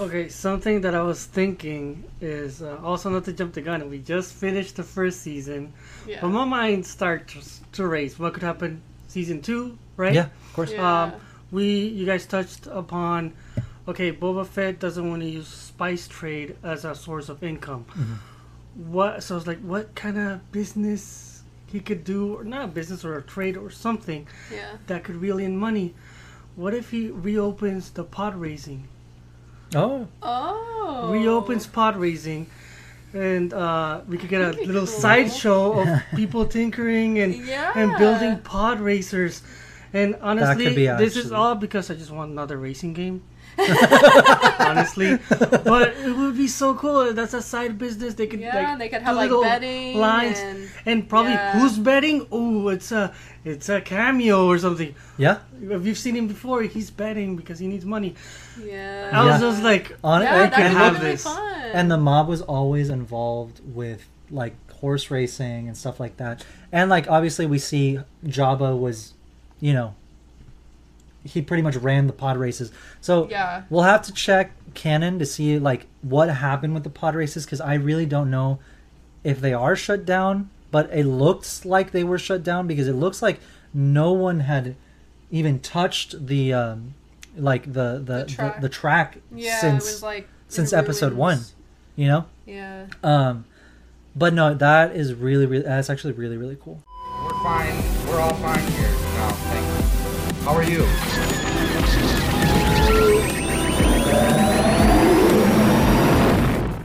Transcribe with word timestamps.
Okay, 0.00 0.28
something 0.28 0.80
that 0.80 0.92
I 0.92 1.02
was 1.02 1.24
thinking 1.24 2.02
is 2.20 2.62
uh, 2.62 2.80
also 2.82 3.10
not 3.10 3.26
to 3.26 3.32
jump 3.32 3.54
the 3.54 3.62
gun. 3.62 3.88
We 3.88 4.00
just 4.00 4.34
finished 4.34 4.74
the 4.74 4.82
first 4.82 5.20
season, 5.20 5.72
Yeah. 6.04 6.18
but 6.20 6.30
my 6.30 6.44
mind 6.44 6.84
starts 6.84 7.60
to 7.74 7.86
race. 7.86 8.18
What 8.18 8.34
could 8.34 8.42
happen 8.42 8.82
season 9.06 9.40
two, 9.40 9.78
right? 9.96 10.12
Yeah, 10.12 10.30
of 10.46 10.52
course. 10.52 10.72
Yeah. 10.72 11.02
Um, 11.02 11.12
we 11.52 11.86
you 11.86 12.06
guys 12.06 12.26
touched 12.26 12.66
upon. 12.66 13.34
Okay, 13.86 14.10
Boba 14.10 14.44
Fett 14.44 14.80
doesn't 14.80 15.08
want 15.08 15.22
to 15.22 15.28
use 15.28 15.46
spice 15.46 16.08
trade 16.08 16.56
as 16.64 16.84
a 16.84 16.96
source 16.96 17.28
of 17.28 17.44
income. 17.44 17.86
What? 18.74 19.22
So 19.22 19.36
I 19.36 19.38
was 19.38 19.46
like, 19.46 19.60
what 19.60 19.94
kind 19.94 20.18
of 20.18 20.50
business 20.50 21.44
he 21.68 21.78
could 21.78 22.02
do, 22.02 22.34
or 22.34 22.42
not 22.42 22.64
a 22.64 22.66
business 22.66 23.04
or 23.04 23.16
a 23.16 23.22
trade 23.22 23.56
or 23.56 23.70
something 23.70 24.26
yeah. 24.52 24.76
that 24.88 25.04
could 25.04 25.14
reel 25.14 25.38
in 25.38 25.56
money? 25.56 25.94
What 26.56 26.74
if 26.74 26.90
he 26.90 27.10
reopens 27.10 27.90
the 27.90 28.02
pod 28.02 28.34
racing? 28.34 28.88
Oh, 29.74 30.06
Oh. 30.22 31.08
reopens 31.10 31.66
pod 31.66 31.96
racing 31.96 32.46
and 33.12 33.52
uh, 33.52 34.00
we 34.08 34.18
could 34.18 34.28
get 34.28 34.40
a 34.42 34.50
little 34.66 34.86
cool. 34.86 35.00
sideshow 35.04 35.80
of 35.80 35.88
people 36.16 36.44
tinkering 36.46 37.18
and 37.20 37.34
Yeah. 37.34 37.72
and 37.74 37.96
building 37.98 38.38
pod 38.38 38.80
racers 38.80 39.42
and 39.92 40.16
honestly 40.20 40.74
this 40.86 41.16
is 41.16 41.30
all 41.30 41.54
because 41.54 41.90
i 41.90 41.94
just 41.94 42.10
want 42.10 42.30
another 42.32 42.56
racing 42.58 42.92
game 42.94 43.22
honestly 44.58 45.18
but 45.28 45.94
it 45.98 46.16
would 46.16 46.36
be 46.36 46.46
so 46.48 46.74
cool 46.74 47.12
that's 47.12 47.34
a 47.34 47.42
side 47.42 47.78
business 47.78 48.14
they 48.14 48.26
could 48.26 48.40
Yeah, 48.40 48.54
like 48.70 48.78
they 48.78 48.88
could 48.88 49.02
have 49.02 49.16
like 49.16 49.30
betting 49.30 49.98
lines 49.98 50.38
and 50.38 50.68
and 50.86 51.08
probably 51.08 51.32
yeah. 51.32 51.58
who's 51.58 51.78
betting 51.78 52.26
oh 52.32 52.68
it's 52.68 52.92
a 52.92 53.14
it's 53.44 53.68
a 53.68 53.80
cameo 53.80 54.46
or 54.46 54.58
something 54.58 54.94
yeah. 55.18 55.38
if 55.60 55.84
you've 55.86 55.98
seen 55.98 56.16
him 56.16 56.26
before 56.28 56.62
he's 56.62 56.90
betting 56.90 57.36
because 57.36 57.58
he 57.58 57.66
needs 57.66 57.84
money 57.84 58.14
yeah. 58.62 59.10
i 59.12 59.24
was 59.24 59.40
Yeah. 59.40 59.50
just 59.50 59.62
like 59.62 59.96
On 60.02 60.22
yeah, 60.22 60.36
it, 60.44 60.50
that 60.50 60.54
can 60.54 60.70
could 60.70 60.76
have 60.78 60.94
really 60.98 61.10
this. 61.12 61.24
fun. 61.24 61.70
and 61.74 61.90
the 61.90 61.98
mob 61.98 62.28
was 62.28 62.42
always 62.42 62.88
involved 62.90 63.60
with 63.64 64.06
like 64.30 64.54
horse 64.72 65.10
racing 65.10 65.68
and 65.68 65.76
stuff 65.76 66.00
like 66.00 66.16
that. 66.16 66.44
And 66.72 66.90
like 66.90 67.08
obviously 67.08 67.46
we 67.46 67.58
see 67.58 68.00
Jabba 68.26 68.78
was, 68.78 69.12
you 69.60 69.72
know, 69.72 69.94
he 71.24 71.42
pretty 71.42 71.62
much 71.62 71.76
ran 71.76 72.06
the 72.06 72.12
pod 72.12 72.36
races. 72.36 72.70
So 73.00 73.28
yeah. 73.28 73.62
we'll 73.70 73.82
have 73.82 74.02
to 74.02 74.12
check 74.12 74.52
canon 74.74 75.18
to 75.18 75.26
see 75.26 75.58
like 75.58 75.86
what 76.02 76.28
happened 76.28 76.74
with 76.74 76.84
the 76.84 76.90
pod 76.90 77.14
races 77.14 77.44
because 77.44 77.60
I 77.60 77.74
really 77.74 78.06
don't 78.06 78.30
know 78.30 78.58
if 79.22 79.40
they 79.40 79.52
are 79.54 79.74
shut 79.76 80.04
down. 80.04 80.50
But 80.70 80.90
it 80.92 81.04
looks 81.04 81.64
like 81.64 81.92
they 81.92 82.02
were 82.02 82.18
shut 82.18 82.42
down 82.42 82.66
because 82.66 82.88
it 82.88 82.94
looks 82.94 83.22
like 83.22 83.38
no 83.72 84.12
one 84.12 84.40
had 84.40 84.74
even 85.30 85.60
touched 85.60 86.26
the 86.26 86.52
um, 86.52 86.94
like 87.36 87.72
the 87.72 88.02
the 88.04 88.24
the 88.24 88.24
track. 88.24 88.60
the 88.60 88.68
track, 88.68 89.18
Yeah, 89.32 89.60
since 89.60 89.84
it 89.84 89.92
was 89.92 90.02
like 90.02 90.28
since 90.48 90.72
in 90.72 90.78
episode 90.78 91.14
one. 91.14 91.40
you 91.94 92.08
know. 92.08 92.26
Yeah. 92.44 92.86
Um, 93.02 93.44
but 94.16 94.34
no, 94.34 94.54
that 94.54 94.94
is 94.94 95.14
really, 95.14 95.46
really, 95.46 95.64
that's 95.64 95.90
actually 95.90 96.12
really, 96.12 96.36
really 96.36 96.56
cool. 96.60 96.82
We're 97.22 97.42
fine. 97.42 98.06
We're 98.08 98.20
all 98.20 98.34
fine 98.34 98.66
here. 98.72 98.90
No, 98.90 99.28
thank 99.30 99.78
you. 99.78 99.83
How 100.44 100.54
are 100.56 100.62
you? 100.62 100.84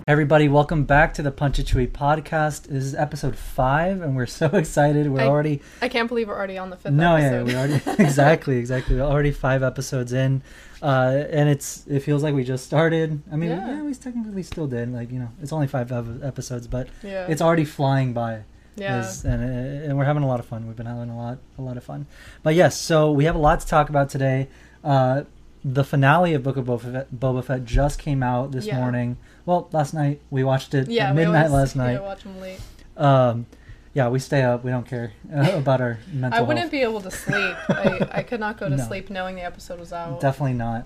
Everybody, 0.08 0.48
welcome 0.50 0.86
back 0.86 1.14
to 1.16 1.22
the 1.22 1.30
Punch 1.30 1.60
It 1.60 1.68
Chewie 1.68 1.88
podcast. 1.88 2.64
This 2.64 2.84
is 2.84 2.96
episode 2.96 3.36
five, 3.36 4.02
and 4.02 4.16
we're 4.16 4.26
so 4.26 4.48
excited. 4.54 5.08
We're 5.08 5.22
I- 5.22 5.28
already 5.28 5.62
I 5.84 5.88
can't 5.88 6.08
believe 6.08 6.28
we're 6.30 6.36
already 6.38 6.58
on 6.58 6.72
the 6.72 6.78
fifth 6.78 6.94
no, 6.94 7.16
yeah, 7.18 7.44
we 7.44 7.54
already 7.54 7.80
exactly, 8.04 8.58
exactly. 8.64 8.96
We're 8.96 9.04
already 9.04 9.32
five 9.32 9.62
episodes 9.62 10.12
in, 10.12 10.42
uh, 10.82 11.26
and 11.30 11.48
it's 11.48 11.86
it 11.86 12.00
feels 12.00 12.24
like 12.24 12.34
we 12.34 12.44
just 12.44 12.66
started. 12.66 13.22
I 13.32 13.36
mean, 13.36 13.52
Yeah. 13.52 13.68
yeah, 13.76 13.82
we 13.84 13.94
technically 13.94 14.42
still 14.42 14.66
did. 14.66 14.92
Like 14.92 15.12
you 15.12 15.20
know, 15.20 15.30
it's 15.44 15.54
only 15.54 15.68
five 15.68 15.92
episodes, 16.24 16.66
but 16.66 16.88
yeah. 17.04 17.28
it's 17.30 17.42
already 17.42 17.66
flying 17.66 18.14
by. 18.14 18.42
Yeah. 18.80 19.00
is- 19.02 19.24
and 19.26 19.42
and 19.44 19.98
we're 19.98 20.06
having 20.06 20.24
a 20.24 20.28
lot 20.28 20.40
of 20.40 20.46
fun. 20.46 20.68
We've 20.68 20.76
been 20.76 20.86
having 20.86 21.10
a 21.10 21.18
lot 21.18 21.38
a 21.58 21.62
lot 21.62 21.78
of 21.78 21.84
fun. 21.84 22.06
But 22.44 22.56
yes, 22.56 22.80
so 22.80 23.12
we 23.12 23.26
have 23.26 23.36
a 23.36 23.40
lot 23.40 23.60
to 23.62 23.68
talk 23.68 23.90
about 23.90 24.10
today. 24.10 24.48
Uh, 24.84 25.24
the 25.64 25.84
finale 25.84 26.34
of 26.34 26.42
Book 26.44 26.56
of 26.58 26.66
Boba 26.66 26.82
Fett, 26.94 27.08
Boba 27.14 27.44
Fett 27.44 27.66
just 27.66 28.00
came 28.00 28.24
out 28.24 28.52
this 28.52 28.66
Yeah. 28.66 28.80
morning. 28.80 29.18
Well, 29.46 29.68
last 29.74 29.94
night 29.94 30.22
we 30.30 30.44
watched 30.44 30.74
it 30.74 30.88
yeah, 30.90 31.12
midnight 31.12 31.52
last 31.52 31.76
yeah, 31.78 31.84
night. 31.84 32.02
watch 32.02 32.26
'em 32.26 32.40
late. 32.40 32.60
Um, 32.96 33.46
yeah, 33.94 34.08
we 34.08 34.20
stay 34.20 34.44
up. 34.44 34.64
We 34.64 34.72
don't 34.72 34.86
care 34.88 35.12
uh, 35.36 35.52
about 35.56 35.82
our 35.82 35.98
mental 36.14 36.40
I 36.40 36.42
wouldn't 36.44 36.60
health. 36.60 36.72
be 36.72 36.82
able 36.84 37.02
to 37.02 37.12
sleep. 37.12 37.56
I, 37.70 38.08
I 38.12 38.24
could 38.24 38.40
not 38.40 38.58
go 38.58 38.70
to 38.70 38.78
No. 38.78 38.84
sleep 38.88 39.10
knowing 39.10 39.36
the 39.36 39.44
episode 39.44 39.80
was 39.80 39.92
out. 39.92 40.22
Definitely 40.22 40.54
not. 40.54 40.86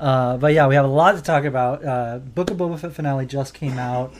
uh, 0.00 0.36
but 0.38 0.54
yeah, 0.54 0.68
we 0.68 0.74
have 0.76 0.84
a 0.84 0.88
lot 0.88 1.16
to 1.16 1.20
talk 1.22 1.44
about. 1.44 1.84
Uh, 1.84 2.18
Book 2.20 2.50
of 2.50 2.56
Boba 2.56 2.78
Fett 2.78 2.92
finale 2.92 3.26
just 3.26 3.52
came 3.54 3.76
out. 3.78 4.14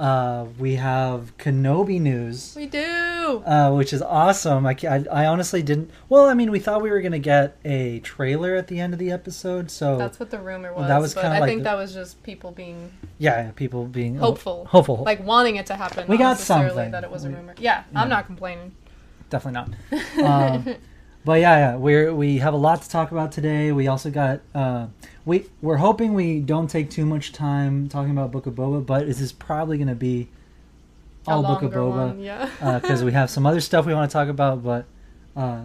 Uh, 0.00 0.46
we 0.58 0.76
have 0.76 1.36
Kenobi 1.36 2.00
news. 2.00 2.54
we 2.56 2.64
do. 2.64 3.42
uh, 3.44 3.70
which 3.72 3.92
is 3.92 4.00
awesome. 4.00 4.64
I, 4.66 4.74
I, 4.88 5.04
I 5.12 5.26
honestly 5.26 5.62
didn't. 5.62 5.90
Well, 6.08 6.24
I 6.24 6.32
mean, 6.32 6.50
we 6.50 6.58
thought 6.58 6.80
we 6.80 6.88
were 6.90 7.02
gonna 7.02 7.18
get 7.18 7.58
a 7.66 7.98
trailer 8.00 8.56
at 8.56 8.68
the 8.68 8.80
end 8.80 8.94
of 8.94 8.98
the 8.98 9.10
episode, 9.10 9.70
so 9.70 9.98
That's 9.98 10.18
what 10.18 10.30
the 10.30 10.38
rumor 10.38 10.72
was. 10.72 10.86
Oh. 10.86 10.88
that 10.88 11.00
was 11.02 11.12
kinda 11.12 11.28
I 11.28 11.38
like 11.40 11.48
think 11.50 11.60
the- 11.60 11.64
that 11.64 11.76
was 11.76 11.92
just 11.92 12.22
people 12.22 12.50
being 12.50 12.90
yeah, 13.18 13.42
yeah, 13.44 13.50
people 13.50 13.84
being 13.84 14.16
hopeful. 14.16 14.64
hopeful, 14.64 15.02
like 15.04 15.22
wanting 15.22 15.56
it 15.56 15.66
to 15.66 15.76
happen. 15.76 16.06
We 16.08 16.16
not 16.16 16.22
got 16.22 16.38
something. 16.38 16.92
that 16.92 17.04
it 17.04 17.10
was 17.10 17.24
a 17.24 17.30
rumor. 17.30 17.54
Yeah, 17.58 17.84
I'm 17.94 18.08
not 18.08 18.24
complaining. 18.24 18.72
definitely 19.28 19.60
not. 19.60 20.00
Um, 20.64 20.74
but 21.24 21.40
yeah, 21.40 21.58
yeah, 21.58 21.76
we're 21.76 22.14
we 22.14 22.38
have 22.38 22.54
a 22.54 22.56
lot 22.56 22.82
to 22.82 22.88
talk 22.88 23.12
about 23.12 23.32
today. 23.32 23.72
We 23.72 23.88
also 23.88 24.10
got 24.10 24.40
uh, 24.54 24.86
we 25.24 25.46
we're 25.62 25.76
hoping 25.76 26.14
we 26.14 26.40
don't 26.40 26.68
take 26.68 26.90
too 26.90 27.04
much 27.06 27.32
time 27.32 27.88
talking 27.88 28.10
about 28.12 28.30
Book 28.32 28.46
of 28.46 28.54
Boba, 28.54 28.84
but 28.84 29.06
this 29.06 29.20
is 29.20 29.32
probably 29.32 29.78
gonna 29.78 29.94
be 29.94 30.28
all 31.26 31.42
Book 31.42 31.62
of 31.62 31.72
Boba. 31.72 31.96
one, 32.08 32.20
yeah. 32.20 32.78
because 32.80 33.04
we 33.04 33.12
have 33.12 33.28
some 33.30 33.46
other 33.46 33.60
stuff 33.60 33.86
we 33.86 33.94
want 33.94 34.10
to 34.10 34.12
talk 34.12 34.28
about, 34.28 34.64
but 34.64 34.86
uh, 35.36 35.64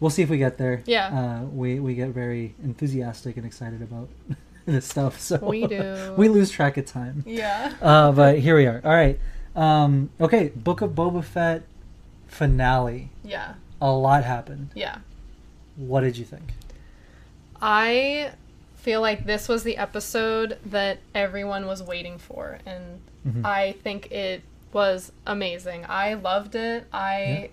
we'll 0.00 0.10
see 0.10 0.22
if 0.22 0.28
we 0.30 0.38
get 0.38 0.58
there. 0.58 0.82
Yeah. 0.86 1.06
Uh, 1.08 1.44
we 1.44 1.78
we 1.80 1.94
get 1.94 2.08
very 2.10 2.54
enthusiastic 2.62 3.36
and 3.36 3.46
excited 3.46 3.80
about 3.82 4.08
this 4.66 4.84
stuff, 4.86 5.20
so 5.20 5.38
We 5.38 5.66
do. 5.76 6.14
we 6.16 6.28
lose 6.28 6.50
track 6.50 6.76
of 6.76 6.86
time. 6.86 7.22
yeah. 7.26 7.74
Uh, 7.80 8.10
but 8.12 8.40
here 8.40 8.56
we 8.56 8.66
are. 8.66 8.80
All 8.84 8.90
right. 8.90 9.18
Um, 9.54 10.10
okay, 10.20 10.48
Book 10.54 10.82
of 10.82 10.90
Boba 10.90 11.22
Fett 11.24 11.62
finale. 12.26 13.10
Yeah. 13.24 13.54
A 13.80 13.90
lot 13.90 14.24
happened. 14.24 14.70
Yeah. 14.74 14.98
What 15.76 16.00
did 16.00 16.16
you 16.16 16.24
think? 16.24 16.52
I 17.60 18.32
feel 18.76 19.00
like 19.00 19.26
this 19.26 19.48
was 19.48 19.62
the 19.64 19.76
episode 19.76 20.58
that 20.66 20.98
everyone 21.14 21.66
was 21.66 21.82
waiting 21.82 22.18
for, 22.18 22.58
and 22.64 23.00
Mhm. 23.26 23.44
I 23.44 23.72
think 23.72 24.10
it 24.12 24.42
was 24.72 25.12
amazing. 25.26 25.84
I 25.88 26.14
loved 26.14 26.54
it. 26.54 26.86
I, 26.92 27.50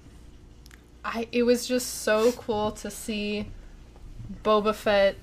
I, 1.03 1.27
it 1.31 1.43
was 1.43 1.67
just 1.67 2.01
so 2.03 2.31
cool 2.33 2.71
to 2.73 2.91
see 2.91 3.47
Boba 4.43 4.73
Fett 4.75 5.15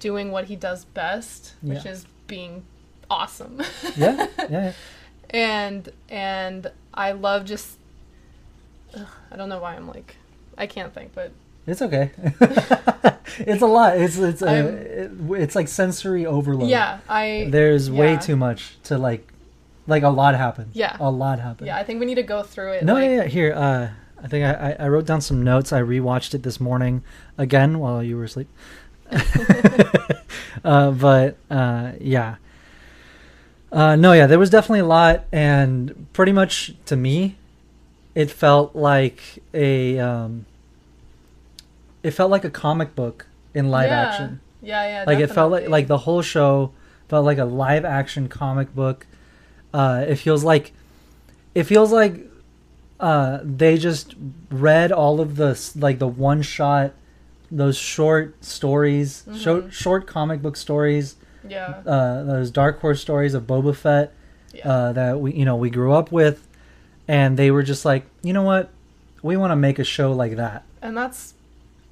doing 0.00 0.30
what 0.32 0.46
he 0.46 0.56
does 0.56 0.84
best, 0.84 1.54
which 1.62 1.84
Yeah. 1.84 1.92
is 1.92 2.06
being 2.26 2.64
awesome. 3.10 3.60
Yeah, 3.96 4.26
yeah, 4.38 4.46
yeah. 4.50 4.72
and 5.30 5.88
and 6.08 6.70
I 6.94 7.12
love 7.12 7.44
just. 7.44 7.76
Ugh, 8.94 9.06
I 9.30 9.36
don't 9.36 9.48
know 9.48 9.58
why 9.60 9.74
I'm 9.74 9.88
like, 9.88 10.16
I 10.58 10.66
can't 10.66 10.92
think, 10.94 11.12
but 11.14 11.32
It's 11.66 11.80
okay. 11.82 12.10
it's 13.38 13.62
a 13.62 13.66
lot. 13.66 13.96
It's 13.96 14.18
it's 14.18 14.42
uh, 14.42 14.46
I'm- 14.46 14.66
it, 14.66 15.40
it's 15.42 15.54
like 15.54 15.68
sensory 15.68 16.26
overload. 16.26 16.68
yeah, 16.68 16.98
I. 17.08 17.46
There's 17.50 17.90
way 17.90 18.16
too 18.16 18.36
much 18.36 18.76
to 18.84 18.98
like. 18.98 19.28
Like 19.88 20.04
a 20.04 20.10
lot 20.10 20.36
happened. 20.36 20.70
Yeah. 20.74 20.96
A 21.00 21.10
lot 21.10 21.40
happened. 21.40 21.66
Yeah, 21.66 21.76
I 21.76 21.82
think 21.82 21.98
we 21.98 22.06
need 22.06 22.14
to 22.14 22.22
go 22.22 22.44
through 22.44 22.74
it. 22.74 22.84
No, 22.84 22.94
like, 22.94 23.04
yeah, 23.04 23.16
yeah. 23.16 23.24
Here, 23.24 23.52
uh, 23.52 23.88
I 24.22 24.28
think 24.28 24.44
I, 24.46 24.52
I, 24.78 24.84
I 24.84 24.88
wrote 24.88 25.06
down 25.06 25.20
some 25.20 25.42
notes. 25.42 25.72
I 25.72 25.80
rewatched 25.82 26.34
it 26.34 26.44
this 26.44 26.60
morning 26.60 27.02
again 27.36 27.80
while 27.80 28.00
you 28.00 28.16
were 28.16 28.22
asleep. 28.22 28.48
uh, 30.64 30.90
but 30.92 31.36
uh, 31.50 31.92
yeah, 32.00 32.36
uh, 33.72 33.96
no, 33.96 34.12
yeah, 34.12 34.26
there 34.28 34.38
was 34.38 34.50
definitely 34.50 34.80
a 34.80 34.84
lot, 34.86 35.24
and 35.32 36.06
pretty 36.12 36.32
much 36.32 36.74
to 36.86 36.94
me, 36.96 37.36
it 38.14 38.30
felt 38.30 38.76
like 38.76 39.20
a 39.52 39.98
um, 39.98 40.46
it 42.02 42.10
felt 42.12 42.30
like 42.30 42.44
a 42.44 42.50
comic 42.50 42.94
book 42.94 43.26
in 43.54 43.68
live 43.70 43.90
Yeah. 43.90 44.00
action. 44.02 44.40
Yeah, 44.62 44.84
yeah. 44.86 45.04
Like 45.06 45.18
it 45.18 45.28
felt 45.30 45.50
like 45.52 45.68
like 45.68 45.86
the 45.88 45.98
whole 45.98 46.22
show 46.22 46.72
felt 47.08 47.24
like 47.24 47.38
a 47.38 47.44
live 47.44 47.84
action 47.84 48.28
comic 48.28 48.74
book. 48.74 49.06
Uh, 49.74 50.04
it 50.08 50.16
feels 50.16 50.44
like 50.44 50.72
it 51.54 51.64
feels 51.64 51.92
like 51.92 52.26
uh, 53.00 53.40
they 53.42 53.76
just 53.78 54.14
read 54.50 54.92
all 54.92 55.20
of 55.20 55.36
the 55.36 55.58
like 55.76 55.98
the 55.98 56.06
one 56.06 56.42
shot, 56.42 56.92
those 57.50 57.76
short 57.76 58.42
stories, 58.44 59.24
short 59.36 59.72
short 59.72 60.06
comic 60.06 60.40
book 60.42 60.56
stories, 60.56 61.16
yeah, 61.48 61.82
uh, 61.86 62.22
those 62.22 62.50
dark 62.50 62.80
horse 62.80 63.00
stories 63.00 63.34
of 63.34 63.44
Boba 63.44 63.74
Fett 63.74 64.12
yeah, 64.54 64.68
uh, 64.70 64.92
that 64.92 65.20
we 65.20 65.32
you 65.34 65.44
know 65.44 65.56
we 65.56 65.70
grew 65.70 65.92
up 65.92 66.12
with, 66.12 66.46
and 67.08 67.36
they 67.36 67.50
were 67.50 67.64
just 67.64 67.84
like, 67.84 68.04
you 68.22 68.32
know 68.32 68.42
what, 68.44 68.70
we 69.22 69.36
want 69.36 69.50
to 69.50 69.56
make 69.56 69.78
a 69.80 69.84
show 69.84 70.12
like 70.12 70.36
that. 70.36 70.62
and 70.80 70.96
that's 70.96 71.34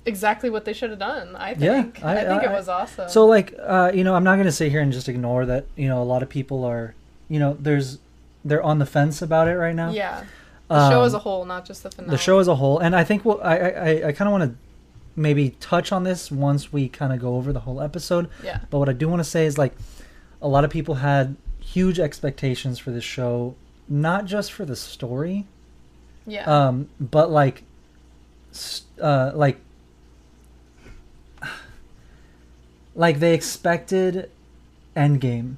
exactly 0.07 0.51
what 0.51 0.65
they 0.65 0.73
should 0.73 0.91
have 0.91 0.99
done. 0.99 1.37
I 1.37 1.51
Yeah, 1.59 1.83
think. 1.83 2.05
I- 2.05 2.13
I, 2.13 2.25
think 2.25 2.43
I- 2.43 2.47
it 2.47 2.53
was 2.53 2.69
awesome. 2.69 3.09
So 3.09 3.27
like, 3.27 3.55
uh, 3.61 3.91
you 3.95 4.05
know, 4.05 4.15
I'm 4.15 4.25
not 4.25 4.37
gonna 4.37 4.53
sit 4.53 4.71
here 4.71 4.81
and 4.81 4.93
just 4.93 5.09
ignore 5.09 5.45
that. 5.47 5.67
You 5.77 5.89
know, 5.89 6.03
a 6.03 6.05
lot 6.05 6.23
of 6.23 6.29
people 6.29 6.65
are, 6.65 6.95
you 7.29 7.39
know, 7.39 7.57
there's 7.61 7.99
they're 8.45 8.63
on 8.63 8.79
the 8.79 8.87
fence 8.87 9.21
about 9.21 9.49
it 9.49 9.57
right 9.57 9.75
now. 9.75 9.91
yeah, 9.91 10.25
the 10.69 10.89
show 10.91 11.01
Um, 11.01 11.07
as 11.07 11.13
a 11.15 11.19
whole, 11.19 11.45
not 11.45 11.67
just 11.67 11.83
the 11.83 11.91
finale. 11.91 12.11
the 12.13 12.19
show 12.19 12.39
as 12.39 12.49
a 12.49 12.55
whole 12.55 12.79
and 12.79 12.95
i 12.97 13.05
think 13.05 13.25
we'll, 13.25 13.39
i 13.43 13.57
i, 13.59 13.89
I 14.09 14.13
kind 14.13 14.29
of 14.29 14.33
want 14.33 14.45
to 14.45 14.57
maybe 15.17 15.51
touch 15.61 15.91
on 15.93 16.05
this 16.05 16.31
once 16.31 16.73
we 16.73 16.89
kind 16.89 17.13
of 17.13 17.19
go 17.21 17.35
over 17.37 17.53
the 17.53 17.61
whole 17.61 17.81
episode 17.83 18.29
Yeah. 18.43 18.61
but 18.71 18.79
what 18.79 18.89
i 18.89 18.93
do 18.95 19.09
want 19.09 19.21
to 19.21 19.29
say 19.29 19.45
is 19.45 19.59
like 19.59 19.75
a 20.41 20.49
lot 20.49 20.65
of 20.65 20.71
people 20.71 20.95
had 20.97 21.37
huge 21.59 21.99
expectations 22.01 22.79
for 22.79 22.93
this 22.93 23.05
show 23.05 23.57
not 23.89 24.25
just 24.25 24.53
for 24.53 24.65
the 24.65 24.77
story 24.77 25.45
Yeah. 26.27 26.45
um 26.45 26.89
but 26.99 27.31
like 27.31 27.65
uh 29.01 29.33
like 29.35 29.59
like 32.95 33.19
they 33.21 33.35
expected 33.35 34.31
endgame 34.97 35.57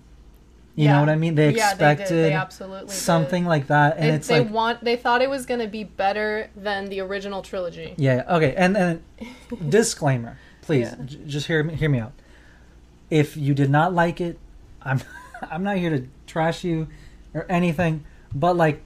you 0.75 0.89
know 0.89 1.01
what 1.01 1.09
i 1.11 1.17
mean 1.17 1.35
they 1.35 1.51
yeah, 1.55 1.71
expected 1.71 2.07
they 2.07 2.15
did. 2.15 2.25
They 2.31 2.33
absolutely 2.33 2.87
did. 2.87 2.95
something 2.95 3.45
like 3.45 3.67
that 3.67 3.97
and 3.99 4.05
They, 4.11 4.15
it's 4.15 4.29
they 4.29 4.41
like 4.41 4.51
want. 4.51 4.83
They 4.85 4.97
thought 4.97 5.21
it 5.21 5.29
was 5.29 5.45
gonna 5.45 5.67
be 5.69 5.85
better 5.85 6.49
than 6.57 6.87
the 6.87 7.01
original 7.01 7.43
trilogy. 7.43 7.93
Yeah. 7.99 8.25
Okay. 8.27 8.55
And 8.57 8.75
and 8.77 9.03
disclaimer, 9.69 10.39
please, 10.63 10.89
Yeah. 10.99 11.05
j- 11.05 11.21
just 11.27 11.47
hear 11.47 11.63
me 11.63 11.75
hear 11.75 11.91
me 11.91 11.99
out. 11.99 12.13
If 13.11 13.37
you 13.37 13.53
did 13.53 13.69
not 13.69 13.93
like 13.93 14.19
it, 14.23 14.39
I'm 14.83 15.01
I'm 15.51 15.63
not 15.63 15.77
here 15.77 15.91
to 15.91 16.07
trash 16.27 16.65
you 16.65 16.89
or 17.35 17.45
anything, 17.51 18.05
but 18.35 18.57
like, 18.57 18.81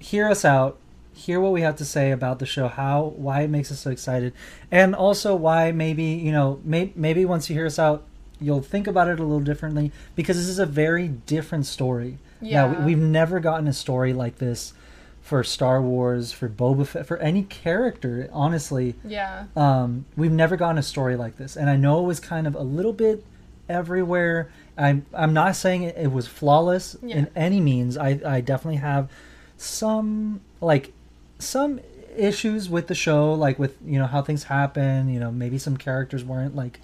hear 0.00 0.28
us 0.28 0.44
out. 0.44 0.78
Hear 1.26 1.38
what 1.40 1.52
we 1.52 1.60
have 1.60 1.76
to 1.76 1.84
say 1.84 2.12
about 2.12 2.38
the 2.38 2.46
show, 2.46 2.66
how 2.68 3.12
why 3.16 3.42
it 3.42 3.50
makes 3.50 3.70
us 3.70 3.80
so 3.80 3.90
excited, 3.90 4.32
and 4.70 4.94
also 4.94 5.34
why 5.34 5.70
maybe 5.70 6.04
you 6.04 6.32
know 6.32 6.60
may, 6.64 6.92
maybe 6.96 7.24
once 7.24 7.48
you 7.50 7.54
hear 7.56 7.66
us 7.66 7.78
out, 7.78 8.04
you'll 8.40 8.62
think 8.62 8.86
about 8.86 9.06
it 9.08 9.20
a 9.20 9.22
little 9.22 9.40
differently 9.40 9.92
because 10.16 10.36
this 10.38 10.48
is 10.48 10.58
a 10.58 10.66
very 10.66 11.08
different 11.08 11.66
story. 11.66 12.18
Yeah. 12.40 12.66
we, 12.80 12.84
we've 12.94 12.98
never 13.04 13.38
gotten 13.38 13.68
a 13.68 13.72
story 13.74 14.14
like 14.14 14.38
this 14.38 14.72
for 15.20 15.44
Star 15.44 15.82
Wars, 15.82 16.32
for 16.32 16.48
Boba 16.48 16.86
Fett, 16.86 17.06
for 17.06 17.18
any 17.18 17.42
character. 17.42 18.28
Honestly, 18.32 18.94
Yeah. 19.04 19.44
um, 19.54 20.06
we've 20.16 20.32
never 20.32 20.56
gotten 20.56 20.78
a 20.78 20.82
story 20.82 21.16
like 21.16 21.36
this, 21.36 21.54
and 21.54 21.68
I 21.68 21.76
know 21.76 22.00
it 22.02 22.06
was 22.06 22.18
kind 22.18 22.46
of 22.46 22.54
a 22.54 22.62
little 22.62 22.94
bit 22.94 23.24
everywhere. 23.68 24.50
I'm 24.78 25.04
I'm 25.12 25.34
not 25.34 25.54
saying 25.54 25.82
it, 25.82 25.96
it 25.98 26.12
was 26.12 26.26
flawless 26.26 26.96
Yeah. 27.02 27.16
in 27.18 27.28
any 27.36 27.60
means. 27.60 27.98
I 27.98 28.20
I 28.24 28.40
definitely 28.40 28.80
have 28.80 29.10
some 29.58 30.40
like 30.62 30.94
some 31.40 31.80
issues 32.16 32.68
with 32.68 32.86
the 32.86 32.94
show, 32.94 33.32
like 33.34 33.58
with 33.58 33.76
you 33.84 33.98
know 33.98 34.06
how 34.06 34.22
things 34.22 34.44
happen. 34.44 35.08
You 35.08 35.20
know, 35.20 35.30
maybe 35.30 35.58
some 35.58 35.76
characters 35.76 36.24
weren't 36.24 36.54
like 36.54 36.80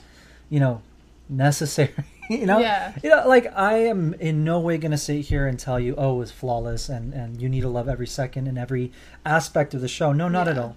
you 0.51 0.61
know 0.61 0.83
necessary. 1.29 1.93
you 2.31 2.47
know, 2.47 2.59
Yeah. 2.59 2.93
you 3.03 3.11
know, 3.11 3.27
like 3.29 3.47
I 3.57 3.75
am 3.79 4.15
in 4.15 4.45
no 4.45 4.59
way 4.61 4.79
gonna 4.79 4.99
sit 4.99 5.27
here 5.27 5.47
and 5.47 5.59
tell 5.59 5.79
you, 5.79 5.95
oh, 5.97 6.17
it 6.17 6.19
was 6.19 6.31
flawless, 6.33 6.89
and 6.89 7.13
and 7.15 7.41
you 7.41 7.49
need 7.49 7.61
to 7.63 7.69
love 7.69 7.89
every 7.89 8.07
second 8.07 8.47
and 8.49 8.59
every 8.59 8.93
aspect 9.25 9.75
of 9.75 9.81
the 9.81 9.89
show. 9.89 10.13
No, 10.13 10.29
not 10.29 10.49
at 10.49 10.59
all. 10.59 10.77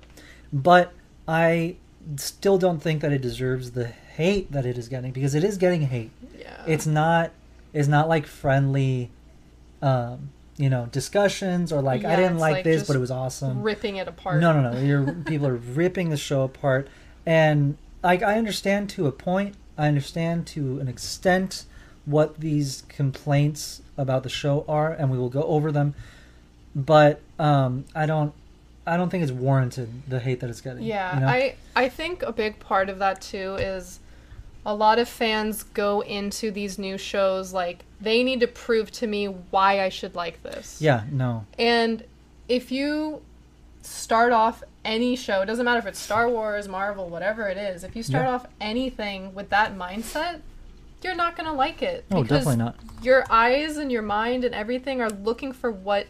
But 0.52 0.94
I 1.28 1.76
still 2.16 2.58
don't 2.58 2.82
think 2.82 3.02
that 3.02 3.12
it 3.12 3.22
deserves 3.22 3.72
the 3.72 3.88
hate 3.88 4.52
that 4.52 4.66
it 4.66 4.78
is 4.78 4.90
getting 4.90 5.12
because 5.12 5.36
it 5.36 5.44
is 5.44 5.58
getting 5.58 5.82
hate. 5.84 6.12
Yeah. 6.38 6.64
It's 6.68 6.88
not. 6.88 7.32
It's 7.72 7.88
not 7.88 8.10
like 8.10 8.26
friendly, 8.26 9.12
um, 9.84 10.32
you 10.60 10.70
know, 10.70 10.88
discussions 10.92 11.72
or 11.72 11.82
like 11.82 12.04
I 12.04 12.18
didn't 12.18 12.38
like, 12.38 12.56
like 12.56 12.64
this, 12.66 12.86
but 12.86 12.98
it 12.98 13.00
was 13.00 13.12
awesome. 13.12 13.64
ripping 13.64 13.96
it 13.96 14.10
apart. 14.10 14.42
No, 14.42 14.52
no, 14.52 14.72
no. 14.72 14.80
You're 14.86 15.14
people 15.14 15.48
are 15.48 15.56
ripping 15.56 16.10
the 16.10 16.18
show 16.18 16.42
apart, 16.42 16.90
and 17.26 17.78
like 18.04 18.22
I 18.22 18.38
understand 18.38 18.90
to 18.92 19.08
a 19.08 19.12
point. 19.14 19.56
I 19.78 19.88
understand 19.88 20.46
to 20.48 20.82
an 20.82 20.90
extent 20.90 21.64
what 22.04 22.42
these 22.42 22.84
complaints 22.90 23.82
about 23.98 24.24
the 24.24 24.30
show 24.30 24.66
are, 24.68 24.92
and 24.92 25.10
we 25.10 25.18
will 25.18 25.30
go 25.30 25.44
over 25.44 25.72
them. 25.72 25.96
But 26.76 27.22
um, 27.40 27.86
I 27.96 28.06
don't. 28.06 28.34
I 28.86 28.98
don't 28.98 29.10
think 29.10 29.24
it's 29.24 29.32
warranted 29.32 30.10
the 30.10 30.20
hate 30.20 30.42
that 30.42 30.50
it's 30.50 30.60
getting. 30.60 30.84
Yeah, 30.84 31.14
you 31.16 31.22
know? 31.22 31.28
I 31.28 31.56
I 31.74 31.88
think 31.88 32.22
a 32.22 32.34
big 32.34 32.60
part 32.60 32.90
of 32.90 33.00
that 33.00 33.22
too 33.22 33.56
is 33.56 34.02
a 34.66 34.76
lot 34.76 35.00
of 35.00 35.08
fans 35.08 35.64
go 35.64 36.02
into 36.02 36.52
these 36.52 36.78
new 36.78 36.98
shows 36.98 37.54
like 37.54 37.86
they 38.02 38.24
need 38.24 38.40
to 38.42 38.48
prove 38.48 38.92
to 38.92 39.08
me 39.08 39.26
why 39.26 39.82
I 39.82 39.90
should 39.90 40.16
like 40.16 40.42
this. 40.44 40.82
yeah, 40.82 41.04
no, 41.12 41.46
And 41.58 42.04
if 42.48 42.72
you 42.72 43.22
start 43.82 44.32
off 44.34 44.64
any 44.86 45.16
show, 45.16 45.42
it 45.42 45.46
doesn't 45.46 45.66
matter 45.66 45.80
if 45.80 45.86
it's 45.86 46.00
Star 46.00 46.30
Wars, 46.30 46.68
Marvel, 46.68 47.10
whatever 47.10 47.48
it 47.48 47.58
is, 47.58 47.84
if 47.84 47.96
you 47.96 48.04
start 48.04 48.26
Yeah. 48.26 48.32
off 48.36 48.46
anything 48.62 49.34
with 49.34 49.50
that 49.50 49.76
mindset, 49.76 50.42
you're 51.04 51.16
not 51.16 51.36
going 51.38 51.48
to 51.48 51.54
like 51.54 51.82
it. 51.82 52.06
oh, 52.12 52.22
because 52.24 52.40
definitely 52.46 52.64
not. 52.66 52.76
Your 53.02 53.26
eyes 53.30 53.78
and 53.78 53.92
your 53.92 54.02
mind 54.02 54.44
and 54.44 54.54
everything 54.56 55.02
are 55.02 55.10
looking 55.10 55.52
for 55.54 55.72
what 55.72 56.08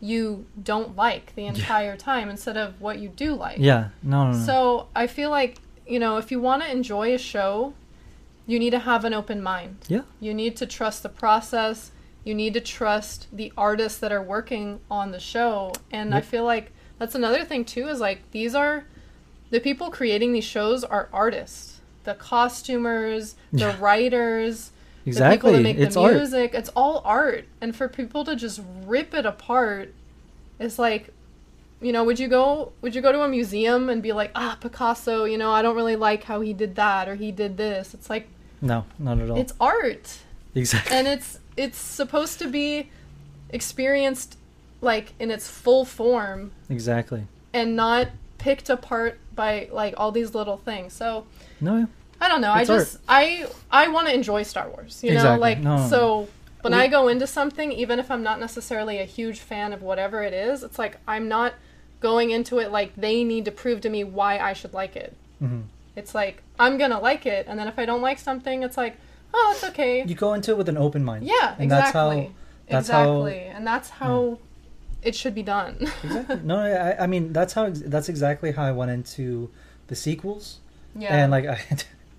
you 0.00 0.44
don't 0.62 0.96
like 0.96 1.34
the 1.34 1.46
entire 1.46 1.96
time 1.96 2.28
instead 2.28 2.56
of 2.56 2.80
what 2.80 2.98
you 2.98 3.08
do 3.08 3.34
like. 3.34 3.58
Yeah, 3.58 3.88
no, 4.02 4.30
no, 4.30 4.38
no. 4.38 4.46
So 4.46 4.88
I 4.94 5.06
feel 5.06 5.30
like, 5.30 5.58
you 5.86 5.98
know, 5.98 6.16
if 6.18 6.30
you 6.30 6.40
want 6.40 6.62
to 6.62 6.70
enjoy 6.70 7.14
a 7.14 7.18
show, 7.18 7.74
you 8.46 8.58
need 8.58 8.70
to 8.70 8.78
have 8.80 9.04
an 9.04 9.14
open 9.14 9.42
mind. 9.42 9.76
Yeah. 9.88 10.02
You 10.20 10.34
need 10.34 10.56
to 10.56 10.66
trust 10.66 11.02
the 11.02 11.08
process. 11.08 11.90
You 12.24 12.34
need 12.34 12.54
to 12.54 12.60
trust 12.60 13.26
the 13.32 13.52
artists 13.56 13.98
that 14.00 14.12
are 14.12 14.22
working 14.22 14.80
on 14.90 15.10
the 15.12 15.20
show. 15.20 15.72
And 15.90 16.14
I 16.14 16.20
feel 16.20 16.44
like 16.44 16.72
that's 16.98 17.14
another 17.14 17.44
thing 17.44 17.64
too 17.64 17.88
is 17.88 18.00
like 18.00 18.30
these 18.30 18.54
are 18.54 18.84
the 19.50 19.60
people 19.60 19.90
creating 19.90 20.32
these 20.32 20.44
shows 20.44 20.84
are 20.84 21.08
artists. 21.12 21.80
The 22.04 22.14
costumers, 22.14 23.34
the 23.52 23.58
Yeah. 23.60 23.76
writers, 23.80 24.70
the 25.04 25.10
people 25.10 25.18
exactly, 25.22 25.52
that 25.52 25.62
make 25.62 25.76
it's 25.78 25.94
the 25.94 26.02
art. 26.02 26.14
music. 26.14 26.54
It's 26.54 26.70
all 26.70 27.02
art. 27.04 27.46
And 27.60 27.74
for 27.76 27.88
people 27.88 28.24
to 28.24 28.36
just 28.36 28.60
rip 28.86 29.12
it 29.14 29.26
apart 29.26 29.92
is 30.58 30.78
like 30.78 31.10
you 31.80 31.92
know, 31.92 32.02
would 32.04 32.18
you 32.18 32.28
go 32.28 32.72
would 32.80 32.94
you 32.94 33.02
go 33.02 33.12
to 33.12 33.20
a 33.22 33.28
museum 33.28 33.90
and 33.90 34.02
be 34.02 34.12
like, 34.12 34.30
"Ah, 34.34 34.56
Picasso, 34.58 35.24
you 35.24 35.36
know, 35.36 35.50
I 35.50 35.60
don't 35.60 35.76
really 35.76 35.96
like 35.96 36.24
how 36.24 36.40
he 36.40 36.54
did 36.54 36.76
that 36.76 37.08
or 37.08 37.16
he 37.16 37.30
did 37.30 37.58
this." 37.58 37.92
It's 37.92 38.08
like 38.08 38.28
No, 38.64 38.84
not 38.98 39.18
at 39.20 39.30
all. 39.30 39.38
it's 39.38 39.52
art. 39.60 40.18
exactly. 40.54 40.96
And 40.96 41.06
it's 41.06 41.38
it's 41.56 41.78
supposed 41.78 42.38
to 42.40 42.48
be 42.48 42.90
experienced 43.50 44.36
like 44.80 45.12
in 45.18 45.30
its 45.30 45.48
full 45.48 45.84
form 45.84 46.50
exactly. 46.68 47.26
and 47.52 47.76
not 47.76 48.08
picked 48.38 48.68
apart 48.68 49.18
by 49.34 49.68
like 49.72 49.94
all 49.96 50.10
these 50.12 50.34
little 50.34 50.56
things. 50.56 50.92
So, 50.92 51.26
No, 51.60 51.76
yeah. 51.78 51.86
I 52.20 52.28
don't 52.28 52.40
know. 52.40 52.54
It's 52.54 52.68
I 52.70 52.74
just 52.76 52.98
I 53.08 53.46
I 53.70 53.88
want 53.88 54.08
to 54.08 54.14
enjoy 54.14 54.42
Star 54.42 54.68
Wars. 54.68 55.00
You 55.02 55.14
know, 55.14 55.36
like 55.38 55.58
no. 55.60 55.86
so 55.88 56.28
when 56.62 56.72
We- 56.72 56.78
I 56.80 56.86
go 56.88 57.08
into 57.08 57.26
something, 57.26 57.72
even 57.72 57.98
if 57.98 58.10
I'm 58.10 58.22
not 58.22 58.40
necessarily 58.40 58.98
a 58.98 59.04
huge 59.04 59.40
fan 59.40 59.72
of 59.72 59.82
whatever 59.82 60.22
it 60.22 60.32
is, 60.32 60.62
it's 60.62 60.78
like 60.78 60.98
I'm 61.06 61.28
not 61.28 61.54
going 62.00 62.30
into 62.30 62.58
it 62.58 62.70
like 62.70 62.94
they 62.96 63.24
need 63.24 63.44
to 63.46 63.50
prove 63.50 63.80
to 63.82 63.88
me 63.88 64.04
why 64.04 64.38
I 64.38 64.52
should 64.52 64.74
like 64.74 64.96
it. 64.96 65.14
Mhm. 65.42 65.64
It's 65.96 66.14
like 66.14 66.42
I'm 66.58 66.78
gonna 66.78 67.00
like 67.00 67.26
it, 67.26 67.46
and 67.48 67.58
then 67.58 67.68
if 67.68 67.78
I 67.78 67.84
don't 67.86 68.02
like 68.02 68.18
something, 68.18 68.62
it's 68.62 68.76
like, 68.76 68.96
oh, 69.32 69.52
it's 69.54 69.64
okay. 69.64 70.04
You 70.04 70.14
go 70.14 70.34
into 70.34 70.50
it 70.52 70.58
with 70.58 70.68
an 70.68 70.76
open 70.76 71.04
mind. 71.04 71.24
yeah, 71.24 71.54
and 71.58 71.70
that's 71.70 71.90
how- 71.92 72.10
exactly. 72.10 72.34
how- 72.70 72.78
exactly, 72.78 73.38
and 73.54 73.66
that's 73.66 73.90
how 73.90 74.38
it 75.02 75.14
should 75.14 75.34
be 75.34 75.42
done. 75.42 75.76
exactly. 76.02 76.40
No, 76.44 76.56
I, 76.58 77.04
I 77.04 77.06
mean 77.06 77.32
that's 77.32 77.52
how 77.52 77.70
that's 77.70 78.08
exactly 78.08 78.52
how 78.52 78.64
I 78.64 78.72
went 78.72 78.90
into 78.90 79.50
the 79.88 79.94
sequels, 79.94 80.60
yeah. 80.96 81.14
and 81.16 81.30
like 81.30 81.46
I, 81.54 81.60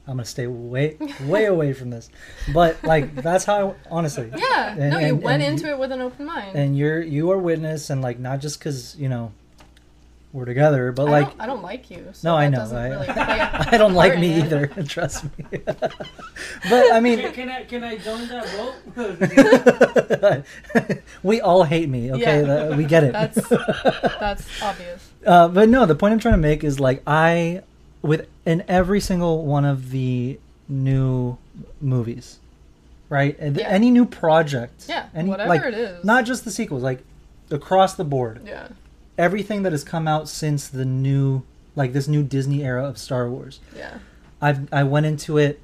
I'm 0.08 0.18
gonna 0.18 0.26
stay 0.26 0.46
way 0.48 0.98
way 1.26 1.46
away 1.46 1.74
from 1.74 1.90
this, 1.90 2.10
but 2.54 2.82
like 2.84 3.16
that's 3.16 3.44
how 3.44 3.70
I, 3.72 3.76
honestly. 3.92 4.32
yeah, 4.38 4.72
and- 4.78 4.92
no, 4.92 5.00
you 5.00 5.06
and- 5.08 5.22
went 5.24 5.42
and 5.44 5.54
into 5.54 5.68
you- 5.68 5.74
it 5.74 5.80
with 5.80 5.92
an 5.92 6.02
open 6.02 6.26
mind. 6.26 6.56
And 6.56 6.78
you're 6.78 7.02
you 7.02 7.32
are 7.32 7.38
witness, 7.40 7.90
and 7.90 8.02
like 8.02 8.20
not 8.20 8.40
just 8.40 8.60
because 8.60 8.96
you 8.98 9.10
know 9.10 9.32
we're 10.36 10.44
together, 10.46 10.92
but 10.92 11.08
I 11.08 11.12
like 11.12 11.28
don't, 11.30 11.42
I 11.42 11.46
don't 11.46 11.62
like 11.64 11.90
you. 11.90 12.10
So 12.12 12.30
no, 12.30 12.36
I 12.36 12.50
know 12.50 12.70
I, 12.70 12.90
really 12.90 13.06
play 13.14 13.16
a 13.16 13.68
I 13.72 13.78
don't 13.78 13.94
like 13.94 14.20
me 14.20 14.34
it. 14.34 14.46
either. 14.46 14.68
Trust 14.88 15.24
me. 15.24 15.32
but 15.66 16.92
I 16.94 17.00
mean, 17.00 17.20
Can, 17.20 17.34
can 17.34 17.50
I 17.50 17.64
can 17.64 17.84
I 17.84 17.98
join 17.98 18.28
that 18.28 18.46
vote? 18.50 18.76
we 21.24 21.40
all 21.42 21.64
hate 21.64 21.90
me. 21.90 22.12
Okay, 22.12 22.22
Yeah. 22.22 22.42
That- 22.42 22.78
we 22.78 22.84
get 22.84 23.04
it. 23.06 23.14
That's 23.14 23.36
that's 24.20 24.62
obvious. 24.62 25.10
Uh, 25.26 25.48
but 25.48 25.70
no, 25.70 25.86
the 25.86 25.96
point 25.96 26.12
I'm 26.14 26.20
trying 26.20 26.34
to 26.36 26.38
make 26.40 26.64
is 26.64 26.80
like 26.80 27.02
I, 27.08 27.64
with 28.02 28.28
in 28.46 28.64
every 28.68 29.00
single 29.00 29.46
one 29.46 29.64
of 29.66 29.90
the 29.92 30.38
new 30.68 31.38
movies, 31.82 32.40
right? 33.10 33.36
Yeah. 33.40 33.68
Any 33.70 33.90
new 33.90 34.06
project, 34.06 34.86
Yeah, 34.90 35.08
any, 35.16 35.30
whatever 35.30 35.50
like, 35.50 35.64
it 35.64 35.74
is. 35.74 36.04
not 36.04 36.26
just 36.26 36.44
the 36.46 36.52
sequels, 36.52 36.84
like 36.84 37.04
across 37.50 37.94
the 37.96 38.04
board, 38.04 38.42
Yeah, 38.46 38.68
everything 39.18 39.64
that 39.64 39.72
has 39.72 39.84
come 39.84 40.08
out 40.08 40.28
since 40.30 40.68
the 40.68 40.86
new, 40.86 41.44
like 41.76 41.94
this 41.94 42.08
new 42.08 42.24
Disney 42.24 42.64
era 42.64 42.84
of 42.86 42.98
Star 42.98 43.30
Wars, 43.30 43.60
yeah, 43.76 44.00
I've 44.42 44.72
I 44.74 44.84
went 44.84 45.06
into 45.06 45.38
it 45.38 45.60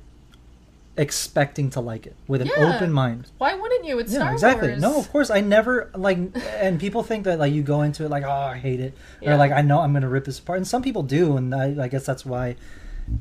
expecting 0.97 1.69
to 1.69 1.79
like 1.79 2.05
it 2.05 2.15
with 2.27 2.41
an 2.41 2.47
Yeah. 2.47 2.75
open 2.75 2.91
mind. 2.91 3.27
Why 3.37 3.53
wouldn't 3.55 3.85
you? 3.85 3.97
It's 3.99 4.11
Yeah, 4.11 4.19
Star 4.19 4.33
exactly. 4.33 4.67
Wars. 4.69 4.81
No, 4.81 4.99
of 4.99 5.09
course 5.11 5.29
I 5.29 5.39
never 5.41 5.89
like, 5.95 6.17
and 6.59 6.79
people 6.79 7.01
think 7.03 7.23
that 7.23 7.39
like 7.39 7.53
you 7.53 7.63
go 7.63 7.81
into 7.81 8.03
it 8.05 8.09
like, 8.09 8.23
oh, 8.23 8.29
I 8.29 8.57
hate 8.57 8.79
it, 8.79 8.93
Yeah. 9.21 9.33
or 9.33 9.37
like 9.37 9.51
I 9.51 9.61
know 9.61 9.79
I'm 9.79 9.93
gonna 9.93 10.09
rip 10.09 10.25
this 10.25 10.39
apart, 10.39 10.57
and 10.57 10.67
some 10.67 10.81
people 10.81 11.03
do, 11.03 11.37
and 11.37 11.55
I, 11.55 11.75
I 11.83 11.87
guess 11.87 12.05
that's 12.05 12.25
why 12.25 12.55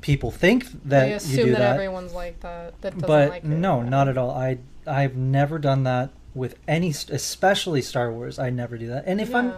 people 0.03 0.31
think 0.31 0.67
that 0.85 1.05
They 1.05 1.11
you 1.11 1.17
assume 1.17 1.47
do 1.47 1.53
that, 1.53 1.59
that. 1.59 1.75
everyone's 1.75 2.13
like 2.13 2.41
that. 2.41 2.81
That 2.83 2.95
doesn't 2.95 3.07
but 3.07 3.31
like 3.31 3.45
it. 3.45 3.49
no, 3.49 3.83
not 3.83 4.09
at 4.09 4.19
all. 4.19 4.31
I 4.33 4.59
I've 4.87 5.15
never 5.17 5.59
done 5.59 5.85
that 5.85 6.11
with 6.35 6.57
any, 6.67 6.91
especially 6.91 7.83
Star 7.83 8.13
Wars. 8.13 8.39
I 8.39 8.51
never 8.51 8.77
do 8.79 8.89
that. 8.89 9.05
And 9.07 9.21
if 9.21 9.35
I'm. 9.35 9.53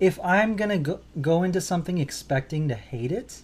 If 0.00 0.18
I'm 0.22 0.56
gonna 0.56 0.78
go 0.78 1.00
go 1.20 1.42
into 1.42 1.60
something 1.60 1.98
expecting 1.98 2.68
to 2.68 2.74
hate 2.74 3.12
it, 3.12 3.42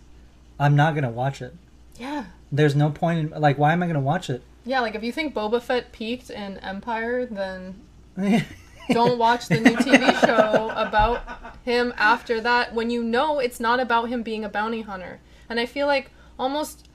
I'm 0.59 0.77
not 0.77 0.95
gonna 0.95 1.11
watch 1.11 1.43
it. 1.43 1.55
Yeah. 1.99 2.27
There's 2.53 2.77
no 2.77 2.91
point 2.91 3.33
in 3.33 3.41
like 3.41 3.59
why 3.59 3.73
am 3.73 3.83
I 3.83 3.87
gonna 3.87 4.01
watch 4.01 4.31
it? 4.31 4.43
Yeah, 4.65 4.81
like 4.81 4.95
if 4.95 5.03
you 5.03 5.13
think 5.13 5.35
Boba 5.35 5.61
Fett 5.61 5.93
peaked 5.93 6.31
in 6.31 6.59
Empire, 6.59 7.27
then 7.27 7.81
don't 8.91 9.19
watch 9.19 9.49
the 9.49 9.61
new 9.61 9.77
TV 9.77 10.19
show 10.21 10.71
about 10.75 11.23
him 11.65 11.93
after 11.97 12.41
that 12.41 12.75
when 12.75 12.91
you 12.91 13.03
know 13.03 13.39
it's 13.39 13.61
not 13.61 13.81
about 13.81 14.09
him 14.09 14.23
being 14.23 14.45
a 14.45 14.49
bounty 14.49 14.83
hunter. 14.83 15.21
And 15.49 15.61
I 15.61 15.67
feel 15.67 15.87
like 15.87 16.11
almost 16.39 16.89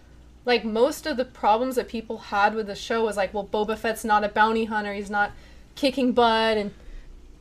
like 0.46 0.66
most 0.66 1.06
of 1.06 1.18
the 1.18 1.25
problems 1.25 1.75
that 1.75 1.88
people 1.88 2.18
had 2.18 2.56
with 2.56 2.68
the 2.68 2.75
show 2.75 3.06
was 3.06 3.18
like, 3.18 3.34
well, 3.34 3.46
Boba 3.46 3.78
Fett's 3.78 4.04
not 4.04 4.24
a 4.24 4.30
bounty 4.30 4.66
hunter. 4.66 4.94
He's 4.94 5.10
not 5.10 5.32
kicking 5.75 6.12
butt 6.12 6.58
and 6.58 6.72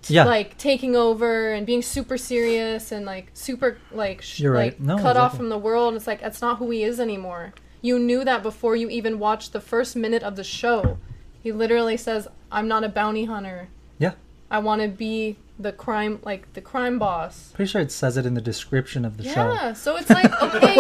Yeah. 0.07 0.25
like 0.25 0.57
taking 0.57 0.97
over 0.97 1.53
and 1.53 1.67
being 1.67 1.83
super 1.83 2.17
serious 2.17 2.93
and 2.93 3.05
like 3.05 3.31
super 3.35 3.79
like 3.93 4.23
sh- 4.23 4.41
You're 4.41 4.53
right. 4.53 4.73
like 4.73 4.81
No, 4.81 4.97
cut 4.99 5.17
off 5.17 5.37
from 5.37 5.49
the 5.49 5.59
world. 5.59 5.95
It's 5.95 6.07
like 6.07 6.21
that's 6.21 6.41
not 6.41 6.59
who 6.59 6.71
he 6.71 6.83
is 6.83 6.99
anymore. 7.01 7.53
You 7.83 7.99
knew 7.99 8.25
that 8.25 8.43
before 8.43 8.75
you 8.77 8.89
even 8.89 9.19
watched 9.19 9.53
the 9.53 9.61
first 9.61 9.97
minute 9.97 10.23
of 10.23 10.37
the 10.37 10.45
show. 10.45 10.99
He 11.43 11.53
literally 11.53 11.97
says, 11.97 12.27
"I'm 12.51 12.67
not 12.69 12.85
a 12.85 12.89
bounty 12.89 13.25
hunter. 13.27 13.69
Yeah. 13.99 14.13
I 14.51 14.59
want 14.61 14.83
to 14.83 14.89
be 14.89 15.37
the 15.59 15.73
crime 15.73 16.21
like 16.25 16.53
the 16.55 16.61
crime 16.61 16.99
boss." 16.99 17.53
Pretty 17.55 17.71
sure 17.71 17.81
it 17.81 17.93
says 17.93 18.17
it 18.17 18.25
in 18.27 18.35
the 18.35 18.41
description 18.41 19.05
of 19.05 19.17
the 19.17 19.25
show. 19.25 19.53
Yeah, 19.53 19.73
so 19.75 19.97
it's 19.97 20.11
like 20.11 20.33
okay, 20.43 20.77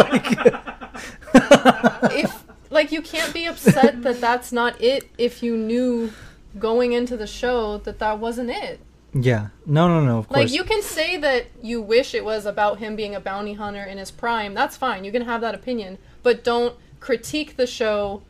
if 2.21 2.45
like 2.71 2.93
you 2.93 3.03
can't 3.03 3.33
be 3.33 3.47
upset 3.47 4.03
that 4.03 4.21
that's 4.21 4.53
not 4.53 4.81
it 4.81 5.09
if 5.19 5.43
you 5.43 5.57
knew 5.57 6.13
going 6.59 6.93
into 6.93 7.17
the 7.17 7.27
show 7.27 7.79
that 7.79 7.99
that 7.99 8.19
wasn't 8.19 8.51
it. 8.51 8.81
Yeah. 9.15 9.49
No, 9.67 9.89
no, 9.89 10.05
no. 10.05 10.19
Of 10.19 10.29
course. 10.29 10.39
Like 10.39 10.53
you 10.53 10.65
can 10.65 10.83
say 10.83 11.17
that 11.17 11.47
you 11.63 11.81
wish 11.81 12.15
it 12.15 12.25
was 12.25 12.47
about 12.47 12.79
him 12.79 12.95
being 12.97 13.15
a 13.15 13.21
bounty 13.21 13.55
hunter 13.55 13.83
in 13.83 13.99
his 13.99 14.11
prime. 14.11 14.55
That's 14.55 14.77
fine. 14.77 15.05
You 15.05 15.13
can 15.13 15.23
have 15.23 15.41
that 15.41 15.55
opinion, 15.55 15.99
but 16.23 16.45
don't 16.45 16.75
critique 17.01 17.57
the 17.57 17.67
show 17.67 18.23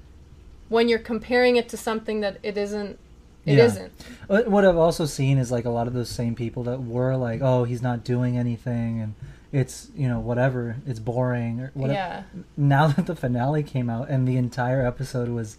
when 0.68 0.88
you're 0.88 0.98
comparing 0.98 1.56
it 1.56 1.68
to 1.70 1.76
something 1.76 2.20
that 2.20 2.38
it 2.42 2.56
isn't. 2.56 2.98
It 3.46 3.56
Yeah. 3.56 3.64
not 3.64 3.90
What 4.26 4.48
what 4.48 4.64
I've 4.64 4.76
also 4.76 5.06
seen 5.06 5.38
is 5.38 5.50
like 5.50 5.64
a 5.64 5.70
lot 5.70 5.86
of 5.86 5.94
those 5.94 6.10
same 6.10 6.34
people 6.34 6.62
that 6.64 6.82
were 6.82 7.16
like, 7.16 7.40
"Oh, 7.42 7.64
he's 7.64 7.80
not 7.82 8.04
doing 8.04 8.36
anything," 8.36 9.00
and 9.00 9.14
it's 9.52 9.88
you 9.96 10.06
know 10.08 10.20
whatever, 10.20 10.76
it's 10.86 10.98
boring 11.00 11.60
or 11.60 11.70
whatever. 11.74 11.94
Yeah. 11.98 12.22
Now 12.56 12.88
that 12.96 13.06
the 13.06 13.16
finale 13.16 13.62
came 13.62 13.88
out 13.88 14.10
and 14.10 14.28
the 14.28 14.36
entire 14.36 14.86
episode 14.86 15.28
was, 15.30 15.56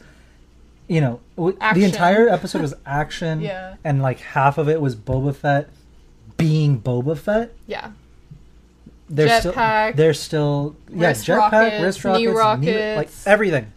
you 0.89 0.99
know, 0.99 1.21
w- 1.37 1.57
the 1.73 1.85
entire 1.85 2.27
episode 2.27 2.61
was 2.61 2.73
action, 2.85 3.39
Yeah. 3.39 3.75
and 3.85 4.01
like 4.01 4.19
half 4.19 4.57
of 4.57 4.67
it 4.67 4.81
was 4.81 4.95
Boba 4.97 5.33
Fett 5.33 5.69
being 6.35 6.81
Boba 6.81 7.17
Fett. 7.17 7.53
Yeah. 7.67 7.91
They're 9.09 9.39
still, 9.39 9.53
Jetpack, 9.53 9.95
they're 9.95 10.13
still, 10.13 10.75
yeah, 10.91 11.07
wrist 11.07 11.25
jetpack, 11.25 11.51
rockets, 11.51 11.83
wrist 12.03 12.05
knee 12.19 12.27
rockets, 12.27 12.65
knee- 12.67 12.95
like 12.95 13.09
everything, 13.25 13.71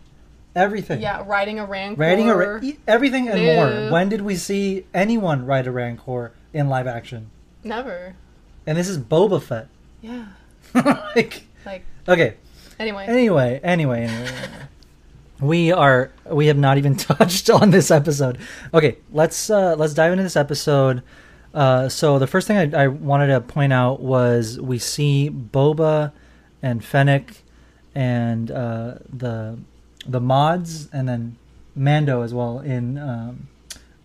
everything. 0.55 1.01
Yeah. 1.01 1.23
Riding 1.27 1.59
a 1.59 1.65
rancor. 1.65 2.01
Riding 2.01 2.29
a 2.31 2.37
ra- 2.37 2.61
everything 2.89 3.29
and 3.29 3.41
more. 3.43 3.91
When 3.93 4.09
did 4.11 4.21
we 4.23 4.37
see 4.37 4.85
anyone 4.93 5.47
ride 5.47 5.67
a 5.67 5.71
Rancor 5.71 6.33
in 6.53 6.69
live 6.69 6.87
action? 6.87 7.31
Never. 7.65 8.15
And 8.67 8.77
this 8.77 8.89
is 8.89 8.99
Boba 8.99 9.43
Fett. 9.43 9.69
Yeah. 10.03 10.27
like, 10.75 11.45
Like 11.65 11.85
okay. 12.09 12.35
anyway. 12.79 13.07
Anyway, 13.07 13.61
anyway, 13.63 14.03
anyway. 14.03 14.25
anyway. 14.27 14.49
We 15.43 15.73
are 15.73 16.11
we 16.31 16.47
have 16.47 16.57
not 16.57 16.79
even 16.79 16.97
touched 17.11 17.51
on 17.51 17.71
this 17.71 17.91
episode. 17.91 18.39
Okay, 18.73 18.97
let's 19.13 19.51
uh, 19.51 19.75
let's 19.77 19.93
dive 19.95 20.13
into 20.13 20.23
this 20.25 20.37
episode. 20.37 21.03
Uh, 21.53 21.89
so 21.89 22.19
the 22.19 22.27
first 22.27 22.47
thing 22.47 22.75
I, 22.75 22.85
I 22.85 22.87
wanted 22.87 23.27
to 23.27 23.41
point 23.41 23.73
out 23.73 24.01
was 24.01 24.59
we 24.61 24.79
see 24.79 25.29
Boba 25.31 26.13
and 26.63 26.83
Fennec 26.83 27.43
and 27.95 28.51
uh, 28.51 28.95
the 29.13 29.59
the 30.07 30.21
mods 30.21 30.89
and 30.93 31.09
then 31.09 31.37
Mando 31.75 32.23
as 32.23 32.33
well 32.33 32.61
in 32.61 32.97
um, 32.99 33.49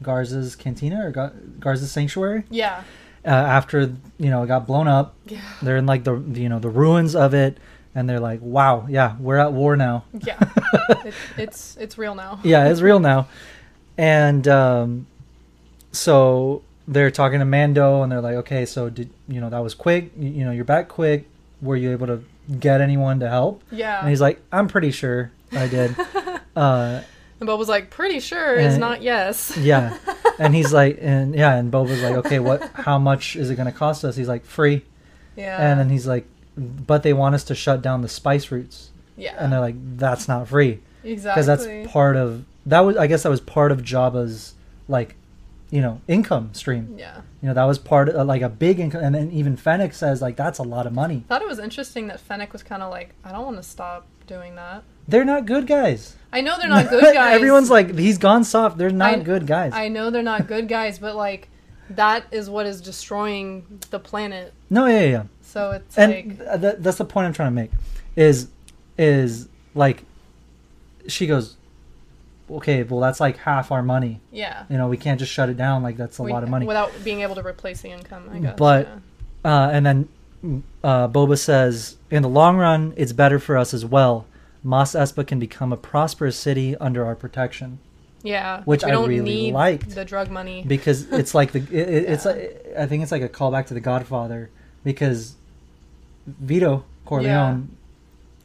Garsa's 0.01 0.56
cantina 0.56 1.06
or 1.08 1.12
Gar- 1.12 1.34
Garsa's 1.60 1.91
sanctuary. 1.91 2.44
yeah. 2.50 2.84
Uh, 3.25 3.29
after 3.32 3.82
you 4.17 4.29
know 4.29 4.41
it 4.44 4.48
got 4.48 4.65
blown 4.65 4.88
up, 4.88 5.13
Yeah. 5.27 5.41
they're 5.62 5.77
in 5.77 5.86
like 5.86 6.03
the 6.06 6.15
the, 6.15 6.41
you 6.41 6.50
know 6.50 6.60
the 6.60 6.70
ruins 6.70 7.13
of 7.15 7.34
it, 7.34 7.58
and 7.98 8.08
they're 8.08 8.20
like, 8.20 8.39
"Wow, 8.44 8.86
yeah, 8.88 9.16
we're 9.20 9.38
at 9.38 9.51
war 9.54 9.75
now." 9.75 10.04
Yeah. 10.13 10.38
it, 11.04 11.13
it's 11.38 11.75
it's 11.77 11.98
real 11.98 12.13
now. 12.13 12.39
yeah, 12.44 12.70
it's 12.70 12.80
real 12.82 13.00
now. 13.00 13.27
And 13.98 14.48
um, 14.48 15.08
so 15.92 16.62
they're 16.88 17.10
talking 17.12 17.39
to 17.39 17.46
Mando, 17.46 18.04
and 18.04 18.12
they're 18.12 18.22
like, 18.22 18.36
"Okay, 18.36 18.66
so 18.66 18.89
did 18.89 19.10
you 19.27 19.42
know 19.42 19.50
that 19.50 19.60
was 19.63 19.74
quick? 19.74 20.12
You, 20.18 20.30
you 20.30 20.46
know, 20.46 20.51
you're 20.51 20.63
back 20.66 20.88
quick. 20.89 21.27
Were 21.62 21.75
you 21.75 21.92
able 21.92 22.06
to 22.08 22.24
get 22.60 22.82
anyone 22.82 23.20
to 23.22 23.30
help?" 23.30 23.63
Yeah. 23.72 24.00
And 24.00 24.10
he's 24.10 24.22
like, 24.22 24.39
"I'm 24.51 24.68
pretty 24.68 24.92
sure 24.92 25.32
I 25.51 25.68
did." 25.68 25.96
uh, 26.56 27.01
And 27.39 27.48
Bob 27.48 27.58
was 27.60 27.70
like, 27.70 27.89
pretty 27.89 28.20
sure 28.20 28.54
is 28.56 28.77
not 28.77 29.01
yes. 29.01 29.58
yeah, 29.58 29.98
and 30.39 30.54
he's 30.54 30.72
like, 30.72 31.00
and 31.01 31.34
yeah, 31.34 31.56
and 31.56 31.72
Boba's 31.72 32.01
like, 32.04 32.16
"Okay, 32.25 32.38
what? 32.39 32.62
How 32.75 33.00
much 33.00 33.36
is 33.36 33.50
it 33.50 33.56
going 33.56 33.72
to 33.72 33.77
cost 33.77 34.06
us?" 34.06 34.16
He's 34.16 34.27
like, 34.30 34.46
"Free." 34.46 34.84
Yeah. 35.36 35.58
And 35.60 35.80
then 35.80 35.89
he's 35.89 36.06
like, 36.08 36.25
"But 36.58 37.04
they 37.04 37.14
want 37.14 37.36
us 37.36 37.44
to 37.46 37.56
shut 37.56 37.82
down 37.82 38.02
the 38.02 38.10
spice 38.10 38.52
routes." 38.52 38.90
yeah. 39.16 39.36
And 39.38 39.52
they're 39.52 39.60
like, 39.60 39.76
"That's 39.98 40.28
not 40.28 40.48
free." 40.48 40.80
exactly. 41.04 41.42
because 41.44 41.46
that's 41.46 41.92
part 41.92 42.16
of 42.18 42.44
that 42.66 42.82
was 42.82 42.98
I 42.98 43.08
guess 43.08 43.24
that 43.24 43.30
was 43.30 43.40
part 43.40 43.72
of 43.72 43.82
Jabba's 43.82 44.54
like 44.90 45.16
you 45.70 45.82
know 45.82 46.02
income 46.08 46.50
stream. 46.54 46.96
yeah. 46.98 47.22
You 47.42 47.48
know 47.50 47.54
that 47.54 47.64
was 47.66 47.78
part 47.80 48.10
of 48.10 48.28
like 48.28 48.42
a 48.42 48.50
big 48.50 48.80
income, 48.80 49.04
and 49.04 49.14
then 49.16 49.32
even 49.32 49.56
Fennec 49.58 49.94
says 49.94 50.22
like 50.22 50.36
that's 50.36 50.60
a 50.60 50.64
lot 50.64 50.86
of 50.88 50.94
money. 50.94 51.24
thought 51.28 51.42
it 51.42 51.48
was 51.48 51.60
interesting 51.60 52.08
that 52.08 52.20
Fennec 52.20 52.52
was 52.54 52.64
kind 52.64 52.82
of 52.84 52.90
like, 52.92 53.14
I 53.24 53.32
don't 53.32 53.46
want 53.46 53.58
to 53.58 53.64
stop 53.64 54.06
doing 54.28 54.56
that. 54.56 54.84
They're 55.08 55.24
not 55.26 55.46
good 55.46 55.68
guys. 55.68 56.16
I 56.34 56.42
know 56.42 56.58
they're 56.58 56.68
not 56.78 56.90
good 56.90 57.14
guys. 57.14 57.36
Everyone's 57.36 57.70
like 57.70 57.98
he's 57.98 58.18
gone 58.18 58.44
soft. 58.44 58.78
They're 58.78 58.90
not 58.90 59.14
I- 59.20 59.20
good 59.20 59.48
guys. 59.48 59.72
I 59.74 59.88
know 59.88 60.10
they're 60.10 60.24
not 60.24 60.48
good 60.48 60.68
guys, 60.68 61.00
but 61.00 61.16
like, 61.16 61.48
that 61.92 62.26
is 62.32 62.50
what 62.50 62.66
is 62.66 62.82
destroying 62.82 63.80
the 63.92 64.00
planet. 64.00 64.54
no, 64.70 64.88
yeah, 64.88 65.00
yeah, 65.02 65.08
yeah. 65.10 65.24
So 65.48 65.72
it's 65.72 65.98
And 65.98 66.12
like, 66.12 66.38
th- 66.38 66.62
th- 66.62 66.75
that's 66.80 66.98
the 66.98 67.06
point 67.06 67.25
I'm 67.27 67.34
trying 67.34 67.48
to 67.48 67.56
make. 67.56 67.72
Is 68.16 68.50
is 68.98 69.48
like 69.75 70.04
she 71.08 71.25
goes, 71.27 71.56
okay, 72.51 72.84
well 72.84 73.00
that's 73.00 73.20
like 73.20 73.38
half 73.38 73.72
our 73.72 73.82
money. 73.82 74.20
yeah. 74.32 74.66
You 74.70 74.77
know, 74.77 74.88
we 74.88 74.98
can't 74.98 75.20
just 75.20 75.32
shut 75.32 75.50
it 75.50 75.56
down. 75.58 75.84
Like 75.84 75.96
that's 75.98 76.20
a 76.20 76.24
We- 76.24 76.34
lot 76.34 76.44
of 76.44 76.50
money. 76.50 76.66
Without 76.66 76.92
being 77.04 77.22
able 77.22 77.36
to 77.36 77.46
replace 77.46 77.82
the 77.82 77.89
income, 77.92 78.30
I 78.32 78.39
guess. 78.39 78.56
But- 78.58 78.88
yeah. 78.88 79.00
Uh, 79.46 79.70
and 79.72 79.86
then 79.86 80.10
uh, 80.84 81.08
Boba 81.08 81.38
says, 81.38 81.96
in 82.12 82.22
the 82.24 82.27
long 82.30 82.58
run, 82.58 82.94
it's 82.98 83.13
better 83.13 83.39
for 83.39 83.56
us 83.56 83.74
as 83.74 83.86
well. 83.86 84.25
Mos 84.63 84.92
Espa 84.94 85.25
can 85.25 85.39
become 85.39 85.72
a 85.72 85.77
prosperous 85.77 86.36
city 86.38 86.75
under 86.77 87.06
our 87.06 87.16
protection 87.16 87.80
yeah. 88.24 88.62
which 88.66 88.84
I 88.84 88.89
don't 88.89 89.08
really 89.08 89.24
need 89.24 89.54
liked. 89.54 89.92
the 89.92 90.04
drug 90.04 90.30
money. 90.30 90.66
because 90.68 91.10
it's 91.13 91.34
like 91.34 91.54
the 91.54 91.60
it, 91.60 91.72
it- 91.89 92.10
it's 92.10 92.25
like 92.30 92.66
I 92.77 92.86
think 92.88 93.04
it's 93.04 93.12
like 93.13 93.22
a 93.22 93.30
callback 93.30 93.68
to 93.68 93.74
The 93.74 93.80
Godfather 93.80 94.50
because 94.91 95.36
Vito 96.25 96.84
Corleone 97.06 97.70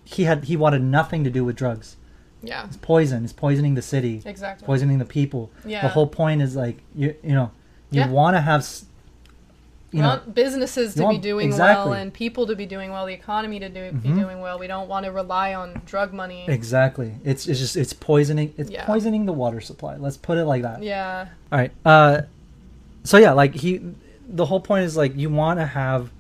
he 0.05 0.25
had 0.25 0.45
he 0.45 0.57
wanted 0.57 0.83
nothing 0.83 1.23
to 1.25 1.31
do 1.31 1.45
with 1.45 1.57
drugs. 1.57 1.97
yeah. 2.43 2.67
It's 2.67 2.77
poison. 2.77 3.23
It's 3.25 3.33
poisoning 3.33 3.75
the 3.77 3.83
city. 3.83 4.21
Exactly. 4.25 4.67
Poisoning 4.67 4.99
the 4.99 5.05
people. 5.05 5.51
Yeah. 5.65 5.83
The 5.83 5.89
whole 5.89 6.09
point 6.09 6.43
is 6.43 6.57
like 6.57 6.79
you 6.95 7.15
you 7.23 7.35
know 7.35 7.51
you 7.91 8.01
Yeah. 8.01 8.09
want 8.11 8.35
to 8.37 8.41
have 8.41 8.63
We 9.93 9.99
you 9.99 10.03
know 10.03 10.09
want 10.09 10.35
businesses 10.35 10.97
you 10.97 11.03
to 11.03 11.09
be 11.09 11.15
want- 11.15 11.23
doing 11.23 11.51
well 11.57 11.93
and 11.93 12.13
people 12.13 12.47
to 12.49 12.57
be 12.57 12.67
doing 12.67 12.91
well, 12.91 13.07
the 13.07 13.13
economy 13.13 13.59
to 13.61 13.69
do, 13.69 13.93
be 13.93 14.09
Mhm. 14.09 14.19
doing 14.25 14.41
well. 14.41 14.59
We 14.59 14.67
don't 14.67 14.89
want 14.89 15.05
to 15.07 15.13
rely 15.13 15.55
on 15.55 15.81
drug 15.87 16.13
money. 16.13 16.45
exactly. 16.49 17.11
It's 17.25 17.47
it's 17.47 17.61
just 17.61 17.77
it's 17.77 17.93
poisoning. 17.93 18.49
It's 18.61 18.71
Yeah. 18.71 18.85
poisoning 18.87 19.27
the 19.27 19.33
water 19.43 19.61
supply. 19.61 19.95
Let's 19.97 20.17
put 20.29 20.37
it 20.39 20.45
like 20.53 20.63
that. 20.63 20.83
Yeah. 20.83 21.27
All 21.53 21.59
right. 21.61 21.73
Uh, 21.85 22.23
so 23.05 23.19
yeah, 23.19 23.33
like 23.33 23.55
he, 23.55 23.81
the 24.29 24.47
whole 24.47 24.61
point 24.61 24.85
is 24.85 24.97
like 24.97 25.13
you 25.17 25.31
want 25.31 25.59
to 25.61 25.67
have 25.67 26.11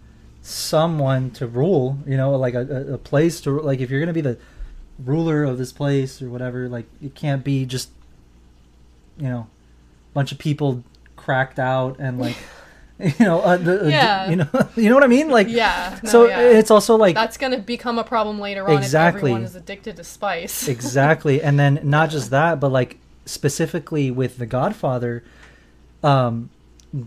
someone 0.42 1.30
to 1.32 1.46
rule. 1.46 1.98
You 2.06 2.16
know, 2.16 2.32
like 2.36 2.54
a, 2.54 2.94
a, 2.94 2.98
place 2.98 3.40
to 3.42 3.60
like 3.60 3.80
if 3.80 3.90
you're 3.90 4.00
gonna 4.00 4.12
be 4.12 4.20
the 4.20 4.38
ruler 4.98 5.44
of 5.44 5.58
this 5.58 5.72
place 5.72 6.20
or 6.20 6.28
whatever. 6.28 6.68
Like 6.68 6.86
it 7.02 7.14
can't 7.14 7.42
be 7.42 7.64
just 7.64 7.90
you 9.18 9.28
know, 9.28 9.46
a 10.10 10.14
bunch 10.14 10.32
of 10.32 10.38
people 10.38 10.84
cracked 11.16 11.58
out 11.58 11.96
and 11.98 12.18
like 12.18 12.36
you 13.18 13.24
know, 13.26 13.40
uh, 13.40 13.56
the, 13.56 13.86
uh, 13.86 13.88
Yeah. 13.88 14.30
you 14.30 14.36
know, 14.36 14.48
you 14.76 14.88
know 14.88 14.94
what 14.94 15.04
I 15.04 15.08
mean. 15.08 15.28
Like 15.28 15.48
Yeah. 15.48 15.98
No, 16.04 16.10
so 16.10 16.28
yeah. 16.28 16.40
it's 16.40 16.70
also 16.70 16.96
like 16.96 17.14
That's 17.14 17.36
going 17.36 17.52
to 17.52 17.58
become 17.58 17.98
a 17.98 18.04
problem 18.04 18.38
later 18.38 18.68
on 18.68 18.76
Exactly. 18.76 19.18
if 19.30 19.34
everyone 19.34 19.42
is 19.42 19.56
addicted 19.56 19.96
to 19.96 20.04
spice. 20.04 20.68
exactly 20.68 21.42
and 21.42 21.58
then 21.58 21.80
not 21.82 22.10
just 22.10 22.30
that 22.30 22.60
but 22.60 22.70
like 22.70 22.98
specifically 23.24 24.10
with 24.10 24.38
the 24.38 24.46
godfather 24.46 25.24
um, 26.02 26.50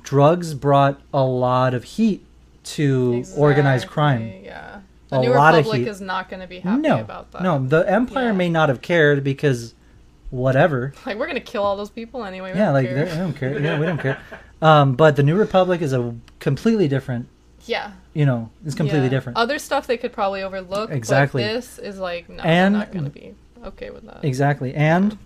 drugs 0.01 0.54
brought 0.54 1.01
a 1.13 1.24
lot 1.24 1.74
of 1.74 1.84
heat 1.84 2.25
to 2.65 3.24
organized 3.38 3.88
crime. 3.88 4.31
Yeah. 4.43 4.79
The 5.10 5.19
A 5.19 5.22
New 5.22 5.29
lot 5.29 5.53
of 5.53 5.60
Republic 5.60 5.81
heat. 5.81 5.88
is 5.88 6.01
not 6.01 6.29
going 6.29 6.41
to 6.41 6.48
be 6.48 6.60
happy 6.60 6.81
no, 6.81 7.00
about 7.00 7.31
that. 7.31 7.43
no, 7.43 7.63
the 7.65 7.89
Empire 7.89 8.25
Yeah. 8.27 8.31
may 8.34 8.50
not 8.50 8.69
have 8.69 8.81
cared 8.81 9.24
because 9.24 9.74
whatever. 10.31 10.93
Like, 11.05 11.17
we're 11.17 11.27
going 11.27 11.36
to 11.36 11.41
kill 11.41 11.63
all 11.63 11.77
those 11.77 11.91
people 11.91 12.24
anyway. 12.25 12.53
we 12.53 12.60
Yeah, 12.60 12.72
like 12.72 12.88
care. 12.88 13.05
they 13.05 13.15
don't 13.17 13.34
care. 13.34 13.60
Yeah, 13.62 13.79
we 13.79 13.86
don't 13.86 14.00
care. 14.00 14.19
Um, 14.62 14.95
but 14.95 15.15
the 15.15 15.24
New 15.24 15.36
Republic 15.38 15.81
is 15.81 15.93
a 15.93 16.15
completely 16.39 16.88
different. 16.88 17.27
Yeah. 17.65 17.91
You 18.13 18.25
know, 18.25 18.50
it's 18.65 18.75
completely 18.75 19.03
yeah. 19.03 19.10
different. 19.10 19.38
Other 19.38 19.60
stuff 19.60 19.86
they 19.88 19.98
could 19.98 20.12
probably 20.13 20.41
overlook. 20.41 20.89
Exactly. 20.91 21.43
But 21.43 21.53
this 21.53 21.79
is 21.79 22.00
like, 22.00 22.27
no, 22.29 22.41
And- 22.43 22.74
not 22.74 22.91
going 22.91 23.05
to 23.05 23.12
be 23.12 23.36
okay 23.63 23.89
with 23.91 24.05
that. 24.05 24.24
Exactly. 24.25 24.74
And 24.74 25.17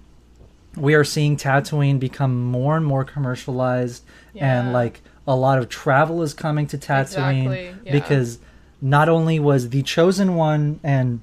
we 0.75 0.93
are 0.93 1.03
seeing 1.03 1.35
Tatooine 1.37 1.99
become 1.99 2.43
more 2.43 2.75
and 2.77 2.85
more 2.85 3.03
commercialized 3.03 4.03
and 4.35 4.71
like 4.73 5.01
a 5.27 5.35
lot 5.35 5.57
of 5.59 5.69
travel 5.69 6.21
is 6.21 6.33
coming 6.33 6.67
to 6.67 6.77
Tatooine 6.77 7.01
Exactly, 7.45 7.75
yeah. 7.85 7.91
because 7.91 8.39
not 8.81 9.09
only 9.09 9.39
was 9.39 9.69
the 9.69 9.83
chosen 9.83 10.35
one 10.35 10.79
and 10.83 11.21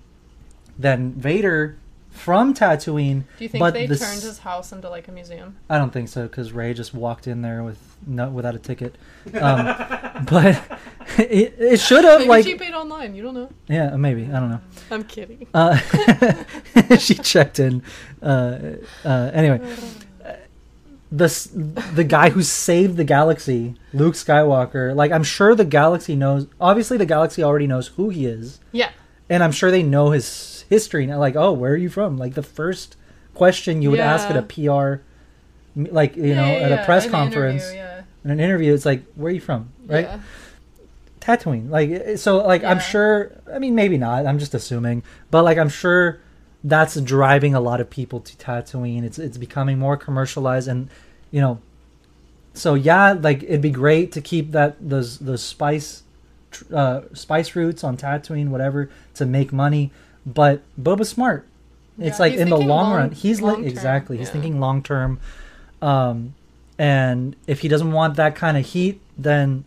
then 0.78 1.12
Vader 1.12 1.76
from 2.10 2.54
Tatooine, 2.54 3.24
Do 3.38 3.44
you 3.44 3.48
think 3.48 3.60
but 3.60 3.74
they 3.74 3.86
this- 3.86 4.00
turned 4.00 4.22
his 4.22 4.38
house 4.38 4.72
into 4.72 4.88
like 4.88 5.06
a 5.08 5.12
museum? 5.12 5.56
I 5.68 5.76
don't 5.78 5.92
think 5.92 6.08
so 6.08 6.22
because 6.22 6.52
Rey 6.52 6.72
just 6.74 6.94
walked 6.94 7.26
in 7.26 7.42
there 7.42 7.62
with 7.62 7.78
no 8.06 8.28
without 8.30 8.54
a 8.54 8.58
ticket. 8.58 8.94
Um, 9.34 9.66
but 10.30 10.62
it, 11.18 11.54
it 11.58 11.80
should 11.80 12.04
have 12.04 12.20
Maybe 12.20 12.28
like 12.28 12.44
she 12.46 12.54
paid 12.54 12.72
online. 12.74 13.14
You 13.14 13.22
don't 13.22 13.34
know. 13.34 13.50
yeah 13.68 13.96
maybe 13.96 14.24
I 14.24 14.40
don't 14.40 14.50
know. 14.50 14.60
I'm 14.90 15.04
kidding. 15.04 15.46
Uh, 15.52 15.76
she 16.98 17.14
checked 17.16 17.58
in. 17.58 17.82
Uh, 18.22 18.58
uh, 19.04 19.30
anyway, 19.34 19.60
the 21.16 21.82
the 21.94 22.04
guy 22.04 22.30
who 22.30 22.42
saved 22.42 22.96
the 22.96 23.04
galaxy, 23.04 23.74
Luke 23.92 24.14
Skywalker. 24.14 24.94
Like 24.94 25.12
I'm 25.12 25.22
sure 25.24 25.54
the 25.54 25.64
galaxy 25.64 26.14
knows. 26.16 26.46
Obviously, 26.60 26.96
the 26.96 27.06
galaxy 27.06 27.42
already 27.42 27.66
knows 27.66 27.88
who 27.88 28.10
he 28.10 28.26
is, 28.26 28.60
Yeah. 28.72 28.90
and 29.30 29.42
I'm 29.42 29.52
sure 29.52 29.70
they 29.70 29.82
know 29.82 30.10
his 30.10 30.64
history. 30.68 31.06
Now, 31.06 31.18
like, 31.18 31.36
oh, 31.36 31.52
where 31.52 31.72
are 31.72 31.76
you 31.76 31.88
from? 31.88 32.16
Like 32.18 32.34
the 32.34 32.42
first 32.42 32.96
question 33.34 33.82
you 33.82 33.90
would 33.90 34.00
ask 34.00 34.28
at 34.30 34.36
a 34.36 34.42
PR, 34.42 35.02
like 35.76 36.16
you 36.16 36.34
know, 36.34 36.46
Yeah, 36.46 36.58
yeah, 36.58 36.66
at 36.66 36.72
a 36.80 36.84
press 36.84 37.04
an 37.06 37.10
conference, 37.12 37.64
yeah. 37.72 38.02
in 38.24 38.30
an 38.30 38.40
interview. 38.40 38.74
It's 38.74 38.86
like, 38.86 39.04
where 39.14 39.30
are 39.30 39.34
you 39.34 39.40
from? 39.40 39.70
Right? 39.86 40.06
Yeah. 40.06 40.20
Tatooine. 41.20 41.70
Like 41.70 41.90
eh, 41.90 42.16
so 42.16 42.38
like 42.44 42.62
I'm 42.64 42.78
sure 42.80 43.32
I 43.52 43.58
mean 43.58 43.74
maybe 43.74 43.98
not. 43.98 44.26
I'm 44.26 44.38
just 44.38 44.54
assuming. 44.54 45.02
But 45.30 45.42
like 45.44 45.58
I'm 45.58 45.68
sure 45.68 46.20
that's 46.64 47.00
driving 47.00 47.54
a 47.54 47.60
lot 47.60 47.80
of 47.80 47.88
people 47.90 48.20
to 48.20 48.36
Tatooine. 48.36 49.02
It's 49.04 49.18
it's 49.18 49.38
becoming 49.38 49.78
more 49.78 49.96
commercialized 49.96 50.68
and 50.68 50.88
you 51.36 51.42
know 51.44 51.56
so 52.56 52.72
yeah, 52.72 53.12
like 53.12 53.42
it'd 53.42 53.60
be 53.60 53.70
great 53.70 54.12
to 54.12 54.20
keep 54.22 54.52
that 54.52 54.76
those 54.80 55.18
those 55.18 55.42
spice 55.42 56.02
uh 56.72 57.02
spice 57.12 57.54
routes 57.54 57.84
on 57.84 57.98
Tatooine 57.98 58.48
whatever 58.48 58.88
to 59.14 59.26
make 59.26 59.52
money, 59.52 59.90
but 60.24 60.62
Boba's 60.82 61.10
smart. 61.10 61.46
It's 61.98 62.16
Yeah, 62.18 62.24
like 62.24 62.32
in 62.34 62.48
the 62.48 62.56
long, 62.56 62.68
long- 62.68 62.92
run, 62.94 63.10
he's 63.10 63.42
like 63.42 63.54
long-term, 63.56 63.68
exactly. 63.68 64.16
He's 64.16 64.28
yeah. 64.28 64.32
thinking 64.32 64.58
long 64.58 64.82
term, 64.82 65.20
um, 65.82 66.34
and 66.78 67.36
if 67.46 67.60
he 67.60 67.68
doesn't 67.68 67.92
want 67.92 68.16
that 68.16 68.34
kind 68.34 68.56
of 68.56 68.64
heat, 68.64 69.02
then 69.18 69.64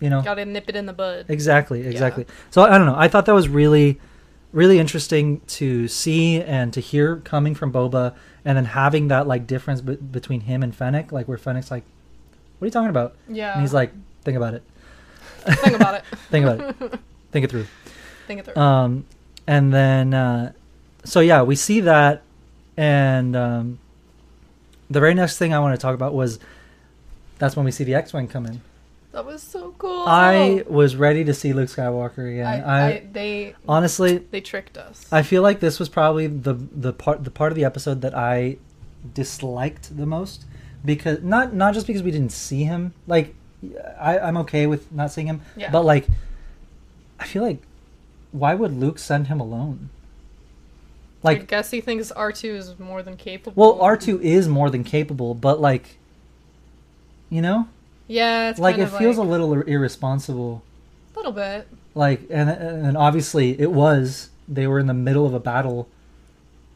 you 0.00 0.08
know 0.08 0.22
Gotta 0.22 0.44
nip 0.44 0.68
it 0.68 0.76
in 0.76 0.86
the 0.86 0.92
bud. 0.92 1.26
Exactly, 1.28 1.84
exactly. 1.84 2.24
So 2.52 2.62
I 2.62 2.78
don't 2.78 2.86
know. 2.86 2.96
I 2.96 3.08
thought 3.08 3.26
that 3.26 3.34
was 3.34 3.48
really, 3.48 3.98
really 4.52 4.78
interesting 4.78 5.40
to 5.46 5.88
see 5.88 6.40
and 6.42 6.72
to 6.72 6.80
hear 6.80 7.16
coming 7.16 7.54
from 7.54 7.72
Boba, 7.72 8.14
and 8.44 8.56
then 8.56 8.66
having 8.66 9.08
that 9.08 9.26
like 9.26 9.46
difference 9.46 9.80
be- 9.80 9.96
between 9.96 10.42
him 10.42 10.62
and 10.62 10.74
Fennec, 10.74 11.12
like 11.12 11.26
where 11.26 11.38
Fennec's 11.38 11.70
like, 11.70 11.84
"What 12.58 12.66
are 12.66 12.68
you 12.68 12.72
talking 12.72 12.90
about?" 12.90 13.16
Yeah. 13.28 13.52
And 13.52 13.60
he's 13.62 13.74
like, 13.74 13.92
"Think 14.22 14.36
about 14.36 14.54
it. 14.54 14.62
think 15.40 15.76
about 15.76 15.94
it. 15.94 16.04
Think 16.30 16.44
about 16.44 16.60
it. 16.60 17.00
Think 17.32 17.44
it 17.44 17.50
through." 17.50 17.66
Think 18.26 18.40
it 18.40 18.46
through. 18.46 18.62
Um, 18.62 19.04
and 19.46 19.72
then, 19.72 20.14
uh, 20.14 20.52
so 21.04 21.20
yeah, 21.20 21.42
we 21.42 21.56
see 21.56 21.80
that, 21.80 22.22
and 22.76 23.34
um, 23.34 23.78
the 24.90 25.00
very 25.00 25.14
next 25.14 25.38
thing 25.38 25.52
I 25.52 25.58
want 25.58 25.74
to 25.74 25.80
talk 25.82 25.94
about 25.94 26.14
was 26.14 26.38
that's 27.38 27.56
when 27.56 27.64
we 27.64 27.72
see 27.72 27.84
the 27.84 27.94
X-wing 27.94 28.28
come 28.28 28.46
in. 28.46 28.60
That 29.12 29.24
was 29.26 29.42
so 29.42 29.74
cool. 29.78 30.04
I 30.06 30.64
was 30.68 30.96
ready 30.96 31.24
to 31.24 31.34
see 31.34 31.52
Luke 31.52 31.68
Skywalker 31.68 32.30
again. 32.32 32.46
I, 32.46 32.60
I, 32.60 32.86
I, 32.88 33.06
they 33.12 33.54
honestly, 33.68 34.18
they 34.18 34.40
tricked 34.40 34.76
us. 34.78 35.06
I 35.12 35.22
feel 35.22 35.42
like 35.42 35.60
this 35.60 35.78
was 35.78 35.88
probably 35.88 36.26
the 36.26 36.54
the 36.54 36.92
part 36.92 37.24
the 37.24 37.30
part 37.30 37.52
of 37.52 37.56
the 37.56 37.64
episode 37.64 38.00
that 38.02 38.14
I 38.16 38.56
disliked 39.14 39.96
the 39.96 40.06
most 40.06 40.44
because 40.84 41.22
not 41.22 41.52
not 41.54 41.74
just 41.74 41.86
because 41.86 42.02
we 42.02 42.10
didn't 42.10 42.32
see 42.32 42.64
him. 42.64 42.94
Like 43.06 43.34
I, 43.98 44.18
I'm 44.18 44.36
okay 44.38 44.66
with 44.66 44.90
not 44.92 45.10
seeing 45.12 45.26
him, 45.26 45.42
Yeah. 45.56 45.70
but 45.70 45.84
like 45.84 46.06
I 47.20 47.26
feel 47.26 47.42
like 47.42 47.62
why 48.32 48.54
would 48.54 48.72
Luke 48.72 48.98
send 48.98 49.26
him 49.28 49.40
alone? 49.40 49.90
Like 51.22 51.40
I 51.42 51.44
guess 51.44 51.70
he 51.70 51.80
thinks 51.80 52.10
R 52.10 52.32
two 52.32 52.54
is 52.56 52.78
more 52.78 53.02
than 53.02 53.16
capable. 53.16 53.52
well, 53.60 53.80
R 53.80 53.96
two 53.96 54.20
is 54.22 54.48
more 54.48 54.70
than 54.70 54.82
capable, 54.82 55.34
but 55.34 55.60
like, 55.60 55.96
you 57.30 57.40
know, 57.40 57.68
Yeah, 58.12 58.50
it's 58.50 58.58
like 58.58 58.78
it 58.78 58.88
feels 58.88 59.18
like, 59.18 59.26
a 59.26 59.30
little 59.30 59.52
irresponsible. 59.62 60.62
a 61.14 61.18
little 61.18 61.32
bit. 61.32 61.66
Like, 61.94 62.22
and 62.30 62.48
and 62.50 62.96
obviously 62.96 63.60
it 63.60 63.72
was. 63.72 64.30
They 64.48 64.66
were 64.66 64.78
in 64.78 64.86
the 64.86 64.94
middle 64.94 65.24
of 65.26 65.34
a 65.34 65.40
battle, 65.40 65.88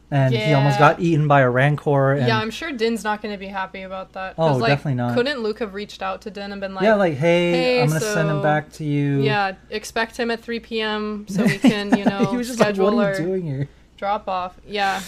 and 0.09 0.33
he 0.33 0.53
almost 0.53 0.79
got 0.79 0.99
eaten 0.99 1.27
by 1.27 1.41
a 1.41 1.49
rancor. 1.49 2.13
And, 2.13 2.27
yeah, 2.27 2.39
I'm 2.39 2.49
sure 2.49 2.71
Din's 2.71 3.03
not 3.03 3.21
going 3.21 3.33
to 3.33 3.37
be 3.37 3.47
happy 3.47 3.81
about 3.81 4.13
that. 4.13 4.35
Oh, 4.37 4.55
like, 4.55 4.69
definitely 4.69 4.95
not. 4.95 5.15
Couldn't 5.15 5.39
Luke 5.41 5.59
have 5.59 5.73
reached 5.73 6.01
out 6.01 6.21
to 6.21 6.31
Din 6.31 6.51
and 6.51 6.61
been 6.61 6.73
like, 6.73 6.83
yeah, 6.85 6.95
like, 6.95 7.15
hey, 7.15 7.51
"Hey, 7.51 7.81
I'm 7.81 7.87
gonna 7.89 7.99
send 7.99 8.29
him 8.29 8.41
back 8.41 8.71
to 8.73 8.83
you. 8.85 9.21
yeah, 9.21 9.55
expect 9.69 10.17
him 10.17 10.31
at 10.31 10.39
3 10.41 10.59
p.m. 10.61 11.25
so 11.27 11.43
we 11.43 11.57
can, 11.71 11.95
you 11.97 12.05
know, 12.05 12.25
he 12.31 12.37
was 12.37 12.47
just 12.47 12.59
like, 12.59 12.75
schedule 12.75 12.85
what 12.85 12.93
are 12.93 13.11
you 13.11 13.19
our 13.19 13.27
doing 13.27 13.43
here? 13.43 13.69
drop 13.97 14.27
off. 14.27 14.55
Yeah, 14.65 15.01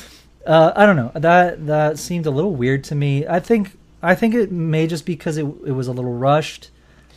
Uh, 0.45 0.73
I 0.75 0.85
don't 0.85 0.95
know. 0.95 1.11
That 1.15 1.65
that 1.67 1.97
seemed 1.97 2.25
a 2.25 2.31
little 2.31 2.53
weird 2.55 2.83
to 2.85 2.95
me. 2.95 3.25
I 3.27 3.39
think 3.39 3.77
I 4.01 4.15
think 4.15 4.33
it 4.35 4.51
may 4.51 4.87
just 4.87 5.05
because 5.05 5.37
it 5.37 5.45
it 5.65 5.71
was 5.71 5.87
a 5.87 5.91
little 5.91 6.13
rushed. 6.13 6.69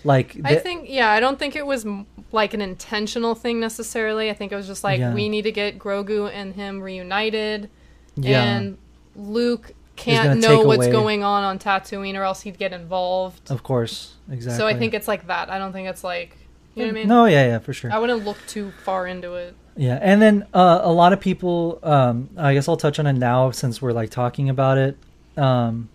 Like 0.05 0.37
I 0.45 0.57
think 0.57 0.89
yeah, 0.89 1.11
I 1.11 1.21
don't 1.21 1.39
think 1.39 1.55
it 1.55 1.65
was 1.65 1.87
m- 1.87 2.07
like 2.33 2.55
an 2.55 2.61
intentional 2.61 3.35
thing 3.37 3.61
necessarily. 3.61 4.31
I 4.31 4.35
think 4.35 4.51
it 4.51 4.57
was 4.57 4.67
just 4.67 4.83
like 4.83 4.99
Yeah. 4.99 5.15
we 5.15 5.29
need 5.29 5.43
to 5.43 5.53
get 5.53 5.79
Grogu 5.79 6.29
and 6.33 6.55
him 6.55 6.81
reunited, 6.81 7.71
yeah, 8.17 8.43
and 8.43 8.79
Luke 9.15 9.63
gonna 9.63 9.75
can't 9.97 10.41
know 10.41 10.59
take 10.59 10.67
what's 10.67 10.77
away- 10.87 10.91
going 10.91 11.23
on 11.23 11.45
on 11.45 11.59
Tatooine, 11.61 12.17
or 12.17 12.25
else 12.25 12.41
he'd 12.41 12.59
get 12.59 12.73
involved. 12.73 13.49
of 13.51 13.63
course, 13.63 14.15
exactly. 14.31 14.59
So 14.59 14.67
I 14.67 14.75
think 14.77 14.93
it's 14.95 15.07
like 15.07 15.29
that. 15.29 15.51
I 15.51 15.59
don't 15.59 15.73
think 15.73 15.87
it's 15.89 16.03
like 16.03 16.37
you 16.75 16.83
know 16.83 16.87
what 16.89 16.91
I 16.91 16.95
mean. 17.01 17.09
No, 17.09 17.25
yeah, 17.27 17.47
yeah, 17.47 17.59
for 17.61 17.73
sure. 17.73 17.93
I 17.93 17.99
wouldn't 17.99 18.25
look 18.25 18.39
too 18.49 18.73
far 18.83 19.07
into 19.07 19.35
it. 19.35 19.55
Yeah, 19.77 19.99
and 20.03 20.21
then 20.21 20.47
uh, 20.53 20.81
a 20.83 20.91
lot 20.93 21.13
of 21.13 21.21
people. 21.21 21.79
Um, 21.85 22.29
I 22.37 22.55
guess 22.55 22.69
I'll 22.69 22.77
touch 22.77 22.99
on 22.99 23.07
it 23.07 23.13
now 23.13 23.53
since 23.53 23.81
we're 23.81 23.93
like 23.93 24.11
talking 24.11 24.49
about 24.49 24.79
it. 24.79 24.97
Um, 25.37 25.89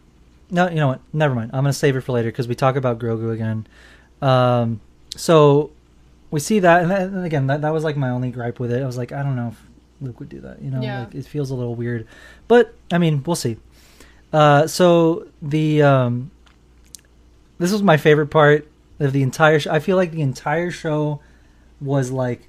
no, 0.50 0.70
you 0.70 0.76
know 0.76 0.88
what? 0.88 1.02
Never 1.14 1.34
mind. 1.36 1.52
I'm 1.54 1.64
gonna 1.64 1.74
save 1.74 1.96
it 1.96 2.02
for 2.02 2.12
later 2.14 2.30
because 2.32 2.48
we 2.48 2.56
talk 2.56 2.76
about 2.76 3.00
Grogu 3.00 3.32
again. 3.34 3.68
Um, 4.22 4.82
so 5.16 5.72
we 6.32 6.40
see 6.40 6.60
that, 6.60 6.82
and, 6.84 6.92
then, 6.92 7.02
and 7.14 7.26
again, 7.26 7.48
that, 7.48 7.62
that 7.62 7.72
was 7.74 7.84
like 7.84 7.96
my 7.98 8.10
only 8.10 8.32
gripe 8.32 8.60
with 8.60 8.72
it. 8.72 8.82
I 8.82 8.86
was 8.86 8.98
like, 8.98 9.12
I 9.12 9.24
don't 9.24 9.36
know 9.36 9.50
if 9.50 9.62
Luke 10.02 10.20
would 10.20 10.30
do 10.30 10.40
that. 10.42 10.62
You 10.62 10.72
know, 10.72 10.82
Yeah. 10.82 11.00
like 11.06 11.16
it 11.16 11.26
feels 11.26 11.50
a 11.52 11.56
little 11.56 11.76
weird, 11.76 12.08
but 12.48 12.74
I 12.92 12.98
mean, 12.98 13.24
we'll 13.26 13.36
see. 13.36 13.58
Uh, 14.34 14.68
so 14.68 15.28
the 15.42 15.82
um, 15.84 16.32
this 17.60 17.72
was 17.72 17.82
my 17.82 17.98
favorite 17.98 18.28
part 18.28 18.68
of 19.00 19.14
the 19.14 19.24
entire. 19.24 19.60
Sh- 19.60 19.68
I 19.68 19.80
feel 19.80 19.96
like 19.98 20.12
the 20.12 20.22
entire 20.22 20.70
show 20.72 21.22
was 21.80 22.12
like 22.12 22.48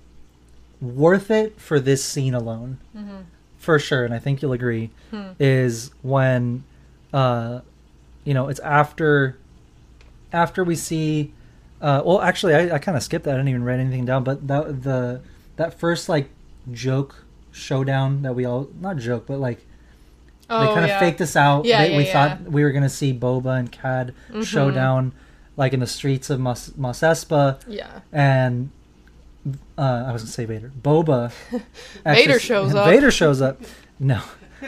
worth 0.80 1.30
it 1.30 1.61
for 1.61 1.78
this 1.80 2.04
scene 2.04 2.34
alone, 2.34 2.78
Mm-hmm. 2.96 3.16
for 3.58 3.78
sure. 3.78 4.04
And 4.04 4.12
I 4.14 4.18
think 4.18 4.42
you'll 4.42 4.52
agree 4.52 4.90
Hmm. 5.11 5.28
is 5.38 5.90
when, 6.02 6.64
uh, 7.12 7.61
you 8.28 8.34
know, 8.34 8.48
it's 8.48 8.60
after 8.60 9.38
after 10.32 10.62
we 10.64 10.76
see. 10.76 11.32
Uh, 11.80 12.02
well, 12.04 12.20
actually, 12.20 12.54
I, 12.54 12.74
I 12.74 12.78
kind 12.78 12.96
of 12.96 13.02
skipped 13.02 13.24
that. 13.24 13.34
I 13.34 13.36
didn't 13.38 13.48
even 13.48 13.64
write 13.64 13.80
anything 13.80 14.04
down. 14.04 14.22
But 14.24 14.46
that 14.48 14.82
the 14.82 15.22
that 15.56 15.78
first 15.80 16.08
like 16.08 16.28
joke 16.70 17.24
showdown 17.52 18.22
that 18.22 18.34
we 18.34 18.44
all 18.44 18.68
not 18.80 18.98
joke, 18.98 19.24
but 19.26 19.38
like 19.38 19.64
Oh, 20.50 20.60
they 20.60 20.66
kind 20.66 20.80
of 20.84 20.88
yeah. 20.88 21.00
faked 21.00 21.20
us 21.20 21.36
out. 21.36 21.64
Yeah, 21.64 21.82
They- 21.84 21.90
yeah, 21.92 21.96
we 21.98 22.04
yeah. 22.06 22.12
thought 22.36 22.42
we 22.50 22.62
were 22.64 22.72
gonna 22.72 22.88
see 22.88 23.12
Boba 23.12 23.58
and 23.58 23.70
Cad 23.72 24.14
Mhm. 24.32 24.44
showdown, 24.44 25.12
like 25.56 25.72
in 25.74 25.80
the 25.80 25.86
streets 25.86 26.28
of 26.30 26.40
Mos, 26.40 26.72
Mos 26.76 27.00
Espa, 27.00 27.58
Yeah. 27.66 28.00
and 28.12 28.70
uh, 29.78 30.04
I 30.08 30.12
was 30.12 30.22
gonna 30.22 30.32
say 30.32 30.44
Vader. 30.46 30.70
Boba. 30.82 31.32
Actually, 32.06 32.26
Vader 32.26 32.38
shows 32.40 32.74
up. 32.74 32.86
Vader 32.88 33.10
shows 33.10 33.40
up. 33.42 33.60
No, 34.00 34.20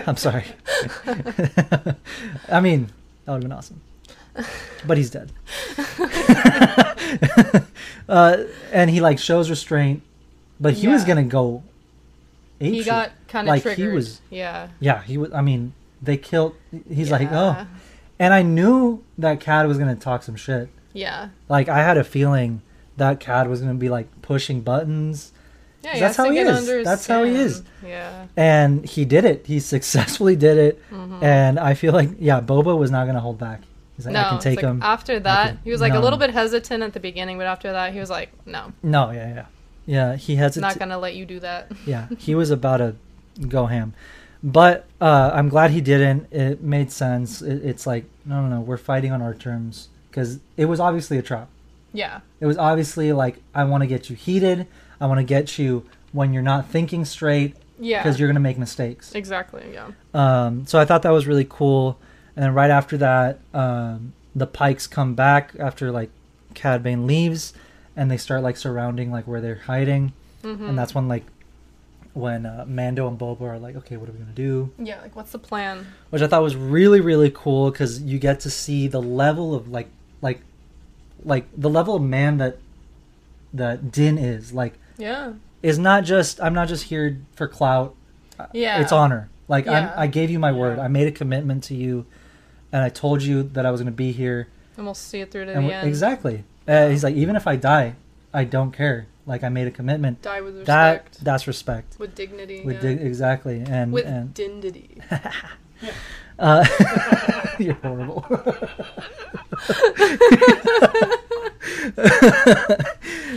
I'm 0.07 0.17
sorry. 0.17 0.45
I 2.49 2.61
mean, 2.61 2.91
that 3.31 3.35
would 3.35 3.43
have 3.45 3.49
been 3.49 3.57
awesome. 3.57 3.81
But 4.87 4.97
he's 4.97 5.11
dead. 5.11 5.31
uh, 8.09 8.37
and 8.73 8.91
he 8.91 9.01
like 9.01 9.19
shows 9.19 9.51
restraint, 9.51 10.03
but 10.59 10.75
he 10.75 10.89
was 10.89 11.05
gonna 11.05 11.23
go. 11.25 11.63
He 12.59 12.83
got 12.85 13.11
kind 13.29 13.47
of 13.49 13.53
Like, 13.53 13.63
he 13.63 13.75
triggered. 13.75 13.95
was- 13.95 14.21
Yeah. 14.31 14.69
Yeah, 14.81 15.03
he 15.03 15.17
was. 15.19 15.33
I 15.33 15.41
mean, 15.43 15.73
they 16.03 16.17
killed. 16.17 16.55
He's 16.93 17.11
like, 17.11 17.29
oh, 17.31 17.67
and 18.19 18.35
I 18.35 18.43
knew 18.43 19.03
that 19.19 19.41
Cad 19.41 19.67
was 19.67 19.79
gonna 19.79 19.97
talk 19.97 20.23
some 20.23 20.37
shit. 20.37 20.69
Yeah. 20.93 21.29
Like 21.49 21.69
I 21.69 21.79
had 21.79 21.97
a 21.99 22.05
feeling 22.05 22.63
that 22.97 23.21
Cad 23.21 23.49
was 23.49 23.61
gonna 23.61 23.75
be 23.75 23.89
like 23.89 24.09
pushing 24.23 24.61
buttons, 24.63 25.33
Yeah, 25.83 25.99
That's 25.99 26.17
how 26.17 26.31
he 26.31 26.39
is. 26.39 26.85
That's 26.85 27.07
how 27.07 27.25
he 27.25 27.35
is. 27.35 27.63
Yeah. 27.85 28.27
and 28.37 28.85
he 28.85 29.05
did 29.05 29.25
it. 29.25 29.47
He 29.47 29.61
successfully 29.75 30.37
did 30.37 30.59
it, 30.59 30.91
Mhm. 30.91 31.23
and 31.23 31.59
I 31.59 31.75
feel 31.75 31.93
like 31.93 32.11
yeah, 32.19 32.41
Boba 32.41 32.77
was 32.77 32.91
not 32.91 33.07
gonna 33.07 33.21
hold 33.21 33.39
back. 33.39 33.63
He's 33.97 34.07
like, 34.07 34.13
no, 34.15 34.21
I 34.21 34.29
can 34.31 34.39
take 34.39 34.57
like, 34.57 34.65
him. 34.65 34.81
after 34.83 35.21
that, 35.21 35.47
can- 35.49 35.59
he 35.65 35.71
was 35.71 35.81
like 35.81 35.93
no. 35.93 36.01
a 36.01 36.03
little 36.03 36.19
bit 36.19 36.31
hesitant 36.31 36.83
at 36.83 36.93
the 36.93 37.01
beginning, 37.01 37.39
but 37.39 37.47
after 37.47 37.73
that, 37.73 37.93
he 37.93 37.99
was 38.01 38.11
like, 38.11 38.31
"No, 38.47 38.73
No, 38.83 39.11
yeah, 39.11 39.35
yeah, 39.35 39.45
yeah. 39.87 40.17
He 40.17 40.37
has 40.37 40.57
not 40.57 40.79
gonna 40.79 40.99
let 40.99 41.15
you 41.15 41.25
do 41.27 41.41
that." 41.41 41.71
yeah, 41.87 42.09
he 42.19 42.35
was 42.35 42.51
about 42.51 42.79
to 42.79 42.95
go 43.49 43.67
ham. 43.67 43.95
But 44.43 44.87
uh, 45.03 45.31
I'm 45.35 45.49
glad 45.51 45.71
he 45.71 45.81
didn't. 45.83 46.33
It 46.33 46.63
made 46.63 46.91
sense. 46.91 47.43
It, 47.43 47.63
it's 47.65 47.87
like, 47.87 48.05
no, 48.25 48.41
no, 48.43 48.49
no, 48.57 48.61
we're 48.63 48.79
fighting 48.79 49.13
on 49.13 49.21
our 49.21 49.35
terms. 49.35 49.89
Because 50.11 50.41
it 50.57 50.65
was 50.65 50.81
obviously 50.81 51.19
a 51.19 51.23
trap. 51.23 51.49
Yeah. 51.93 52.21
It 52.41 52.47
was 52.47 52.57
obviously 52.57 53.13
like, 53.13 53.43
I 53.55 53.65
want 53.65 53.83
to 53.83 53.87
get 53.87 54.09
you 54.09 54.17
heated. 54.17 54.67
I 55.01 55.07
want 55.07 55.19
to 55.19 55.25
get 55.25 55.59
you 55.59 55.87
when 56.13 56.33
you're 56.33 56.43
not 56.43 56.67
thinking 56.69 57.05
straight 57.05 57.55
Yeah. 57.79 58.03
because 58.03 58.19
you're 58.19 58.29
going 58.29 58.35
to 58.35 58.41
make 58.41 58.59
mistakes. 58.59 59.15
Exactly. 59.15 59.65
Yeah. 59.73 59.91
Um, 60.13 60.67
so 60.67 60.79
I 60.79 60.85
thought 60.85 61.03
that 61.03 61.11
was 61.13 61.27
really 61.27 61.47
cool. 61.49 61.99
And 62.37 62.45
then 62.45 62.55
right 62.55 62.71
after 62.71 62.97
that, 62.99 63.39
um, 63.55 64.13
the 64.35 64.47
Pikes 64.47 64.87
come 64.87 65.15
back 65.15 65.53
after 65.59 65.91
like 65.91 66.11
Cad 66.55 66.83
Bane 66.83 67.07
leaves, 67.07 67.53
and 67.97 68.11
they 68.11 68.17
start 68.17 68.43
like 68.43 68.57
surrounding 68.57 69.11
like 69.11 69.27
where 69.27 69.41
they're 69.41 69.63
hiding, 69.67 70.13
hmm 70.43 70.65
and 70.69 70.79
that's 70.79 70.95
when 70.95 71.09
like 71.09 71.25
when 72.13 72.45
uh, 72.47 72.65
Mando 72.67 73.07
and 73.09 73.19
Boba 73.19 73.43
are 73.43 73.59
like, 73.59 73.77
okay, 73.77 73.97
what 73.97 74.09
are 74.09 74.13
we 74.13 74.19
gonna 74.19 74.33
do? 74.33 74.73
yeah. 74.79 75.01
Like, 75.01 75.15
what's 75.17 75.31
the 75.33 75.39
plan? 75.39 75.87
Which 76.11 76.23
I 76.23 76.27
thought 76.27 76.43
was 76.43 76.57
really 76.57 77.01
really 77.01 77.31
cool 77.35 77.71
because 77.71 78.01
you 78.03 78.19
get 78.19 78.41
to 78.41 78.51
see 78.51 78.87
the 78.89 79.03
level 79.03 79.55
of 79.55 79.69
like 79.69 79.89
like 80.23 80.41
like 81.25 81.47
the 81.57 81.71
level 81.71 81.97
of 81.97 82.03
man 82.03 82.39
that 82.39 82.59
that 83.53 83.91
Din 83.93 84.17
is 84.19 84.53
like 84.53 84.75
Yeah. 85.01 85.33
is 85.63 85.79
not 85.79 86.05
just 86.05 86.41
I'm 86.41 86.55
not 86.55 86.69
just 86.69 86.85
here 86.85 87.21
for 87.35 87.49
clout. 87.49 87.95
Yeah. 88.53 88.81
It's 88.81 88.93
honor. 88.93 89.29
Like 89.49 89.65
Yeah. 89.67 89.93
I'm, 89.95 89.99
I 90.03 90.07
gave 90.07 90.31
you 90.31 90.39
my 90.39 90.53
word. 90.53 90.77
Yeah. 90.79 90.85
I 90.85 90.89
made 90.89 91.09
a 91.09 91.13
commitment 91.13 91.65
to 91.65 91.75
you, 91.75 92.07
and 92.73 92.83
I 92.83 92.89
told 92.89 93.23
you 93.23 93.43
that 93.43 93.67
I 93.67 93.71
was 93.71 93.81
going 93.81 93.93
to 93.93 93.97
be 93.97 94.13
here. 94.13 94.49
And 94.77 94.87
we'll 94.87 94.95
see 94.95 95.21
it 95.21 95.31
through 95.31 95.47
to 95.47 95.53
And 95.53 95.69
the 95.69 95.75
end. 95.75 95.89
exactly. 95.89 96.45
Uh, 96.69 96.89
he's 96.89 97.03
like, 97.05 97.17
even 97.17 97.35
if 97.37 97.47
I 97.47 97.57
die, 97.57 97.97
I 98.33 98.45
don't 98.45 98.71
care. 98.73 99.07
Like 99.27 99.45
I 99.45 99.49
made 99.49 99.67
a 99.67 99.71
commitment. 99.71 100.23
Die 100.23 100.41
with 100.41 100.65
That 100.67 100.93
respect. 101.05 101.25
that's 101.25 101.47
respect. 101.47 101.97
with 101.99 102.15
dignity. 102.15 102.63
With 102.65 102.77
yeah. 102.83 102.95
di- 102.95 103.03
exactly 103.05 103.61
and 103.67 103.93
with 103.93 104.07
and 104.07 104.33
dignity. 104.35 104.99
uh, 106.41 106.65
you're 107.59 107.75
horrible. 107.75 108.25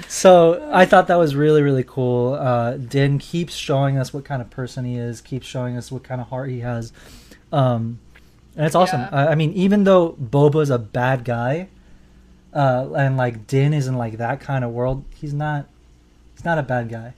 so 0.07 0.69
I 0.71 0.85
thought 0.85 1.07
that 1.07 1.17
was 1.17 1.35
really 1.35 1.61
really 1.61 1.83
cool. 1.83 2.33
Uh, 2.33 2.77
Din 2.77 3.19
keeps 3.19 3.53
showing 3.53 3.97
us 3.97 4.13
what 4.13 4.25
kind 4.25 4.41
of 4.41 4.49
person 4.49 4.85
he 4.85 4.95
is. 4.95 5.21
Keeps 5.21 5.45
showing 5.45 5.77
us 5.77 5.91
what 5.91 6.03
kind 6.03 6.21
of 6.21 6.27
heart 6.27 6.49
he 6.49 6.61
has. 6.61 6.93
Um, 7.51 7.99
and 8.55 8.65
it's 8.65 8.75
awesome. 8.75 9.01
Yeah. 9.01 9.09
I, 9.11 9.31
I 9.31 9.35
mean, 9.35 9.51
even 9.53 9.83
though 9.83 10.13
Boba's 10.13 10.69
a 10.69 10.79
bad 10.79 11.25
guy, 11.25 11.67
uh, 12.53 12.87
and 12.95 13.17
like 13.17 13.47
Din 13.47 13.73
is 13.73 13.87
in 13.87 13.97
like 13.97 14.17
that 14.17 14.39
kind 14.39 14.63
of 14.63 14.71
world, 14.71 15.03
he's 15.15 15.33
not. 15.33 15.67
He's 16.35 16.45
not 16.45 16.57
a 16.57 16.63
bad 16.63 16.89
guy. 16.89 17.13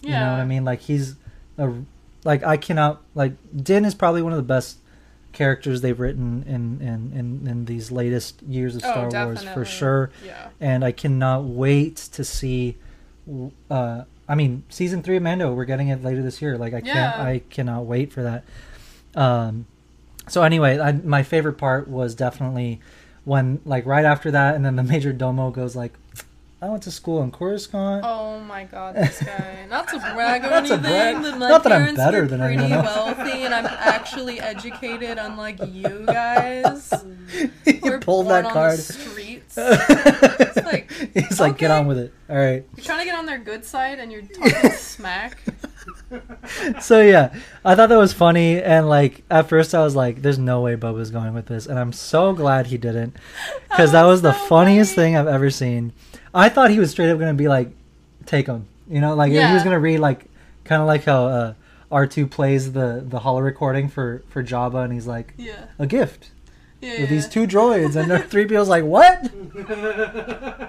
Yeah. 0.00 0.08
You 0.08 0.24
know 0.24 0.32
what 0.32 0.40
I 0.40 0.44
mean? 0.44 0.64
Like 0.64 0.80
he's 0.80 1.14
a 1.56 1.72
like 2.24 2.42
I 2.42 2.56
cannot 2.56 3.02
like 3.14 3.32
Din 3.56 3.84
is 3.84 3.94
probably 3.94 4.22
one 4.22 4.32
of 4.32 4.36
the 4.36 4.42
best 4.42 4.78
characters 5.32 5.80
they've 5.82 5.98
written 5.98 6.42
in 6.46 6.80
in 6.80 7.12
in, 7.18 7.46
in 7.48 7.64
these 7.66 7.90
latest 7.90 8.42
years 8.42 8.76
of 8.76 8.82
Oh, 8.84 9.08
Star 9.08 9.26
Wars 9.26 9.42
for 9.44 9.64
sure. 9.64 10.10
Yeah. 10.24 10.48
And 10.60 10.84
I 10.84 10.92
cannot 10.92 11.44
wait 11.44 11.96
to 12.12 12.24
see. 12.24 12.76
Uh, 13.70 14.04
I 14.28 14.34
mean, 14.34 14.62
season 14.68 15.02
three 15.02 15.16
of 15.16 15.22
Mando, 15.22 15.52
we're 15.54 15.64
getting 15.64 15.88
it 15.88 16.02
later 16.02 16.22
this 16.22 16.40
year. 16.42 16.58
Like 16.58 16.74
I 16.74 16.80
can't. 16.80 17.18
I 17.18 17.42
cannot 17.50 17.82
wait 17.86 18.12
for 18.12 18.22
that. 18.22 18.44
Um, 19.14 19.66
so 20.28 20.42
anyway, 20.42 20.78
I, 20.78 20.92
my 20.92 21.22
favorite 21.22 21.54
part 21.54 21.88
was 21.88 22.14
definitely 22.14 22.80
when 23.24 23.60
like 23.64 23.86
right 23.86 24.04
after 24.04 24.30
that, 24.30 24.54
and 24.54 24.64
then 24.64 24.76
the 24.76 24.82
major 24.82 25.12
domo 25.12 25.50
goes 25.50 25.74
like, 25.76 25.92
"I 26.60 26.68
went 26.68 26.82
to 26.84 26.90
school 26.90 27.22
in 27.22 27.30
Coruscant." 27.30 28.04
Oh 28.04 28.40
my 28.40 28.64
god, 28.64 28.96
this 28.96 29.22
guy. 29.24 29.66
Not 29.70 29.88
to 29.88 29.98
brag 29.98 30.44
or 30.44 30.48
anything, 30.48 30.80
brag. 30.80 31.22
but 31.22 31.38
my 31.38 31.48
Not 31.48 31.62
that 31.64 31.72
I'm 31.72 31.94
better 31.94 32.22
were 32.22 32.28
than 32.28 32.40
pretty 32.40 32.54
anyone 32.56 32.72
else. 32.84 33.16
wealthy 33.16 33.42
and 33.44 33.54
I'm 33.54 33.66
actually 33.66 34.40
educated 34.40 35.18
unlike 35.18 35.58
you 35.72 36.04
guys. 36.06 36.92
he 37.64 37.78
We're 37.82 38.00
pulled 38.00 38.26
born 38.28 38.42
that 38.42 38.46
on 38.46 38.52
card. 38.52 38.78
the 38.78 38.82
streets. 38.82 39.58
It's 40.40 40.66
like, 40.66 40.90
He's 41.14 41.40
like, 41.40 41.56
get 41.58 41.70
on 41.70 41.86
with 41.86 41.98
it. 41.98 42.12
All 42.28 42.36
right. 42.36 42.64
You're 42.76 42.84
trying 42.84 42.98
to 43.00 43.04
get 43.04 43.18
on 43.18 43.26
their 43.26 43.38
good 43.38 43.64
side 43.64 43.98
and 43.98 44.10
you're 44.12 44.22
talking 44.22 44.70
smack. 44.72 45.38
So 46.80 47.00
yeah, 47.00 47.34
I 47.64 47.74
thought 47.74 47.88
that 47.88 47.96
was 47.98 48.12
funny, 48.12 48.60
and 48.62 48.88
like 48.88 49.24
at 49.30 49.48
first 49.48 49.74
I 49.74 49.82
was 49.82 49.94
like, 49.96 50.22
"There's 50.22 50.38
no 50.38 50.60
way 50.62 50.74
Boba's 50.74 51.10
going 51.10 51.34
with 51.34 51.46
this," 51.46 51.66
and 51.66 51.78
I'm 51.78 51.92
so 51.92 52.32
glad 52.32 52.66
he 52.68 52.78
didn't, 52.78 53.16
because 53.70 53.92
that 53.92 54.04
was 54.04 54.22
the 54.22 54.32
so 54.32 54.46
funniest 54.46 54.94
funny. 54.94 55.08
thing 55.08 55.16
I've 55.16 55.26
ever 55.28 55.50
seen. 55.50 55.92
I 56.38 56.48
thought 56.48 56.70
he 56.70 56.78
was 56.78 56.90
straight 56.90 57.10
up 57.10 57.18
gonna 57.18 57.34
be 57.34 57.48
like, 57.48 57.70
"Take 58.26 58.46
him," 58.46 58.66
you 58.88 59.00
know, 59.00 59.14
like 59.14 59.32
he 59.32 59.38
was 59.38 59.62
gonna 59.64 59.78
read 59.80 59.98
like, 59.98 60.26
kind 60.64 60.80
of 60.80 60.86
like 60.86 61.04
how 61.04 61.26
uh, 61.26 61.54
R2 61.90 62.30
plays 62.30 62.72
the 62.72 63.04
the 63.06 63.18
holo 63.20 63.40
recording 63.40 63.88
for 63.88 64.22
for 64.28 64.42
Jabba, 64.42 64.84
and 64.84 64.92
he's 64.92 65.06
like, 65.06 65.34
Yeah. 65.36 65.64
"A 65.78 65.86
gift." 65.86 66.30
Yeah. 66.80 67.00
With 67.00 67.10
these 67.10 67.26
two 67.28 67.46
droids, 67.46 67.96
and 67.96 68.24
three 68.30 68.46
PO's 68.50 68.68
like, 68.68 68.84
"What?" 68.84 69.30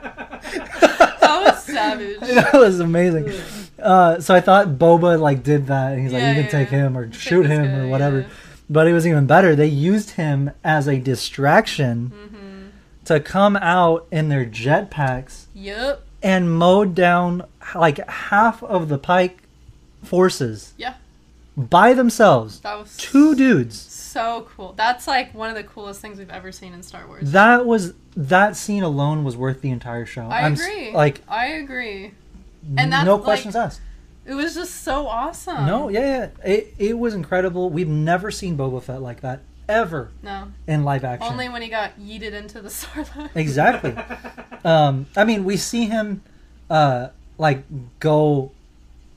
That 1.21 1.43
was 1.45 1.63
savage. 1.63 2.19
that 2.21 2.53
was 2.53 2.79
amazing. 2.79 3.31
Uh, 3.77 4.19
so 4.19 4.33
I 4.33 4.41
thought 4.41 4.67
Boba 4.69 5.19
like 5.19 5.43
did 5.43 5.67
that, 5.67 5.93
and 5.93 6.01
he's 6.01 6.11
like, 6.11 6.21
Yeah, 6.21 6.29
"You 6.29 6.35
can 6.35 6.43
yeah. 6.45 6.49
take 6.49 6.69
him 6.69 6.97
or 6.97 7.11
shoot 7.13 7.45
him 7.45 7.65
guy, 7.65 7.77
or 7.79 7.87
whatever." 7.87 8.21
yeah. 8.21 8.27
But 8.69 8.87
it 8.87 8.93
was 8.93 9.05
even 9.07 9.25
better. 9.27 9.55
They 9.55 9.67
used 9.67 10.11
him 10.11 10.51
as 10.63 10.87
a 10.87 10.97
distraction 10.97 12.11
Mm-hmm. 12.15 12.67
to 13.05 13.19
come 13.19 13.55
out 13.57 14.07
in 14.11 14.29
their 14.29 14.45
jetpacks 14.45 15.38
Yep. 15.59 16.03
and 16.23 16.51
mowed 16.57 16.95
down 16.95 17.43
like 17.75 17.97
half 18.09 18.63
of 18.63 18.89
the 18.89 18.97
Pike 18.97 19.37
forces 20.03 20.73
Yeah. 20.77 20.93
by 21.57 21.93
themselves. 21.93 22.59
That 22.61 22.77
was 22.79 22.95
Two 22.97 23.35
dudes. 23.35 23.77
so 23.79 24.47
cool. 24.55 24.73
That's 24.77 25.07
like 25.07 25.33
one 25.33 25.49
of 25.49 25.55
the 25.55 25.63
coolest 25.63 26.01
things 26.01 26.17
we've 26.17 26.29
ever 26.29 26.51
seen 26.51 26.73
in 26.73 26.83
Star 26.83 27.05
Wars. 27.07 27.31
That 27.31 27.65
was 27.65 27.93
that 28.15 28.55
scene 28.55 28.83
alone 28.83 29.23
was 29.23 29.37
worth 29.37 29.61
the 29.61 29.69
entire 29.69 30.05
show. 30.05 30.27
I 30.27 30.41
I'm 30.41 30.53
s- 30.53 30.61
agree. 30.61 30.91
like 30.93 31.21
I 31.27 31.45
agree. 31.47 32.11
And 32.77 32.91
that's, 32.91 33.05
no 33.05 33.15
like- 33.15 33.23
questions 33.23 33.55
asked. 33.55 33.81
It 34.25 34.33
was 34.35 34.53
just 34.53 34.83
so 34.83 35.07
awesome. 35.07 35.65
No, 35.65 35.89
yeah, 35.89 36.29
yeah. 36.43 36.51
It, 36.51 36.73
it 36.77 36.99
was 36.99 37.15
incredible. 37.15 37.69
We've 37.71 37.87
never 37.87 38.29
seen 38.29 38.55
Boba 38.57 38.83
Fett 38.83 39.01
like 39.01 39.21
that 39.21 39.39
ever 39.69 40.09
No. 40.23 40.51
in 40.67 40.83
live 40.83 41.03
action. 41.05 41.31
Only 41.31 41.47
when 41.47 41.61
he 41.61 41.69
got 41.69 41.97
yeeted 41.99 42.33
into 42.33 42.61
the 42.61 42.69
Sarlacc. 42.79 43.29
Exactly. 43.35 43.95
um, 44.65 45.05
I 45.15 45.23
mean, 45.23 45.45
we 45.45 45.55
see 45.55 45.85
him 45.85 46.21
uh, 46.69 47.09
like 47.37 47.63
go 47.99 48.51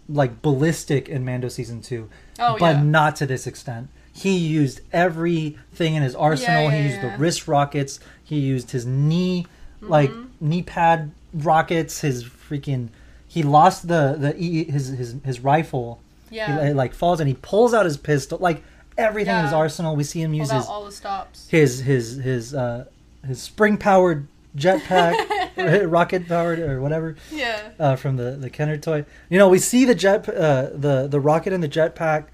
like 0.08 0.42
ballistic 0.42 1.08
in 1.08 1.24
Mando 1.24 1.48
season 1.48 1.80
two, 1.80 2.08
Oh 2.38 2.56
but 2.60 2.76
yeah. 2.76 2.82
not 2.82 3.16
to 3.16 3.26
this 3.26 3.46
extent. 3.46 3.88
He 4.14 4.36
used 4.36 4.80
everything 4.92 5.94
in 5.94 6.02
his 6.02 6.14
arsenal. 6.14 6.64
Yeah, 6.64 6.70
he 6.76 6.82
used 6.88 6.96
yeah. 7.02 7.12
the 7.12 7.18
wrist 7.18 7.48
rockets. 7.48 7.98
He 8.22 8.38
used 8.38 8.70
his 8.72 8.84
knee, 8.84 9.46
like 9.80 10.10
Mhm. 10.10 10.26
knee 10.40 10.62
pad 10.62 11.12
rockets. 11.32 12.00
His 12.02 12.24
freaking. 12.24 12.88
He 13.26 13.42
lost 13.42 13.88
the 13.88 14.16
the 14.18 14.32
his 14.32 14.88
his 14.88 15.16
his 15.24 15.40
rifle. 15.40 16.00
Yeah. 16.30 16.66
He 16.68 16.72
like 16.74 16.92
falls 16.94 17.20
and 17.20 17.28
he 17.28 17.34
pulls 17.40 17.72
out 17.72 17.86
his 17.86 17.96
pistol. 17.96 18.38
Like 18.38 18.62
everything 19.02 19.36
in 19.36 19.42
his 19.42 19.52
Yeah. 19.52 19.58
arsenal. 19.58 19.96
We 19.96 20.04
see 20.04 20.20
him 20.22 20.32
use 20.34 20.50
his 20.50 20.66
all 20.66 20.84
the 20.84 20.92
stops. 20.92 21.46
his 21.50 21.80
his 21.80 22.16
his 22.16 22.54
uh 22.54 22.86
his 23.26 23.40
spring 23.42 23.76
powered 23.76 24.26
jetpack 24.56 25.14
rocket 25.90 26.28
powered 26.28 26.58
or 26.58 26.80
whatever 26.80 27.16
Yeah. 27.30 27.70
uh, 27.78 27.96
from 27.96 28.16
the 28.16 28.32
the 28.32 28.50
Kenner 28.50 28.76
toy. 28.78 29.04
You 29.28 29.38
know, 29.38 29.48
we 29.48 29.58
see 29.58 29.84
the 29.84 29.94
jet 29.94 30.28
uh, 30.28 30.70
the 30.74 31.06
the 31.08 31.20
rocket 31.20 31.52
and 31.52 31.62
the 31.62 31.68
jetpack, 31.68 32.24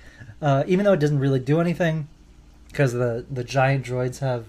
uh, 0.42 0.64
even 0.66 0.84
though 0.84 0.92
it 0.92 1.00
doesn't 1.00 1.18
really 1.18 1.40
do 1.40 1.60
anything, 1.60 2.08
because 2.68 2.92
the 2.92 3.24
the 3.30 3.44
giant 3.44 3.84
droids 3.86 4.18
have 4.20 4.44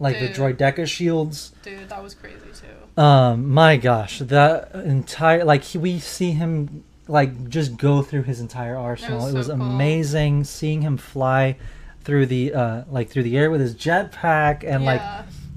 like 0.00 0.18
the 0.20 0.28
Dude. 0.28 0.36
droideka 0.36 0.86
shields. 0.86 1.52
Dude, 1.62 1.88
that 1.88 2.02
was 2.02 2.14
crazy 2.14 2.36
too. 2.54 3.00
Um, 3.02 3.48
my 3.52 3.76
gosh, 3.76 4.18
that 4.20 4.72
entire 4.74 5.44
like 5.44 5.62
he, 5.64 5.78
we 5.78 5.98
see 6.00 6.32
him 6.32 6.84
like 7.08 7.48
just 7.48 7.76
go 7.76 8.02
through 8.02 8.22
his 8.24 8.40
entire 8.40 8.76
arsenal. 8.76 9.24
was 9.24 9.34
it 9.34 9.36
was 9.36 9.46
so 9.48 9.56
cool. 9.56 9.66
amazing 9.66 10.44
seeing 10.44 10.82
him 10.82 10.96
fly 10.96 11.56
through 12.02 12.26
the 12.26 12.52
uh 12.54 12.84
like 12.90 13.08
through 13.10 13.22
the 13.22 13.36
air 13.36 13.50
with 13.50 13.60
his 13.60 13.74
jetpack 13.74 14.64
and 14.64 14.84
like 14.84 15.02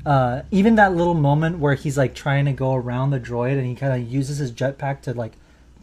uh, 0.04 0.42
even 0.50 0.76
that 0.76 0.96
little 0.96 1.14
moment 1.14 1.60
where 1.60 1.76
he's 1.76 1.96
like 1.98 2.16
trying 2.16 2.46
to 2.46 2.52
go 2.52 2.74
around 2.74 3.12
the 3.12 3.20
droid 3.20 3.56
and 3.58 3.66
he 3.68 3.76
kind 3.76 4.02
of 4.02 4.12
uses 4.12 4.40
his 4.40 4.52
jetpack 4.52 5.02
to 5.02 5.14
like 5.14 5.34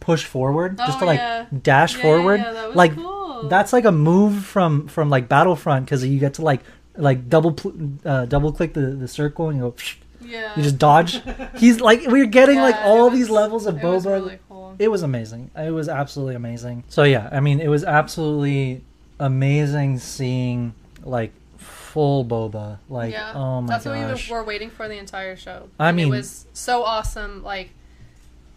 push 0.01 0.25
forward 0.25 0.77
just 0.77 0.97
Oh, 0.97 0.99
to 1.01 1.05
like 1.05 1.19
yeah. 1.19 1.45
dash 1.63 1.95
Yeah, 1.95 2.01
forward 2.01 2.39
yeah, 2.41 2.51
that 2.51 2.67
was 2.67 2.75
like 2.75 2.95
cool. 2.95 3.47
that's 3.47 3.71
like 3.71 3.85
a 3.85 3.91
move 3.93 4.43
from 4.45 4.87
from 4.89 5.09
like 5.09 5.29
battlefront 5.29 5.85
because 5.85 6.03
you 6.05 6.19
get 6.19 6.33
to 6.35 6.41
like 6.41 6.61
like 6.97 7.29
double 7.29 7.55
uh, 8.03 8.25
double 8.25 8.51
click 8.51 8.73
the, 8.73 8.81
the 8.87 9.07
circle 9.07 9.47
and 9.49 9.57
you 9.57 9.63
go. 9.63 9.75
Yeah. 10.21 10.51
You 10.57 10.63
just 10.63 10.77
dodge. 10.77 11.21
He's 11.57 11.79
like 11.79 12.01
we're 12.05 12.25
getting 12.25 12.57
like 12.59 12.75
all 12.83 13.07
it 13.07 13.11
these 13.11 13.29
levels 13.29 13.65
of 13.65 13.81
was 13.81 14.05
Boba. 14.05 14.11
really. 14.11 14.39
It 14.79 14.89
was 14.89 15.03
amazing. 15.03 15.51
It 15.55 15.71
was 15.71 15.89
absolutely 15.89 16.35
amazing. 16.35 16.85
So 16.89 17.03
yeah, 17.03 17.29
I 17.31 17.41
mean, 17.41 17.59
it 17.59 17.67
was 17.67 17.83
absolutely 17.83 18.81
amazing 19.19 19.99
seeing 19.99 20.73
like 21.03 21.31
full 21.57 22.23
Boba. 22.25 22.79
Like, 22.89 23.11
yeah. 23.11 23.33
oh 23.35 23.61
my 23.61 23.67
That's 23.73 23.85
gosh. 23.85 24.29
what 24.29 24.35
we 24.35 24.39
were 24.41 24.43
waiting 24.45 24.69
for 24.69 24.87
the 24.87 24.97
entire 24.97 25.35
show. 25.35 25.69
I 25.79 25.89
And 25.89 25.97
mean- 25.97 26.07
it 26.07 26.11
was 26.11 26.47
so 26.53 26.83
awesome. 26.83 27.43
Like, 27.43 27.71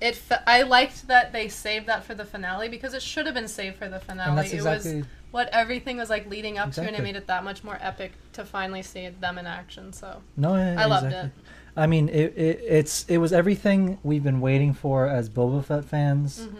it. 0.00 0.14
Fe- 0.16 0.36
I 0.46 0.62
liked 0.62 1.08
that 1.08 1.32
they 1.32 1.48
saved 1.48 1.86
that 1.86 2.04
for 2.04 2.14
the 2.14 2.24
finale 2.24 2.68
because 2.68 2.94
it 2.94 3.02
should 3.02 3.26
have 3.26 3.34
been 3.34 3.48
saved 3.48 3.76
for 3.76 3.88
the 3.88 4.00
finale. 4.00 4.36
that's 4.36 4.52
it 4.52 4.62
was 4.62 5.06
what 5.30 5.48
everything 5.50 5.96
was 5.96 6.10
like 6.10 6.28
leading 6.28 6.58
up 6.58 6.72
to, 6.72 6.82
and 6.82 6.94
it 6.94 7.02
made 7.02 7.16
it 7.16 7.26
that 7.28 7.42
much 7.42 7.64
more 7.64 7.78
epic 7.80 8.12
to 8.34 8.44
finally 8.44 8.82
see 8.82 9.08
them 9.08 9.38
in 9.38 9.46
action. 9.46 9.92
So 9.92 10.20
no. 10.36 10.54
Yeah, 10.56 10.76
I 10.78 10.84
loved 10.86 11.06
exactly. 11.06 11.30
I 11.76 11.86
mean, 11.86 12.08
it, 12.10 12.36
it 12.36 12.60
it's 12.68 13.04
it 13.08 13.18
was 13.18 13.32
everything 13.32 13.98
we've 14.02 14.22
been 14.22 14.40
waiting 14.40 14.74
for 14.74 15.06
as 15.08 15.28
Boba 15.28 15.64
Fett 15.64 15.84
fans. 15.84 16.40
it. 16.40 16.48
hmm 16.50 16.56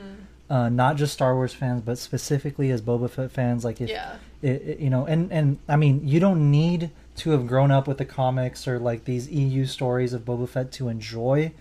Uh, 0.51 0.69
not 0.69 0.97
just 0.97 1.15
Star 1.15 1.35
Wars 1.35 1.55
fans, 1.55 1.81
but 1.83 1.97
specifically 1.97 2.71
as 2.71 2.83
Boba 2.83 3.09
Fett 3.09 3.31
fans. 3.31 3.65
Like, 3.65 3.81
if 3.81 3.89
Yeah. 3.89 4.17
it, 4.43 4.63
it- 4.71 4.81
you 4.81 4.91
know 4.91 5.07
and 5.07 5.33
and 5.33 5.59
i 5.69 5.77
mean 5.77 6.07
you 6.07 6.19
don't 6.21 6.51
need 6.51 6.91
to 7.17 7.31
have 7.31 7.47
grown 7.47 7.71
up 7.71 7.87
with 7.89 7.99
the 7.99 8.05
comics 8.05 8.67
or 8.67 8.79
like 8.79 9.05
these 9.05 9.31
eu 9.31 9.65
stories 9.67 10.13
of 10.13 10.25
boba 10.25 10.49
fett 10.49 10.73
to 10.73 10.89
enjoy 10.89 11.53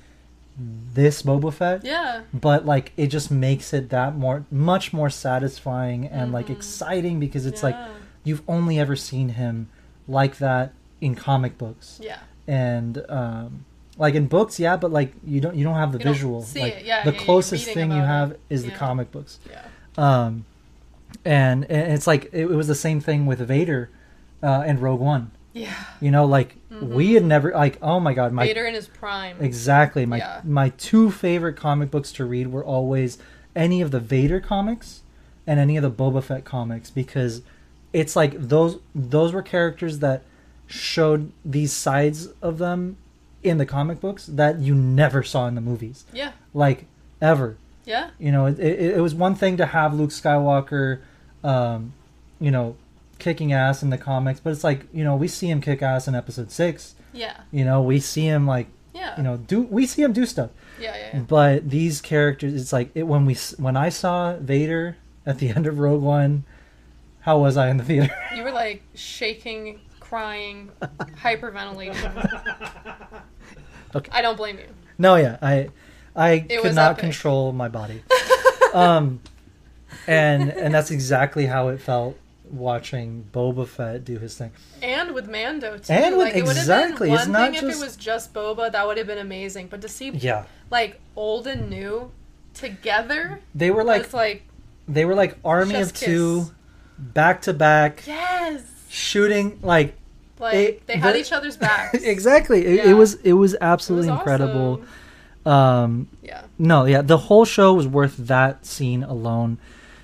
this 0.58 1.22
boba 1.22 1.54
fett 1.54 1.84
Yeah. 1.84 2.22
but 2.34 2.66
like 2.66 2.92
it 2.98 3.08
just 3.08 3.32
makes 3.32 3.72
it 3.74 3.90
that 3.90 4.16
more 4.18 4.46
much 4.52 4.92
more 4.94 5.10
satisfying 5.10 6.08
and 6.08 6.32
like 6.32 6.48
Mhm. 6.48 6.56
exciting 6.58 7.20
because 7.20 7.46
it's 7.46 7.64
like 7.64 7.78
you've 8.24 8.42
only 8.48 8.80
ever 8.80 8.96
seen 8.96 9.30
him 9.30 9.70
like 10.08 10.38
that 10.40 10.74
in 11.00 11.16
comic 11.16 11.58
books 11.58 12.00
Yeah. 12.04 12.20
And 12.52 13.04
um 13.10 13.66
like 13.98 14.14
in 14.16 14.26
books 14.28 14.60
yeah 14.60 14.76
but 14.78 14.92
like 14.92 15.14
you 15.26 15.40
don't 15.40 15.56
you 15.56 15.64
don't 15.64 15.76
have 15.84 15.92
the 15.92 16.00
You 16.00 16.06
visual 16.14 16.42
see 16.44 16.62
like 16.62 16.74
it. 16.78 16.86
Yeah, 16.86 17.04
the 17.04 17.14
yeah, 17.14 17.20
closest 17.20 17.66
thing 17.66 17.92
you 17.92 18.02
have 18.02 18.32
it. 18.32 18.40
is 18.50 18.64
the 18.66 18.72
comic 18.72 19.12
books 19.12 19.40
Yeah. 19.50 19.66
um, 19.98 20.46
and, 21.26 21.66
and 21.70 21.94
it's 21.94 22.08
like 22.08 22.30
it, 22.34 22.46
was 22.48 22.68
the 22.68 22.76
same 22.76 23.00
thing 23.02 23.26
with 23.26 23.40
Vader 23.40 23.90
uh, 24.42 24.64
and 24.66 24.80
Rogue 24.82 25.02
One. 25.02 25.32
Yeah. 25.54 25.74
You 26.00 26.10
know, 26.12 26.26
like 26.26 26.56
we 26.82 27.14
had 27.14 27.26
never 27.26 27.52
like 27.52 27.78
oh 27.82 28.00
my 28.00 28.14
god, 28.14 28.32
my 28.32 28.44
Mm-hmm. 28.44 28.48
Vader 28.50 28.66
in 28.66 28.74
his 28.74 28.88
prime. 28.88 29.38
exactly 29.40 30.06
my 30.06 30.18
Yeah. 30.18 30.42
my 30.44 30.70
two 30.70 31.12
favorite 31.12 31.56
comic 31.58 31.92
books 31.92 32.12
to 32.14 32.26
read 32.26 32.48
were 32.48 32.64
always 32.64 33.18
any 33.56 33.82
of 33.82 33.92
the 33.92 34.00
Vader 34.00 34.40
comics 34.40 35.02
and 35.46 35.60
any 35.60 35.76
of 35.78 35.84
the 35.84 35.92
Boba 35.92 36.24
Fett 36.24 36.46
comics 36.46 36.90
because 36.90 37.42
it's 37.94 38.16
like 38.16 38.34
those 38.40 38.80
those 38.96 39.34
were 39.34 39.42
characters 39.44 40.00
that 40.00 40.24
showed 40.72 41.32
these 41.44 41.72
sides 41.74 42.28
of 42.42 42.58
them 42.58 42.98
in 43.44 43.58
the 43.58 43.66
comic 43.66 44.00
books 44.00 44.26
that 44.28 44.60
you 44.60 44.74
never 44.76 45.24
saw 45.24 45.48
in 45.48 45.56
the 45.56 45.62
movies 45.62 46.06
Yeah. 46.14 46.32
like 46.54 46.86
ever 47.22 47.58
Yeah. 47.86 48.10
you 48.20 48.32
know, 48.32 48.46
it, 48.46 48.60
it, 48.60 48.98
it 48.98 49.02
was 49.02 49.14
one 49.16 49.36
thing 49.36 49.58
to 49.58 49.66
have 49.66 49.94
Luke 49.94 50.12
Skywalker, 50.12 51.00
um, 51.44 51.94
you 52.40 52.52
know, 52.52 52.76
kicking 53.20 53.52
ass 53.54 53.84
in 53.84 53.90
the 53.90 53.98
comics, 53.98 54.40
but 54.40 54.52
it's 54.52 54.64
like 54.64 54.86
you 54.94 55.04
know 55.04 55.16
we 55.16 55.28
see 55.28 55.50
him 55.50 55.62
kick 55.62 55.82
ass 55.82 56.08
in 56.08 56.16
Episode 56.16 56.52
Six. 56.52 56.96
Yeah. 57.14 57.36
You 57.52 57.66
know, 57.66 57.82
we 57.82 58.00
see 58.00 58.26
him 58.26 58.48
like 58.48 58.68
Yeah. 58.94 59.16
you 59.18 59.24
know 59.24 59.38
do 59.38 59.62
we 59.62 59.86
see 59.86 60.02
him 60.04 60.14
do 60.14 60.26
stuff, 60.26 60.52
Yeah. 60.80 60.96
Yeah. 60.96 61.10
yeah. 61.14 61.20
but 61.22 61.70
these 61.70 62.00
characters, 62.02 62.54
it's 62.60 62.72
like 62.74 62.90
it, 62.96 63.04
when 63.04 63.26
we 63.26 63.36
when 63.58 63.76
I 63.78 63.90
saw 63.90 64.38
Vader 64.38 64.98
at 65.26 65.40
the 65.40 65.50
end 65.56 65.66
of 65.68 65.80
Rogue 65.80 66.02
One, 66.04 66.44
how 67.22 67.40
was 67.40 67.58
I 67.58 67.70
in 67.70 67.78
the 67.78 67.84
theater? 67.84 68.16
You 68.36 68.44
were 68.44 68.52
like 68.52 68.82
shaking, 68.96 69.80
crying, 70.12 70.70
hyperventilating. 71.24 71.96
Okay. 73.94 74.10
I 74.14 74.22
don't 74.22 74.38
blame 74.38 74.58
you. 74.58 74.68
no, 74.98 75.16
yeah, 75.18 75.38
I 75.42 75.70
I 76.16 76.46
It 76.48 76.62
could 76.62 76.76
not 76.76 76.92
epic. 76.92 77.02
control 77.02 77.52
my 77.52 77.68
body, 77.68 78.02
um, 78.74 79.20
and 80.08 80.50
and 80.50 80.74
that's 80.74 80.92
exactly 80.92 81.46
how 81.46 81.68
it 81.68 81.82
felt 81.82 82.18
watching 82.50 83.26
Boba 83.34 83.68
Fett 83.68 84.06
do 84.06 84.18
his 84.18 84.38
thing. 84.38 84.52
And 84.82 85.12
with 85.14 85.28
Mando 85.30 85.78
too. 85.78 85.92
And 85.92 86.16
with- 86.18 86.28
like, 86.28 86.36
it 86.38 86.44
would 86.44 86.56
have 86.56 86.64
exactly, 86.64 87.10
been 87.10 87.16
it's 87.18 87.26
one 87.26 87.32
not 87.34 87.52
thing 87.52 87.68
if 87.70 87.76
it 87.76 87.80
was 87.82 87.98
just 87.98 88.34
Boba, 88.34 88.72
that 88.72 88.88
would 88.88 88.98
have 88.98 89.08
been 89.08 89.18
amazing. 89.18 89.68
But 89.68 89.82
to 89.82 89.90
see 89.90 90.10
Yeah, 90.12 90.46
like 90.70 91.02
old 91.18 91.46
and 91.48 91.70
new 91.70 92.12
together, 92.54 93.42
they 93.54 93.72
were 93.72 93.84
like 93.84 94.04
it's 94.06 94.14
like 94.14 94.44
they 94.88 95.04
were 95.04 95.16
like 95.16 95.38
army 95.44 95.76
of 95.76 95.94
kiss. 95.94 96.00
two, 96.00 96.46
back 96.98 97.42
to 97.42 97.54
back, 97.54 98.04
yes, 98.08 98.62
shooting 98.90 99.60
like 99.62 99.98
like 100.42 100.56
It- 100.56 100.88
they 100.88 100.98
had 100.98 101.14
the- 101.16 101.20
each 101.20 101.32
other's 101.32 101.56
backs. 101.68 102.04
exactly. 102.04 102.66
It, 102.66 102.76
Yeah. 102.78 102.92
it 102.92 102.94
was 102.94 103.14
it 103.16 103.34
was 103.34 103.54
It 103.54 103.56
was 103.56 103.56
absolutely 103.62 104.10
incredible. 104.10 104.82
awesome. 104.82 104.88
Um, 105.54 106.08
Yeah, 106.22 106.42
no, 106.60 106.86
yeah, 106.86 107.02
the 107.02 107.18
whole 107.18 107.46
show 107.46 107.74
was 107.74 107.88
worth 107.88 108.16
that 108.18 108.64
scene 108.66 109.04
alone, 109.04 109.58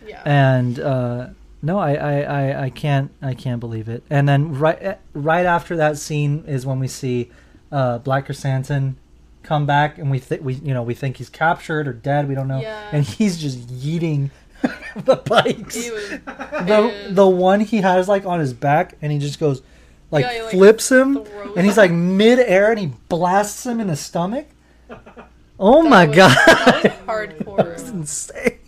yeah, 0.08 0.22
and 0.26 0.80
uh, 0.80 1.28
no, 1.62 1.78
I, 1.78 1.94
I, 1.94 2.22
I, 2.22 2.64
I 2.66 2.70
can't 2.72 3.12
I 3.22 3.34
can't 3.36 3.60
believe 3.60 3.88
it. 3.88 4.04
And 4.10 4.28
then 4.28 4.58
right 4.58 4.78
eh, 4.82 4.96
right 5.14 5.46
after 5.46 5.76
that 5.78 5.98
scene 6.00 6.44
is 6.48 6.66
when 6.66 6.80
we 6.80 6.88
see 6.88 7.30
uh, 7.72 8.00
Black 8.00 8.28
Krrsantan 8.28 8.96
come 9.44 9.68
back, 9.68 10.00
and 10.00 10.10
we 10.10 10.18
think 10.18 10.44
we 10.44 10.56
you 10.56 10.74
know 10.74 10.82
we 10.82 10.96
think 10.96 11.18
he's 11.18 11.30
captured 11.30 11.88
or 11.88 11.94
dead, 11.94 12.28
we 12.28 12.34
don't 12.34 12.48
know, 12.48 12.60
Yeah. 12.62 12.90
and 12.92 13.06
he's 13.06 13.38
just 13.38 13.68
yeeting 13.68 14.32
the 14.96 15.18
bikes. 15.18 15.76
Was, 15.76 16.10
the 16.66 17.10
the 17.12 17.28
one 17.28 17.60
he 17.60 17.82
has 17.82 18.08
like 18.10 18.26
on 18.26 18.40
his 18.40 18.54
back 18.54 18.96
and 19.04 19.12
he 19.12 19.20
just 19.20 19.40
goes 19.40 19.62
like, 20.12 20.26
Yeah, 20.26 20.44
like, 20.44 20.52
flips 20.52 20.92
him 20.92 21.18
and 21.56 21.66
he's 21.66 21.78
like 21.78 21.92
mid 21.92 22.40
air 22.40 22.72
and 22.72 22.80
he 22.80 22.88
blasts 23.10 23.66
him 23.66 23.80
in 23.80 23.88
the 23.88 23.96
stomach. 23.96 24.48
Oh 25.60 25.82
that 25.82 25.90
my 25.90 26.06
was- 26.06 26.16
god. 26.16 26.38
that 26.46 26.84
was 26.84 26.94
hardcore. 27.08 27.90
insane. 27.94 28.60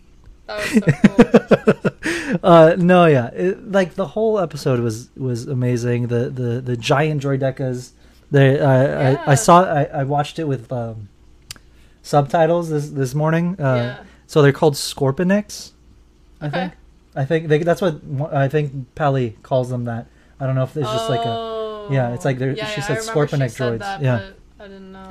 That 0.48 0.58
was 0.58 1.74
so 1.76 1.92
cool. 2.34 2.40
uh 2.44 2.76
no 2.80 3.06
yeah 3.06 3.28
it, 3.28 3.72
like 3.72 3.94
the 3.94 4.08
whole 4.08 4.40
episode 4.40 4.80
was 4.80 5.10
was 5.16 5.48
amazing 5.48 6.08
the 6.08 6.30
the 6.32 6.62
the 6.62 6.76
giant 6.76 7.22
droidekas 7.22 7.92
they 8.32 8.60
I, 8.60 8.82
I 8.86 9.12
Yeah. 9.12 9.24
I 9.28 9.36
saw 9.36 9.64
I, 9.64 9.84
I 9.84 10.04
watched 10.04 10.40
it 10.40 10.46
with 10.46 10.72
um 10.72 11.10
subtitles 12.02 12.70
this 12.70 12.90
this 12.90 13.14
morning 13.14 13.56
uh 13.60 13.64
yeah. 14.00 14.04
so 14.28 14.42
they're 14.42 14.52
called 14.52 14.74
Scorpeneks 14.76 15.72
I 16.42 16.48
Okay. 16.48 16.60
think 16.60 16.74
I 17.16 17.26
think 17.26 17.48
they, 17.50 17.58
that's 17.60 17.82
what 17.82 18.00
I 18.32 18.48
think 18.48 18.96
Peli 18.96 19.38
calls 19.44 19.70
them 19.70 19.86
that 19.86 20.08
I 20.40 20.46
don't 20.46 20.56
know 20.56 20.64
if 20.64 20.76
it's 20.78 20.88
just 20.90 21.10
like 21.10 21.26
a 21.26 21.88
yeah, 21.92 22.14
it's 22.14 22.24
like 22.26 22.38
they're- 22.38 22.54
yeah, 22.54 22.66
she 22.68 22.82
yeah, 22.82 22.88
said 22.88 22.98
Scorpenek 23.00 23.56
droids, 23.58 23.80
That, 23.80 24.02
yeah. 24.02 24.30
I 24.60 24.64
didn't 24.68 24.92
know. 24.92 25.08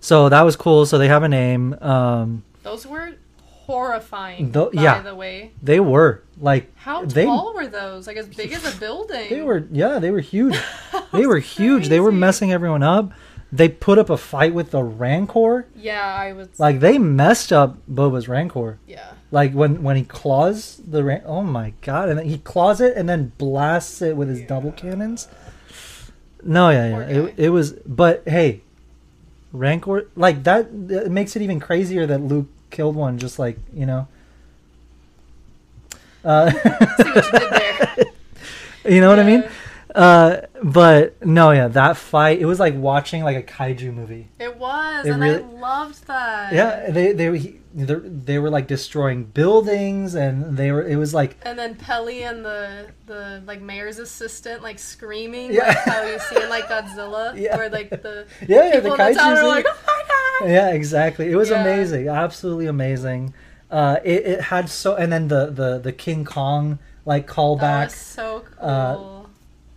so 0.00 0.28
that 0.28 0.42
was 0.42 0.54
cool 0.56 0.86
so 0.86 0.98
they 0.98 1.08
have 1.08 1.22
a 1.22 1.28
name 1.28 1.74
um 1.82 2.44
Those 2.62 2.86
were 2.86 3.12
horrifying. 3.66 4.50
Tho- 4.52 4.70
by 4.72 4.82
yeah. 4.82 5.02
the 5.02 5.14
way, 5.14 5.52
they 5.62 5.80
were 5.80 6.22
like 6.40 6.70
how 6.76 7.04
They- 7.04 7.24
tall 7.24 7.54
were 7.54 7.66
those? 7.66 8.06
Like 8.06 8.16
as 8.16 8.28
big 8.28 8.52
as 8.52 8.64
a 8.74 8.78
building. 8.84 9.28
they 9.30 9.42
were 9.42 9.66
yeah 9.72 9.98
they 9.98 10.10
were 10.10 10.20
huge 10.20 10.56
they 11.12 11.26
were 11.26 11.38
huge 11.38 11.88
they 11.88 12.00
were 12.00 12.12
messing 12.12 12.52
everyone 12.52 12.82
up 12.82 13.12
they 13.54 13.68
put 13.68 13.98
up 13.98 14.08
a 14.10 14.16
fight 14.16 14.54
with 14.54 14.70
the 14.70 14.82
rancor 14.82 15.66
Yeah, 15.76 16.02
I 16.02 16.32
was. 16.32 16.48
like 16.58 16.80
they 16.80 16.98
messed 16.98 17.52
up 17.52 17.76
boba's 17.88 18.28
rancor 18.28 18.78
yeah, 18.86 19.12
like 19.32 19.52
when 19.52 19.82
when 19.82 19.96
he 19.96 20.04
claws 20.04 20.80
the 20.86 21.02
ran- 21.02 21.22
oh 21.24 21.42
my 21.42 21.72
god 21.80 22.08
and 22.08 22.18
then 22.18 22.26
he 22.26 22.38
claws 22.38 22.80
it 22.80 22.96
and 22.96 23.08
then 23.08 23.32
blasts 23.38 24.00
it 24.02 24.16
with 24.16 24.28
his 24.28 24.42
double 24.42 24.70
cannons? 24.70 25.26
No 26.44 26.70
yeah 26.70 26.88
yeah 26.88 27.00
it, 27.00 27.34
it 27.36 27.48
was 27.48 27.72
but 27.72 28.22
hey 28.28 28.60
rancor 29.52 30.08
like 30.14 30.44
that 30.44 30.68
it 30.88 31.10
makes 31.10 31.34
it 31.34 31.42
even 31.42 31.58
crazier 31.58 32.06
that 32.06 32.20
luke 32.20 32.48
killed 32.70 32.94
one 32.94 33.18
just 33.18 33.38
like 33.38 33.58
you 33.74 33.86
know? 33.86 34.06
Uh 36.24 36.52
you 36.98 37.04
did 37.04 37.24
there. 37.32 38.04
you 38.94 39.00
know 39.00 39.08
what 39.08 39.18
i 39.18 39.24
mean? 39.24 39.42
Yeah. 39.42 39.50
Uh 39.94 40.40
but 40.62 41.24
no 41.24 41.50
yeah 41.50 41.68
that 41.68 41.96
fight 41.98 42.38
it 42.40 42.46
was 42.46 42.58
like 42.58 42.74
watching 42.74 43.22
like 43.24 43.36
a 43.36 43.42
kaiju 43.42 43.92
movie 43.92 44.28
It 44.38 44.56
was, 44.56 45.04
and 45.06 45.20
really- 45.20 45.42
I 45.42 45.46
loved 45.60 46.06
that. 46.06 46.52
yeah 46.52 46.90
they 46.90 47.12
they 47.12 47.36
he, 47.38 47.58
they 47.74 48.38
were 48.38 48.48
like 48.50 48.66
destroying 48.66 49.24
buildings 49.24 50.14
and 50.14 50.56
they 50.56 50.72
were 50.72 50.82
it 50.86 50.96
was 50.96 51.12
like 51.12 51.36
And 51.42 51.58
then 51.58 51.74
Peli 51.74 52.22
and 52.22 52.44
the 52.44 52.86
the 53.06 53.42
like 53.46 53.60
mayor's 53.60 53.98
assistant 53.98 54.62
like 54.62 54.78
screaming 54.78 55.52
Yeah. 55.52 55.68
like 55.68 55.78
how 55.78 56.02
you 56.04 56.18
see 56.18 56.42
in 56.42 56.48
like 56.48 56.68
Godzilla, 56.68 57.36
Yeah. 57.38 57.56
where 57.56 57.68
like 57.68 57.90
the 57.90 58.26
yeah, 58.48 58.74
yeah 58.74 58.80
the 58.80 58.90
kaiju 58.90 59.46
like, 59.48 59.66
oh 59.68 59.78
my 59.86 60.02
god. 60.46 60.50
yeah 60.50 60.70
exactly 60.70 61.30
it 61.30 61.36
was 61.36 61.50
Yeah. 61.50 61.60
amazing 61.62 62.08
absolutely 62.08 62.66
amazing 62.66 63.34
uh 63.70 63.96
it, 64.04 64.24
it 64.26 64.40
had 64.40 64.68
so 64.70 64.94
and 64.96 65.12
then 65.12 65.28
the 65.28 65.46
the 65.50 65.78
the 65.78 65.92
king 65.92 66.24
kong 66.24 66.78
like 67.04 67.26
That 67.26 67.34
callback 67.34 67.84
was 67.86 67.94
so 67.94 68.44
cool. 68.58 68.68
Uh, 68.68 69.21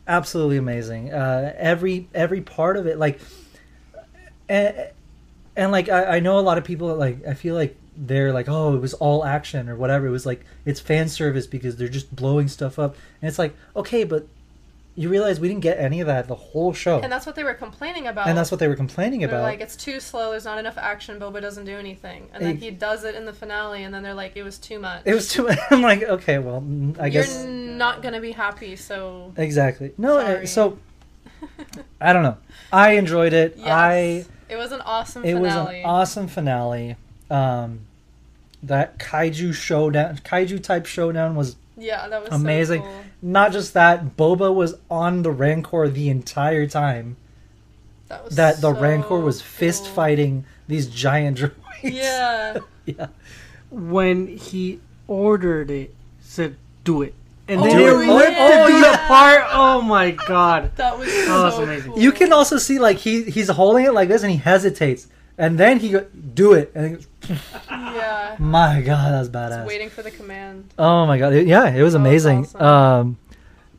absolutely 0.07 0.57
amazing. 0.57 1.13
Uh 1.13 1.53
every 1.57 2.07
every 2.13 2.41
part 2.41 2.77
of 2.77 2.87
it 2.87 2.97
like 2.97 3.19
and, 4.47 4.89
and 5.55 5.71
like 5.71 5.89
I, 5.89 6.17
I 6.17 6.19
know 6.19 6.37
a 6.37 6.41
lot 6.41 6.57
of 6.57 6.63
people 6.63 6.93
like 6.95 7.25
i 7.25 7.33
feel 7.33 7.55
like 7.55 7.75
they're 7.97 8.33
like 8.33 8.47
oh 8.49 8.75
it 8.75 8.81
was 8.81 8.93
all 8.95 9.23
action 9.23 9.69
or 9.69 9.75
whatever. 9.75 10.07
It 10.07 10.11
was 10.11 10.25
like 10.25 10.45
it's 10.65 10.79
fan 10.79 11.07
service 11.07 11.47
because 11.47 11.77
they're 11.77 11.87
just 11.87 12.15
blowing 12.15 12.47
stuff 12.47 12.77
up. 12.77 12.95
And 13.21 13.29
it's 13.29 13.39
like 13.39 13.55
okay 13.75 14.03
but 14.03 14.27
you 14.97 15.09
realize 15.09 15.39
we 15.41 15.49
didn't 15.49 15.61
get 15.63 15.77
any 15.77 15.99
of 15.99 16.07
that 16.07 16.27
the 16.29 16.35
whole 16.35 16.71
show, 16.73 17.01
And 17.01 17.11
that's 17.11 17.25
what 17.25 17.35
they 17.35 17.43
were 17.43 17.53
complaining 17.53 18.07
about. 18.07 18.27
and 18.29 18.37
that's 18.37 18.49
what 18.49 18.59
they 18.61 18.67
were 18.69 18.77
complaining 18.77 19.19
They're 19.19 19.29
about. 19.29 19.41
like, 19.43 19.59
it's 19.59 19.75
too 19.75 19.99
slow. 19.99 20.31
There's 20.31 20.45
not 20.45 20.57
enough 20.57 20.77
action. 20.77 21.19
Boba 21.19 21.41
doesn't 21.41 21.65
do 21.65 21.77
anything, 21.77 22.29
and 22.33 22.41
then 22.43 22.53
Ex- 22.53 22.63
he 22.63 22.71
does 22.71 23.03
it 23.03 23.13
in 23.15 23.25
the 23.25 23.33
finale, 23.33 23.83
and 23.83 23.93
then 23.93 24.03
they're 24.03 24.13
like, 24.13 24.37
it 24.37 24.43
was 24.43 24.57
too 24.57 24.79
much. 24.79 25.01
it 25.05 25.13
was 25.13 25.27
too. 25.27 25.49
I'm 25.69 25.81
like, 25.81 26.03
okay, 26.03 26.39
well, 26.39 26.63
I 26.97 27.07
You're 27.07 27.23
guess 27.23 27.43
not 27.43 28.01
gonna 28.01 28.21
be 28.21 28.31
happy. 28.31 28.75
So 28.77 29.33
exactly. 29.35 29.91
No, 29.97 30.17
uh, 30.17 30.25
Sorry. 30.35 30.47
so 30.47 30.77
I 31.99 32.13
don't 32.13 32.23
know. 32.23 32.37
I 32.71 32.91
enjoyed 32.91 33.33
it. 33.33 33.55
yes, 33.57 33.67
I 33.67 34.25
it 34.47 34.55
was 34.55 34.71
an 34.71 34.81
awesome 34.81 35.25
it 35.25 35.33
was 35.35 35.53
an 35.53 35.83
awesome 35.83 36.27
finale. 36.27 36.95
Um, 37.29 37.81
that 38.63 38.97
kaiju 38.97 39.53
showdown, 39.53 40.17
kaiju 40.19 40.63
type 40.63 40.85
showdown 40.85 41.35
was 41.35 41.55
yeah, 41.77 42.07
that 42.07 42.21
was 42.21 42.29
so 42.29 42.35
amazing. 42.35 42.81
cool. 42.81 43.01
not 43.21 43.51
just 43.51 43.73
that. 43.73 44.15
Boba 44.17 44.53
was 44.53 44.75
on 44.89 45.21
the 45.23 45.31
Rancor 45.31 45.87
the 45.89 46.09
entire 46.09 46.67
time. 46.67 47.17
That 48.07 48.25
was 48.25 48.35
That 48.35 48.61
the 48.61 48.73
so 48.73 48.79
Rancor 48.79 49.19
was 49.19 49.41
fist 49.41 49.83
cool. 49.85 49.93
fighting 49.93 50.45
these 50.67 50.87
giant 50.87 51.37
droids. 51.39 51.51
Yeah, 51.83 52.57
yeah. 52.85 53.07
when 53.71 54.27
he 54.27 54.79
ordered 55.07 55.69
it, 55.71 55.93
said, 56.21 56.55
"Do 56.83 57.01
it," 57.01 57.13
and 57.47 57.61
Oh, 57.61 57.63
then 57.63 57.77
Do 57.77 57.87
it 58.01 58.07
it. 58.07 58.13
ripped 58.17 58.37
Oh, 58.39 58.67
to 58.67 58.71
do 58.73 58.79
the 58.79 58.85
yeah. 58.87 59.07
part. 59.07 59.43
Oh 59.51 59.81
my 59.81 60.11
god! 60.11 60.71
that 60.77 60.97
was 60.97 61.07
Oh, 61.09 61.11
so 61.11 61.43
that's 61.43 61.57
amazing. 61.57 61.91
cool. 61.93 62.01
You 62.01 62.11
can 62.11 62.31
also 62.33 62.57
see 62.57 62.79
like 62.79 62.97
he 62.97 63.23
he's 63.23 63.49
holding 63.49 63.85
it 63.85 63.93
like 63.93 64.07
this 64.09 64.23
and 64.23 64.31
he 64.31 64.37
hesitates, 64.37 65.07
and 65.37 65.57
then 65.57 65.79
he 65.79 65.89
go, 65.89 66.05
do 66.33 66.53
it, 66.53 66.71
and 66.75 66.85
he 66.85 66.91
goes, 66.95 67.07
yeah. 67.69 68.35
my 68.39 68.81
god, 68.81 69.11
that's 69.13 69.15
I 69.15 69.19
was 69.21 69.29
badass. 69.29 69.65
waiting 69.67 69.89
for 69.89 70.01
the 70.03 70.11
command. 70.11 70.69
Oh 70.77 71.05
my 71.05 71.17
god, 71.17 71.33
it- 71.33 71.47
yeah, 71.47 71.65
it 71.69 71.81
was 71.83 71.93
That 71.93 71.99
was 71.99 72.07
amazing. 72.07 72.39
awesome. 72.45 72.61
Um, 72.61 73.17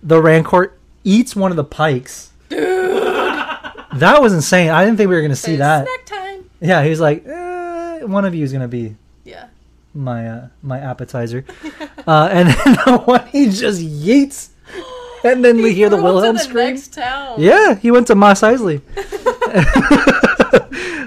the 0.03 0.21
Rancor 0.21 0.75
eats 1.05 1.35
one 1.37 1.51
of 1.51 1.57
the 1.57 1.65
Pykes. 1.65 2.31
Dude, 2.49 2.59
That 2.61 4.19
was 4.21 4.33
insane. 4.33 4.71
I 4.71 4.85
didn't 4.85 4.99
think 4.99 5.09
we 5.09 5.17
were 5.17 5.23
gonna 5.23 5.35
see 5.37 5.53
it's 5.53 5.59
that. 5.61 5.87
snack 5.87 6.05
time. 6.07 6.51
Yeah, 6.61 6.83
he 6.85 6.91
was 6.91 7.01
like, 7.01 7.27
eh, 7.27 8.03
one 8.05 8.25
of 8.25 8.35
you 8.35 8.45
is 8.45 8.53
gonna 8.53 8.69
be 8.69 8.97
Yeah. 9.25 9.47
my 9.95 10.29
uh, 10.29 10.49
my 10.63 10.79
appetizer, 10.79 11.45
uh, 12.07 12.29
and 12.31 12.49
then 12.49 12.75
the 12.85 12.99
one 13.05 13.27
he 13.29 13.47
just 13.51 13.81
yeets, 13.81 14.51
and 15.25 15.45
then 15.45 15.57
we 15.63 15.73
hear 15.75 15.89
the 15.89 15.97
Wilhelm 15.97 16.37
the 16.37 16.43
scream. 16.43 16.75
Next 16.75 16.93
town. 16.95 17.41
Yeah, 17.41 17.75
he 17.77 17.91
went 17.91 18.07
to 18.09 18.15
Mos 18.15 18.43
Eisley. 18.43 18.81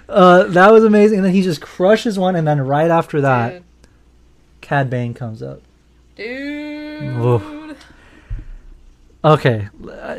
uh, 0.09 0.43
that 0.43 0.71
was 0.71 0.83
amazing. 0.83 1.19
And 1.19 1.25
then 1.25 1.33
he 1.33 1.41
just 1.41 1.61
crushes 1.61 2.17
one, 2.19 2.35
and 2.35 2.47
then 2.47 2.59
right 2.61 2.89
after 2.91 3.21
that, 3.21 3.53
Dude. 3.53 3.63
Cad 4.61 4.89
Bane 4.89 5.13
comes 5.13 5.41
up. 5.41 5.61
Dude. 6.15 7.03
Oof. 7.17 7.43
Okay, 9.23 9.67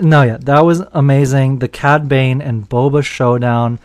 no, 0.03 0.22
yeah, 0.22 0.37
that 0.42 0.61
was 0.61 0.81
amazing. 0.92 1.61
The 1.61 1.68
Cad 1.68 2.07
Bane 2.07 2.42
and 2.42 2.68
Boba 2.68 3.03
showdown. 3.03 3.79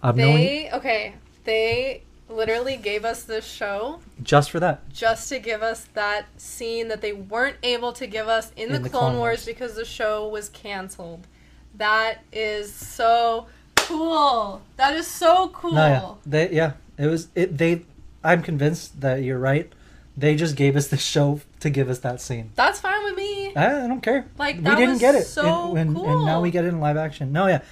I've 0.00 0.16
known 0.16 0.36
They 0.36 0.70
okay. 0.72 1.14
They 1.44 2.02
literally 2.28 2.76
gave 2.76 3.04
us 3.04 3.24
this 3.24 3.44
show 3.44 4.00
just 4.22 4.50
for 4.52 4.60
that. 4.60 4.88
just 4.92 5.28
to 5.28 5.38
give 5.40 5.60
us 5.60 5.86
that 5.94 6.26
scene 6.40 6.86
that 6.88 7.00
they 7.00 7.12
weren't 7.12 7.56
able 7.64 7.92
to 7.92 8.06
give 8.06 8.28
us 8.28 8.52
in, 8.56 8.70
the, 8.70 8.76
In 8.76 8.82
the 8.82 8.88
Clone, 8.88 9.02
Clone 9.12 9.16
Wars, 9.18 9.38
Wars. 9.40 9.44
because 9.44 9.74
the 9.74 9.84
show 9.84 10.28
was 10.28 10.48
canceled. 10.48 11.26
That 11.74 12.22
is 12.32 12.72
so 12.72 13.48
cool. 13.86 14.62
That 14.76 14.94
is 14.96 15.06
so 15.06 15.48
cool. 15.48 15.72
No, 15.72 15.86
yeah, 15.86 16.12
they, 16.26 16.50
yeah, 16.54 16.72
it 16.98 17.06
was 17.06 17.28
it. 17.34 17.56
They, 17.58 17.82
I'm 18.24 18.42
convinced 18.42 19.00
that 19.00 19.22
you're 19.22 19.38
right. 19.38 19.72
They 20.16 20.36
just 20.36 20.56
gave 20.56 20.76
us 20.76 20.88
the 20.88 20.96
show 20.98 21.40
to 21.60 21.70
give 21.70 21.88
us 21.88 22.00
that 22.00 22.20
scene. 22.20 22.50
That's 22.54 22.80
fine 22.80 23.02
with 23.04 23.16
me. 23.16 23.54
I, 23.56 23.84
I 23.84 23.88
don't 23.88 24.02
care. 24.02 24.26
Like 24.38 24.56
we 24.56 24.74
didn't 24.76 24.98
get 24.98 25.14
it, 25.14 25.24
so 25.24 25.70
and, 25.70 25.78
and, 25.78 25.96
cool. 25.96 26.08
and 26.08 26.26
now 26.26 26.40
we 26.40 26.50
get 26.50 26.64
it 26.64 26.68
in 26.68 26.80
live 26.80 26.96
action. 26.96 27.32
No, 27.32 27.46
yeah, 27.46 27.62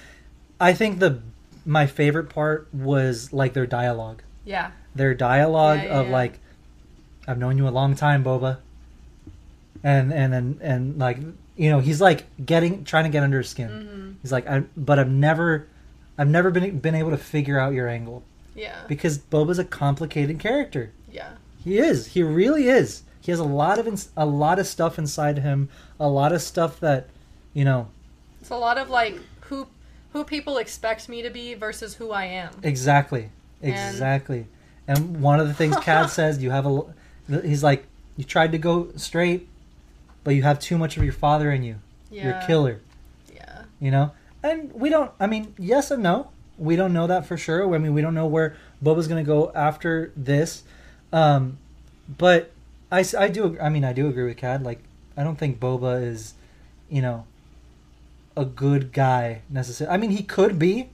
I 0.59 0.73
think 0.73 0.99
the 0.99 1.19
my 1.65 1.85
favorite 1.85 2.29
part 2.29 2.67
was 2.73 3.31
like 3.31 3.53
their 3.53 3.67
dialogue. 3.67 4.23
Yeah. 4.45 4.71
Their 4.95 5.13
dialogue 5.13 5.79
Yeah, 5.79 5.85
yeah, 5.85 5.99
of 5.99 6.05
yeah. 6.07 6.11
like, 6.11 6.39
"I've 7.27 7.37
known 7.37 7.57
you 7.57 7.67
a 7.67 7.69
long 7.69 7.95
time, 7.95 8.23
Boba," 8.23 8.57
and 9.83 10.11
and 10.13 10.33
and 10.33 10.61
and 10.61 10.97
like 10.99 11.17
you 11.55 11.69
know 11.69 11.79
he's 11.79 12.01
like 12.01 12.25
getting 12.43 12.83
trying 12.83 13.03
to 13.05 13.09
get 13.09 13.23
under 13.23 13.37
his 13.37 13.49
skin. 13.49 13.69
hmm 13.69 14.11
He's 14.21 14.31
like, 14.31 14.47
I, 14.47 14.59
but 14.77 14.99
I've 14.99 15.09
never, 15.09 15.67
I've 16.21 16.29
never 16.29 16.51
been 16.51 16.77
been 16.77 16.93
able 16.93 17.09
to 17.09 17.17
figure 17.17 17.57
out 17.59 17.73
your 17.73 17.87
angle 17.87 18.21
Yeah. 18.55 18.75
because 18.87 19.17
Boba's 19.17 19.57
a 19.57 19.65
complicated 19.65 20.37
character. 20.37 20.91
Yeah. 21.11 21.29
He 21.63 21.79
is. 21.79 22.05
He 22.07 22.21
really 22.21 22.67
is. 22.67 23.01
He 23.21 23.31
has 23.31 23.39
a 23.39 23.43
lot 23.43 23.79
of 23.79 23.87
ins- 23.87 24.09
a 24.15 24.25
lot 24.27 24.59
of 24.59 24.67
stuff 24.67 24.99
inside 24.99 25.39
him. 25.39 25.69
A 25.99 26.07
lot 26.07 26.31
of 26.31 26.43
stuff 26.43 26.79
that, 26.79 27.07
you 27.55 27.65
know, 27.65 27.87
It's 28.39 28.51
a 28.51 28.55
lot 28.55 28.77
of 28.77 28.87
like 28.91 29.17
who 29.41 29.65
who 30.13 30.23
people 30.23 30.59
expect 30.59 31.09
me 31.09 31.23
to 31.23 31.31
be 31.31 31.55
versus 31.55 31.95
who 31.95 32.11
I 32.11 32.25
am. 32.25 32.51
exactly, 32.61 33.31
exactly. 33.59 34.45
And, 34.87 35.21
one 35.21 35.39
of 35.39 35.47
the 35.47 35.53
things 35.55 35.75
Cad 35.77 36.09
says, 36.19 36.43
you 36.43 36.51
have 36.51 36.67
a 36.67 36.81
He's 37.43 37.63
like, 37.63 37.85
you 38.15 38.23
tried 38.25 38.51
to 38.51 38.57
go 38.59 38.89
straight, 38.95 39.47
but 40.23 40.35
you 40.35 40.43
have 40.43 40.59
too 40.59 40.77
much 40.77 40.97
of 40.97 41.03
your 41.03 41.13
father 41.13 41.51
in 41.51 41.63
you. 41.63 41.77
Yeah. 42.11 42.25
You're 42.25 42.33
a 42.37 42.45
killer. 42.45 42.79
Yeah. 43.33 43.63
You 43.79 43.89
know, 43.91 44.11
and 44.43 44.71
we 44.73 44.89
don't. 44.89 45.11
I 45.19 45.27
mean, 45.27 45.53
yes 45.57 45.91
and 45.91 46.03
no. 46.03 46.29
We 46.57 46.75
don't 46.75 46.93
know 46.93 47.07
that 47.07 47.25
for 47.25 47.37
sure. 47.37 47.73
I 47.73 47.77
mean, 47.79 47.93
we 47.93 48.01
don't 48.01 48.13
know 48.13 48.27
where 48.27 48.55
Boba's 48.83 49.07
going 49.07 49.23
to 49.23 49.27
go 49.27 49.51
after 49.55 50.11
this. 50.15 50.63
Um, 51.11 51.57
but 52.17 52.51
I 52.91 53.01
do. 53.29 53.57
I 53.59 53.69
mean, 53.69 53.83
I 53.83 53.93
do 53.93 54.07
agree 54.07 54.25
with 54.25 54.37
Cad. 54.37 54.63
Like, 54.63 54.79
I 55.17 55.23
don't 55.23 55.37
think 55.37 55.59
Boba 55.59 56.03
is, 56.03 56.33
you 56.89 57.01
know, 57.01 57.25
a 58.37 58.45
good 58.45 58.91
guy 58.93 59.41
necessarily. 59.49 59.93
I 59.93 59.97
mean, 59.97 60.11
he 60.11 60.23
could 60.23 60.59
be, 60.59 60.89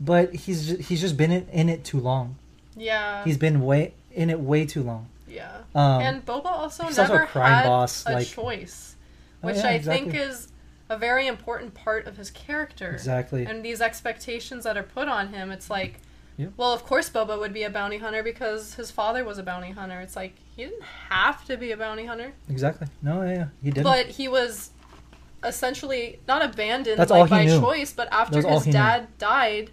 but 0.00 0.34
he's 0.34 0.66
just, 0.68 0.88
he's 0.88 1.00
just 1.00 1.16
been 1.16 1.30
in, 1.32 1.46
in 1.48 1.68
it 1.68 1.84
too 1.84 2.00
long. 2.00 2.36
Yeah. 2.76 3.22
He's 3.24 3.36
been 3.38 3.60
way 3.60 3.94
in 4.12 4.30
it 4.30 4.40
way 4.40 4.64
too 4.66 4.82
long. 4.82 5.08
yeah. 5.28 5.58
Um, 5.74 6.00
and 6.02 6.24
Boba 6.26 6.46
also 6.46 6.84
he's 6.84 6.98
also 6.98 7.12
never 7.14 7.24
a 7.24 7.26
had 7.48 7.64
boss, 7.66 8.04
a 8.06 8.12
like- 8.12 8.26
choice, 8.28 8.94
Oh, 9.42 9.48
which 9.48 9.56
yeah, 9.56 9.66
I 9.68 9.72
exactly. 9.72 10.10
think 10.12 10.22
is 10.22 10.48
a 10.92 10.98
very 10.98 11.26
important 11.26 11.74
part 11.74 12.06
of 12.06 12.16
his 12.16 12.30
character. 12.30 12.90
exactly. 12.92 13.44
And 13.46 13.64
these 13.64 13.80
expectations 13.80 14.64
that 14.64 14.76
are 14.76 14.82
put 14.82 15.08
on 15.08 15.28
him, 15.28 15.50
it's 15.50 15.68
like, 15.70 15.98
Yep. 16.38 16.52
well, 16.56 16.72
of 16.72 16.84
course 16.84 17.10
Boba 17.10 17.38
would 17.38 17.52
be 17.52 17.62
a 17.62 17.70
bounty 17.70 17.98
hunter 17.98 18.22
because 18.22 18.74
his 18.74 18.90
father 18.90 19.22
was 19.24 19.36
a 19.38 19.42
bounty 19.42 19.70
hunter. 19.72 20.00
It's 20.00 20.16
like 20.16 20.34
he 20.56 20.64
didn't 20.64 20.82
have 21.10 21.44
to 21.44 21.56
be 21.58 21.72
a 21.72 21.76
bounty 21.76 22.06
hunter, 22.06 22.32
Exactly. 22.48 22.86
No, 23.02 23.22
yeah, 23.22 23.32
yeah. 23.32 23.46
he 23.62 23.70
didn't. 23.70 23.84
but 23.84 24.06
he 24.06 24.28
was 24.28 24.70
essentially 25.44 26.20
not 26.28 26.42
abandoned 26.42 26.98
That's 26.98 27.10
like 27.10 27.28
by 27.30 27.44
knew. 27.44 27.60
choice, 27.60 27.92
but 27.92 28.08
after 28.12 28.36
his 28.46 28.64
he 28.64 28.70
knew. 28.70 28.72
dad 28.72 29.08
died, 29.18 29.70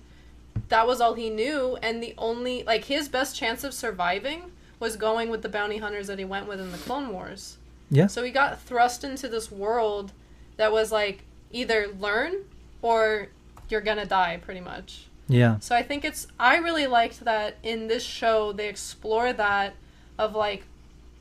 that 0.69 0.86
was 0.88 0.99
all 1.01 1.13
he 1.13 1.29
knew, 1.29 1.77
and 1.82 2.01
the 2.03 2.13
only 2.17 2.63
like 2.63 2.86
his 2.86 3.08
best 3.08 3.36
chance 3.36 3.63
of 3.63 3.73
surviving 3.73 4.51
was 4.79 4.95
going 4.95 5.29
with 5.29 5.41
the 5.41 5.49
bounty 5.49 5.77
hunters 5.77 6.08
that 6.08 6.19
he 6.19 6.25
went 6.25 6.47
with 6.47 6.60
in 6.60 6.71
the 6.71 6.77
Clone 6.77 7.12
Wars. 7.13 7.58
Yeah. 7.89 8.08
So 8.08 8.23
he 8.23 8.32
got 8.32 8.62
thrust 8.62 9.03
into 9.03 9.27
this 9.27 9.51
world 9.51 10.12
that 10.60 10.72
was 10.72 10.91
like 10.91 11.24
either 11.52 11.88
learn 12.00 12.34
or 12.82 13.30
you're 13.69 13.82
gonna 13.82 14.06
die, 14.06 14.39
pretty 14.43 14.60
much. 14.62 15.08
yeah. 15.28 15.58
So 15.60 15.76
I 15.76 15.84
think 15.84 16.04
it's 16.06 16.28
I 16.39 16.58
really 16.58 16.86
liked 16.88 17.22
that 17.26 17.56
in 17.63 17.88
this 17.88 18.04
show 18.04 18.52
they 18.52 18.67
explore 18.67 19.32
that 19.34 19.74
of 20.17 20.36
like 20.36 20.63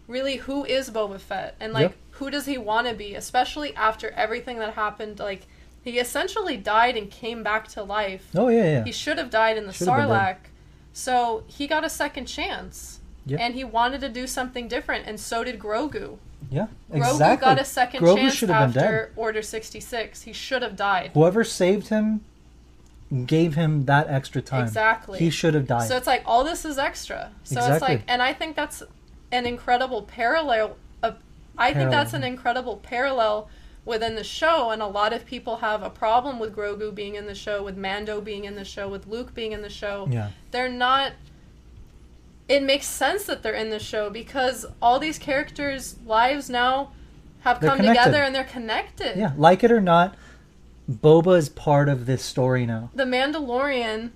really 0.07 0.37
who 0.37 0.65
is 0.65 0.91
Boba 0.91 1.19
Fett 1.21 1.55
and 1.61 1.73
like 1.73 1.83
Yep. 1.91 1.97
who 2.13 2.31
does 2.31 2.47
he 2.47 2.59
want 2.59 2.87
to 2.89 2.95
be, 2.95 3.15
especially 3.15 3.75
after 3.77 4.11
everything 4.11 4.59
that 4.59 4.75
happened. 4.75 5.19
Like 5.19 5.47
he 5.85 5.99
essentially 5.99 6.57
died 6.57 6.97
and 6.97 7.11
came 7.11 7.43
back 7.43 7.69
to 7.69 7.83
life. 7.83 8.29
Oh 8.35 8.49
yeah, 8.49 8.65
yeah. 8.65 8.85
He 8.85 8.93
should 8.93 9.19
have 9.19 9.31
died 9.31 9.57
in 9.57 9.67
the 9.67 9.73
Should 9.73 9.89
have 9.89 10.09
Sarlacc. 10.09 10.37
So 10.93 11.45
he 11.47 11.67
got 11.67 11.85
a 11.85 11.91
second 11.91 12.27
chance. 12.27 13.01
Yep. 13.27 13.41
And 13.41 13.55
he 13.55 13.63
wanted 13.63 14.01
to 14.01 14.09
do 14.09 14.27
something 14.27 14.69
different, 14.69 15.07
and 15.07 15.21
so 15.21 15.45
did 15.45 15.59
Grogu. 15.59 16.17
Yeah, 16.51 16.69
Grogu 16.91 17.13
exactly. 17.13 17.45
got 17.45 17.61
a 17.61 17.65
second 17.65 18.03
Grogu 18.03 18.17
chance 18.17 18.35
should 18.35 18.49
have 18.49 18.75
been 18.75 18.83
after 18.83 19.13
Order 19.17 19.43
66. 19.43 20.23
He 20.23 20.33
should 20.33 20.63
have 20.63 20.77
died. 20.77 21.11
Whoever 21.15 21.45
saved 21.45 21.89
him 21.89 22.25
gave 23.27 23.55
him 23.55 23.85
that 23.87 24.09
extra 24.09 24.43
time. 24.43 24.65
Exactly. 24.65 25.19
He 25.19 25.31
should 25.31 25.55
have 25.55 25.67
died. 25.67 25.89
So 25.89 25.97
it's 25.97 26.07
like 26.07 26.23
all 26.27 26.45
this 26.45 26.65
is 26.65 26.79
extra. 26.79 27.33
So 27.45 27.61
it's 27.61 27.83
like, 27.83 28.03
and 28.07 28.23
I 28.23 28.33
think 28.33 28.57
that's 28.57 28.83
an 29.33 29.47
incredible 29.47 30.03
parallel. 30.03 30.77
Of, 31.03 31.17
I 31.57 31.73
think 31.73 31.91
that's 31.91 32.13
an 32.13 32.25
incredible 32.25 32.77
parallel 32.77 33.49
within 33.85 34.15
the 34.15 34.25
show, 34.25 34.71
and 34.71 34.83
a 34.83 34.87
lot 34.87 35.15
of 35.15 35.25
people 35.25 35.57
have 35.57 35.83
a 35.83 35.89
problem 35.89 36.39
with 36.39 36.55
Grogu 36.55 36.95
being 36.95 37.15
in 37.15 37.27
the 37.27 37.35
show, 37.35 37.63
with 37.63 37.77
Mando 37.77 38.21
being 38.21 38.45
in 38.45 38.55
the 38.55 38.65
show, 38.65 38.87
with 38.89 39.07
Luke 39.07 39.35
being 39.35 39.53
in 39.53 39.63
the 39.63 39.71
show. 39.71 40.07
yeah, 40.11 40.31
They're 40.51 40.69
not. 40.69 41.13
It 42.49 42.63
makes 42.63 42.87
sense 42.87 43.25
that 43.25 43.43
they're 43.43 43.53
in 43.55 43.71
the 43.71 43.79
show 43.79 44.09
because 44.11 44.65
all 44.81 44.99
these 44.99 45.19
characters' 45.19 45.97
lives 46.07 46.49
now 46.49 46.93
have 47.41 47.61
They're 47.61 47.71
come 47.71 47.79
connected. 47.81 48.05
together 48.05 48.23
and 48.23 48.35
they're 48.35 48.45
connected. 48.45 49.19
yeah. 49.19 49.33
Like 49.37 49.63
it 49.63 49.71
or 49.71 49.81
not, 49.81 50.17
Boba 50.91 51.37
is 51.37 51.49
part 51.51 51.89
of 51.89 52.07
this 52.07 52.23
story 52.25 52.65
now. 52.67 52.91
the 52.95 53.05
Mandalorian. 53.05 54.11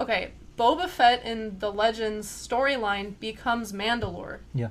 Okay, 0.00 0.30
Boba 0.58 0.88
Fett 0.88 1.24
in 1.24 1.58
the 1.58 1.72
Legends 1.72 2.26
storyline 2.28 3.18
becomes 3.20 3.72
Mandalore. 3.72 4.38
Yeah. 4.54 4.68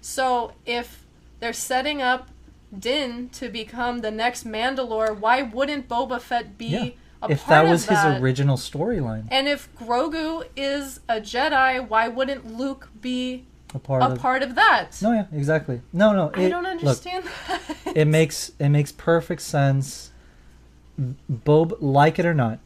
So 0.00 0.52
if 0.64 1.04
they're 1.40 1.52
setting 1.52 2.00
up 2.00 2.28
Din 2.76 3.28
to 3.30 3.48
become 3.48 4.00
the 4.00 4.10
next 4.10 4.46
Mandalore, 4.46 5.18
why 5.18 5.42
wouldn't 5.42 5.88
Boba 5.88 6.20
Fett 6.20 6.56
be 6.56 6.66
Yeah. 6.66 6.90
If 7.30 7.46
that 7.46 7.66
was 7.66 7.86
that? 7.86 8.14
his 8.14 8.22
original 8.22 8.56
storyline, 8.56 9.24
and 9.30 9.48
if 9.48 9.68
Grogu 9.76 10.44
is 10.56 11.00
a 11.08 11.20
Jedi, 11.20 11.86
why 11.88 12.08
wouldn't 12.08 12.56
Luke 12.56 12.88
be 13.00 13.44
a 13.74 13.78
part 13.78 14.02
a 14.02 14.06
of 14.06 14.18
part 14.18 14.42
of 14.42 14.54
that? 14.54 14.98
no, 15.02 15.12
yeah, 15.12 15.26
exactly. 15.32 15.80
No, 15.92 16.12
no, 16.12 16.30
I 16.34 16.48
don't 16.48 16.62
look, 16.64 16.72
understand 16.72 17.24
that. 17.48 17.60
it 17.96 18.06
makes 18.06 18.52
it 18.58 18.68
makes 18.68 18.92
perfect 18.92 19.42
sense. 19.42 20.10
Bob, 21.28 21.74
like 21.80 22.18
it 22.18 22.26
or 22.26 22.34
not, 22.34 22.60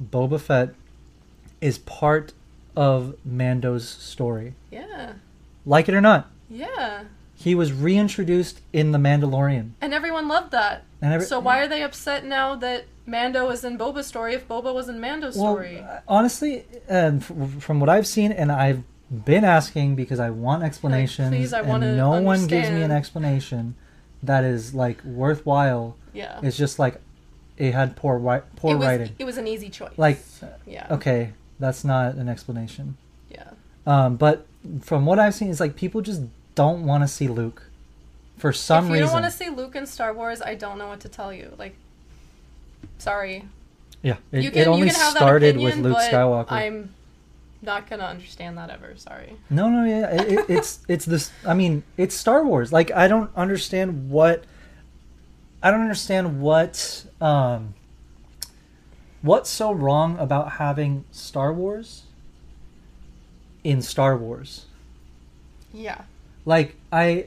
Boba 0.00 0.40
Fett 0.40 0.74
is 1.60 1.78
part 1.78 2.32
of 2.76 3.14
Mando's 3.24 3.88
story. 3.88 4.54
yeah, 4.70 5.12
Like 5.66 5.88
it 5.88 5.94
or 5.94 6.00
not, 6.00 6.30
yeah, 6.48 7.04
he 7.36 7.54
was 7.54 7.72
reintroduced 7.72 8.60
in 8.72 8.90
the 8.92 8.98
Mandalorian, 8.98 9.70
and 9.80 9.94
everyone 9.94 10.26
loved 10.26 10.50
that. 10.52 10.82
Every, 11.02 11.26
so 11.26 11.40
why 11.40 11.60
are 11.60 11.68
they 11.68 11.82
upset 11.82 12.24
now 12.24 12.54
that 12.56 12.84
Mando 13.06 13.48
is 13.50 13.64
in 13.64 13.78
Boba's 13.78 14.06
story 14.06 14.34
if 14.34 14.46
Boba 14.46 14.72
was 14.74 14.88
in 14.88 15.00
Mando's 15.00 15.36
well, 15.36 15.54
story? 15.54 15.82
honestly, 16.06 16.64
and 16.88 17.22
f- 17.22 17.62
from 17.62 17.80
what 17.80 17.88
I've 17.88 18.06
seen, 18.06 18.32
and 18.32 18.52
I've 18.52 18.82
been 19.24 19.44
asking 19.44 19.96
because 19.96 20.20
I 20.20 20.30
want 20.30 20.62
explanations, 20.62 21.30
please, 21.30 21.52
I 21.52 21.60
and 21.60 21.96
no 21.96 22.20
one 22.20 22.46
gives 22.46 22.70
me 22.70 22.82
an 22.82 22.90
explanation 22.90 23.74
that 24.22 24.44
is 24.44 24.74
like 24.74 25.02
worthwhile. 25.04 25.96
yeah, 26.12 26.38
It's 26.42 26.56
just 26.56 26.78
like 26.78 27.00
it 27.56 27.72
had 27.74 27.96
poor 27.96 28.14
wi- 28.18 28.42
poor 28.56 28.74
it 28.74 28.78
was 28.78 28.86
writing. 28.86 29.16
it 29.18 29.24
was 29.24 29.38
an 29.38 29.46
easy 29.46 29.68
choice. 29.70 29.92
Like, 29.96 30.18
yeah, 30.66 30.86
okay, 30.90 31.32
that's 31.58 31.84
not 31.84 32.14
an 32.16 32.28
explanation. 32.28 32.96
yeah. 33.30 33.50
Um, 33.86 34.16
but 34.16 34.46
from 34.82 35.06
what 35.06 35.18
I've 35.18 35.34
seen, 35.34 35.50
it's 35.50 35.58
like 35.60 35.74
people 35.74 36.02
just 36.02 36.22
don't 36.54 36.84
want 36.84 37.02
to 37.02 37.08
see 37.08 37.26
Luke 37.28 37.62
for 38.40 38.52
some 38.52 38.84
reason. 38.84 38.94
if 38.94 38.98
you 38.98 39.02
reason. 39.02 39.14
don't 39.14 39.22
want 39.22 39.32
to 39.32 39.38
see 39.38 39.50
Luke 39.50 39.76
in 39.76 39.86
Star 39.86 40.12
Wars, 40.12 40.42
I 40.42 40.54
don't 40.54 40.78
know 40.78 40.88
what 40.88 41.00
to 41.00 41.08
tell 41.08 41.32
you. 41.32 41.52
Like, 41.58 41.76
sorry, 42.98 43.44
yeah, 44.02 44.16
it, 44.32 44.44
you 44.44 44.50
can 44.50 44.62
it 44.62 44.66
only 44.66 44.86
you 44.86 44.92
can 44.92 45.00
have 45.00 45.16
started 45.16 45.56
that 45.56 45.62
with 45.62 45.76
Luke 45.76 45.98
Skywalker. 45.98 46.52
I'm 46.52 46.94
not 47.62 47.88
gonna 47.88 48.04
understand 48.04 48.56
that 48.56 48.70
ever. 48.70 48.94
Sorry. 48.96 49.36
No, 49.50 49.68
no, 49.68 49.84
yeah, 49.84 50.22
it, 50.22 50.46
it's 50.48 50.80
it's 50.88 51.04
this. 51.04 51.30
I 51.46 51.54
mean, 51.54 51.82
it's 51.96 52.14
Star 52.14 52.44
Wars. 52.44 52.72
Like, 52.72 52.90
I 52.90 53.08
don't 53.08 53.30
understand 53.36 54.10
what. 54.10 54.44
I 55.62 55.70
don't 55.70 55.82
understand 55.82 56.40
what. 56.40 57.04
Um, 57.20 57.74
what's 59.22 59.50
so 59.50 59.72
wrong 59.72 60.18
about 60.18 60.52
having 60.52 61.04
Star 61.10 61.52
Wars 61.52 62.04
in 63.62 63.82
Star 63.82 64.16
Wars? 64.16 64.64
Yeah. 65.72 66.02
Like, 66.46 66.76
I 66.90 67.26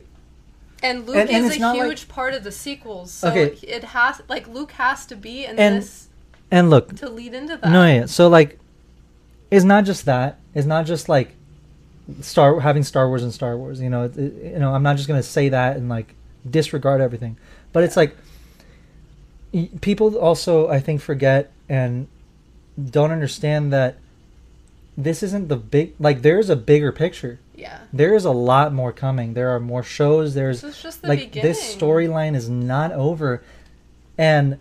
And 0.84 1.08
Luke 1.08 1.16
And- 1.16 1.30
and 1.30 1.46
is 1.46 1.56
a 1.56 1.60
not 1.60 1.78
like- 1.78 1.88
huge 1.88 2.08
part 2.10 2.34
of 2.34 2.44
the 2.44 2.52
sequels, 2.52 3.12
so 3.12 3.30
Okay. 3.30 3.58
it 3.66 3.84
has 3.86 4.22
like 4.28 4.48
Luke 4.48 4.74
has 4.74 5.06
to 5.08 5.16
be 5.16 5.46
in 5.46 5.58
And- 5.58 5.78
this 5.82 6.10
and 6.52 6.70
look, 6.70 6.96
to 6.98 7.10
lead 7.10 7.34
into 7.34 7.58
that. 7.58 7.72
No, 7.72 7.88
yeah. 7.88 8.06
So 8.06 8.28
like, 8.28 8.60
it's 9.50 9.64
not 9.66 9.86
just 9.86 10.06
that. 10.06 10.38
It's 10.54 10.68
not 10.68 10.86
just 10.86 11.08
like 11.10 11.36
Star 12.22 12.60
having 12.60 12.84
Star 12.84 13.08
Wars 13.08 13.24
and 13.24 13.34
Star 13.34 13.56
Wars. 13.58 13.80
You 13.82 13.90
know, 13.90 14.04
it, 14.04 14.16
you 14.18 14.60
know. 14.60 14.76
I'm 14.76 14.84
not 14.84 14.98
just 14.98 15.08
gonna 15.08 15.24
say 15.24 15.48
that 15.50 15.78
and 15.78 15.88
like 15.90 16.14
disregard 16.48 17.00
everything. 17.02 17.38
But 17.72 17.84
it's 17.86 17.96
like 17.96 18.16
people 19.82 20.18
also 20.18 20.68
I 20.68 20.80
think 20.80 21.02
forget 21.02 21.52
and 21.70 22.08
don't 22.90 23.12
understand 23.12 23.72
that 23.72 23.96
this 24.98 25.24
isn't 25.24 25.48
the 25.48 25.56
big 25.56 25.94
like 26.00 26.22
there's 26.24 26.50
a 26.50 26.56
bigger 26.56 26.92
picture. 26.92 27.40
Yeah. 27.56 27.80
There 27.94 28.16
is 28.16 28.26
a 28.26 28.32
lot 28.32 28.74
more 28.74 28.92
coming. 28.92 29.34
There 29.36 29.50
are 29.56 29.60
more 29.60 29.84
shows. 29.84 30.34
There's 30.34 30.62
This 30.62 30.82
just 30.82 31.02
the 31.04 31.08
like 31.10 31.20
beginning. 31.20 31.50
this 31.50 31.76
storyline 31.76 32.36
is 32.36 32.50
not 32.50 32.92
over 32.92 33.44
and 34.18 34.60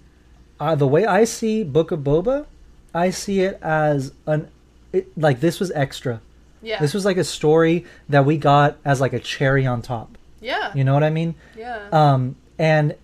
uh, 0.61 0.75
the 0.75 0.87
way 0.87 1.05
i 1.05 1.25
see 1.25 1.63
book 1.65 1.91
of 1.91 2.01
boba 2.01 2.47
i 2.95 3.11
see 3.11 3.41
it 3.41 3.59
as 3.63 4.13
an 4.27 4.49
it, 4.93 5.07
like 5.19 5.41
this 5.41 5.59
was 5.61 5.71
extra 5.73 6.21
Yeah. 6.63 6.79
this 6.81 6.95
was 6.95 7.05
like 7.05 7.17
a 7.19 7.25
story 7.25 7.85
that 8.09 8.25
we 8.25 8.37
got 8.39 8.77
as 8.85 9.01
like 9.01 9.13
a 9.13 9.19
cherry 9.19 9.67
on 9.67 9.83
top 9.83 10.17
yeah. 10.41 10.73
you 10.75 10.85
know 10.85 10.95
what 10.95 11.03
i 11.03 11.11
mean 11.11 11.35
Yeah. 11.57 11.89
um 11.93 12.37
and 12.59 12.95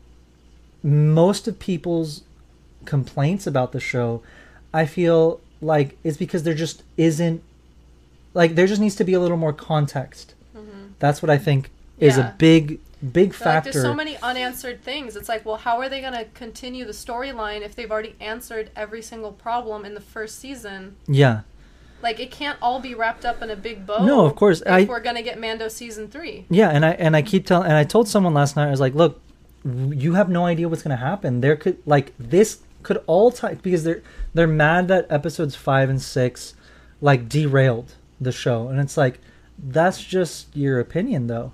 most 0.82 1.48
of 1.48 1.58
people's 1.58 2.22
complaints 2.84 3.46
about 3.46 3.72
the 3.72 3.80
show 3.80 4.22
i 4.72 4.86
feel 4.86 5.40
like 5.60 5.98
it's 6.04 6.16
because 6.16 6.44
there 6.44 6.54
just 6.54 6.82
isn't 6.96 7.42
like 8.40 8.54
there 8.56 8.66
just 8.72 8.80
needs 8.80 8.96
to 8.96 9.04
be 9.04 9.14
a 9.14 9.20
little 9.24 9.36
more 9.44 9.52
context 9.52 10.34
that's 11.00 11.20
what 11.22 11.30
i 11.30 11.38
think 11.38 11.70
is 11.98 12.14
Mm-hmm. 12.14 12.20
Yeah. 12.20 12.28
a 12.30 12.36
big 12.48 12.80
big 13.18 13.30
But, 13.30 13.40
like, 13.40 13.44
factor 13.48 13.72
there's 13.72 13.84
so 13.84 13.94
many 13.94 14.16
unanswered 14.30 14.82
things. 14.82 15.14
It's 15.18 15.28
like, 15.28 15.42
well, 15.46 15.54
how 15.66 15.78
are 15.80 15.88
they 15.88 16.00
going 16.00 16.14
to 16.14 16.24
continue 16.44 16.84
the 16.84 16.96
storyline 17.06 17.60
if 17.62 17.72
they've 17.76 17.90
already 17.94 18.14
answered 18.34 18.70
every 18.74 19.02
single 19.02 19.30
problem 19.30 19.84
in 19.84 19.94
the 19.94 20.00
first 20.14 20.34
season? 20.40 20.96
yeah 21.06 21.36
Like, 22.02 22.18
it 22.18 22.30
can't 22.32 22.58
all 22.60 22.80
be 22.80 22.94
wrapped 23.00 23.24
up 23.24 23.40
in 23.44 23.50
a 23.50 23.56
big 23.68 23.86
bow. 23.86 24.04
No, 24.04 24.24
of 24.26 24.34
course, 24.34 24.60
If 24.62 24.68
I- 24.78 24.84
we're 24.92 24.98
going 25.08 25.14
to 25.22 25.22
get 25.30 25.38
Mando 25.40 25.68
season 25.68 26.08
three. 26.08 26.36
Yeah, 26.50 26.70
and 26.70 26.82
I 26.84 26.92
and 27.04 27.12
I 27.16 27.22
keep 27.22 27.46
telling 27.46 27.66
and 27.70 27.76
I 27.82 27.84
told 27.94 28.06
someone 28.08 28.34
last 28.34 28.56
night 28.56 28.66
I 28.66 28.70
was 28.76 28.80
like, 28.86 28.94
look, 29.02 29.20
you 30.04 30.14
have 30.14 30.28
no 30.28 30.42
idea 30.46 30.68
what's 30.68 30.82
going 30.86 30.96
to 30.98 31.04
happen. 31.10 31.40
There 31.40 31.54
could 31.56 31.78
like 31.86 32.12
this 32.18 32.58
could 32.82 32.98
all 33.06 33.30
tie 33.30 33.54
because 33.54 33.82
they're 33.84 34.02
they're 34.34 34.46
mad 34.66 34.88
that 34.88 35.06
episodes 35.18 35.54
5 35.54 35.88
and 35.90 36.00
6 36.02 36.54
like 37.00 37.28
derailed 37.28 37.94
the 38.20 38.32
show 38.32 38.68
and 38.68 38.80
it's 38.80 38.96
like 38.96 39.20
that's 39.58 40.02
just 40.02 40.54
your 40.56 40.78
opinion 40.80 41.26
though. 41.26 41.52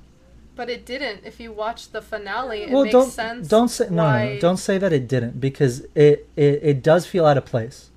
But 0.57 0.71
it 0.71 0.87
didn't. 0.87 1.23
If 1.25 1.41
you 1.41 1.51
watch 1.51 1.91
the 1.91 2.01
finale, 2.01 2.63
it 2.63 2.71
well, 2.71 2.85
makes 2.85 2.93
don't 2.93 3.11
sense. 3.11 3.49
don't 3.49 3.69
say 3.69 3.87
no, 3.87 3.97
no, 3.97 4.03
why- 4.05 4.35
no, 4.35 4.41
don't 4.41 4.57
say 4.57 4.79
that 4.79 4.93
it 4.93 5.09
didn't 5.09 5.41
because 5.41 5.81
it, 5.95 6.29
it 6.37 6.61
it 6.63 6.83
does 6.83 7.07
feel 7.07 7.27
out 7.27 7.37
of 7.37 7.45
place 7.45 7.91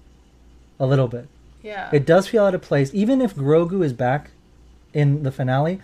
a 0.79 0.85
little 0.87 1.07
bit. 1.07 1.27
Yeah. 1.61 1.89
It 1.91 2.05
does 2.05 2.27
feel 2.27 2.45
out 2.45 2.55
of 2.55 2.61
place, 2.61 2.91
even 2.93 3.21
if 3.21 3.35
Grogu 3.35 3.83
is 3.83 3.93
back 3.93 4.31
in 4.93 5.23
the 5.23 5.31
finale. 5.31 5.81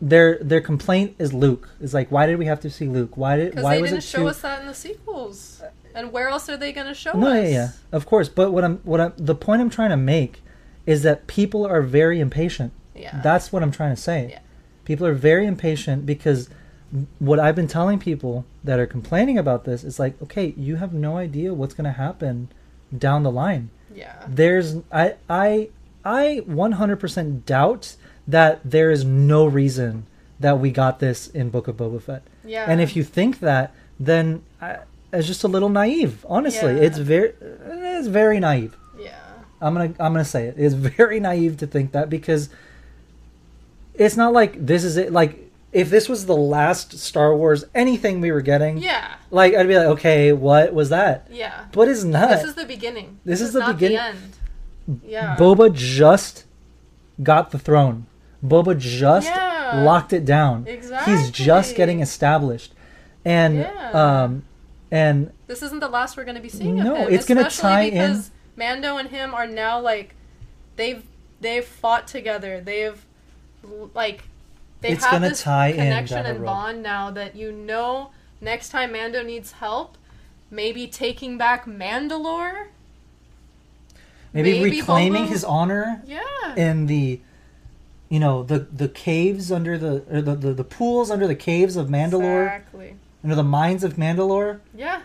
Their 0.00 0.38
their 0.42 0.60
complaint 0.60 1.16
is 1.18 1.32
Luke. 1.32 1.70
Is 1.80 1.94
like, 1.94 2.10
why 2.10 2.26
did 2.26 2.38
we 2.38 2.44
have 2.44 2.60
to 2.60 2.70
see 2.70 2.86
Luke? 2.86 3.16
Why 3.16 3.36
did 3.36 3.58
why 3.58 3.76
they 3.76 3.80
was 3.82 3.90
didn't 3.90 4.04
it 4.04 4.06
show 4.06 4.18
too? 4.18 4.28
us 4.28 4.42
that 4.42 4.60
in 4.60 4.66
the 4.66 4.74
sequels. 4.74 5.62
And 5.94 6.12
where 6.12 6.28
else 6.28 6.50
are 6.50 6.58
they 6.58 6.72
going 6.72 6.86
to 6.86 6.94
show 6.94 7.12
no, 7.14 7.28
us? 7.28 7.44
yeah, 7.44 7.48
yeah, 7.48 7.68
of 7.92 8.04
course. 8.04 8.28
But 8.28 8.52
what 8.52 8.62
I'm 8.62 8.76
what 8.84 9.00
I'm 9.00 9.14
the 9.16 9.34
point 9.34 9.62
I'm 9.62 9.70
trying 9.70 9.88
to 9.90 9.96
make 9.96 10.42
is 10.86 11.02
that 11.02 11.26
people 11.26 11.66
are 11.66 11.82
very 11.82 12.20
impatient. 12.20 12.72
Yeah. 12.94 13.20
That's 13.22 13.52
what 13.52 13.62
I'm 13.62 13.72
trying 13.72 13.94
to 13.94 14.00
say. 14.00 14.28
Yeah. 14.30 14.38
People 14.84 15.06
are 15.06 15.14
very 15.14 15.46
impatient 15.46 16.06
because 16.06 16.48
what 17.18 17.38
I've 17.40 17.56
been 17.56 17.66
telling 17.68 17.98
people 17.98 18.44
that 18.62 18.78
are 18.78 18.86
complaining 18.86 19.36
about 19.36 19.64
this 19.64 19.82
is 19.84 19.98
like, 19.98 20.20
okay, 20.22 20.54
you 20.56 20.76
have 20.76 20.92
no 20.94 21.16
idea 21.16 21.52
what's 21.52 21.74
going 21.74 21.84
to 21.84 21.90
happen 21.98 22.48
down 22.96 23.24
the 23.24 23.30
line. 23.32 23.70
yeah. 23.94 24.24
there's 24.28 24.76
I 24.92 25.14
I 25.28 25.70
I 26.04 26.42
100% 26.48 27.44
doubt 27.44 27.96
that 28.28 28.60
there 28.64 28.90
is 28.92 29.04
no 29.04 29.44
reason 29.46 30.06
that 30.38 30.60
we 30.60 30.70
got 30.70 31.00
this 31.00 31.26
in 31.28 31.50
Book 31.50 31.66
of 31.68 31.76
Boba 31.76 32.00
Fett. 32.00 32.22
Yeah. 32.44 32.66
And 32.68 32.80
if 32.80 32.94
you 32.94 33.02
think 33.02 33.40
that, 33.40 33.74
then 33.98 34.42
I, 34.60 34.78
it's 35.12 35.26
just 35.26 35.42
a 35.44 35.48
little 35.48 35.68
naive. 35.68 36.24
Honestly, 36.28 36.74
Yeah. 36.76 36.82
it's 36.86 36.98
very 36.98 37.32
it's 37.40 38.06
very 38.06 38.38
naive. 38.38 38.76
I'm 39.60 39.74
gonna 39.74 39.94
I'm 39.98 40.12
gonna 40.12 40.24
say 40.24 40.46
it. 40.46 40.54
It's 40.58 40.74
very 40.74 41.20
naive 41.20 41.56
to 41.58 41.66
think 41.66 41.92
that 41.92 42.10
because 42.10 42.48
it's 43.94 44.16
not 44.16 44.32
like 44.32 44.64
this 44.66 44.84
is 44.84 44.96
it. 44.96 45.12
Like 45.12 45.50
if 45.72 45.90
this 45.90 46.08
was 46.08 46.26
the 46.26 46.36
last 46.36 46.98
Star 46.98 47.34
Wars 47.34 47.64
anything 47.74 48.20
we 48.20 48.30
were 48.32 48.40
getting, 48.42 48.78
Yeah. 48.78 49.14
like 49.30 49.54
I'd 49.54 49.68
be 49.68 49.76
like, 49.76 49.86
okay, 49.88 50.32
what 50.32 50.72
was 50.74 50.90
that? 50.90 51.26
Yeah. 51.30 51.66
But 51.72 51.88
it's 51.88 52.04
not. 52.04 52.28
This 52.30 52.44
is 52.44 52.54
the 52.54 52.64
beginning. 52.66 53.18
This 53.24 53.40
is 53.40 53.52
the 53.52 53.60
not 53.60 53.74
beginning. 53.78 53.96
The 53.96 54.02
end. 54.04 55.00
Yeah. 55.06 55.36
Boba 55.36 55.72
just 55.72 56.44
got 57.22 57.50
the 57.50 57.58
throne. 57.58 58.06
Boba 58.44 58.78
just 58.78 59.26
Yeah. 59.28 59.82
locked 59.84 60.12
it 60.12 60.24
down. 60.24 60.66
Exactly. 60.66 61.16
He's 61.16 61.30
just 61.30 61.74
getting 61.74 62.00
established. 62.00 62.72
And 63.24 63.56
Yeah. 63.58 63.90
um 64.22 64.44
and 64.90 65.32
This 65.48 65.62
isn't 65.62 65.80
the 65.80 65.88
last 65.88 66.16
we're 66.16 66.24
going 66.24 66.36
to 66.36 66.42
be 66.42 66.48
seeing 66.48 66.76
No, 66.76 67.06
it's 67.08 67.26
gonna 67.26 67.40
especially 67.46 67.90
tie 67.90 68.04
in- 68.04 68.22
Mando 68.56 68.96
and 68.96 69.08
him 69.10 69.34
are 69.34 69.46
now 69.46 69.80
like 69.80 70.14
they've 70.76 71.02
they've 71.40 71.64
fought 71.64 72.06
together. 72.06 72.60
They've 72.60 73.04
like 73.94 74.24
they 74.80 74.90
It's 74.90 75.04
have 75.04 75.20
this 75.22 75.42
connection 75.42 76.26
and 76.26 76.44
bond 76.44 76.82
now 76.82 77.10
that 77.10 77.36
you 77.36 77.52
know 77.52 78.10
next 78.40 78.68
time 78.70 78.92
Mando 78.92 79.22
needs 79.22 79.52
help, 79.52 79.96
maybe 80.50 80.86
taking 80.86 81.36
back 81.38 81.64
Mandalore. 81.66 82.66
maybe, 84.32 84.52
Maybe 84.60 84.76
reclaiming 84.80 85.24
Boba- 85.24 85.28
his 85.28 85.44
honor 85.44 86.02
Yeah. 86.06 86.20
in 86.56 86.86
the 86.86 87.20
you 88.08 88.20
know, 88.20 88.44
the 88.44 88.60
the 88.60 88.88
caves 88.88 89.50
under 89.50 89.76
the 89.76 90.04
or 90.08 90.22
the, 90.22 90.36
the, 90.36 90.52
the 90.52 90.62
pools 90.64 91.10
under 91.10 91.26
the 91.26 91.34
caves 91.34 91.74
of 91.76 91.88
Mandalore, 91.88 92.44
Exactly. 92.44 92.94
under 93.24 93.34
the 93.34 93.42
mines 93.42 93.82
of 93.82 93.94
Mandalore. 93.94 94.60
Yeah. 94.76 95.00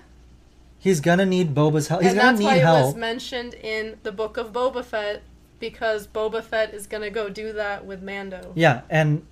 He's 0.82 0.99
gonna 0.99 1.27
need 1.27 1.53
Boba's 1.53 1.89
help. 1.89 2.01
He's 2.01 2.13
and 2.13 2.19
gonna 2.19 2.38
need 2.39 2.45
help. 2.45 2.55
that's 2.55 2.73
why 2.73 2.79
it 2.82 2.86
was 2.88 2.95
mentioned 2.95 3.53
in 3.53 3.97
the 4.01 4.11
book 4.11 4.38
of 4.38 4.51
Boba 4.51 4.84
Fett 4.84 5.21
because 5.59 6.07
Boba 6.07 6.43
Fett 6.43 6.73
is 6.73 6.88
gonna 6.88 7.11
go 7.11 7.29
do 7.29 7.53
that 7.53 7.86
with 7.86 8.01
Mando. 8.01 8.51
Yeah, 8.55 8.82
and 8.89 9.23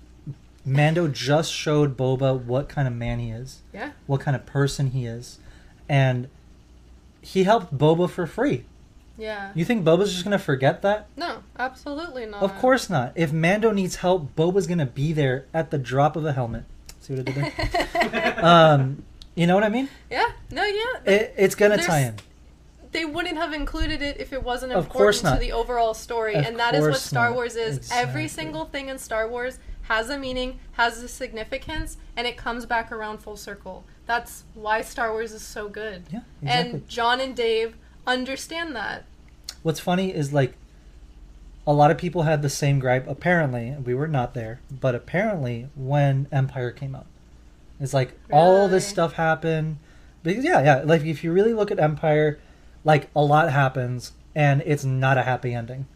Mando 0.64 1.08
just 1.08 1.52
showed 1.52 1.96
Boba 1.96 2.40
what 2.40 2.68
kind 2.68 2.86
of 2.86 2.94
man 2.94 3.18
he 3.18 3.30
is, 3.30 3.62
Yeah. 3.72 3.90
what 4.06 4.20
kind 4.20 4.36
of 4.36 4.46
person 4.46 4.92
he 4.92 5.06
is, 5.06 5.40
and 5.88 6.28
he 7.20 7.42
helped 7.42 7.76
Boba 7.76 8.08
for 8.08 8.28
free. 8.28 8.64
Yeah. 9.18 9.50
You 9.56 9.64
think 9.64 9.84
Boba's 9.84 10.12
just 10.12 10.22
gonna 10.22 10.38
forget 10.38 10.82
that? 10.82 11.08
No, 11.16 11.38
absolutely 11.58 12.26
not. 12.26 12.44
Of 12.44 12.54
course 12.58 12.88
not. 12.88 13.12
If 13.16 13.32
Mando 13.32 13.72
needs 13.72 13.96
help, 13.96 14.36
Boba's 14.36 14.68
gonna 14.68 14.86
be 14.86 15.12
there 15.12 15.46
at 15.52 15.72
the 15.72 15.78
drop 15.78 16.14
of 16.14 16.24
a 16.24 16.32
helmet. 16.32 16.62
See 17.00 17.14
what 17.16 17.28
I 17.28 17.32
did 17.32 17.52
there? 17.92 18.44
um, 18.44 19.02
you 19.34 19.48
know 19.48 19.56
what 19.56 19.64
I 19.64 19.68
mean? 19.68 19.88
Yeah. 20.08 20.30
No. 20.50 20.64
Yeah. 20.64 21.12
It, 21.12 21.34
it's 21.36 21.54
gonna 21.54 21.78
tie 21.78 22.00
in. 22.00 22.16
they 22.92 23.04
wouldn't 23.04 23.36
have 23.36 23.52
included 23.52 24.02
it 24.02 24.18
if 24.20 24.32
it 24.32 24.42
wasn't 24.42 24.72
Of 24.72 24.84
important 24.86 25.34
to 25.34 25.40
the 25.40 25.52
overall 25.52 25.94
story 25.94 26.34
Of 26.34 26.44
and 26.46 26.58
that 26.58 26.74
is 26.74 26.82
what 26.82 26.96
star 26.98 27.28
not. 27.28 27.34
wars 27.36 27.56
is 27.56 27.90
every 27.92 28.26
single 28.28 28.64
thing 28.64 28.88
in 28.88 28.98
star 28.98 29.28
wars 29.28 29.58
has 29.82 30.10
a 30.10 30.18
meaning 30.18 30.58
has 30.72 31.02
a 31.02 31.08
significance 31.08 31.96
and 32.16 32.26
it 32.26 32.36
comes 32.36 32.66
back 32.66 32.90
around 32.92 33.18
full 33.18 33.36
circle 33.36 33.84
that's 34.06 34.44
why 34.54 34.80
star 34.82 35.12
wars 35.12 35.32
is 35.32 35.42
so 35.42 35.68
good 35.68 36.02
Yeah, 36.10 36.20
exactly. 36.42 36.70
and 36.72 36.88
jon 36.88 37.20
and 37.20 37.34
dave 37.36 37.76
understand 38.06 38.74
that 38.76 39.04
What's 39.62 39.78
funny 39.80 40.12
is 40.14 40.32
like 40.32 40.54
a 41.66 41.72
lot 41.72 41.90
of 41.90 41.98
people 41.98 42.22
had 42.22 42.40
the 42.42 42.48
same 42.48 42.78
gripe. 42.78 43.06
Apparently, 43.06 43.76
we 43.84 43.94
were 43.94 44.08
not 44.08 44.32
there, 44.32 44.60
but 44.70 44.94
apparently 44.94 45.68
when 45.76 46.26
Empire 46.32 46.70
came 46.70 46.94
out, 46.94 47.04
it's 47.78 47.92
like 47.92 48.18
all 48.32 48.66
this 48.68 48.86
stuff 48.86 49.12
happened. 49.12 49.76
Because 50.22 50.44
yeah, 50.44 50.62
yeah, 50.62 50.82
like 50.84 51.02
if 51.02 51.24
you 51.24 51.32
really 51.32 51.54
look 51.54 51.70
at 51.70 51.78
Empire, 51.80 52.38
like 52.84 53.08
a 53.16 53.22
lot 53.22 53.50
happens, 53.50 54.12
and 54.34 54.62
it's 54.66 54.84
not 54.84 55.16
a 55.18 55.22
happy 55.22 55.54
ending 55.54 55.86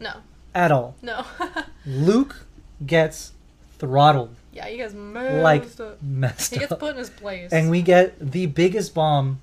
no 0.00 0.12
at 0.54 0.70
all. 0.72 0.94
no 1.02 1.24
Luke 1.86 2.46
gets 2.84 3.32
throttled, 3.78 4.34
yeah 4.52 4.66
you 4.68 4.78
guys 4.78 4.94
messed 4.94 5.78
like 5.78 5.80
up. 5.80 6.02
messed 6.02 6.52
he 6.52 6.58
gets 6.60 6.72
up, 6.72 6.80
put 6.80 6.92
in 6.92 6.96
his 6.98 7.10
place 7.10 7.52
and 7.52 7.70
we 7.70 7.82
get 7.82 8.18
the 8.18 8.46
biggest 8.46 8.94
bomb 8.94 9.40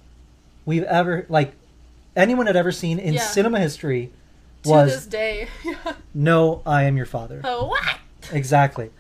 we've 0.65 0.83
ever 0.83 1.25
like 1.29 1.53
anyone 2.15 2.47
had 2.47 2.55
ever 2.55 2.71
seen 2.71 2.97
in 2.99 3.13
Yeah. 3.15 3.21
cinema 3.21 3.59
history 3.59 4.11
to 4.63 4.69
was 4.69 4.91
this 4.93 5.05
day 5.05 5.47
no, 6.13 6.61
I 6.65 6.83
am 6.83 6.97
your 6.97 7.05
father. 7.05 7.41
oh 7.43 7.65
what 7.67 7.83
Exactly. 8.31 8.91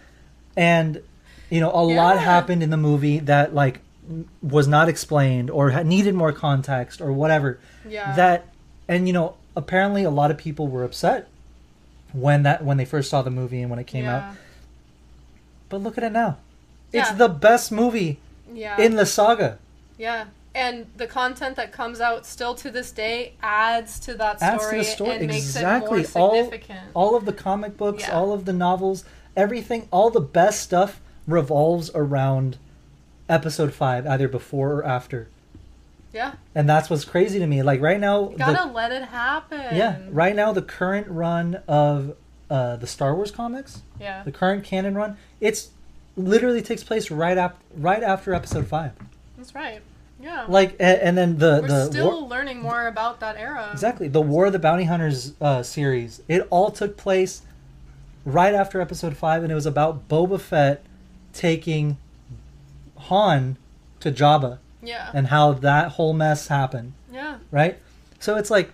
And 0.57 1.01
you 1.49 1.59
know, 1.59 1.71
a 1.71 1.83
lot 1.83 2.15
Yeah. 2.15 2.21
happened 2.21 2.63
in 2.63 2.69
the 2.71 2.77
movie 2.77 3.19
that 3.19 3.53
like 3.53 3.79
was 4.41 4.67
not 4.67 4.89
explained 4.89 5.49
or 5.49 5.83
needed 5.83 6.13
more 6.15 6.31
context 6.31 7.01
or 7.01 7.11
whatever. 7.13 7.59
yeah 7.87 8.15
That 8.15 8.47
and 8.87 9.07
you 9.07 9.13
know, 9.13 9.35
apparently 9.55 10.03
a 10.03 10.09
lot 10.09 10.31
of 10.31 10.37
people 10.37 10.67
were 10.67 10.83
upset 10.83 11.27
when 12.13 12.43
that 12.43 12.63
when 12.63 12.77
they 12.77 12.85
first 12.85 13.09
saw 13.09 13.21
the 13.21 13.29
movie 13.31 13.61
and 13.61 13.69
when 13.69 13.79
it 13.79 13.87
came 13.87 14.05
out. 14.05 14.35
But 15.69 15.81
look 15.81 15.97
at 15.97 16.03
it 16.03 16.11
now. 16.11 16.37
It's 16.93 17.11
the 17.11 17.29
best 17.29 17.71
movie 17.71 18.19
yeah 18.53 18.79
in 18.81 18.95
the 18.95 19.05
saga. 19.05 19.57
Yeah. 19.97 20.25
And 20.53 20.87
the 20.97 21.07
content 21.07 21.55
that 21.55 21.71
comes 21.71 22.01
out 22.01 22.25
still 22.25 22.55
to 22.55 22.69
this 22.69 22.91
day 22.91 23.35
adds 23.41 23.97
to 24.01 24.13
that 24.15 24.39
story, 24.39 24.51
Adds 24.51 24.69
to 24.69 24.75
the 24.75 24.83
story 24.83 25.11
and 25.11 25.31
exactly. 25.31 25.99
makes 25.99 26.13
it 26.13 26.19
more 26.19 26.27
all 26.27 26.43
significant. 26.43 26.79
all 26.93 27.15
of 27.15 27.23
the 27.23 27.31
comic 27.31 27.77
books, 27.77 28.03
Yeah. 28.05 28.17
all 28.17 28.33
of 28.33 28.43
the 28.43 28.51
novels, 28.51 29.05
everything, 29.37 29.87
all 29.91 30.09
the 30.09 30.19
best 30.19 30.59
stuff 30.59 30.99
revolves 31.25 31.89
around 31.95 32.57
episode 33.31 33.73
5 33.73 34.05
either 34.05 34.27
before 34.27 34.73
or 34.73 34.85
after. 34.85 35.27
yeah. 36.13 36.33
and 36.53 36.67
that's 36.69 36.89
what's 36.89 37.05
crazy 37.05 37.39
to 37.39 37.47
me. 37.47 37.63
Like 37.63 37.81
right 37.81 37.99
now, 37.99 38.29
You 38.31 38.37
gotta 38.37 38.67
the, 38.67 38.73
let 38.73 38.91
it 38.91 39.03
happen. 39.05 39.75
yeah, 39.75 39.99
right 40.09 40.35
now 40.35 40.51
the 40.51 40.61
current 40.61 41.07
run 41.07 41.61
of 41.67 42.15
uh, 42.49 42.75
the 42.75 42.87
Star 42.87 43.15
Wars 43.15 43.31
comics, 43.31 43.81
Yeah. 43.99 44.23
the 44.23 44.31
current 44.31 44.63
canon 44.65 44.93
run, 44.95 45.17
it's 45.39 45.69
literally 46.17 46.61
takes 46.61 46.83
place 46.83 47.09
right 47.09 47.37
after 47.37 47.57
right 47.77 48.03
after 48.03 48.33
Episode 48.33 48.67
Five. 48.67 48.91
That's 49.37 49.55
right. 49.55 49.81
Yeah. 50.21 50.45
Like, 50.47 50.73
a- 50.79 51.03
and 51.03 51.17
then 51.17 51.37
the 51.39 51.59
We're 51.61 51.67
the 51.69 51.85
still 51.85 52.19
war, 52.21 52.29
learning 52.29 52.61
more 52.61 52.85
about 52.87 53.21
that 53.21 53.37
era. 53.37 53.69
exactly 53.71 54.07
the 54.09 54.21
War 54.21 54.47
of 54.47 54.53
the 54.53 54.59
Bounty 54.59 54.83
Hunters 54.83 55.33
uh, 55.41 55.63
series. 55.63 56.21
It 56.27 56.45
all 56.51 56.69
took 56.69 56.97
place 56.97 57.41
right 58.25 58.53
after 58.53 58.81
Episode 58.81 59.15
Five, 59.17 59.41
and 59.43 59.51
it 59.51 59.55
was 59.55 59.65
about 59.65 60.07
Boba 60.09 60.39
Fett 60.39 60.83
taking 61.33 61.97
Han 63.09 63.57
to 63.99 64.11
Jabba 64.11 64.57
Yeah. 64.81 65.11
and 65.13 65.27
how 65.27 65.53
that 65.53 65.93
whole 65.93 66.13
mess 66.13 66.47
happened. 66.47 66.93
Yeah. 67.11 67.37
right? 67.51 67.77
So 68.19 68.37
it's 68.37 68.49
like, 68.49 68.71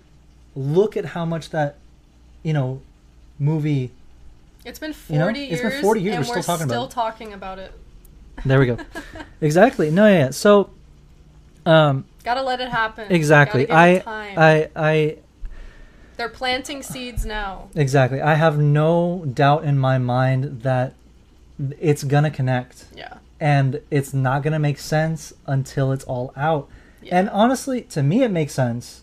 look 0.56 0.96
at 0.98 1.06
how 1.06 1.26
much 1.26 1.50
that, 1.50 1.76
you 2.44 2.54
know, 2.54 2.82
movie. 3.40 3.92
It's 4.66 4.80
been 4.80 4.94
You 5.10 5.18
know, 5.20 5.26
40 5.26 5.44
it's 5.46 5.62
years. 5.62 5.74
been 5.74 5.82
40 5.82 6.02
years, 6.02 6.16
And 6.18 6.26
we're 6.28 6.42
still 6.42 6.44
talking 6.44 6.64
about 6.66 6.74
still 6.74 6.86
it. 6.86 6.92
talking 6.92 7.34
about 7.34 7.60
it. 7.60 7.72
There 8.46 8.60
we 8.60 8.66
go. 8.68 8.78
exactly. 9.42 9.90
No, 9.90 10.06
yeah. 10.08 10.20
yeah. 10.26 10.30
So, 10.32 10.70
um, 11.66 12.06
Gotta 12.24 12.42
let 12.44 12.60
it 12.60 12.70
happen. 12.70 13.12
exactly. 13.12 13.70
I, 13.70 13.94
give 13.94 14.02
it 14.02 14.06
time. 14.06 14.34
I, 14.38 14.70
I, 14.76 15.18
They're 16.18 16.30
planting 16.30 16.84
seeds 16.84 17.26
now. 17.26 17.70
exactly. 17.76 18.22
I 18.22 18.36
have 18.36 18.60
no 18.60 19.26
doubt 19.34 19.64
in 19.64 19.78
my 19.80 19.98
mind 19.98 20.62
that 20.64 20.94
it's 21.80 22.04
gonna 22.04 22.30
connect, 22.32 22.86
Yeah. 22.96 23.16
And 23.40 23.82
it's 23.92 24.14
not 24.14 24.42
gonna 24.44 24.60
make 24.60 24.80
sense 24.80 25.34
until 25.46 25.92
it's 25.92 26.04
all 26.06 26.34
out. 26.36 26.68
Yeah. 27.02 27.20
And 27.20 27.30
honestly, 27.30 27.82
to 27.84 28.02
me, 28.04 28.24
it 28.24 28.32
makes 28.32 28.54
sense. 28.54 29.02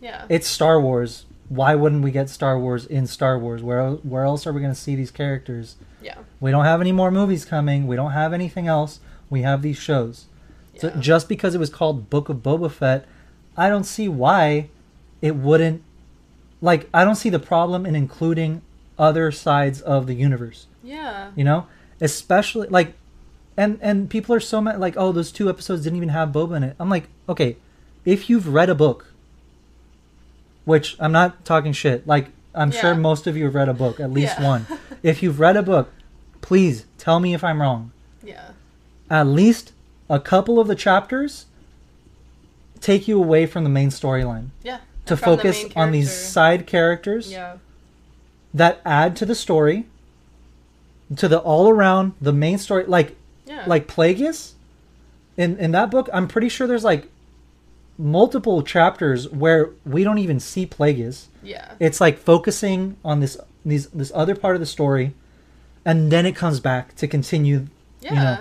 yeah. 0.00 0.24
It's 0.28 0.46
Star 0.48 0.80
Wars. 0.80 1.24
Why 1.48 1.74
wouldn't 1.74 2.02
we 2.02 2.10
get 2.10 2.30
Star 2.30 2.58
Wars 2.58 2.86
in 2.86 3.06
Star 3.06 3.38
Wars? 3.38 3.62
Where 3.62 3.90
where 3.90 4.24
else 4.24 4.46
are 4.46 4.52
we 4.52 4.60
gonna 4.60 4.74
see 4.74 4.94
these 4.96 5.10
characters? 5.10 5.76
yeah. 6.02 6.16
We 6.40 6.50
don't 6.50 6.64
have 6.64 6.80
any 6.82 6.92
more 6.92 7.10
movies 7.10 7.44
coming. 7.46 7.86
We 7.86 7.96
don't 7.96 8.12
have 8.12 8.32
anything 8.34 8.66
else. 8.66 9.00
We 9.30 9.42
have 9.42 9.62
these 9.62 9.78
shows. 9.78 10.26
So 10.78 10.88
Yeah. 10.88 11.00
just 11.00 11.28
because 11.28 11.54
it 11.54 11.58
was 11.58 11.70
called 11.70 12.10
Book 12.10 12.28
of 12.28 12.38
Boba 12.38 12.70
Fett, 12.70 13.06
I 13.56 13.68
don't 13.70 13.84
see 13.84 14.08
why 14.08 14.68
it 15.22 15.36
wouldn't. 15.36 15.82
Like, 16.60 16.88
I 16.92 17.04
don't 17.04 17.14
see 17.16 17.30
the 17.30 17.38
problem 17.38 17.86
in 17.86 17.94
including 17.94 18.60
other 18.98 19.30
sides 19.32 19.80
of 19.80 20.06
the 20.06 20.14
universe. 20.14 20.66
Yeah. 20.82 21.30
You 21.36 21.44
know, 21.44 21.66
especially 22.00 22.68
like, 22.68 22.94
and 23.56 23.78
and 23.82 24.08
people 24.10 24.34
are 24.34 24.40
so 24.40 24.60
mad. 24.60 24.80
Like, 24.80 24.94
oh, 24.96 25.12
those 25.12 25.30
two 25.32 25.48
episodes 25.48 25.82
didn't 25.84 25.96
even 25.96 26.08
have 26.10 26.30
Boba 26.30 26.56
in 26.56 26.62
it. 26.64 26.76
I'm 26.78 26.88
like, 26.88 27.04
okay, 27.28 27.56
if 28.04 28.28
you've 28.28 28.48
read 28.48 28.68
a 28.70 28.74
book, 28.74 29.06
which 30.64 30.96
I'm 30.98 31.12
not 31.12 31.44
talking 31.44 31.72
shit. 31.72 32.06
Like, 32.06 32.28
I'm 32.54 32.70
sure 32.70 32.94
most 32.94 33.26
of 33.26 33.36
you 33.36 33.44
have 33.44 33.54
read 33.54 33.68
a 33.68 33.74
book, 33.74 34.00
at 34.00 34.10
least 34.12 34.38
Yeah. 34.38 34.48
one. 34.48 34.66
If 35.02 35.22
you've 35.22 35.38
read 35.38 35.56
a 35.58 35.62
book, 35.62 35.92
please 36.40 36.86
tell 36.96 37.20
me 37.20 37.34
if 37.34 37.44
I'm 37.44 37.60
wrong. 37.60 37.92
Yeah. 38.24 38.52
At 39.10 39.26
least 39.26 39.72
a 40.08 40.18
couple 40.18 40.58
of 40.58 40.66
the 40.66 40.74
chapters 40.74 41.44
take 42.80 43.06
you 43.06 43.18
away 43.18 43.44
from 43.46 43.64
the 43.64 43.70
main 43.70 43.90
storyline 43.90 44.48
Yeah. 44.62 44.78
to 45.04 45.16
from 45.16 45.32
the 45.32 45.36
focus 45.36 45.62
main 45.64 45.72
on 45.76 45.90
these 45.92 46.10
side 46.10 46.66
characters 46.66 47.30
Yeah. 47.30 47.56
that 48.54 48.80
add 48.86 49.14
to 49.16 49.26
the 49.26 49.34
story, 49.34 49.86
to 51.16 51.28
the 51.28 51.38
all 51.38 51.68
around 51.68 52.12
the 52.20 52.32
main 52.32 52.56
story. 52.56 52.84
Like 52.86 53.14
Yeah. 53.46 53.64
like 53.66 53.86
Plagueis 53.86 54.52
in 55.36 55.56
in 55.58 55.72
that 55.72 55.90
book, 55.90 56.08
I'm 56.12 56.28
pretty 56.28 56.48
sure 56.48 56.66
there's 56.66 56.84
like 56.84 57.08
multiple 57.98 58.62
chapters 58.62 59.28
where 59.30 59.70
we 59.84 60.02
don't 60.04 60.18
even 60.18 60.40
see 60.40 60.66
Plagueis. 60.66 61.26
Yeah. 61.42 61.72
It's 61.78 62.00
like 62.00 62.18
focusing 62.18 62.96
on 63.04 63.20
this 63.20 63.36
these 63.64 63.88
this 63.88 64.10
other 64.14 64.34
part 64.34 64.56
of 64.56 64.60
the 64.60 64.66
story, 64.66 65.14
and 65.84 66.10
then 66.10 66.26
it 66.26 66.34
comes 66.36 66.60
back 66.60 66.94
to 66.96 67.06
continue 67.08 67.66
Yeah. 68.00 68.14
know, 68.14 68.38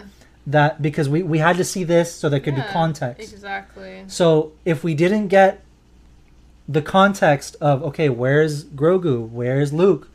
that 0.47 0.81
because 0.81 1.07
we 1.09 1.23
we 1.23 1.39
had 1.39 1.57
to 1.57 1.63
see 1.63 1.83
this 1.83 2.13
so 2.13 2.29
there 2.29 2.39
could 2.39 2.55
Yeah, 2.55 2.67
be 2.67 2.73
context. 2.73 3.33
Exactly. 3.33 4.03
So 4.07 4.51
if 4.65 4.83
we 4.83 4.93
didn't 4.93 5.27
get 5.27 5.61
the 6.67 6.81
context 6.81 7.55
of 7.61 7.83
okay, 7.83 8.09
where's 8.09 8.63
Grogu, 8.63 9.29
where's 9.29 9.73
Luke, 9.73 10.09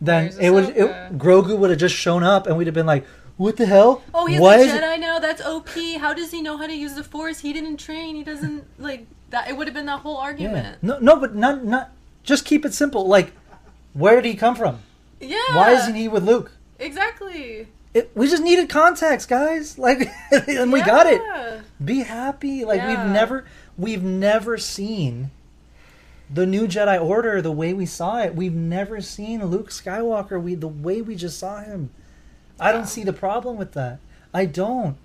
then 0.00 0.24
Where's 0.24 0.38
it 0.38 0.50
would 0.50 0.68
it, 0.76 1.18
Grogu 1.18 1.58
would 1.58 1.70
have 1.70 1.78
just 1.78 1.94
shown 1.94 2.22
up 2.22 2.46
and 2.46 2.56
we'd 2.56 2.66
have 2.68 2.74
been 2.74 2.86
like, 2.86 3.04
what 3.38 3.56
the 3.56 3.64
hell? 3.66 4.02
Oh, 4.12 4.26
he's 4.26 4.38
Why 4.40 4.56
a 4.58 4.66
Jedi 4.66 5.00
now. 5.00 5.18
That's 5.18 5.40
OP. 5.40 5.70
How 5.98 6.12
does 6.12 6.30
he 6.30 6.42
know 6.42 6.56
how 6.58 6.66
to 6.66 6.74
use 6.74 6.94
the 6.94 7.02
Force? 7.04 7.38
He 7.40 7.52
didn't 7.54 7.78
train. 7.78 8.14
He 8.16 8.22
doesn't 8.24 8.64
like 8.78 9.06
that. 9.30 9.48
It 9.48 9.56
would 9.56 9.66
have 9.66 9.74
been 9.74 9.86
that 9.86 10.00
whole 10.00 10.16
Yeah. 10.16 10.20
argument. 10.22 10.82
No, 10.82 10.98
no, 10.98 11.16
but 11.16 11.34
not 11.34 11.64
not. 11.64 11.90
Just 12.22 12.44
keep 12.44 12.66
it 12.66 12.74
simple. 12.74 13.06
Like, 13.08 13.32
where 13.94 14.16
did 14.16 14.26
he 14.26 14.34
come 14.34 14.54
from? 14.54 14.80
Yeah. 15.20 15.38
Why 15.54 15.70
isn't 15.72 15.94
he 15.94 16.08
with 16.08 16.22
Luke? 16.24 16.52
Exactly. 16.78 17.68
It, 17.94 18.10
we 18.14 18.28
just 18.28 18.42
needed 18.42 18.68
context, 18.68 19.28
guys. 19.28 19.78
Like, 19.86 20.08
and 20.30 20.70
we 20.72 20.82
got 20.82 21.06
it. 21.06 21.22
Yeah. 21.24 21.60
Be 21.82 22.00
happy. 22.00 22.64
Like 22.64 22.78
Yeah. 22.78 22.88
we've 23.04 23.12
never 23.12 23.46
we've 23.78 24.02
never 24.02 24.58
seen 24.58 25.30
the 26.32 26.44
new 26.44 26.66
Jedi 26.68 27.00
Order 27.02 27.40
the 27.40 27.52
way 27.52 27.72
we 27.72 27.86
saw 27.86 28.18
it. 28.20 28.34
We've 28.34 28.52
never 28.54 29.00
seen 29.00 29.44
Luke 29.46 29.70
Skywalker 29.70 30.40
we 30.42 30.54
the 30.54 30.68
way 30.68 31.00
we 31.00 31.14
just 31.16 31.38
saw 31.38 31.60
him. 31.62 31.90
I 32.60 32.72
don't 32.72 32.86
see 32.86 33.04
the 33.04 33.12
problem 33.12 33.56
with 33.56 33.72
that. 33.72 33.98
I 34.34 34.44
don't. 34.46 34.96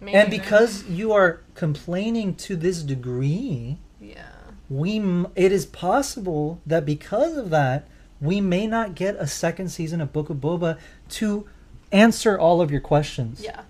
Me 0.00 0.14
and 0.14 0.30
because 0.30 0.84
you 0.88 1.12
are 1.12 1.40
complaining 1.54 2.34
to 2.36 2.56
this 2.56 2.82
degree, 2.82 3.76
Yeah. 4.00 4.22
we 4.68 4.98
it 5.36 5.52
is 5.52 5.66
possible 5.66 6.60
that 6.66 6.86
because 6.86 7.36
of 7.36 7.50
that 7.50 7.86
we 8.20 8.40
may 8.40 8.66
not 8.66 8.94
get 8.94 9.16
a 9.16 9.26
second 9.26 9.68
season 9.70 10.00
of 10.00 10.12
Book 10.12 10.30
of 10.30 10.38
Boba 10.38 10.78
to 11.10 11.46
answer 11.92 12.38
all 12.38 12.60
of 12.60 12.70
your 12.70 12.80
questions. 12.80 13.40
Yeah. 13.42 13.62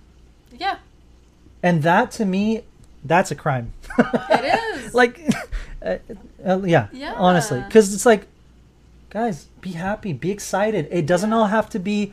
Yeah. 0.57 0.79
And 1.63 1.83
that 1.83 2.11
to 2.13 2.25
me, 2.25 2.63
that's 3.05 3.31
a 3.31 3.35
crime. 3.35 3.73
It 3.99 4.77
is. 4.85 4.95
like, 5.03 5.21
uh, 5.83 5.97
uh, 6.45 6.61
yeah, 6.65 6.89
Yeah. 6.93 7.15
honestly, 7.17 7.61
because 7.61 7.95
it's 7.95 8.07
like, 8.07 8.27
guys, 9.11 9.47
be 9.61 9.73
happy, 9.73 10.13
be 10.13 10.31
excited. 10.31 10.89
It 10.91 11.07
doesn't 11.07 11.33
all 11.33 11.47
have 11.47 11.69
to 11.71 11.79
be. 11.79 12.13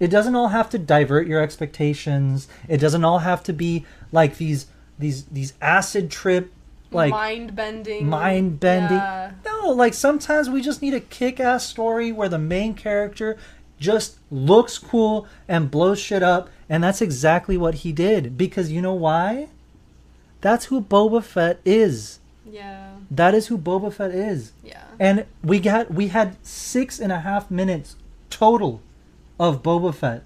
It 0.00 0.08
doesn't 0.08 0.34
all 0.34 0.48
have 0.48 0.70
to 0.70 0.78
divert 0.78 1.26
your 1.26 1.40
expectations. 1.40 2.48
It 2.68 2.78
doesn't 2.78 3.04
all 3.04 3.18
have 3.20 3.42
to 3.44 3.52
be 3.52 3.84
like 4.10 4.38
these 4.38 4.66
these 4.98 5.24
these 5.26 5.52
acid 5.60 6.10
trip 6.10 6.52
like 6.90 7.10
mind 7.10 7.54
bending. 7.54 8.08
mind 8.08 8.58
bending. 8.58 8.96
Yeah. 8.96 9.32
No, 9.44 9.70
like 9.70 9.94
sometimes 9.94 10.50
we 10.50 10.62
just 10.62 10.82
need 10.82 10.94
a 10.94 11.00
kick 11.00 11.38
ass 11.38 11.66
story 11.66 12.10
where 12.12 12.28
the 12.28 12.38
main 12.38 12.74
character 12.74 13.36
just 13.78 14.18
looks 14.30 14.78
cool 14.78 15.26
and 15.46 15.70
blows 15.70 15.98
shit 15.98 16.22
up, 16.22 16.50
and 16.68 16.82
that's 16.82 17.00
exactly 17.00 17.56
what 17.56 17.76
he 17.76 17.92
did. 17.92 18.36
Because 18.36 18.72
you 18.72 18.82
know 18.82 18.94
why? 18.94 19.48
That's 20.40 20.66
who 20.66 20.80
Boba 20.80 21.22
Fett 21.22 21.60
is. 21.64 22.18
Yeah. 22.44 22.96
That 23.10 23.34
is 23.34 23.48
who 23.48 23.58
Boba 23.58 23.92
Fett 23.92 24.12
is. 24.12 24.52
Yeah. 24.64 24.84
And 24.98 25.26
we 25.42 25.60
got 25.60 25.92
we 25.92 26.08
had 26.08 26.36
six 26.44 26.98
and 26.98 27.12
a 27.12 27.20
half 27.20 27.50
minutes 27.50 27.96
total 28.30 28.80
of 29.40 29.62
Boba 29.62 29.92
Fett 29.92 30.22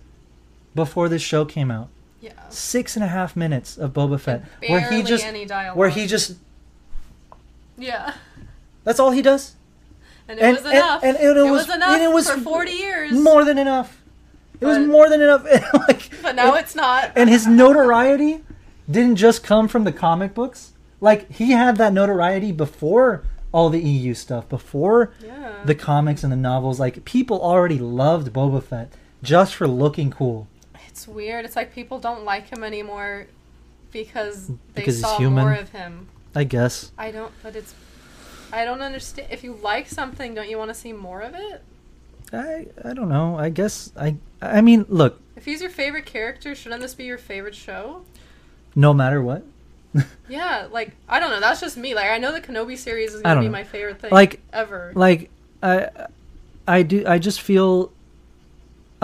before 0.75 1.09
this 1.09 1.23
show 1.23 1.45
came 1.45 1.71
out. 1.71 1.89
Yeah. 2.21 2.33
Six 2.49 2.97
and 2.97 3.05
a 3.05 3.09
half 3.09 3.37
minutes 3.37 3.79
of 3.79 3.93
Boba 3.93 4.19
Fett, 4.19 4.45
And 4.61 4.71
where 4.73 4.91
he 4.91 5.03
just 5.05 5.25
where 5.75 5.89
he 5.89 6.07
just 6.07 6.37
Yeah. 7.79 8.15
that's 8.83 8.99
all 8.99 9.13
he 9.13 9.23
does. 9.23 9.55
And 10.27 10.39
it 10.39 10.43
And- 10.43 10.57
was 10.57 10.65
and- 10.65 10.75
enough. 10.75 11.03
and 11.05 11.17
it 11.17 11.37
it, 11.37 11.43
was- 11.43 11.67
was, 11.67 11.75
enough 11.77 11.91
and 11.95 12.03
it 12.03 12.13
was 12.13 12.29
for 12.29 12.41
40 12.41 12.73
years. 12.73 13.13
More 13.13 13.45
than 13.45 13.57
enough. 13.57 14.01
It 14.61 14.67
was 14.67 14.79
more 14.79 15.09
than 15.09 15.21
enough. 15.21 15.45
like, 15.89 16.11
but 16.23 16.35
now 16.35 16.55
and, 16.55 16.65
it's 16.65 16.75
not. 16.75 17.13
and 17.15 17.29
his 17.31 17.47
notoriety 17.47 18.43
didn't 18.91 19.17
just 19.17 19.45
come 19.45 19.69
from 19.69 19.85
the 19.85 19.93
comic 19.93 20.35
books. 20.35 20.73
Like 21.01 21.31
he 21.31 21.53
had 21.53 21.77
that 21.77 21.93
notoriety 21.93 22.51
before 22.51 23.23
all 23.53 23.69
the 23.71 23.81
EU 23.81 24.15
stuff, 24.15 24.49
before 24.49 25.13
yeah. 25.25 25.53
the 25.65 25.75
comics 25.75 26.25
and 26.25 26.33
the 26.33 26.37
novels. 26.37 26.81
Like 26.81 27.05
people 27.05 27.41
already 27.41 27.79
loved 27.79 28.33
Boba 28.33 28.63
Fett 28.63 28.93
just 29.25 29.55
for 29.55 29.67
looking 29.67 30.11
cool. 30.11 30.47
It's 30.89 31.09
weird. 31.09 31.45
It's 31.45 31.57
like 31.57 31.75
people 31.75 31.99
don't 31.99 32.25
like 32.25 32.49
him 32.49 32.63
anymore 32.63 33.27
because 33.91 34.49
they 34.49 34.55
Because 34.75 35.01
saw 35.01 35.19
more 35.19 35.53
of 35.53 35.71
him. 35.71 36.09
I 36.35 36.45
guess. 36.45 36.93
I 36.97 37.11
don't, 37.11 37.33
but 37.43 37.57
it's. 37.57 37.75
I 38.53 38.65
don't 38.65 38.83
understand. 38.83 39.29
If 39.31 39.43
you 39.43 39.59
like 39.63 39.89
something, 39.89 40.35
don't 40.35 40.49
you 40.49 40.59
want 40.59 40.71
to 40.71 40.75
see 40.75 40.93
more 40.93 41.21
of 41.23 41.35
it? 41.35 41.63
I 42.33 42.67
I 42.85 42.93
don't 42.95 43.09
know. 43.09 43.37
I 43.39 43.49
guess 43.49 43.93
I 43.97 44.17
I 44.41 44.61
mean, 44.61 44.87
look, 44.89 45.21
If 45.37 45.45
he's 45.45 45.61
your 45.61 45.71
favorite 45.71 46.07
character, 46.07 46.55
shouldn't 46.55 46.81
this 46.83 46.95
be 46.95 47.05
your 47.05 47.19
favorite 47.19 47.55
show? 47.55 48.03
no 48.77 48.93
matter 48.93 49.23
what. 49.23 49.45
Yeah, 50.29 50.67
like 50.73 50.93
I 51.09 51.21
don't 51.21 51.31
know. 51.31 51.39
That's 51.41 51.61
just 51.61 51.77
me. 51.77 51.95
Like 51.95 52.11
I 52.11 52.19
know 52.19 52.33
the 52.33 52.41
Kenobi 52.41 52.77
series 52.77 53.15
is 53.15 53.23
gonna 53.23 53.41
be 53.41 53.47
know. 53.47 53.53
my 53.53 53.63
favorite 53.65 54.01
thing 54.01 54.11
Like- 54.11 54.41
ever. 54.53 54.93
like 54.97 55.31
I 55.63 55.89
I 56.67 56.83
do 56.83 57.05
I 57.07 57.19
just 57.19 57.41
feel 57.41 57.93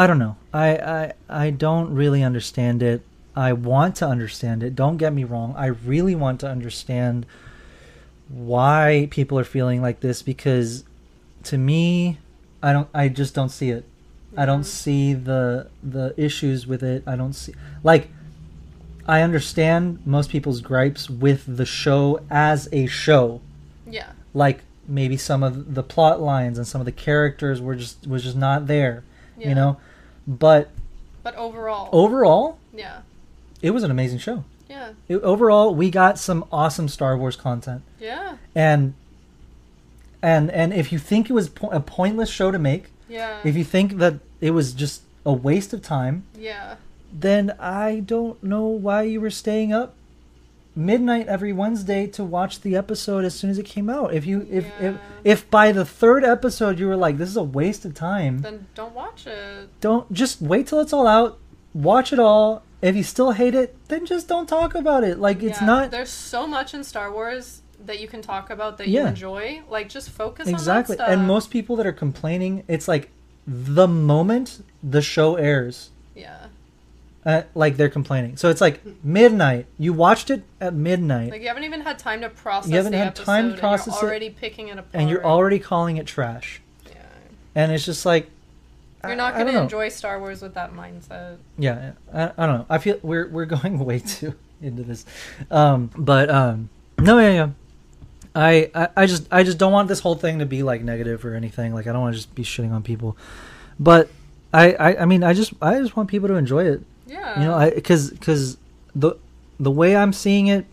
I 0.01 0.07
don't 0.07 0.19
know. 0.19 0.37
I 0.55 0.69
I 0.79 1.13
I 1.29 1.51
don't 1.51 1.95
really 1.95 2.23
understand 2.23 2.83
it. 2.83 3.03
I 3.37 3.53
want 3.53 3.97
to 3.97 4.07
understand 4.07 4.63
it. 4.63 4.75
Don't 4.75 4.97
get 4.97 5.13
me 5.13 5.25
wrong. 5.25 5.55
I 5.59 5.67
really 5.67 6.15
want 6.15 6.41
to 6.41 6.49
understand 6.49 7.27
why 8.29 9.09
people 9.11 9.39
are 9.39 9.45
feeling 9.45 9.83
like 9.83 10.01
this 10.01 10.23
because 10.23 10.85
to 11.45 11.59
me 11.59 12.19
I 12.63 12.73
don't 12.73 12.89
I 12.95 13.09
just 13.09 13.35
don't 13.35 13.51
see 13.51 13.69
it. 13.69 13.85
I 14.39 14.47
don't 14.47 14.63
Mhm. 14.63 14.65
see 14.83 15.13
the 15.13 15.67
the 15.83 16.15
issues 16.17 16.67
with 16.67 16.83
it. 16.83 17.03
I 17.07 17.15
don't 17.15 17.35
see 17.35 17.53
like 17.83 18.09
I 19.07 19.21
understand 19.21 19.99
most 20.07 20.31
people's 20.31 20.63
gripes 20.63 21.11
with 21.11 21.59
the 21.59 21.67
show 21.67 22.21
as 22.31 22.71
a 22.73 22.87
show 22.87 23.43
yeah, 23.87 24.13
like 24.33 24.61
maybe 24.89 25.19
some 25.19 25.43
of 25.43 25.75
the 25.75 25.83
plot 25.83 26.23
lines 26.23 26.57
and 26.57 26.67
some 26.67 26.81
of 26.81 26.87
the 26.87 26.93
characters 27.09 27.61
were 27.61 27.75
just 27.75 28.07
was 28.07 28.23
just 28.23 28.37
not 28.37 28.67
there 28.67 29.03
yeah. 29.37 29.49
you 29.51 29.55
know 29.55 29.77
but 30.27 30.71
But 31.23 31.35
overall, 31.37 31.89
overall 31.93 32.59
yeah, 32.73 33.01
it 33.63 33.71
was 33.71 33.83
an 33.83 33.91
amazing 33.91 34.19
show. 34.19 34.45
Yeah, 34.69 34.93
it, 35.09 35.17
overall 35.23 35.75
we 35.75 35.91
got 35.91 36.19
some 36.19 36.45
awesome 36.53 36.89
star 36.89 37.17
wars 37.17 37.37
content. 37.37 37.83
Yeah, 37.99 38.37
and 38.55 38.95
and 40.23 40.51
and 40.51 40.73
if 40.73 40.93
you 40.93 40.99
think 40.99 41.31
it 41.31 41.33
was 41.33 41.49
po- 41.49 41.71
a 41.71 41.81
pointless 41.81 42.31
show 42.31 42.51
to 42.51 42.59
make 42.59 42.91
yeah, 43.09 43.41
if 43.45 43.57
you 43.57 43.65
think 43.65 43.99
that 43.99 44.15
it 44.41 44.51
was 44.53 44.73
just 44.73 45.03
a 45.25 45.33
waste 45.33 45.73
of 45.73 45.83
time 45.83 46.25
yeah, 46.39 46.77
then 47.13 47.55
i 47.59 48.01
don't 48.01 48.43
know 48.43 48.67
why 48.67 49.03
you 49.03 49.21
were 49.21 49.31
staying 49.31 49.73
up 49.73 49.95
midnight 50.87 51.27
every 51.29 51.53
wednesday 51.53 52.07
to 52.07 52.23
watch 52.25 52.61
the 52.63 52.75
episode 52.77 53.25
as 53.25 53.35
soon 53.35 53.51
as 53.51 53.59
it 53.59 53.67
came 53.67 53.89
out 53.91 54.15
if 54.15 54.25
you 54.25 54.47
if 54.51 54.65
if, 54.81 54.95
Yeah. 54.95 54.97
if 55.25 55.51
by 55.51 55.73
the 55.73 55.85
third 55.85 56.25
episode 56.25 56.79
you 56.79 56.87
were 56.87 56.97
like 56.97 57.19
this 57.19 57.29
is 57.29 57.37
a 57.37 57.43
waste 57.43 57.85
of 57.85 57.95
time 57.95 58.39
Then 58.41 58.67
don't 58.75 58.95
watch 58.95 59.27
it. 59.27 59.69
don't 59.81 60.11
just 60.13 60.41
wait 60.41 60.67
till 60.69 60.81
it's 60.81 60.93
all 60.93 61.07
out 61.07 61.39
watch 61.75 62.13
it 62.13 62.19
all 62.19 62.63
if 62.83 62.97
you 62.97 63.03
still 63.03 63.33
hate 63.33 63.55
it 63.55 63.77
then 63.89 64.07
just 64.07 64.27
don't 64.29 64.49
talk 64.49 64.75
about 64.75 65.05
it 65.05 65.19
like 65.19 65.43
it's 65.43 65.61
Yeah, 65.61 65.67
not 65.67 65.91
There's 65.91 66.09
so 66.11 66.47
much 66.47 66.73
in 66.75 66.83
Star 66.85 67.13
Wars 67.13 67.63
that 67.85 68.01
you 68.01 68.09
can 68.09 68.23
talk 68.23 68.51
about 68.51 68.77
that 68.79 68.89
Yeah. 68.89 69.03
you 69.03 69.07
enjoy. 69.09 69.63
Like 69.71 69.89
just 69.89 70.11
focus 70.11 70.49
exactly 70.49 70.95
on 70.95 70.99
that 70.99 71.05
stuff. 71.05 71.19
and 71.19 71.27
most 71.27 71.51
people 71.51 71.77
that 71.77 71.87
are 71.87 71.93
complaining 72.07 72.65
it's 72.69 72.89
like 72.89 73.11
the 73.47 73.89
moment 73.89 74.63
the 74.83 75.03
show 75.03 75.37
airs 75.37 75.91
uh, 77.27 77.43
like 77.55 77.77
they're 77.77 77.89
complaining. 77.91 78.37
So 78.37 78.49
it's 78.49 78.61
like 78.61 78.81
midnight. 79.05 79.67
You 79.79 79.93
watched 79.93 80.31
it 80.31 80.43
at 80.61 80.73
midnight. 80.75 81.31
Like 81.31 81.43
you 81.43 81.49
haven't 81.49 81.65
even 81.65 81.83
had 81.83 81.99
time 81.99 82.23
to 82.23 82.31
process. 82.31 82.71
You 82.71 82.77
haven't 82.79 82.95
had 82.95 83.15
time 83.15 83.53
to 83.53 83.59
process 83.59 83.95
it, 83.97 84.01
You're 84.01 84.11
already 84.11 84.31
picking 84.31 84.69
it 84.69 84.73
apart. 84.79 84.89
and 84.95 85.11
you're 85.11 85.25
already 85.25 85.59
calling 85.59 85.99
it 85.99 86.07
trash. 86.07 86.61
Yeah. 86.87 86.95
and 87.55 87.73
it's 87.73 87.85
just 87.85 88.07
like 88.07 88.31
You're 89.05 89.17
not 89.17 89.35
going 89.35 89.47
to 89.49 89.61
enjoy 89.61 89.91
Star 89.91 90.19
Wars 90.19 90.41
with 90.41 90.55
that 90.55 90.73
mindset. 90.73 91.37
yeah 91.59 91.93
I, 92.13 92.33
I 92.39 92.47
don't 92.47 92.59
know. 92.61 92.67
I 92.71 92.79
feel 92.79 92.99
we're 93.03 93.29
we're 93.29 93.45
going 93.47 93.79
way 93.85 93.99
too 93.99 94.35
into 94.63 94.83
this. 94.83 95.05
Um 95.51 95.91
but 95.97 96.31
um 96.31 96.71
no 96.99 97.19
yeah 97.19 97.33
yeah. 97.33 97.51
I, 98.35 98.71
I 98.75 98.89
i 98.97 99.07
just 99.07 99.27
i 99.33 99.43
just 99.43 99.59
don't 99.59 99.73
want 99.73 99.89
this 99.89 99.99
whole 100.01 100.15
thing 100.15 100.39
to 100.39 100.47
be 100.47 100.63
like 100.63 100.83
negative 100.83 101.25
or 101.27 101.35
anything. 101.35 101.75
Like 101.75 101.87
i 101.87 101.93
don't 101.93 102.01
want 102.01 102.15
to 102.15 102.19
just 102.19 102.35
be 102.35 102.45
shitting 102.45 102.73
on 102.73 102.83
people. 102.83 103.17
But 103.79 104.09
I, 104.55 104.73
I 104.73 105.03
i 105.03 105.05
mean 105.05 105.23
i 105.23 105.33
just 105.33 105.53
i 105.63 105.79
just 105.79 105.97
want 105.97 106.09
people 106.09 106.29
to 106.29 106.35
enjoy 106.35 106.65
it 106.65 106.83
Yeah. 107.11 107.41
you 107.41 107.45
know 107.47 107.55
i 107.55 107.71
because 107.71 108.11
because 108.11 108.57
the 108.95 109.17
the 109.59 109.71
way 109.71 109.97
i'm 109.97 110.13
seeing 110.13 110.47
it 110.47 110.65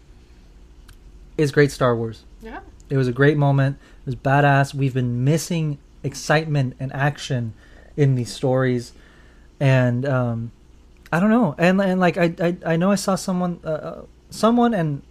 is 1.38 1.52
great 1.52 1.72
star 1.72 1.96
wars. 1.96 2.24
Yeah. 2.42 2.60
it 2.90 2.98
was 2.98 3.08
a 3.08 3.12
great 3.12 3.38
moment. 3.38 3.78
It 4.02 4.06
was 4.06 4.16
badass. 4.16 4.74
We've 4.74 4.94
been 4.94 5.24
missing 5.24 5.78
excitement 6.04 6.76
and 6.80 6.92
action 6.94 7.54
in 7.96 8.16
these 8.16 8.32
stories. 8.32 8.94
And 9.60 10.06
um 10.06 10.52
i 11.12 11.20
don't 11.20 11.30
know. 11.30 11.56
And 11.58 11.82
and 11.82 12.00
like 12.00 12.18
i 12.18 12.34
i, 12.40 12.58
I 12.66 12.76
know 12.76 12.92
i 12.92 12.96
saw 12.96 13.16
someone 13.16 13.60
uh, 13.64 13.70
uh, 13.70 14.02
someone 14.30 14.74
and 14.74 15.02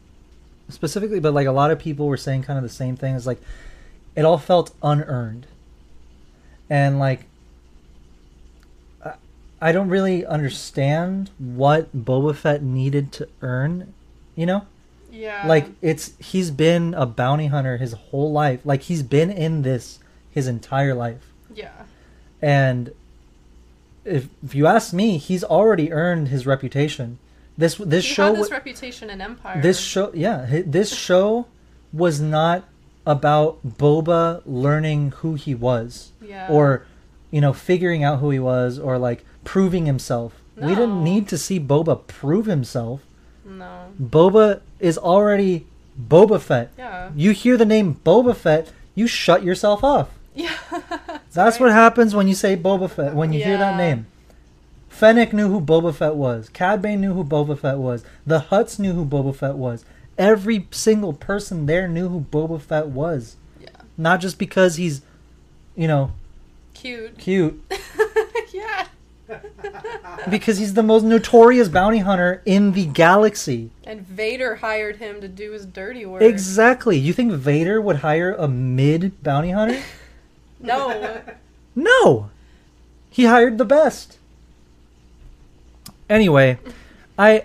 specifically 0.68 1.20
but 1.20 1.32
like 1.32 1.46
a 1.46 1.52
lot 1.52 1.70
of 1.70 1.78
people 1.78 2.06
were 2.06 2.16
saying 2.16 2.42
kind 2.42 2.56
of 2.56 2.62
the 2.62 2.76
same 2.82 2.96
thing. 2.96 3.14
It's 3.14 3.26
like 3.26 3.40
it 4.14 4.24
all 4.24 4.38
felt 4.38 4.74
unearned. 4.82 5.46
And 6.68 6.98
like 6.98 7.26
I- 9.60 9.72
don't 9.72 9.88
really 9.88 10.24
understand 10.26 11.30
what 11.38 11.94
Boba 11.96 12.34
Fett 12.34 12.62
needed 12.62 13.12
to 13.12 13.28
earn, 13.42 13.92
you 14.34 14.46
know? 14.46 14.66
Yeah. 15.10 15.46
like 15.46 15.68
it's 15.80 16.12
he's 16.18 16.50
been 16.50 16.92
a 16.92 17.06
bounty 17.06 17.46
hunter 17.46 17.78
his 17.78 17.94
whole 17.94 18.32
life 18.32 18.60
like 18.66 18.82
he's 18.82 19.02
been 19.02 19.30
in 19.30 19.62
this 19.62 19.98
his 20.30 20.46
entire 20.46 20.92
life 20.94 21.32
Yeah. 21.54 21.70
and 22.42 22.90
if 24.04 24.28
if 24.44 24.54
you 24.54 24.66
ask 24.66 24.92
me 24.92 25.16
he's 25.16 25.42
already 25.42 25.90
earned 25.90 26.28
his 26.28 26.46
reputation 26.46 27.18
this 27.56 27.76
this 27.76 28.04
he 28.04 28.12
show 28.12 28.34
had 28.34 28.36
this 28.44 28.50
reputation 28.50 29.08
in 29.08 29.22
Empire. 29.22 29.62
this 29.62 29.80
show 29.80 30.10
yeah 30.12 30.60
this 30.66 30.94
show 31.06 31.46
was 31.94 32.20
not 32.20 32.64
about 33.06 33.58
boba 33.66 34.42
learning 34.44 35.12
who 35.22 35.32
he 35.34 35.54
was 35.54 36.12
yeah. 36.20 36.46
or 36.50 36.84
you 37.30 37.40
know 37.40 37.54
figuring 37.54 38.04
out 38.04 38.18
who 38.18 38.28
he 38.28 38.38
was 38.38 38.78
or 38.78 38.98
like 38.98 39.24
proving 39.46 39.86
himself 39.86 40.30
we 40.56 40.74
didn't 40.74 41.02
need 41.04 41.26
to 41.28 41.38
see 41.38 41.58
boba 41.60 41.96
prove 42.06 42.46
himself 42.46 43.00
no. 43.44 43.86
boba 44.00 44.60
is 44.80 44.98
already 44.98 45.64
boba 46.14 46.38
fett 46.40 46.70
Yeah. 46.76 47.10
you 47.14 47.30
hear 47.32 47.56
the 47.56 47.64
name 47.64 47.94
Boba 48.04 48.34
Fett, 48.36 48.70
you 48.94 49.06
shut 49.06 49.42
yourself 49.42 49.82
off. 49.84 50.08
Yeah. 50.34 50.54
That's 51.32 51.58
what 51.58 51.72
happens 51.72 52.14
when 52.14 52.28
you 52.28 52.34
say 52.34 52.56
Boba 52.58 52.90
Fett, 52.90 53.14
when 53.14 53.32
you 53.32 53.42
hear 53.42 53.56
that 53.56 53.78
name. 53.78 54.04
Fennec 54.90 55.32
knew 55.32 55.48
who 55.48 55.60
Boba 55.62 55.94
Fett 55.94 56.14
was. 56.14 56.50
Cad 56.50 56.82
Bane 56.82 57.00
knew 57.00 57.14
who 57.14 57.24
Boba 57.24 57.58
Fett 57.58 57.78
was. 57.78 58.04
The 58.26 58.40
Hutts 58.50 58.78
knew 58.78 58.92
who 58.92 59.04
Boba 59.06 59.34
Fett 59.34 59.54
was. 59.56 59.84
Every 60.18 60.66
single 60.70 61.14
person 61.14 61.64
there 61.66 61.88
knew 61.88 62.08
who 62.10 62.20
Boba 62.20 62.60
Fett 62.60 62.88
was. 62.88 63.36
Yeah. 63.58 63.68
Not 63.96 64.20
just 64.20 64.38
because 64.38 64.76
he's, 64.76 65.00
you 65.74 65.88
know, 65.88 66.12
Cute. 66.74 67.16
cute. 67.16 67.54
yeah. 68.52 68.88
because 70.30 70.58
he's 70.58 70.74
the 70.74 70.82
most 70.82 71.02
notorious 71.02 71.68
bounty 71.68 71.98
hunter 71.98 72.42
in 72.44 72.72
the 72.72 72.86
galaxy. 72.86 73.70
And 73.84 74.06
Vader 74.06 74.56
hired 74.56 74.96
him 74.96 75.20
to 75.20 75.28
do 75.28 75.52
his 75.52 75.66
dirty 75.66 76.06
work. 76.06 76.22
Exactly. 76.22 76.98
You 76.98 77.12
think 77.12 77.32
Vader 77.32 77.80
would 77.80 77.96
hire 77.96 78.32
a 78.32 78.48
mid 78.48 79.22
bounty 79.22 79.50
hunter? 79.50 79.82
No. 80.58 81.20
No. 81.74 82.30
He 83.10 83.26
hired 83.26 83.58
the 83.58 83.66
best. 83.66 84.16
Anyway, 86.08 86.58
I 87.18 87.44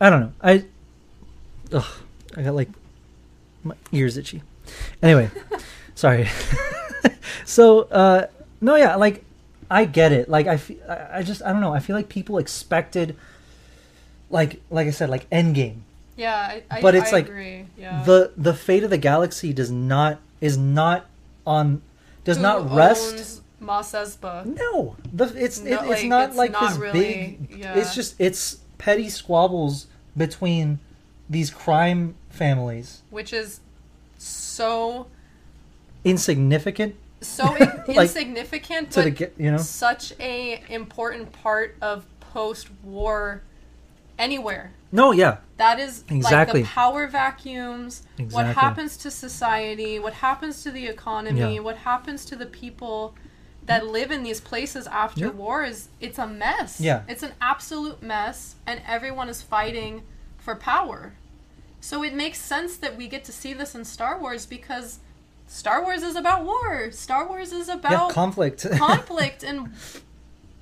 I 0.00 0.08
don't 0.08 0.20
know. 0.20 0.32
I 0.42 0.64
ugh, 1.72 1.84
I 2.36 2.42
got 2.42 2.54
like 2.54 2.70
my 3.62 3.74
ears 3.92 4.16
itchy. 4.16 4.42
Anyway, 5.02 5.30
sorry. 5.94 6.28
so, 7.44 7.80
uh 7.82 8.26
no 8.62 8.76
yeah, 8.76 8.96
like 8.96 9.24
I 9.70 9.84
get 9.84 10.12
it. 10.12 10.28
Like 10.28 10.46
I 10.46 10.56
fe- 10.56 10.80
I 10.88 11.22
just 11.22 11.42
I 11.42 11.52
don't 11.52 11.60
know. 11.60 11.72
I 11.74 11.80
feel 11.80 11.96
like 11.96 12.08
people 12.08 12.38
expected 12.38 13.16
like 14.30 14.60
like 14.70 14.86
I 14.86 14.90
said 14.90 15.10
like 15.10 15.28
Endgame. 15.30 15.78
Yeah, 16.16 16.34
I, 16.36 16.62
I, 16.70 16.80
But 16.82 16.94
it's 16.94 17.08
I 17.10 17.16
like 17.16 17.26
agree. 17.28 17.66
Yeah. 17.78 18.02
The 18.04 18.32
the 18.36 18.54
fate 18.54 18.84
of 18.84 18.90
the 18.90 18.98
galaxy 18.98 19.52
does 19.52 19.70
not 19.70 20.20
is 20.40 20.56
not 20.58 21.06
on 21.46 21.82
does 22.24 22.36
Who 22.36 22.42
not 22.42 22.70
rest 22.70 23.42
Mos 23.60 23.92
Espa. 23.92 24.44
no, 24.44 24.96
the, 25.12 25.24
it's 25.36 25.60
No, 25.60 25.70
it, 25.70 25.90
it's 25.90 26.00
like, 26.02 26.06
not 26.08 26.28
it's 26.30 26.36
like 26.38 26.52
not 26.52 26.70
this 26.70 26.78
really- 26.78 27.38
big. 27.48 27.58
yeah. 27.60 27.74
It's 27.78 27.94
just 27.94 28.14
it's 28.18 28.58
petty 28.78 29.08
squabbles 29.08 29.86
between 30.16 30.80
these 31.30 31.50
crime 31.50 32.14
families, 32.28 33.02
Which 33.10 33.32
is 33.32 33.60
so 34.18 35.06
insignificant 36.04 36.94
so 37.22 37.54
in- 37.56 37.68
Like, 37.94 38.08
insignificant, 38.08 38.90
to 38.92 39.02
but 39.04 39.14
get 39.14 39.34
you 39.38 39.50
know. 39.50 39.58
such 39.58 40.12
a 40.20 40.62
important 40.68 41.32
part 41.32 41.76
of 41.80 42.04
post-war 42.20 43.42
anywhere. 44.18 44.72
No, 44.90 45.10
yeah, 45.12 45.38
That 45.56 45.78
is 45.80 46.04
Exactly. 46.10 46.60
like 46.60 46.68
the 46.68 46.74
power 46.74 47.06
vacuums, 47.06 48.02
Exactly. 48.18 48.34
what 48.34 48.56
happens 48.56 48.96
to 48.98 49.10
society, 49.10 49.98
what 49.98 50.12
happens 50.14 50.62
to 50.64 50.70
the 50.70 50.86
economy, 50.86 51.54
Yeah. 51.54 51.60
what 51.60 51.78
happens 51.78 52.24
to 52.26 52.36
the 52.36 52.46
people 52.46 53.14
that 53.64 53.86
live 53.86 54.10
in 54.10 54.22
these 54.22 54.40
places 54.40 54.86
after 54.88 55.26
Yeah. 55.26 55.30
war 55.30 55.64
is 55.64 55.88
it's 56.00 56.18
a 56.18 56.26
mess. 56.26 56.80
Yeah. 56.80 57.02
It's 57.08 57.22
an 57.22 57.32
absolute 57.40 58.02
mess 58.02 58.56
and 58.66 58.82
everyone 58.86 59.28
is 59.28 59.40
fighting 59.40 60.02
for 60.36 60.54
power. 60.56 61.12
So 61.80 62.02
it 62.04 62.12
makes 62.14 62.38
sense 62.38 62.76
that 62.76 62.96
we 62.96 63.08
get 63.08 63.24
to 63.24 63.32
see 63.32 63.54
this 63.54 63.74
in 63.74 63.84
Star 63.84 64.18
Wars 64.18 64.46
because 64.46 64.98
Star 65.52 65.82
Wars 65.82 66.02
is 66.02 66.16
about 66.16 66.46
war. 66.46 66.90
Star 66.92 67.28
Wars 67.28 67.52
is 67.52 67.68
yeah, 67.68 67.74
about 67.74 68.10
conflict. 68.10 68.66
conflict 68.78 69.42
and 69.42 69.70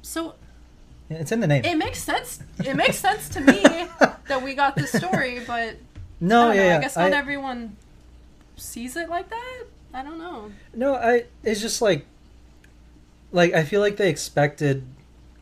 so 0.02 0.34
it's 1.08 1.30
in 1.30 1.38
the 1.38 1.46
name. 1.46 1.64
it 1.64 1.76
makes 1.76 2.02
sense. 2.02 2.40
It 2.64 2.74
makes 2.74 2.98
sense 2.98 3.28
to 3.30 3.40
me 3.40 3.62
that 4.26 4.42
we 4.42 4.54
got 4.54 4.74
this 4.74 4.90
story, 4.90 5.42
but 5.46 5.76
no, 6.18 6.48
don't 6.48 6.56
yeah, 6.56 6.64
yeah. 6.64 6.78
I 6.78 6.80
guess 6.80 6.96
not 6.96 7.12
I- 7.12 7.16
everyone 7.16 7.76
sees 8.56 8.96
it 8.96 9.08
like 9.08 9.30
that. 9.30 9.62
I 9.94 10.02
don't 10.02 10.18
know. 10.18 10.50
No, 10.74 10.96
I 10.96 11.24
it's 11.44 11.60
just 11.60 11.80
like 11.80 12.04
like 13.30 13.54
I 13.54 13.62
feel 13.62 13.80
like 13.80 13.96
they 13.96 14.10
expected 14.10 14.84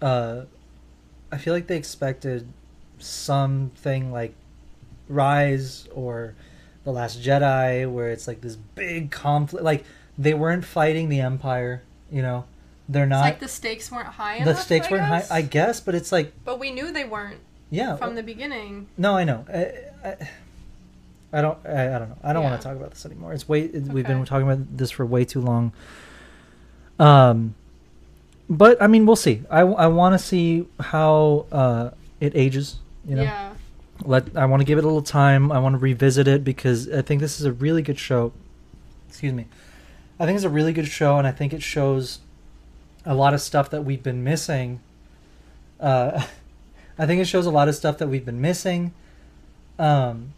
uh 0.02 0.42
I 1.32 1.38
feel 1.38 1.54
like 1.54 1.68
they 1.68 1.78
expected 1.78 2.46
something 2.98 4.12
like 4.12 4.34
Rise 5.08 5.88
or 5.94 6.34
The 6.84 6.92
Last 6.92 7.20
Jedi 7.22 7.90
where 7.90 8.10
it's 8.10 8.26
like 8.26 8.40
this 8.40 8.56
big 8.56 9.10
conflict 9.10 9.64
like 9.64 9.84
they 10.16 10.34
weren't 10.34 10.64
fighting 10.64 11.08
the 11.08 11.20
empire, 11.20 11.82
you 12.10 12.22
know. 12.22 12.44
They're 12.88 13.04
It's 13.04 13.10
not 13.10 13.20
like 13.20 13.40
the 13.40 13.48
stakes 13.48 13.90
weren't 13.92 14.06
high 14.08 14.36
the 14.42 14.50
enough. 14.50 14.62
stakes 14.62 14.86
I 14.86 14.90
weren't 14.92 15.04
high. 15.04 15.24
I 15.30 15.42
guess, 15.42 15.80
but 15.80 15.94
it's 15.94 16.10
like 16.10 16.32
But 16.44 16.58
we 16.58 16.70
knew 16.70 16.90
they 16.90 17.04
weren't 17.04 17.40
yeah. 17.70 17.96
from 17.96 18.14
the 18.14 18.22
beginning. 18.22 18.88
No, 18.96 19.14
I 19.16 19.24
know. 19.24 19.44
I, 19.52 19.72
I, 20.08 20.16
I 21.30 21.42
don't. 21.42 21.58
I, 21.66 21.94
I 21.94 21.98
don't 21.98 22.08
know. 22.08 22.16
I 22.24 22.32
don't 22.32 22.42
Yeah. 22.42 22.48
want 22.50 22.62
to 22.62 22.66
talk 22.68 22.76
about 22.76 22.90
this 22.92 23.04
anymore. 23.04 23.34
It's 23.34 23.46
way. 23.46 23.66
We've 23.66 24.06
been 24.06 24.24
talking 24.24 24.50
about 24.50 24.78
this 24.78 24.90
for 24.90 25.04
way 25.04 25.26
too 25.26 25.42
long. 25.42 25.72
Um, 26.98 27.54
but 28.48 28.80
I 28.82 28.86
mean, 28.86 29.04
we'll 29.04 29.16
see. 29.16 29.42
I, 29.50 29.60
I 29.60 29.86
want 29.88 30.14
to 30.14 30.18
see 30.18 30.66
how 30.80 31.44
uh 31.52 31.90
it 32.20 32.32
ages. 32.34 32.76
You 33.06 33.16
know, 33.16 33.22
Yeah. 33.22 33.52
Let 34.04 34.36
I 34.36 34.46
want 34.46 34.60
to 34.60 34.64
give 34.64 34.78
it 34.78 34.84
a 34.84 34.86
little 34.86 35.02
time. 35.02 35.50
I 35.50 35.58
want 35.58 35.74
to 35.74 35.78
revisit 35.78 36.28
it 36.28 36.44
because 36.44 36.90
I 36.90 37.02
think 37.02 37.20
this 37.20 37.40
is 37.40 37.46
a 37.46 37.52
really 37.52 37.82
good 37.82 37.98
show. 37.98 38.32
Excuse 39.08 39.32
me. 39.32 39.46
I 40.20 40.26
think 40.26 40.36
it's 40.36 40.44
a 40.44 40.50
really 40.50 40.72
good 40.72 40.88
show, 40.88 41.18
and 41.18 41.26
I 41.26 41.32
think 41.32 41.52
it 41.52 41.62
shows 41.62 42.18
a 43.04 43.14
lot 43.14 43.34
of 43.34 43.40
stuff 43.40 43.70
that 43.70 43.84
we've 43.84 44.02
been 44.02 44.24
missing. 44.24 44.80
Uh, 45.80 46.24
I 46.98 47.06
think 47.06 47.20
it 47.20 47.26
shows 47.26 47.46
a 47.46 47.50
lot 47.50 47.68
of 47.68 47.76
stuff 47.76 47.98
that 47.98 48.08
we've 48.08 48.24
been 48.24 48.40
missing, 48.40 48.92
um, 49.78 50.32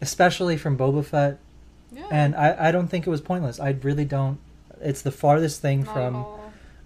especially 0.00 0.56
from 0.56 0.78
Boba 0.78 1.04
Fett. 1.04 1.38
Yeah. 1.90 2.06
And 2.10 2.36
I, 2.36 2.68
I 2.68 2.72
don't 2.72 2.86
think 2.86 3.06
it 3.06 3.10
was 3.10 3.20
pointless. 3.20 3.58
I 3.58 3.70
really 3.82 4.04
don't. 4.04 4.38
It's 4.80 5.02
the 5.02 5.10
farthest 5.10 5.60
thing 5.60 5.82
Not 5.82 5.92
from 5.92 6.26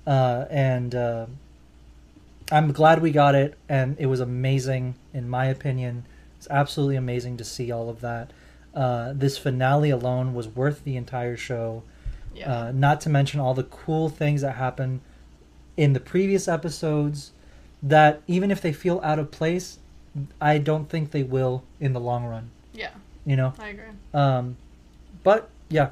uh, 0.06 0.46
and 0.50 0.94
uh, 0.94 1.26
I'm 2.50 2.72
glad 2.72 3.00
we 3.02 3.10
got 3.10 3.34
it, 3.34 3.56
and 3.68 3.96
it 3.98 4.06
was 4.06 4.20
amazing 4.20 4.94
in 5.14 5.28
my 5.28 5.46
opinion. 5.46 6.04
It's 6.38 6.48
absolutely 6.50 6.96
amazing 6.96 7.36
to 7.38 7.44
see 7.44 7.70
all 7.70 7.88
of 7.88 8.00
that. 8.00 8.32
Uh, 8.74 9.12
this 9.14 9.38
finale 9.38 9.90
alone 9.90 10.34
was 10.34 10.48
worth 10.48 10.82
the 10.84 10.96
entire 10.96 11.36
show. 11.36 11.82
Yeah. 12.34 12.52
Uh, 12.52 12.72
not 12.72 13.00
to 13.02 13.10
mention 13.10 13.38
all 13.40 13.54
the 13.54 13.64
cool 13.64 14.08
things 14.08 14.40
that 14.40 14.56
happen 14.56 15.02
in 15.76 15.92
the 15.92 16.00
previous 16.00 16.48
episodes. 16.48 17.32
That 17.82 18.22
even 18.26 18.50
if 18.50 18.60
they 18.60 18.72
feel 18.72 19.00
out 19.02 19.18
of 19.18 19.30
place, 19.30 19.78
I 20.40 20.58
don't 20.58 20.88
think 20.88 21.10
they 21.10 21.22
will 21.22 21.64
in 21.80 21.92
the 21.92 22.00
long 22.00 22.24
run. 22.24 22.50
yeah. 22.72 22.90
You 23.24 23.36
know. 23.36 23.54
I 23.58 23.68
agree. 23.68 23.84
Um, 24.14 24.56
but 25.22 25.48
yeah, 25.68 25.90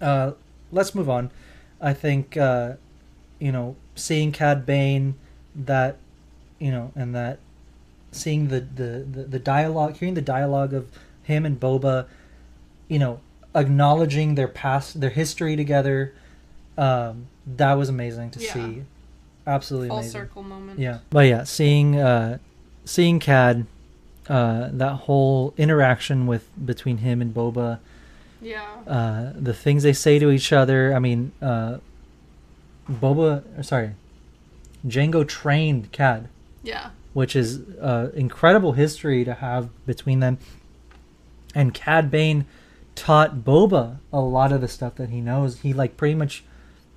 uh, 0.00 0.32
let's 0.72 0.94
move 0.94 1.08
on. 1.08 1.30
I 1.80 1.92
think 1.92 2.36
uh, 2.36 2.72
you 3.38 3.52
know 3.52 3.76
seeing 3.94 4.32
Cad 4.32 4.66
Bane, 4.66 5.14
that 5.54 5.96
you 6.58 6.70
know, 6.70 6.92
and 6.94 7.14
that 7.14 7.38
seeing 8.12 8.48
the, 8.48 8.60
the 8.60 9.04
the 9.10 9.22
the 9.24 9.38
dialogue, 9.38 9.96
hearing 9.96 10.14
the 10.14 10.22
dialogue 10.22 10.72
of 10.72 10.86
him 11.24 11.44
and 11.46 11.58
Boba, 11.58 12.06
you 12.88 12.98
know, 12.98 13.20
acknowledging 13.54 14.34
their 14.34 14.48
past, 14.48 15.00
their 15.00 15.10
history 15.10 15.56
together. 15.56 16.12
Um, 16.78 17.26
that 17.46 17.74
was 17.74 17.88
amazing 17.88 18.30
to 18.32 18.40
Yeah. 18.40 18.52
see. 18.52 18.82
Absolutely 19.46 19.88
Full 19.88 19.98
amazing. 19.98 20.12
circle 20.12 20.42
moment. 20.42 20.78
Yeah, 20.78 20.98
but 21.10 21.26
yeah, 21.26 21.44
seeing 21.44 21.96
uh, 22.00 22.38
seeing 22.84 23.18
Cad, 23.20 23.66
uh, 24.28 24.68
that 24.72 24.92
whole 25.06 25.52
interaction 25.58 26.26
with 26.26 26.48
between 26.64 26.98
him 26.98 27.20
and 27.20 27.34
Boba, 27.34 27.78
Yeah. 28.40 28.62
uh, 28.86 29.32
the 29.38 29.52
things 29.52 29.82
they 29.82 29.92
say 29.92 30.18
to 30.18 30.30
each 30.30 30.52
other. 30.52 30.94
I 30.94 30.98
mean, 30.98 31.32
uh, 31.42 31.78
Boba, 32.90 33.42
sorry, 33.64 33.90
Django 34.86 35.26
trained 35.26 35.90
Cad, 35.92 36.28
Yeah. 36.62 36.90
which 37.12 37.34
is 37.36 37.60
uh, 37.80 38.10
incredible 38.14 38.72
history 38.72 39.24
to 39.24 39.34
have 39.34 39.68
between 39.86 40.20
them. 40.20 40.38
And 41.54 41.72
Cad 41.72 42.10
Bane 42.10 42.44
taught 42.94 43.36
Boba 43.44 43.98
a 44.12 44.20
lot 44.20 44.52
of 44.52 44.60
the 44.60 44.68
stuff 44.68 44.96
that 44.96 45.10
he 45.10 45.20
knows. 45.20 45.60
He 45.60 45.72
like 45.72 45.96
pretty 45.96 46.14
much 46.14 46.44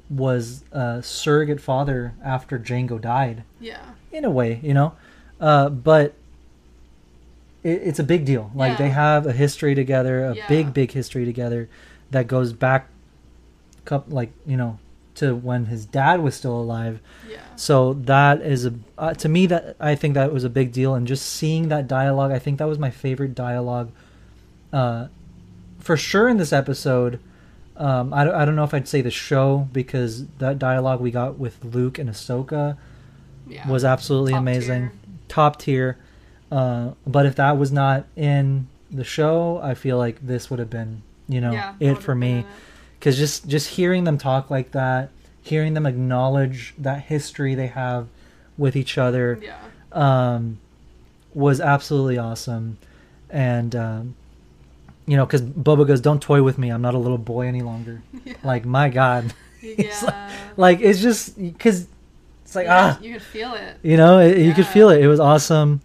was 0.09 0.63
a 0.71 1.01
surrogate 1.03 1.59
father 1.61 2.13
after 2.23 2.57
Django 2.57 2.99
died 2.99 3.43
Yeah. 3.59 3.81
in 4.11 4.23
a 4.25 4.29
way, 4.29 4.59
you 4.63 4.73
know. 4.73 4.93
Uh, 5.39 5.69
but 5.69 6.13
it, 7.63 7.81
it's 7.83 7.99
a 7.99 8.03
big 8.03 8.25
deal. 8.25 8.51
Like 8.55 8.73
Yeah. 8.73 8.77
they 8.77 8.89
have 8.89 9.25
a 9.27 9.33
history 9.33 9.75
together, 9.75 10.25
a 10.25 10.35
Yeah. 10.35 10.47
big, 10.47 10.73
big 10.73 10.91
history 10.91 11.25
together 11.25 11.67
that 12.11 12.27
goes 12.27 12.53
back, 12.53 12.88
coup- 13.85 14.03
like 14.07 14.31
you 14.45 14.55
know, 14.57 14.79
to 15.18 15.36
when 15.36 15.65
his 15.65 15.86
dad 15.86 16.22
was 16.22 16.36
still 16.36 16.59
alive. 16.59 16.99
Yeah. 17.30 17.38
So 17.55 17.93
that 17.93 18.41
is 18.41 18.65
a 18.65 18.74
uh, 18.97 19.13
to 19.15 19.30
me 19.30 19.45
that 19.47 19.76
I 19.80 19.95
think 19.95 20.13
that 20.15 20.32
was 20.34 20.43
a 20.43 20.49
big 20.49 20.72
deal, 20.72 20.95
and 20.95 21.05
just 21.07 21.26
seeing 21.26 21.68
that 21.70 21.88
dialogue, 21.88 22.32
I 22.32 22.39
think 22.39 22.59
that 22.59 22.68
was 22.68 22.80
my 22.80 22.89
favorite 22.91 23.36
dialogue, 23.36 23.91
uh, 24.74 25.07
for 25.80 25.97
sure 25.97 26.28
in 26.28 26.38
this 26.38 26.53
episode. 26.53 27.20
Um, 27.76 28.11
I, 28.11 28.24
don't, 28.24 28.34
I 28.34 28.43
don't 28.43 28.55
know 28.55 28.63
if 28.63 28.74
I'd 28.74 28.88
say 28.88 29.01
the 29.01 29.11
show 29.11 29.68
because 29.72 30.26
that 30.39 30.57
dialogue 30.57 30.99
we 30.99 31.11
got 31.11 31.38
with 31.38 31.63
Luke 31.63 31.99
and 31.99 32.09
Ahsoka 32.09 32.76
Yeah. 33.47 33.70
was 33.70 33.86
absolutely 33.86 34.32
Top 34.32 34.41
amazing, 34.41 34.82
tier. 34.89 34.91
top 35.28 35.59
tier. 35.59 35.97
Uh, 36.51 36.91
but 37.05 37.28
if 37.28 37.36
that 37.36 37.57
was 37.59 37.72
not 37.72 38.05
in 38.15 38.68
the 38.89 39.03
show, 39.03 39.59
I 39.61 39.76
feel 39.76 39.97
like 39.99 40.26
this 40.26 40.49
would 40.49 40.57
have 40.57 40.72
been, 40.72 41.03
you 41.28 41.39
know, 41.39 41.51
yeah, 41.51 41.76
it 41.80 41.99
for 42.01 42.15
me. 42.15 42.39
it. 42.39 42.45
Because 43.00 43.18
just 43.18 43.48
just 43.48 43.70
hearing 43.70 44.04
them 44.06 44.18
talk 44.18 44.50
like 44.50 44.72
that, 44.72 45.10
hearing 45.41 45.74
them 45.74 45.86
acknowledge 45.86 46.74
that 46.78 47.04
history 47.04 47.56
they 47.56 47.68
have 47.68 48.08
with 48.58 48.76
each 48.76 48.98
other, 48.98 49.39
Yeah. 49.41 49.56
um, 49.91 50.58
was 51.34 51.62
absolutely 51.62 52.18
awesome. 52.18 52.78
And 53.30 53.76
um, 53.76 54.16
you 55.06 55.16
know, 55.16 55.26
because 55.26 55.41
Boba 55.41 55.86
goes, 55.88 56.02
"Don't 56.02 56.22
toy 56.22 56.41
with 56.41 56.58
me. 56.58 56.70
I'm 56.70 56.82
not 56.82 56.95
a 56.95 56.98
little 56.98 57.18
boy 57.20 57.48
any 57.48 57.62
longer." 57.62 58.02
Yeah. 58.26 58.34
Like 58.43 58.66
my 58.66 58.89
God. 58.89 59.34
yeah. 59.62 59.93
like- 60.04 60.32
like 60.58 60.80
it's 60.82 61.00
just 61.02 61.38
because 61.39 61.88
It's 62.43 62.56
like 62.56 62.66
you, 62.66 62.72
ah, 62.72 62.95
could- 62.95 63.06
you 63.06 63.14
could 63.14 63.22
feel 63.22 63.54
it. 63.54 63.78
you 63.84 63.95
know, 63.98 64.20
it, 64.20 64.38
you 64.39 64.54
could 64.54 64.66
feel 64.68 64.89
it. 64.89 65.02
It 65.02 65.08
was 65.08 65.20
awesome. 65.20 65.82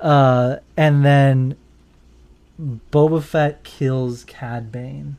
Uh, 0.00 0.56
and 0.76 1.04
then 1.04 1.56
Boba 2.90 3.22
Fett 3.22 3.62
kills 3.64 4.24
Cad 4.24 4.72
Bane. 4.72 5.16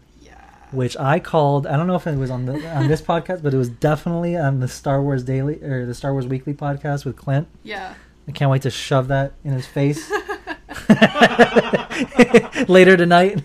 Yeah. 0.71 0.77
which 0.77 0.97
I 0.97 1.19
called. 1.19 1.65
I 1.67 1.77
don't 1.77 1.87
know 1.87 1.95
if 1.95 2.05
it 2.07 2.17
was 2.17 2.29
on 2.31 2.45
the 2.45 2.53
on 2.75 2.87
this 2.87 3.01
podcast, 3.11 3.41
but 3.43 3.53
it 3.53 3.57
was 3.57 3.69
definitely 3.69 4.35
on 4.37 4.59
the 4.59 4.67
Star 4.67 5.01
Wars 5.01 5.23
Daily 5.23 5.61
or 5.63 5.85
the 5.85 5.93
Star 5.93 6.11
Wars 6.13 6.27
Weekly 6.27 6.53
podcast 6.53 7.05
with 7.05 7.15
Clint. 7.15 7.47
Yeah. 7.63 7.93
I 8.27 8.31
can't 8.31 8.51
wait 8.51 8.63
to 8.63 8.69
shove 8.69 9.07
that 9.07 9.31
in 9.45 9.51
his 9.53 9.65
face 9.65 10.11
later 12.67 12.97
tonight 12.97 13.41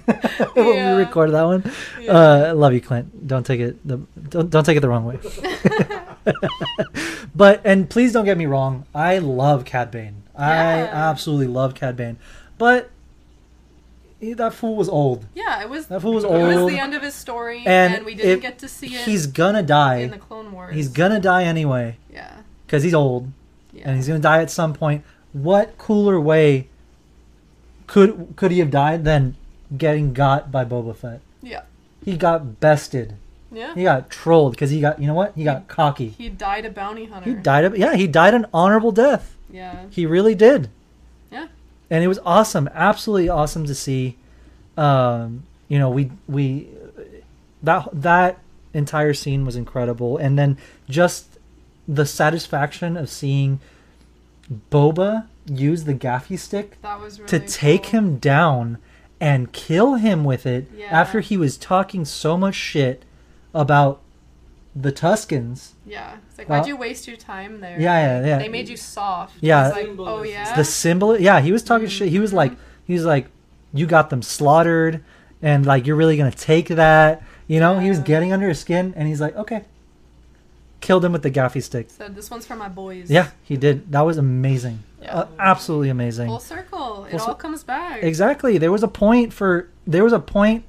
when 0.55 0.75
Yeah. 0.75 0.97
we 0.97 1.03
record 1.05 1.31
that 1.33 1.45
one. 1.45 1.71
Yeah. 2.01 2.13
Uh, 2.51 2.55
love 2.57 2.73
you, 2.73 2.81
Clint. 2.81 3.27
Don't 3.27 3.47
take 3.47 3.61
it 3.61 3.87
the 3.87 3.99
don't 4.29 4.51
don't 4.51 4.65
take 4.65 4.77
it 4.77 4.81
the 4.81 4.89
wrong 4.89 5.05
way. 5.05 5.19
but 7.35 7.61
and 7.65 7.89
please 7.89 8.13
don't 8.13 8.25
get 8.25 8.37
me 8.39 8.47
wrong. 8.47 8.85
I 8.95 9.19
love 9.19 9.65
Cad 9.65 9.91
Bane. 9.91 10.23
I 10.37 10.81
absolutely 10.81 11.47
love 11.47 11.75
Cad 11.75 11.97
Bane. 11.97 12.19
But 12.59 12.91
he, 14.23 14.33
that 14.35 14.55
fool 14.55 14.77
was 14.77 14.89
old. 14.89 15.27
yeah, 15.35 15.61
it 15.63 15.69
was. 15.69 15.89
That 15.89 16.01
fool 16.01 16.15
was 16.15 16.25
old. 16.25 16.37
It 16.51 16.57
was 16.57 16.73
the 16.73 16.79
end 16.79 16.95
of 16.95 17.03
his 17.03 17.15
story, 17.15 17.63
And 17.67 17.95
and, 17.95 18.05
we 18.07 18.15
didn't 18.15 18.31
it- 18.39 18.41
get 18.41 18.59
to 18.61 18.69
see 18.69 18.95
it 18.95 19.03
He's 19.05 19.27
gonna 19.27 19.63
die. 19.63 19.97
in 19.97 20.11
the 20.11 20.19
Clone 20.19 20.53
Wars. 20.53 20.75
He's 20.75 20.89
gonna 20.89 21.21
die 21.21 21.45
anyway 21.45 21.97
Yeah. 22.11 22.31
because 22.67 22.83
he's 22.83 22.95
old 22.95 23.31
Yeah. 23.73 23.83
and 23.89 23.97
he's 23.97 24.07
gonna 24.09 24.21
die 24.21 24.41
at 24.41 24.51
some 24.51 24.73
point. 24.73 25.05
What 25.33 25.77
cooler 25.79 26.19
way 26.21 26.69
could 27.87 28.35
could 28.37 28.51
he 28.53 28.59
have 28.61 28.71
died 28.71 29.05
than 29.05 29.37
getting 29.77 30.13
got 30.13 30.51
by 30.53 30.65
Boba 30.65 30.95
Fett? 30.97 31.21
yeah. 31.43 31.63
He 32.05 32.17
got 32.17 32.59
bested. 32.61 33.15
Yeah. 33.53 33.75
He 33.75 33.83
got 33.85 34.11
trolled 34.11 34.53
because 34.53 34.71
he 34.71 34.81
got 34.81 35.01
you 35.01 35.07
know 35.07 35.15
what? 35.15 35.33
He 35.37 35.45
got 35.45 35.69
cocky. 35.69 36.09
He 36.09 36.29
died 36.29 36.65
a 36.65 36.71
bounty 36.71 37.05
hunter. 37.07 37.29
He 37.31 37.37
died. 37.37 37.65
Of, 37.65 37.77
yeah, 37.79 37.95
he 37.95 38.07
died 38.09 38.35
an 38.35 38.47
honorable 38.53 38.93
death. 38.93 39.37
Yeah. 39.51 39.85
He 39.91 40.07
really 40.07 40.35
did. 40.35 40.69
And 41.93 42.03
it 42.03 42.09
was 42.09 42.19
awesome, 42.25 42.71
absolutely 42.73 43.29
awesome 43.29 43.67
to 43.67 43.75
see. 43.75 44.17
Um, 44.79 45.43
you 45.69 45.79
know, 45.79 45.91
we 45.91 46.11
we 46.27 46.69
that 47.63 47.87
that 47.93 48.39
entire 48.73 49.13
scene 49.13 49.45
was 49.45 49.57
incredible, 49.57 50.17
and 50.17 50.39
then 50.39 50.57
just 50.89 51.39
the 51.87 52.07
satisfaction 52.07 52.97
of 52.97 53.11
seeing 53.11 53.61
Boba 54.71 55.27
use 55.47 55.85
the 55.85 55.95
gaffi 55.95 56.39
stick 56.39 56.79
really 56.83 57.11
to 57.27 57.39
take 57.41 57.83
cool. 57.85 57.91
him 57.91 58.19
down 58.19 58.79
and 59.21 59.53
kill 59.53 59.95
him 59.97 60.25
with 60.25 60.47
it 60.47 60.71
Yeah. 60.75 60.87
after 60.87 61.21
he 61.21 61.37
was 61.37 61.57
talking 61.59 62.05
so 62.05 62.37
much 62.39 62.55
shit 62.55 63.05
about 63.55 64.01
the 64.75 64.93
Tuskens. 64.93 65.73
Yeah. 65.85 66.17
It's 66.43 66.51
like, 66.51 66.59
Uh, 66.59 66.61
why'd 66.63 66.69
you 66.69 66.77
waste 66.77 67.09
your 67.09 67.17
time 67.17 67.61
there? 67.61 67.81
Yeah, 67.81 68.21
yeah, 68.21 68.27
yeah. 68.27 68.39
They 68.39 68.49
made 68.49 68.69
you 68.69 68.77
soft. 68.77 69.35
Yeah. 69.41 69.69
Like, 69.69 69.89
oh 69.99 70.23
is- 70.23 70.31
yeah. 70.31 70.55
the 70.57 70.65
symbol 70.65 71.19
yeah 71.19 71.41
he 71.41 71.53
was 71.53 71.63
talking 71.63 71.89
shit 71.89 72.09
he 72.09 72.19
was 72.19 72.33
like 72.33 72.53
he 72.87 72.93
was 72.95 73.05
like 73.05 73.27
you 73.73 73.87
got 73.87 74.11
them 74.11 74.23
slaughtered 74.23 75.03
and 75.41 75.65
like 75.67 75.87
you're 75.87 75.97
really 75.97 76.17
gonna 76.17 76.31
take 76.31 76.69
that 76.69 77.23
you 77.49 77.59
know 77.61 77.79
he 77.79 77.89
was 77.89 77.99
getting 78.01 78.33
under 78.33 78.49
his 78.49 78.59
skin 78.61 78.93
and 78.97 79.09
he's 79.09 79.21
like 79.21 79.35
okay 79.37 79.65
killed 80.81 81.05
him 81.05 81.13
with 81.13 81.23
the 81.23 81.31
gaffi 81.31 81.63
stick 81.63 81.89
So 81.91 82.09
this 82.09 82.31
one's 82.31 82.45
for 82.47 82.57
my 82.57 82.69
boys. 82.69 83.09
yeah 83.11 83.31
he 83.45 83.57
did 83.57 83.91
that 83.93 84.01
was 84.03 84.19
amazing 84.19 84.81
Yeah. 85.01 85.17
uh, 85.17 85.27
absolutely 85.39 85.91
amazing 85.91 86.27
Full 86.29 86.41
circle. 86.41 87.05
It 87.05 87.13
Full 87.13 87.21
all 87.21 87.27
cir- 87.29 87.35
comes 87.35 87.63
back. 87.65 88.03
exactly 88.03 88.59
there 88.59 88.73
was 88.73 88.83
a 88.83 88.89
point 88.89 89.33
for 89.33 89.69
there 89.87 90.03
was 90.05 90.13
a 90.13 90.19
point 90.19 90.65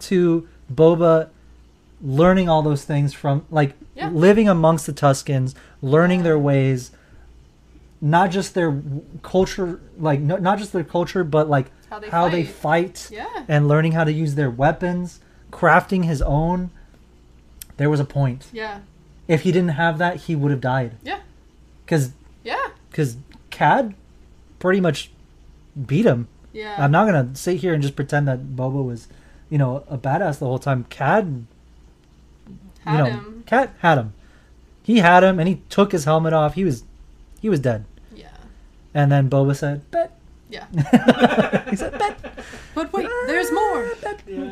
to 0.00 0.48
boba 0.72 1.28
learning 2.02 2.48
all 2.48 2.62
those 2.62 2.84
things 2.84 3.12
from 3.12 3.44
like 3.50 3.74
Yeah. 3.94 4.10
living 4.10 4.48
amongst 4.48 4.86
the 4.86 4.92
tuskens 4.92 5.54
learning 5.82 6.22
their 6.22 6.38
ways 6.38 6.90
not 8.00 8.30
just 8.30 8.54
their 8.54 8.80
culture 9.22 9.80
like 9.98 10.20
no, 10.20 10.36
not 10.36 10.58
just 10.58 10.72
their 10.72 10.84
culture 10.84 11.24
but 11.24 11.48
like 11.48 11.66
How 11.90 11.98
they 11.98 12.08
how 12.10 12.24
fight. 12.26 12.32
they 12.32 12.44
fight 12.44 13.08
Yeah. 13.10 13.26
and 13.48 13.66
learning 13.66 13.92
how 13.92 14.04
to 14.04 14.12
use 14.12 14.36
their 14.36 14.50
weapons 14.50 15.18
crafting 15.50 16.04
his 16.04 16.22
own 16.22 16.70
there 17.76 17.90
was 17.90 17.98
a 18.00 18.04
point 18.04 18.46
Yeah. 18.52 18.80
if 19.26 19.42
he 19.42 19.50
didn't 19.52 19.70
have 19.70 19.98
that 19.98 20.16
he 20.22 20.36
would 20.36 20.50
have 20.52 20.60
died 20.60 20.92
Yeah. 21.02 21.18
because 21.84 22.12
Yeah. 22.44 22.68
because 22.90 23.16
cad 23.50 23.94
pretty 24.60 24.80
much 24.80 25.10
beat 25.86 26.06
him 26.06 26.28
Yeah. 26.52 26.76
i'm 26.78 26.92
not 26.92 27.06
gonna 27.06 27.30
sit 27.34 27.56
here 27.58 27.74
and 27.74 27.82
just 27.82 27.96
pretend 27.96 28.28
that 28.28 28.54
boba 28.54 28.84
was 28.84 29.08
you 29.50 29.58
know 29.58 29.82
a 29.88 29.98
badass 29.98 30.38
the 30.38 30.46
whole 30.46 30.58
time 30.60 30.84
cad 30.90 31.46
Had 32.88 32.92
you 32.92 32.98
know 33.04 33.10
him. 33.10 33.42
cad 33.46 33.70
had 33.80 33.98
him 33.98 34.12
he 34.82 34.98
had 34.98 35.22
him 35.22 35.38
and 35.38 35.46
he 35.48 35.56
took 35.68 35.92
his 35.92 36.04
helmet 36.04 36.32
off 36.32 36.54
he 36.54 36.64
was 36.64 36.84
he 37.40 37.48
was 37.48 37.60
dead 37.60 37.84
Yeah. 38.14 38.28
and 38.94 39.12
then 39.12 39.28
boba 39.30 39.54
said 39.54 39.88
bet 39.90 40.18
Yeah. 40.50 40.66
he 41.70 41.76
said 41.76 41.98
bet 41.98 42.16
But 42.74 42.92
wait, 42.92 43.08
there's 43.26 43.50
more. 43.52 43.90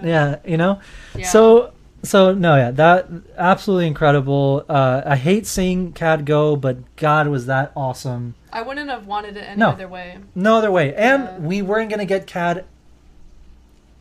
yeah 0.04 0.36
you 0.44 0.56
know 0.56 0.80
Yeah. 1.14 1.28
So 1.28 1.72
so 2.02 2.34
no 2.34 2.56
yeah 2.56 2.70
that 2.72 3.08
absolutely 3.38 3.86
incredible. 3.88 4.64
Uh, 4.68 5.02
I 5.06 5.16
hate 5.16 5.46
seeing 5.46 5.92
Cad 5.92 6.24
go, 6.26 6.54
but 6.54 6.76
God 6.96 7.26
was 7.28 7.46
that 7.46 7.72
awesome. 7.74 8.34
I 8.52 8.62
wouldn't 8.62 8.90
have 8.90 9.06
wanted 9.06 9.36
it 9.36 9.40
any 9.40 9.58
No. 9.58 9.70
other 9.70 9.88
way. 9.88 10.18
No 10.34 10.58
other 10.58 10.70
way, 10.70 10.94
and 10.94 11.24
Yeah. 11.24 11.38
we 11.38 11.62
weren't 11.62 11.90
gonna 11.90 12.04
get 12.04 12.26
Cad 12.28 12.64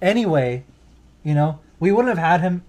anyway. 0.02 0.64
You 1.24 1.34
know, 1.34 1.60
we 1.80 1.92
wouldn't 1.92 2.16
have 2.16 2.24
had 2.24 2.42
him 2.42 2.64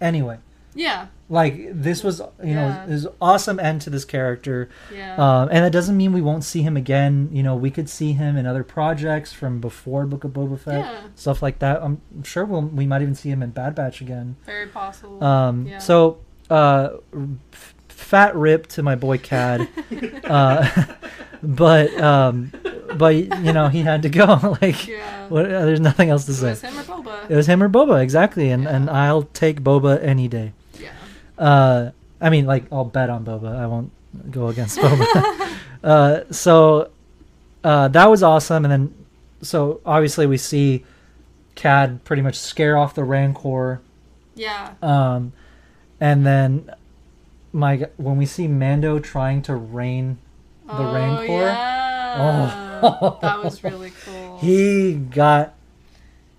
anyway. 0.00 0.38
Yeah. 0.76 1.06
Like 1.28 1.68
this 1.72 2.04
was 2.04 2.20
you 2.44 2.54
know 2.54 2.68
Yeah. 2.68 2.84
this 2.86 3.04
awesome 3.20 3.58
end 3.58 3.80
to 3.82 3.90
this 3.90 4.04
character, 4.04 4.68
Yeah. 4.94 5.16
um, 5.16 5.48
and 5.50 5.64
that 5.64 5.72
doesn't 5.72 5.96
mean 5.96 6.12
we 6.12 6.20
won't 6.22 6.44
see 6.44 6.62
him 6.62 6.76
again. 6.76 7.30
You 7.32 7.42
know, 7.42 7.56
we 7.56 7.70
could 7.72 7.88
see 7.88 8.12
him 8.12 8.36
in 8.36 8.46
other 8.46 8.62
projects 8.62 9.32
from 9.32 9.58
before 9.60 10.06
Book 10.06 10.22
of 10.22 10.30
Boba 10.32 10.56
Fett, 10.60 10.84
Yeah. 10.84 10.98
stuff 11.16 11.42
like 11.42 11.58
that. 11.58 11.82
I'm 11.82 12.00
sure 12.22 12.44
we'll 12.44 12.62
we 12.62 12.86
might 12.86 13.02
even 13.02 13.16
see 13.16 13.30
him 13.30 13.42
in 13.42 13.50
Bad 13.50 13.74
Batch 13.74 14.00
again. 14.00 14.36
Very 14.46 14.68
possible. 14.68 15.22
Um, 15.24 15.66
Yeah. 15.66 15.78
So, 15.78 16.18
uh, 16.48 16.90
fat 17.88 18.36
rip 18.36 18.66
to 18.68 18.82
my 18.82 18.94
boy 18.94 19.18
Cad, 19.18 19.66
uh, 20.24 20.68
but 21.42 21.98
um, 22.00 22.52
but 22.96 23.14
you 23.16 23.52
know 23.52 23.68
he 23.68 23.82
had 23.82 24.02
to 24.02 24.08
go. 24.08 24.56
like, 24.62 24.86
yeah. 24.86 25.26
what, 25.28 25.46
uh, 25.46 25.64
there's 25.64 25.80
nothing 25.80 26.10
else 26.10 26.26
to 26.26 26.32
It 26.32 26.34
say. 26.36 26.50
was 26.50 26.60
him 26.62 26.78
or 26.78 26.82
Boba. 26.84 27.30
It 27.30 27.34
was 27.36 27.46
him 27.48 27.62
or 27.62 27.68
Boba, 27.68 28.00
exactly, 28.02 28.50
and 28.50 28.66
and 28.66 28.88
I'll 28.90 29.22
take 29.24 29.62
Boba 29.62 29.98
any 30.04 30.28
day. 30.28 30.52
Yeah. 31.38 31.44
Uh, 31.44 31.90
I 32.20 32.30
mean, 32.30 32.46
like 32.46 32.64
I'll 32.72 32.84
bet 32.84 33.10
on 33.10 33.24
Boba. 33.24 33.56
I 33.56 33.66
won't 33.66 33.90
go 34.30 34.48
against 34.48 34.78
Boba. 34.78 35.56
uh, 35.84 36.20
so 36.30 36.90
uh, 37.64 37.88
that 37.88 38.06
was 38.10 38.22
awesome, 38.22 38.64
and 38.64 38.72
then 38.72 38.94
so 39.42 39.80
obviously 39.84 40.26
we 40.26 40.36
see 40.36 40.84
Cad 41.54 42.04
pretty 42.04 42.22
much 42.22 42.36
scare 42.36 42.76
off 42.76 42.94
the 42.94 43.04
Rancor. 43.04 43.80
Yeah. 44.34 44.74
Um, 44.82 45.32
and 46.00 46.26
then 46.26 46.70
my 47.52 47.88
when 47.96 48.16
we 48.16 48.26
see 48.26 48.46
Mando 48.48 48.98
trying 48.98 49.42
to 49.42 49.54
rein 49.54 50.18
the 50.66 50.78
oh, 50.78 50.94
Rancor, 50.94 51.32
Yeah. 51.32 52.80
Oh. 52.82 53.18
that 53.22 53.42
was 53.42 53.62
really 53.64 53.92
cool. 54.04 54.38
he 54.40 54.94
got 54.94 55.54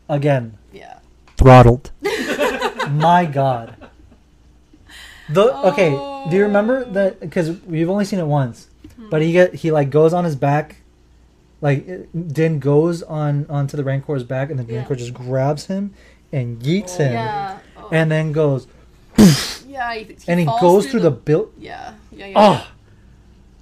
again 0.08 0.58
yeah. 0.72 1.00
throttled. 1.36 1.92
my 2.92 3.26
God. 3.26 3.76
The 5.30 5.54
okay. 5.68 5.90
Do 6.30 6.36
you 6.36 6.44
remember 6.44 6.86
Oh. 6.88 6.92
that? 6.94 7.20
Because 7.20 7.60
we've 7.66 7.90
only 7.90 8.06
seen 8.06 8.20
it 8.20 8.26
once, 8.28 8.68
Hmm. 8.96 9.10
but 9.10 9.22
he 9.22 9.32
get 9.32 9.56
he 9.56 9.72
like 9.72 9.90
goes 9.90 10.14
on 10.14 10.24
his 10.24 10.36
back, 10.36 10.78
like 11.62 11.86
Din 12.34 12.60
goes 12.60 13.04
on 13.04 13.46
onto 13.50 13.76
the 13.78 13.84
Rancor's 13.84 14.24
back, 14.24 14.50
and 14.50 14.60
the 14.60 14.64
Yeah. 14.64 14.80
Rancor 14.80 14.96
just 14.96 15.14
grabs 15.14 15.66
him 15.66 15.94
and 16.32 16.60
yeets 16.62 16.98
him, 16.98 17.14
Yeah. 17.14 17.58
Oh. 17.78 17.90
and 17.92 18.10
then 18.12 18.32
goes 18.32 18.68
yeah. 19.68 19.94
He, 19.94 20.04
he 20.06 20.16
and 20.28 20.40
he 20.40 20.46
falls 20.46 20.62
goes 20.62 20.88
through 20.92 21.02
the 21.02 21.12
built. 21.12 21.52
Yeah. 21.60 21.94
Yeah. 22.12 22.28
Yeah. 22.28 22.34
Oh. 22.36 22.68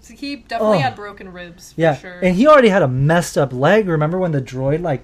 So 0.01 0.13
he 0.13 0.36
definitely 0.36 0.78
Oh. 0.78 0.82
had 0.82 0.95
broken 0.95 1.34
ribs. 1.34 1.74
For 1.74 1.82
Yeah, 1.82 1.95
Sure. 1.95 2.20
and 2.22 2.36
he 2.36 2.45
already 2.47 2.70
had 2.70 2.84
a 2.84 2.88
messed 2.88 3.38
up 3.39 3.51
leg. 3.51 3.88
Remember 3.88 4.20
when 4.20 4.32
the 4.34 4.41
droid 4.41 4.82
like 4.84 5.03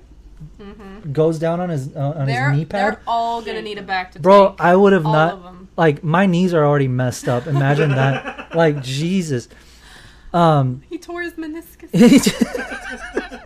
Mhm. 0.60 1.12
goes 1.14 1.40
down 1.40 1.60
on 1.60 1.70
his 1.70 1.96
uh, 1.96 2.14
on 2.18 2.26
They're, 2.28 2.50
his 2.52 2.60
knee 2.60 2.66
pad? 2.66 2.94
they're 2.94 3.02
all 3.08 3.42
gonna 3.42 3.62
need 3.62 3.78
a 3.78 3.82
back 3.84 4.12
to 4.14 4.20
Bro, 4.20 4.50
take. 4.52 4.62
I 4.62 4.76
would 4.76 4.94
have 4.94 5.06
all 5.06 5.14
not 5.14 5.34
of 5.34 5.44
them. 5.44 5.68
like 5.78 6.04
my 6.04 6.26
knees 6.26 6.54
are 6.54 6.66
already 6.66 6.88
messed 6.88 7.28
up. 7.28 7.48
Imagine 7.48 7.90
that. 7.92 8.56
like 8.56 8.82
Jesus. 8.84 9.48
Um 10.34 10.82
He 10.90 10.98
tore 10.98 11.22
his 11.24 11.34
meniscus. 11.34 11.90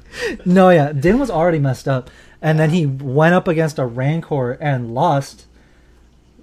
No, 0.45 0.69
yeah, 0.69 0.91
Din 0.91 1.19
was 1.19 1.29
already 1.29 1.59
messed 1.59 1.87
up 1.87 2.09
and 2.41 2.57
then 2.57 2.69
he 2.71 2.85
went 2.85 3.33
up 3.35 3.47
against 3.47 3.77
a 3.79 3.85
Rancor 3.85 4.53
and 4.53 4.93
lost. 4.93 5.45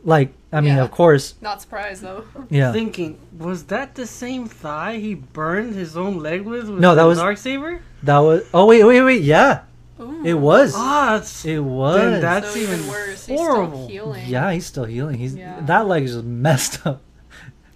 Like, 0.05 0.33
I 0.53 0.61
mean, 0.61 0.77
Yeah. 0.77 0.83
of 0.85 0.91
course, 0.91 1.35
Not 1.41 1.63
surprised 1.63 2.03
though. 2.03 2.25
yeah. 2.51 2.73
Thinking, 2.73 3.19
was 3.39 3.65
that 3.65 3.95
the 3.95 4.07
same 4.07 4.47
thigh 4.47 4.97
he 4.99 5.15
burned 5.15 5.75
his 5.75 5.97
own 5.97 6.19
leg 6.19 6.43
with? 6.43 6.69
with 6.69 6.81
No, 6.81 6.95
that 6.95 7.03
the 7.03 7.09
was- 7.09 7.19
dark 7.19 7.39
saber. 7.39 7.81
That 8.03 8.19
was 8.19 8.43
Oh, 8.53 8.67
wait, 8.67 8.83
wait, 8.85 9.01
wait. 9.03 9.23
Yeah. 9.23 9.61
Ooh. 10.01 10.25
It 10.25 10.35
was. 10.35 10.75
Ah, 10.77 11.17
it's, 11.19 11.45
It 11.45 11.59
was. 11.63 11.97
Then 12.01 12.21
that's 12.21 12.51
so 12.53 12.59
even 12.59 12.75
even 12.81 12.89
worse. 12.91 13.27
He's 13.27 13.39
horrible. 13.39 13.85
still 13.85 13.89
healing. 13.89 14.25
Yeah, 14.27 14.53
he's 14.53 14.67
still 14.67 14.85
healing. 14.85 15.19
He's 15.19 15.35
Yeah. 15.35 15.61
that 15.63 15.87
leg 15.87 16.05
is 16.05 16.17
messed 16.23 16.87
up. 16.87 17.03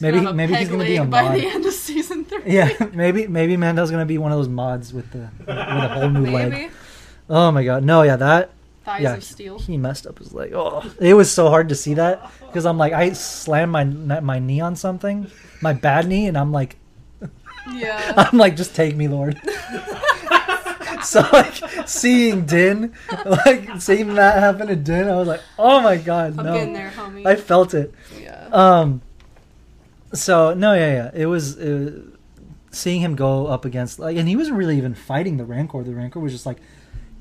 Maybe 0.01 0.19
Have 0.19 0.35
maybe 0.37 0.55
he's 0.55 0.69
gonna 0.69 0.85
be 0.85 0.97
a 0.97 1.03
leg 1.05 1.11
by 1.11 1.39
the 1.39 1.47
end 1.47 1.65
of 1.65 1.73
season 1.73 2.25
three. 2.25 2.43
Yeah, 2.47 2.71
maybe 2.93 3.27
maybe 3.27 3.57
Mando's 3.57 3.91
gonna 3.91 4.05
be 4.07 4.19
one 4.19 4.31
of 4.33 4.39
those 4.39 4.49
mods 4.49 4.93
with 4.93 5.11
the 5.13 5.31
with 5.39 5.49
a 5.49 5.89
whole 5.89 6.11
new 6.11 6.31
leg. 6.31 6.71
Oh 7.31 7.51
my 7.51 7.65
god, 7.65 7.83
no, 7.83 8.03
yeah, 8.03 8.17
that 8.17 8.51
thighs 8.85 9.03
yeah, 9.03 9.15
of 9.15 9.25
steel. 9.25 9.59
he 9.59 9.77
messed 9.79 10.07
up 10.07 10.19
his 10.19 10.33
leg. 10.35 10.53
Oh, 10.55 10.85
it 11.01 11.15
was 11.15 11.31
so 11.33 11.49
hard 11.49 11.69
to 11.71 11.75
see 11.75 11.95
that 11.95 12.31
because 12.47 12.67
I'm 12.67 12.77
like, 12.79 12.93
I 12.93 13.13
slammed 13.15 13.73
my 13.73 13.85
my 14.21 14.39
knee 14.39 14.61
on 14.61 14.77
something, 14.77 15.31
my 15.63 15.73
bad 15.73 16.07
knee, 16.07 16.27
and 16.29 16.37
I'm 16.37 16.53
like, 16.53 16.77
Yeah. 17.73 18.13
I'm 18.19 18.37
like, 18.39 18.55
just 18.57 18.75
take 18.77 18.95
me, 18.97 19.09
Lord. 19.09 19.41
so 21.11 21.21
like 21.33 21.89
seeing 21.89 22.47
Din, 22.47 22.93
like 23.25 23.81
seeing 23.81 24.15
that 24.15 24.41
happen 24.41 24.67
to 24.67 24.77
Din, 24.77 25.09
I 25.09 25.15
was 25.15 25.29
like, 25.29 25.41
oh 25.57 25.81
my 25.81 25.97
god, 25.97 26.37
I'm 26.39 26.45
no, 26.45 26.73
there, 26.73 26.91
homie. 26.91 27.25
I 27.25 27.37
felt 27.37 27.75
it. 27.75 27.95
yeah. 28.21 28.49
Um. 28.51 29.03
So 30.13 30.53
no, 30.55 30.75
yeah, 30.75 30.93
yeah. 30.93 31.11
It 31.15 31.27
was 31.27 31.59
uh, 31.59 32.03
seeing 32.73 33.01
him 33.01 33.15
go 33.15 33.47
up 33.47 33.65
against 33.65 34.01
like, 34.01 34.17
and 34.17 34.29
he 34.29 34.35
wasn't 34.35 34.57
really 34.57 34.77
even 34.79 34.95
fighting 34.95 35.37
the 35.37 35.45
Rancor. 35.45 35.85
The 35.85 35.95
Rancor 35.95 36.19
was 36.19 36.33
just 36.33 36.45
like, 36.45 36.59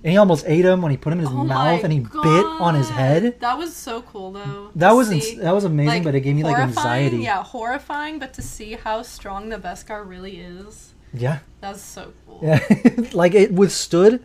and 0.04 0.12
he 0.12 0.18
almost 0.18 0.46
ate 0.48 0.66
him 0.66 0.82
when 0.82 0.92
he 0.92 0.98
put 0.98 1.14
him 1.14 1.20
in 1.20 1.26
his 1.26 1.34
Oh 1.34 1.44
mouth 1.44 1.84
and 1.84 1.94
he 1.94 2.00
bit 2.00 2.46
on 2.46 2.74
his 2.74 2.90
head. 2.90 3.40
That 3.40 3.58
was 3.60 3.76
so 3.76 4.02
cool 4.02 4.32
though. 4.32 4.72
That 4.76 4.94
was 4.94 5.12
ins- 5.12 5.38
that 5.38 5.54
was 5.54 5.64
amazing, 5.64 6.04
but 6.04 6.16
it 6.16 6.22
gave 6.22 6.36
me 6.36 6.44
like 6.44 6.58
anxiety. 6.58 7.18
Yeah, 7.18 7.44
horrifying, 7.44 8.18
but 8.18 8.34
to 8.34 8.42
see 8.42 8.74
how 8.74 9.04
strong 9.04 9.50
the 9.50 9.58
Beskar 9.58 10.08
really 10.08 10.40
is, 10.40 10.95
Yeah, 11.20 11.40
that's 11.62 11.82
so 11.82 12.12
cool. 12.28 12.40
yeah. 12.44 12.60
like 13.14 13.34
it 13.34 13.52
withstood 13.54 14.24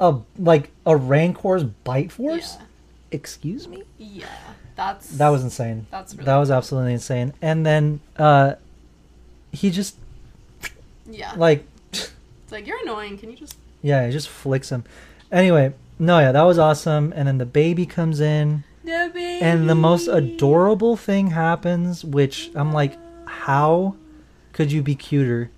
a 0.00 0.16
like 0.38 0.70
a 0.86 0.96
Rancor's 0.96 1.64
bite 1.64 2.12
force. 2.12 2.56
Yeah. 2.58 2.66
Excuse 3.12 3.68
me. 3.68 3.84
Yeah, 3.96 4.26
that's 4.74 5.08
That 5.10 5.28
was 5.28 5.44
insane. 5.44 5.86
that's 5.90 6.14
really 6.14 6.24
That 6.26 6.36
was 6.36 6.50
absolutely 6.50 6.94
insane. 6.94 7.32
And 7.40 7.64
then 7.64 8.00
uh, 8.16 8.54
he 9.52 9.70
just 9.70 9.96
yeah. 11.08 11.32
like 11.36 11.64
It's 11.92 12.12
like 12.50 12.66
you're 12.66 12.80
annoying. 12.82 13.16
Can 13.18 13.30
you 13.30 13.36
just 13.36 13.56
Yeah, 13.82 14.04
he 14.06 14.12
just 14.12 14.28
flicks 14.28 14.70
him. 14.70 14.82
Anyway, 15.30 15.74
no, 15.98 16.18
yeah, 16.18 16.32
that 16.32 16.42
was 16.42 16.58
awesome. 16.58 17.12
And 17.14 17.28
then 17.28 17.38
the 17.38 17.46
baby 17.46 17.86
comes 17.86 18.20
in, 18.20 18.64
yeah, 18.82 19.08
baby. 19.08 19.44
and 19.44 19.68
the 19.70 19.74
most 19.76 20.08
adorable 20.08 20.96
thing 20.96 21.28
happens, 21.28 22.04
which 22.04 22.50
I'm 22.56 22.72
like, 22.72 22.98
how 23.26 23.94
could 24.52 24.72
you 24.72 24.82
be 24.82 24.94
cuter? 24.96 25.50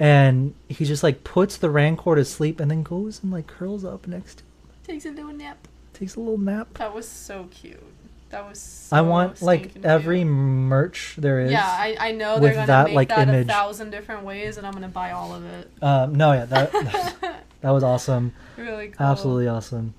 And 0.00 0.54
he 0.68 0.86
just 0.86 1.02
like 1.02 1.24
puts 1.24 1.58
the 1.58 1.68
Rancor 1.68 2.14
to 2.14 2.24
sleep 2.24 2.58
and 2.58 2.70
then 2.70 2.82
goes 2.82 3.22
and 3.22 3.30
like 3.30 3.46
curls 3.46 3.84
up 3.84 4.06
next 4.06 4.38
to 4.38 4.44
him, 4.44 4.50
takes 4.82 5.04
him 5.04 5.14
to 5.16 5.28
a 5.28 5.32
nap. 5.32 5.68
takes 5.92 6.16
a 6.16 6.20
little 6.20 6.38
nap. 6.38 6.68
That 6.78 6.94
was 6.94 7.06
so 7.06 7.48
cute. 7.50 7.82
That 8.30 8.48
was. 8.48 8.58
So 8.60 8.96
I 8.96 9.02
want 9.02 9.42
like 9.42 9.72
every 9.84 10.20
cute. 10.20 10.28
merch 10.28 11.16
there 11.18 11.40
is. 11.40 11.52
Yeah, 11.52 11.66
I, 11.66 11.96
I 11.98 12.12
know 12.12 12.38
they're 12.38 12.54
gonna 12.54 12.66
that, 12.68 12.86
make 12.86 12.94
like, 12.94 13.08
that 13.10 13.28
image. 13.28 13.46
a 13.46 13.50
thousand 13.50 13.90
different 13.90 14.24
ways, 14.24 14.56
and 14.56 14.66
I'm 14.66 14.72
gonna 14.72 14.88
buy 14.88 15.10
all 15.10 15.34
of 15.34 15.44
it. 15.44 15.70
Um, 15.82 16.14
no, 16.14 16.32
yeah, 16.32 16.44
that 16.46 16.72
that 17.60 17.70
was 17.70 17.82
awesome. 17.82 18.32
really 18.56 18.88
cool. 18.88 19.06
Absolutely 19.06 19.48
awesome. 19.48 19.94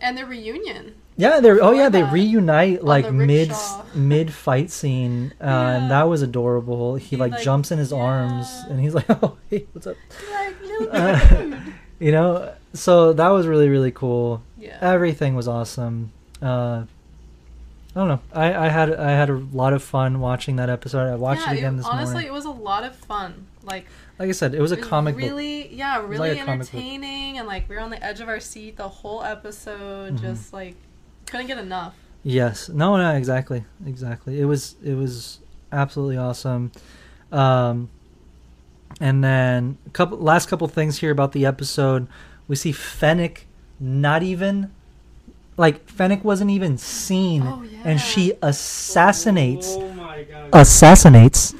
And 0.00 0.18
the 0.18 0.26
reunion. 0.26 0.94
Yeah, 1.16 1.40
they're 1.40 1.62
oh 1.62 1.72
yeah, 1.72 1.88
they 1.88 2.02
reunite 2.02 2.82
like 2.82 3.06
the 3.06 3.12
mid 3.12 3.52
mid 3.94 4.32
fight 4.32 4.70
scene, 4.70 5.32
uh, 5.40 5.44
and 5.44 5.90
that 5.90 6.04
was 6.08 6.22
adorable. 6.22 6.96
He, 6.96 7.08
He, 7.10 7.16
like, 7.16 7.32
like, 7.32 7.42
jumps 7.42 7.70
in 7.70 7.78
his 7.78 7.92
arms, 7.92 8.48
and 8.68 8.80
he's 8.80 8.94
like, 8.94 9.04
"Oh, 9.22 9.36
hey, 9.50 9.66
what's 9.72 9.86
up?" 9.86 9.96
Like, 10.30 10.54
Uh. 10.92 11.56
You 12.00 12.10
know, 12.10 12.52
so 12.72 13.12
that 13.12 13.28
was 13.28 13.46
really 13.46 13.68
really 13.68 13.92
cool. 13.92 14.42
yeah. 14.58 14.76
Everything 14.80 15.36
was 15.36 15.46
awesome. 15.46 16.10
Uh, 16.42 16.82
I 17.94 17.94
don't 17.94 18.08
know. 18.08 18.20
I, 18.32 18.54
I 18.66 18.68
had 18.70 18.92
I 18.92 19.10
had 19.12 19.30
a 19.30 19.34
lot 19.52 19.72
of 19.72 19.84
fun 19.84 20.18
watching 20.18 20.56
that 20.56 20.68
episode. 20.68 21.12
I 21.12 21.14
watched 21.14 21.42
yeah, 21.46 21.52
it 21.52 21.58
again 21.58 21.76
this 21.76 21.86
honestly, 21.86 22.14
morning. 22.14 22.16
Honestly, 22.16 22.26
it 22.26 22.32
was 22.32 22.44
a 22.46 22.50
lot 22.50 22.82
of 22.82 22.96
fun. 22.96 23.46
Like 23.62 23.86
Like 24.18 24.30
I 24.30 24.32
said, 24.32 24.52
it 24.52 24.60
was 24.60 24.72
a 24.72 24.76
it 24.76 24.80
was 24.80 24.88
comic 24.88 25.14
book. 25.14 25.22
really, 25.22 25.72
yeah, 25.72 26.00
really 26.04 26.30
like 26.30 26.38
book. 26.40 26.48
entertaining, 26.48 27.38
and 27.38 27.46
like 27.46 27.68
we 27.68 27.76
were 27.76 27.80
on 27.82 27.90
the 27.90 28.02
edge 28.02 28.20
of 28.20 28.28
our 28.28 28.40
seat 28.40 28.76
the 28.78 28.88
whole 28.88 29.22
episode. 29.22 30.14
Mhm. 30.16 30.20
Just 30.22 30.52
like 30.52 30.74
couldn't 31.26 31.46
get 31.46 31.58
enough. 31.58 31.94
Yes. 32.22 32.68
No, 32.68 32.96
no, 32.96 33.14
exactly. 33.14 33.64
Exactly. 33.86 34.40
It 34.40 34.44
was 34.44 34.76
it 34.84 34.94
was 34.94 35.40
absolutely 35.72 36.16
awesome. 36.16 36.70
Um 37.30 37.88
and 39.00 39.24
then 39.24 39.78
a 39.86 39.90
couple 39.90 40.18
last 40.18 40.48
couple 40.48 40.68
things 40.68 40.98
here 40.98 41.10
about 41.10 41.32
the 41.32 41.46
episode. 41.46 42.06
We 42.48 42.56
see 42.56 42.72
Fennec 42.72 43.46
not 43.80 44.22
even 44.22 44.70
like 45.56 45.88
Fennec 45.88 46.22
wasn't 46.24 46.50
even 46.50 46.78
seen 46.78 47.42
Oh, 47.42 47.62
yeah. 47.62 47.80
and 47.84 48.00
she 48.00 48.32
assassinates 48.42 49.68
Oh 49.70 49.88
my 49.92 50.22
god. 50.24 50.50
assassinates 50.52 51.54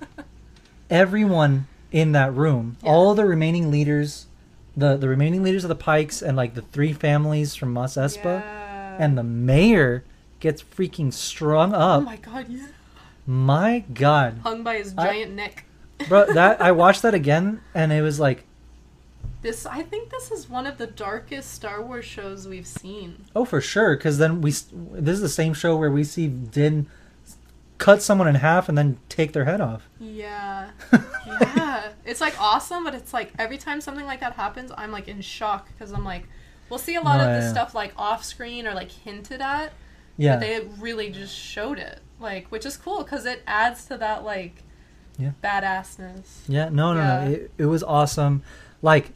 everyone 0.90 1.66
in 1.90 2.12
that 2.12 2.32
room. 2.34 2.76
Yeah. 2.82 2.90
All 2.90 3.14
the 3.14 3.24
remaining 3.24 3.70
leaders 3.70 4.26
the 4.76 4.96
the 4.96 5.08
remaining 5.08 5.42
leaders 5.42 5.64
of 5.64 5.68
the 5.68 5.74
Pykes 5.74 6.22
and 6.22 6.36
like 6.36 6.54
the 6.54 6.62
three 6.62 6.92
families 6.94 7.54
from 7.54 7.72
Mos 7.72 7.94
Espa 7.96 8.40
Yeah. 8.40 8.61
And 9.02 9.18
the 9.18 9.22
mayor 9.24 10.04
gets 10.40 10.62
freaking 10.62 11.12
strung 11.12 11.72
up. 11.74 11.98
oh 11.98 12.04
my 12.04 12.16
god, 12.16 12.46
yeah, 12.48 12.66
my 13.26 13.80
god, 13.92 14.38
hung 14.42 14.62
by 14.62 14.76
his 14.78 14.94
I- 14.96 15.06
giant 15.06 15.32
neck. 15.32 15.64
bro! 16.08 16.26
That 16.34 16.60
I 16.62 16.72
watched 16.72 17.02
that 17.02 17.14
again, 17.14 17.60
and 17.74 17.92
it 17.92 18.02
was 18.02 18.18
like, 18.20 18.44
This, 19.42 19.66
I 19.66 19.82
think, 19.82 20.10
this 20.10 20.30
is 20.30 20.48
one 20.48 20.66
of 20.66 20.78
the 20.78 20.86
darkest 20.86 21.52
Star 21.52 21.82
Wars 21.82 22.04
shows 22.04 22.46
we've 22.48 22.66
seen. 22.66 23.24
oh, 23.34 23.44
for 23.44 23.60
sure. 23.60 23.96
Because 23.96 24.18
then 24.18 24.40
we, 24.40 24.50
this 24.50 25.14
is 25.16 25.20
the 25.20 25.28
same 25.28 25.52
show 25.54 25.76
where 25.76 25.90
we 25.90 26.04
see 26.04 26.28
Din 26.28 26.86
cut 27.78 28.00
someone 28.02 28.28
in 28.28 28.36
half 28.36 28.68
and 28.68 28.78
then 28.78 28.96
take 29.08 29.32
their 29.32 29.44
head 29.44 29.60
off. 29.60 29.88
Yeah, 29.98 30.70
yeah, 31.26 31.88
it's 32.04 32.20
like 32.20 32.40
awesome, 32.40 32.84
but 32.84 32.94
it's 32.94 33.12
like 33.12 33.32
every 33.38 33.58
time 33.58 33.80
something 33.80 34.06
like 34.06 34.20
that 34.20 34.34
happens, 34.34 34.70
I'm 34.76 34.92
like 34.92 35.08
in 35.08 35.20
shock 35.20 35.66
because 35.72 35.92
I'm 35.92 36.04
like, 36.04 36.28
we'll 36.72 36.78
see 36.78 36.94
a 36.94 37.02
lot 37.02 37.18
No, 37.18 37.24
of 37.24 37.28
yeah, 37.28 37.36
this 37.36 37.44
yeah. 37.44 37.52
stuff 37.52 37.74
like 37.74 37.92
off 37.98 38.24
screen 38.24 38.66
or 38.66 38.72
like 38.72 38.90
hinted 38.90 39.42
at, 39.42 39.72
Yeah, 40.16 40.36
but 40.36 40.40
they 40.40 40.60
really 40.80 41.10
just 41.10 41.36
showed 41.36 41.78
it, 41.78 42.00
like, 42.18 42.48
which 42.48 42.64
is 42.64 42.78
cool 42.78 43.02
because 43.04 43.26
it 43.26 43.42
adds 43.46 43.84
to 43.86 43.98
that 43.98 44.24
like, 44.24 44.54
Yeah. 45.18 45.32
badassness. 45.44 46.22
yeah. 46.48 46.70
No, 46.70 46.94
no, 46.94 47.00
Yeah. 47.00 47.24
no. 47.26 47.30
It, 47.30 47.50
it 47.58 47.66
was 47.66 47.82
awesome. 47.82 48.42
Like, 48.80 49.10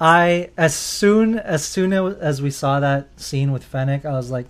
I 0.00 0.48
as 0.56 0.74
soon 0.74 1.38
as 1.38 1.62
soon 1.62 1.92
as 1.92 2.40
we 2.40 2.50
saw 2.50 2.80
that 2.80 3.08
scene 3.20 3.52
with 3.52 3.62
Fennec, 3.64 4.06
I 4.06 4.12
was 4.12 4.30
like, 4.30 4.46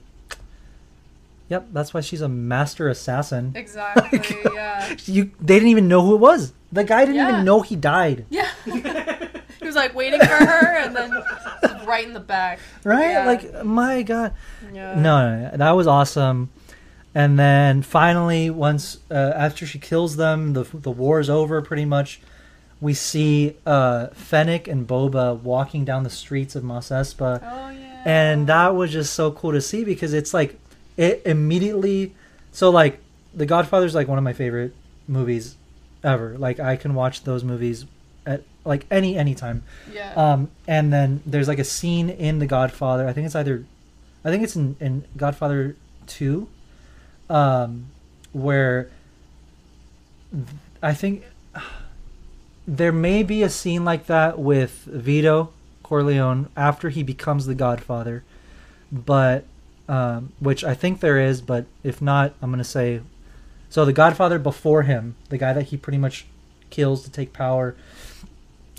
yep, 1.48 1.66
that's 1.72 1.92
why 1.92 2.00
she's 2.02 2.20
a 2.22 2.28
master 2.28 2.88
assassin. 2.88 3.52
Exactly. 3.56 4.20
yeah. 4.54 4.94
You, 5.06 5.32
they 5.40 5.54
didn't 5.56 5.68
even 5.70 5.88
know 5.88 6.02
who 6.06 6.14
it 6.14 6.20
was. 6.20 6.52
The 6.70 6.84
guy 6.84 7.00
didn't 7.04 7.16
Yeah. 7.16 7.32
even 7.32 7.44
know 7.44 7.60
he 7.62 7.74
died. 7.76 8.26
Yeah. 8.30 8.48
he 8.64 9.66
was 9.66 9.74
like 9.74 9.94
waiting 9.94 10.20
for 10.20 10.26
her, 10.26 10.76
and 10.78 10.96
then 10.96 11.10
right 11.92 12.06
in 12.06 12.12
the 12.14 12.20
back. 12.20 12.58
Right? 12.84 13.10
Yeah. 13.12 13.26
Like, 13.26 13.64
my 13.64 14.02
God. 14.02 14.32
Yeah. 14.72 14.94
No, 14.94 15.36
no, 15.36 15.50
no, 15.50 15.56
that 15.56 15.70
was 15.72 15.86
awesome. 15.86 16.50
And 17.14 17.38
then 17.38 17.82
finally, 17.82 18.48
once 18.50 18.98
uh, 19.10 19.14
after 19.36 19.66
she 19.66 19.78
kills 19.78 20.16
them, 20.16 20.54
the 20.54 20.64
the 20.72 20.90
war 20.90 21.20
is 21.20 21.28
over 21.28 21.60
pretty 21.62 21.84
much. 21.84 22.20
We 22.80 22.94
see 22.94 23.54
uh, 23.64 24.08
Fennec 24.08 24.66
and 24.66 24.88
Boba 24.88 25.38
walking 25.40 25.84
down 25.84 26.02
the 26.02 26.10
streets 26.10 26.56
of 26.56 26.64
Mos 26.64 26.88
Espa, 26.88 27.38
Oh 27.40 27.68
yeah. 27.70 28.02
and 28.04 28.46
that 28.48 28.74
was 28.74 28.90
just 28.90 29.12
so 29.14 29.30
cool 29.30 29.52
to 29.52 29.60
see 29.60 29.84
because 29.84 30.12
it's 30.14 30.34
like 30.34 30.58
it 30.96 31.22
immediately. 31.24 32.14
So 32.50 32.70
like, 32.70 32.98
The 33.34 33.46
Godfather's 33.46 33.94
like 33.94 34.08
one 34.08 34.18
of 34.18 34.24
my 34.24 34.32
favorite 34.32 34.74
movies 35.06 35.56
ever. 36.02 36.36
Like 36.38 36.58
I 36.58 36.74
can 36.76 36.94
watch 36.94 37.22
those 37.24 37.44
movies 37.44 37.82
at 37.82 37.88
like 38.64 38.86
any 38.90 39.16
any 39.16 39.34
time. 39.34 39.64
Yeah. 39.92 40.12
Um, 40.14 40.50
and 40.66 40.92
then 40.92 41.22
there's 41.26 41.48
like 41.48 41.58
a 41.58 41.64
scene 41.64 42.08
in 42.08 42.38
The 42.38 42.46
Godfather. 42.46 43.06
I 43.08 43.12
think 43.12 43.26
it's 43.26 43.34
either, 43.34 43.64
I 44.24 44.30
think 44.30 44.44
it's 44.44 44.56
in, 44.56 44.76
in 44.80 45.04
Godfather 45.16 45.76
Two, 46.06 46.48
um, 47.30 47.86
where 48.32 48.90
I 50.82 50.94
think 50.94 51.24
there 52.66 52.92
may 52.92 53.22
be 53.22 53.42
a 53.42 53.50
scene 53.50 53.84
like 53.84 54.06
that 54.06 54.38
with 54.38 54.84
Vito 54.86 55.52
Corleone 55.82 56.48
after 56.56 56.88
he 56.88 57.02
becomes 57.02 57.46
the 57.46 57.54
Godfather, 57.54 58.24
but 58.90 59.44
um, 59.88 60.32
which 60.38 60.64
I 60.64 60.74
think 60.74 61.00
there 61.00 61.18
is. 61.18 61.40
But 61.40 61.66
if 61.82 62.00
not, 62.00 62.34
I'm 62.40 62.50
gonna 62.50 62.64
say 62.64 63.00
so. 63.70 63.84
The 63.84 63.92
Godfather 63.92 64.38
before 64.38 64.82
him, 64.82 65.16
the 65.28 65.38
guy 65.38 65.52
that 65.52 65.64
he 65.64 65.76
pretty 65.76 65.98
much 65.98 66.26
kills 66.70 67.04
to 67.04 67.10
take 67.10 67.32
power 67.32 67.76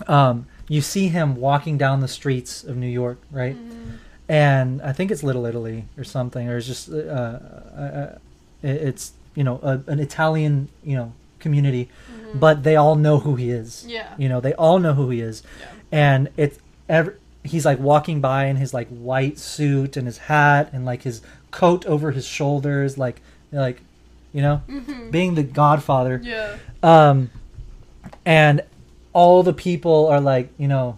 um, 0.08 0.46
you 0.68 0.82
see 0.82 1.08
him 1.10 1.36
walking 1.36 1.78
down 1.78 2.00
the 2.00 2.08
streets 2.08 2.64
of 2.64 2.78
New 2.78 2.88
York, 2.88 3.18
right? 3.32 3.56
Mhm. 3.56 3.98
And 4.30 4.82
I 4.82 4.94
think 4.94 5.12
it's 5.12 5.24
Little 5.24 5.46
Italy 5.46 5.86
or 5.98 6.04
something, 6.04 6.48
or 6.50 6.58
it's 6.58 6.68
just 6.68 6.90
uh, 6.90 6.94
uh, 6.94 8.16
it's 8.62 9.12
you 9.36 9.44
know 9.44 9.60
a, 9.62 9.82
an 9.88 10.00
Italian 10.00 10.70
you 10.84 10.96
know 10.96 11.12
community, 11.40 11.90
Mhm. 12.10 12.40
but 12.40 12.64
they 12.64 12.76
all 12.78 12.96
know 12.96 13.20
who 13.20 13.36
he 13.36 13.50
is. 13.52 13.86
Yeah. 13.88 14.14
You 14.18 14.30
know, 14.30 14.40
they 14.40 14.54
all 14.54 14.80
know 14.80 14.94
who 14.94 15.10
he 15.10 15.20
is, 15.20 15.44
Yeah. 15.60 15.68
and 15.92 16.30
it's 16.38 16.58
ever 16.88 17.18
he's 17.44 17.66
like 17.66 17.80
walking 17.80 18.22
by 18.22 18.46
in 18.46 18.56
his 18.56 18.74
like 18.74 18.88
white 18.88 19.38
suit 19.38 19.98
and 19.98 20.08
his 20.08 20.18
hat 20.18 20.70
and 20.72 20.86
like 20.86 21.04
his 21.04 21.22
coat 21.52 21.86
over 21.86 22.12
his 22.12 22.26
shoulders, 22.26 22.98
like 22.98 23.22
like 23.52 23.82
you 24.32 24.42
know, 24.42 24.62
Mhm. 24.70 25.12
being 25.12 25.36
the 25.36 25.44
Godfather. 25.44 26.22
Yeah. 26.24 26.56
Um, 26.82 27.30
and 28.26 28.62
all 29.14 29.44
the 29.44 29.54
people 29.54 30.08
are 30.08 30.20
like, 30.22 30.50
you 30.58 30.68
know, 30.68 30.98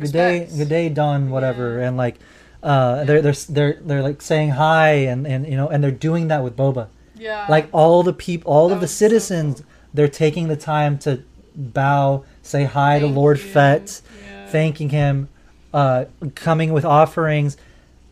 good 0.00 0.12
day, 0.12 0.48
good 0.56 0.68
day, 0.68 0.88
Don, 0.88 1.30
whatever, 1.30 1.78
Yeah. 1.78 1.88
and 1.88 1.96
like, 1.96 2.16
uh, 2.62 3.04
they're 3.04 3.20
they're 3.22 3.32
they're 3.48 3.78
they're 3.84 4.02
like 4.02 4.22
saying 4.22 4.50
hi, 4.50 4.90
and 5.10 5.26
and 5.26 5.46
you 5.46 5.56
know, 5.56 5.68
and 5.68 5.82
they're 5.82 5.90
doing 5.90 6.28
that 6.28 6.42
with 6.44 6.56
Boba. 6.56 6.86
Yeah. 7.16 7.46
Like 7.48 7.68
all 7.72 8.02
the 8.02 8.12
people, 8.12 8.52
all 8.52 8.68
That 8.68 8.74
of 8.74 8.80
the 8.80 8.84
was 8.84 8.90
so 8.92 9.06
citizens, 9.06 9.56
cool. 9.60 9.66
they're 9.94 10.08
taking 10.08 10.48
the 10.48 10.56
time 10.56 10.98
to 11.00 11.22
bow, 11.54 12.24
say 12.42 12.64
hi 12.64 12.98
to 13.00 13.06
Lord 13.06 13.38
you. 13.38 13.44
Fett, 13.44 14.00
Yeah. 14.24 14.46
thanking 14.48 14.88
him, 14.90 15.28
uh, 15.74 16.06
coming 16.34 16.72
with 16.72 16.84
offerings. 16.84 17.56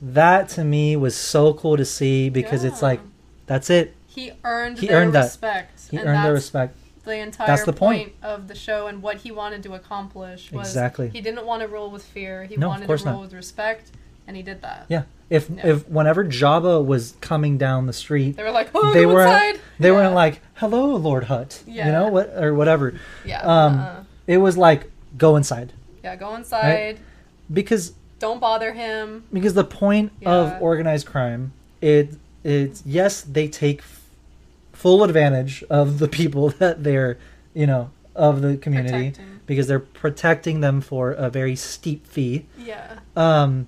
That 0.03 0.49
to 0.51 0.65
me 0.65 0.97
was 0.97 1.15
so 1.17 1.53
cool 1.55 1.77
to 1.77 1.85
see 1.85 2.29
because 2.31 2.65
it's 2.65 2.83
like, 2.83 3.01
that's 3.47 3.69
it. 3.71 3.95
he 4.07 4.33
earned 4.45 4.79
He 4.79 4.87
their 4.89 4.99
earned 5.03 5.13
that. 5.15 5.37
He 5.91 5.99
earned 5.99 6.25
their 6.25 6.33
respect. 6.33 6.77
The 7.05 7.17
entire 7.19 7.47
That's 7.47 7.65
the 7.65 7.73
point. 7.73 8.13
point. 8.13 8.13
of 8.23 8.49
the 8.49 8.55
show 8.55 8.87
and 8.87 9.03
what 9.03 9.17
he 9.19 9.31
wanted 9.31 9.63
to 9.65 9.75
accomplish 9.75 10.53
was 10.53 10.69
Exactly. 10.69 11.09
he 11.09 11.21
didn't 11.21 11.47
want 11.47 11.63
to 11.63 11.69
rule 11.69 11.91
with 11.91 12.05
fear. 12.05 12.45
He 12.45 12.57
No, 12.57 12.67
of 12.67 12.71
wanted 12.73 12.87
course 12.87 13.03
to 13.03 13.09
rule 13.09 13.17
not. 13.19 13.23
with 13.25 13.33
respect, 13.35 13.91
and 14.27 14.37
he 14.37 14.43
did 14.43 14.61
that. 14.63 14.85
Yeah. 14.89 15.03
If 15.31 15.49
Yeah. 15.49 15.67
if 15.67 15.89
whenever 15.89 16.25
Jabba 16.25 16.85
was 16.85 17.15
coming 17.21 17.57
down 17.57 17.87
the 17.87 17.93
street, 17.93 18.37
They 18.37 18.43
were 18.43 18.51
like, 18.51 18.71
"Oh, 18.75 18.93
they 18.93 19.07
were 19.07 19.23
inside." 19.23 19.61
they 19.79 19.89
yeah. 19.89 19.95
weren't 19.95 20.15
like, 20.15 20.41
"Hello, 20.55 20.95
Lord 20.97 21.25
Hutt," 21.25 21.63
you 21.67 21.75
Yeah. 21.75 21.91
know 21.93 22.09
what 22.09 22.35
or 22.37 22.53
whatever. 22.55 22.95
yeah, 23.25 23.41
um, 23.43 23.79
uh-uh. 23.79 24.01
It 24.27 24.39
was 24.39 24.57
like, 24.59 24.91
"Go 25.17 25.37
inside," 25.37 25.73
yeah, 26.05 26.17
go 26.17 26.35
inside. 26.35 26.99
because 27.53 27.93
Don't 28.19 28.41
bother 28.41 28.73
him. 28.73 29.25
because 29.33 29.55
the 29.55 29.65
point 29.65 30.13
Yeah. 30.21 30.31
of 30.33 30.61
organized 30.63 31.07
crime, 31.07 31.53
it 31.81 32.15
it's 32.45 32.83
yes 32.85 33.21
they 33.23 33.49
take 33.49 33.83
full 34.81 35.05
advantage 35.05 35.63
of 35.69 35.99
the 35.99 36.09
people 36.09 36.49
that 36.59 36.83
they're 36.85 37.19
you 37.55 37.67
know 37.67 37.91
of 38.15 38.43
the 38.43 38.57
community 38.57 39.11
Protecting. 39.11 39.41
because 39.47 39.67
they're 39.67 39.79
protecting 39.79 40.61
them 40.61 40.81
for 40.81 41.13
a 41.13 41.31
very 41.31 41.57
steep 41.57 42.07
fee. 42.07 42.47
Yeah, 42.59 42.99
Um, 43.17 43.67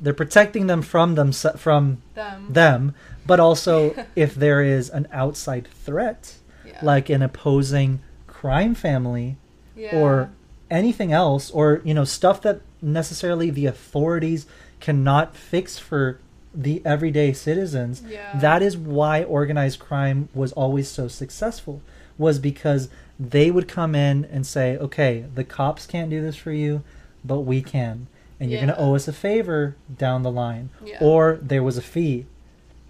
they're 0.00 0.14
protecting 0.14 0.66
them 0.66 0.82
from 0.82 1.14
them 1.14 1.32
from 1.32 2.02
them. 2.14 2.52
them, 2.52 2.94
but 3.26 3.40
also 3.40 3.94
if 4.16 4.34
there 4.34 4.62
is 4.62 4.90
an 4.90 5.06
outside 5.12 5.68
threat, 5.68 6.34
yeah. 6.66 6.78
like 6.82 7.10
an 7.10 7.22
opposing 7.22 8.00
crime 8.26 8.74
family 8.74 9.36
yeah. 9.76 9.96
or 9.96 10.30
anything 10.70 11.12
else, 11.12 11.50
or 11.50 11.80
you 11.84 11.94
know 11.94 12.04
stuff 12.04 12.40
that 12.42 12.60
necessarily 12.80 13.50
the 13.50 13.66
authorities 13.66 14.46
cannot 14.80 15.36
fix 15.36 15.78
for 15.78 16.18
the 16.54 16.80
everyday 16.84 17.32
citizens. 17.32 18.02
Yeah. 18.08 18.38
That 18.38 18.62
is 18.62 18.76
why 18.76 19.22
organized 19.24 19.78
crime 19.80 20.28
was 20.34 20.52
always 20.52 20.88
so 20.88 21.08
successful, 21.08 21.82
was 22.16 22.38
because 22.38 22.88
they 23.18 23.50
would 23.50 23.68
come 23.68 23.94
in 23.94 24.24
and 24.26 24.46
say, 24.46 24.76
"Okay, 24.76 25.24
the 25.34 25.44
cops 25.44 25.86
can't 25.86 26.10
do 26.10 26.20
this 26.22 26.36
for 26.36 26.52
you, 26.52 26.82
but 27.24 27.40
we 27.40 27.60
can." 27.62 28.06
And 28.40 28.50
you're 28.50 28.60
going 28.60 28.74
to 28.74 28.78
owe 28.78 28.94
us 28.94 29.08
a 29.08 29.12
favor 29.12 29.76
down 29.96 30.22
the 30.22 30.30
line 30.30 30.68
Yeah. 30.84 30.98
or 31.00 31.38
there 31.40 31.62
was 31.62 31.76
a 31.78 31.82
fee, 31.82 32.26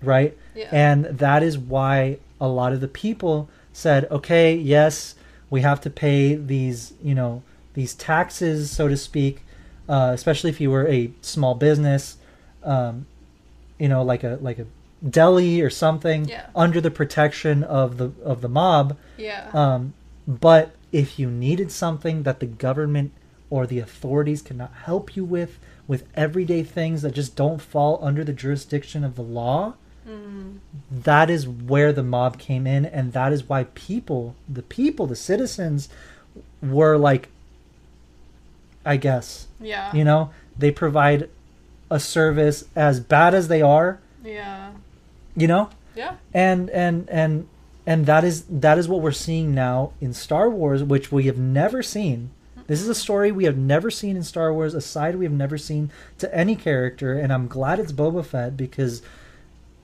right? 0.02 0.36
yeah. 0.54 0.68
And 0.72 1.04
that 1.04 1.42
is 1.42 1.58
why 1.58 2.18
a 2.40 2.48
lot 2.48 2.72
of 2.72 2.80
the 2.80 2.88
people 2.88 3.48
said, 3.72 4.06
okay, 4.10 4.54
yes, 4.54 5.14
we 5.50 5.60
have 5.60 5.80
to 5.82 5.90
pay 5.90 6.34
these, 6.34 6.94
you 7.02 7.14
know, 7.14 7.42
these 7.74 7.94
taxes, 7.94 8.70
so 8.70 8.88
to 8.88 8.96
speak, 8.96 9.42
uh, 9.88 10.10
especially 10.14 10.48
if 10.50 10.60
you 10.60 10.70
were 10.70 10.88
a 10.88 11.10
small 11.20 11.54
business, 11.54 12.16
um, 12.62 13.06
you 13.84 13.88
know, 13.92 14.02
like 14.12 14.24
a 14.30 14.34
like 14.48 14.58
a 14.64 14.66
deli 15.20 15.60
or 15.66 15.70
something, 15.84 16.20
Yeah. 16.34 16.46
under 16.64 16.80
the 16.86 16.90
protection 17.00 17.56
of 17.80 17.88
the 18.00 18.08
of 18.32 18.36
the 18.44 18.48
mob. 18.60 18.96
yeah. 19.28 19.42
Um, 19.62 19.92
but 20.26 20.66
if 21.02 21.08
you 21.18 21.28
needed 21.30 21.70
something 21.70 22.22
that 22.26 22.38
the 22.40 22.46
government 22.66 23.10
or 23.50 23.66
the 23.66 23.78
authorities 23.86 24.40
cannot 24.48 24.72
help 24.88 25.06
you 25.16 25.24
with, 25.36 25.52
with 25.90 26.02
everyday 26.24 26.62
things 26.78 27.02
that 27.02 27.12
just 27.20 27.36
don't 27.36 27.60
fall 27.72 27.98
under 28.08 28.22
the 28.24 28.32
jurisdiction 28.44 29.04
of 29.04 29.12
the 29.16 29.22
law, 29.40 29.74
Mm. 30.08 30.58
that 31.10 31.28
is 31.36 31.42
where 31.72 31.92
the 31.92 32.02
mob 32.16 32.32
came 32.38 32.66
in, 32.76 32.84
and 32.98 33.12
that 33.12 33.32
is 33.32 33.48
why 33.50 33.60
people, 33.74 34.34
the 34.58 34.62
people, 34.78 35.06
the 35.06 35.16
citizens, 35.30 35.88
were 36.76 36.96
like, 37.10 37.28
I 38.84 38.96
guess, 38.96 39.46
yeah. 39.60 39.94
you 39.94 40.04
know, 40.04 40.30
they 40.58 40.70
provide 40.70 41.28
a 41.90 42.00
service 42.00 42.64
as 42.74 43.00
bad 43.00 43.34
as 43.34 43.48
they 43.48 43.62
are, 43.62 44.00
yeah. 44.24 44.70
you 45.36 45.46
know, 45.46 45.70
Yeah. 45.94 46.14
and 46.32 46.70
and 46.70 47.08
and 47.10 47.46
and 47.86 48.06
that 48.06 48.24
is 48.24 48.44
that 48.48 48.78
is 48.78 48.88
what 48.88 49.00
we're 49.02 49.12
seeing 49.12 49.54
now 49.54 49.92
in 50.00 50.12
Star 50.14 50.48
Wars, 50.50 50.82
which 50.82 51.12
we 51.12 51.24
have 51.24 51.38
never 51.38 51.82
seen. 51.82 52.30
This 52.66 52.80
is 52.80 52.88
a 52.88 52.94
story 52.94 53.30
we 53.30 53.44
have 53.44 53.58
never 53.58 53.90
seen 53.90 54.16
in 54.16 54.22
Star 54.22 54.52
Wars, 54.52 54.72
a 54.74 54.80
side 54.80 55.16
we 55.16 55.26
have 55.26 55.32
never 55.34 55.58
seen 55.58 55.90
to 56.18 56.34
any 56.34 56.56
character, 56.56 57.12
and 57.18 57.30
I'm 57.32 57.46
glad 57.46 57.78
it's 57.78 57.92
Boba 57.92 58.24
Fett 58.24 58.56
because 58.56 59.02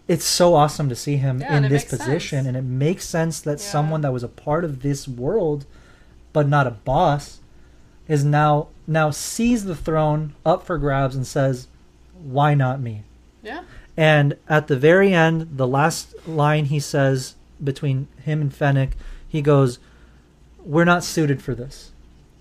it's 0.09 0.25
so 0.25 0.55
awesome 0.55 0.89
to 0.89 0.97
see 0.97 1.17
him 1.19 1.41
Yeah, 1.43 1.59
in 1.59 1.69
this 1.69 1.85
position, 1.85 2.39
sense. 2.45 2.49
and 2.49 2.57
it 2.57 2.65
makes 2.65 3.05
sense 3.05 3.39
that 3.43 3.59
Yeah. 3.61 3.65
someone 3.67 4.01
that 4.01 4.13
was 4.15 4.23
a 4.23 4.29
part 4.29 4.65
of 4.65 4.81
this 4.81 5.07
world, 5.07 5.67
but 6.33 6.49
not 6.49 6.67
a 6.67 6.71
boss, 6.71 7.41
is 8.09 8.25
now 8.25 8.69
now 8.87 9.11
sees 9.11 9.65
the 9.67 9.77
throne 9.77 10.33
up 10.45 10.65
for 10.67 10.79
grabs 10.79 11.15
and 11.15 11.27
says, 11.27 11.69
"Why 12.23 12.55
not 12.55 12.81
me?" 12.81 13.03
Yeah. 13.43 13.63
And 13.97 14.37
at 14.49 14.69
the 14.69 14.77
very 14.77 15.13
end, 15.13 15.49
the 15.57 15.67
last 15.67 16.15
line 16.27 16.67
he 16.67 16.81
says 16.81 17.35
between 17.63 18.09
him 18.25 18.41
and 18.41 18.55
Fennec, 18.55 18.91
he 19.29 19.43
goes, 19.43 19.79
"We're 20.65 20.85
not 20.85 21.05
suited 21.05 21.43
for 21.43 21.55
this," 21.55 21.91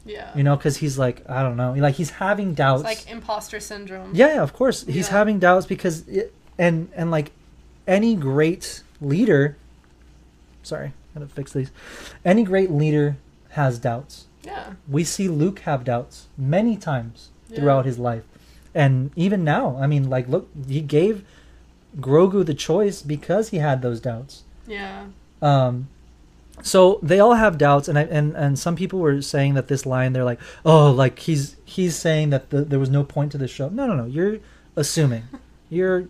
Yeah. 0.05 0.29
you 0.35 0.43
know, 0.43 0.55
because 0.55 0.77
he's 0.77 0.97
like, 0.97 1.27
I 1.29 1.41
don't 1.43 1.57
know, 1.57 1.73
like 1.73 1.95
he's 1.95 2.11
having 2.11 2.53
doubts. 2.53 2.81
It's 2.83 3.05
like 3.05 3.11
imposter 3.11 3.59
syndrome. 3.59 4.11
yeah, 4.13 4.41
of 4.41 4.53
course, 4.53 4.85
he's 4.85 5.07
Yeah. 5.07 5.17
having 5.17 5.39
doubts 5.39 5.65
because, 5.65 6.07
it, 6.07 6.33
and 6.57 6.89
and 6.95 7.11
like 7.11 7.31
any 7.87 8.15
great 8.15 8.83
leader, 9.01 9.55
sorry, 10.63 10.93
gotta 11.13 11.27
fix 11.27 11.51
these. 11.53 11.71
Any 12.23 12.43
great 12.43 12.71
leader 12.71 13.17
has 13.49 13.79
doubts. 13.79 14.25
Yeah. 14.43 14.73
We 14.87 15.03
see 15.03 15.27
Luke 15.27 15.59
have 15.61 15.83
doubts 15.83 16.27
many 16.37 16.77
times 16.77 17.29
Yeah. 17.49 17.57
throughout 17.59 17.85
his 17.85 17.97
life. 17.99 18.23
And 18.79 19.11
even 19.17 19.43
now, 19.43 19.77
I 19.77 19.87
mean, 19.87 20.09
like, 20.09 20.29
look, 20.29 20.47
he 20.65 20.79
gave 20.79 21.25
Grogu 21.97 22.45
the 22.45 22.53
choice 22.53 23.01
because 23.01 23.49
he 23.49 23.57
had 23.57 23.81
those 23.81 23.99
doubts. 23.99 24.43
Yeah. 24.65 25.07
Um, 25.41 25.89
so 26.63 26.97
they 27.03 27.19
all 27.19 27.33
have 27.33 27.57
doubts, 27.57 27.89
and 27.89 27.99
I, 27.99 28.03
and 28.03 28.33
and 28.37 28.57
some 28.57 28.77
people 28.77 28.99
were 28.99 29.21
saying 29.21 29.55
that 29.55 29.67
this 29.67 29.85
line, 29.85 30.13
they're 30.13 30.23
like, 30.23 30.39
oh, 30.63 30.91
like 30.91 31.19
he's 31.19 31.57
he's 31.65 31.97
saying 31.97 32.29
that 32.29 32.51
the, 32.51 32.61
there 32.61 32.79
was 32.79 32.89
no 32.89 33.03
point 33.03 33.33
to 33.33 33.37
this 33.37 33.51
show. 33.51 33.67
No, 33.67 33.85
no, 33.85 33.95
no. 33.95 34.05
You're 34.05 34.39
assuming. 34.77 35.23
You're 35.71 36.07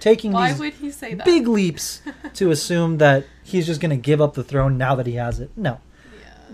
taking 0.00 0.32
Why 0.32 0.52
these 0.52 0.60
would 0.60 0.72
he 0.74 0.90
say 0.90 1.12
that? 1.14 1.26
big 1.26 1.46
leaps 1.46 2.00
to 2.34 2.50
assume 2.50 2.96
that 2.98 3.26
he's 3.42 3.66
just 3.66 3.78
going 3.80 3.90
to 3.90 3.96
give 3.98 4.22
up 4.22 4.32
the 4.32 4.42
throne 4.44 4.78
now 4.78 4.94
that 4.94 5.06
he 5.06 5.16
has 5.16 5.38
it. 5.38 5.50
No. 5.54 5.80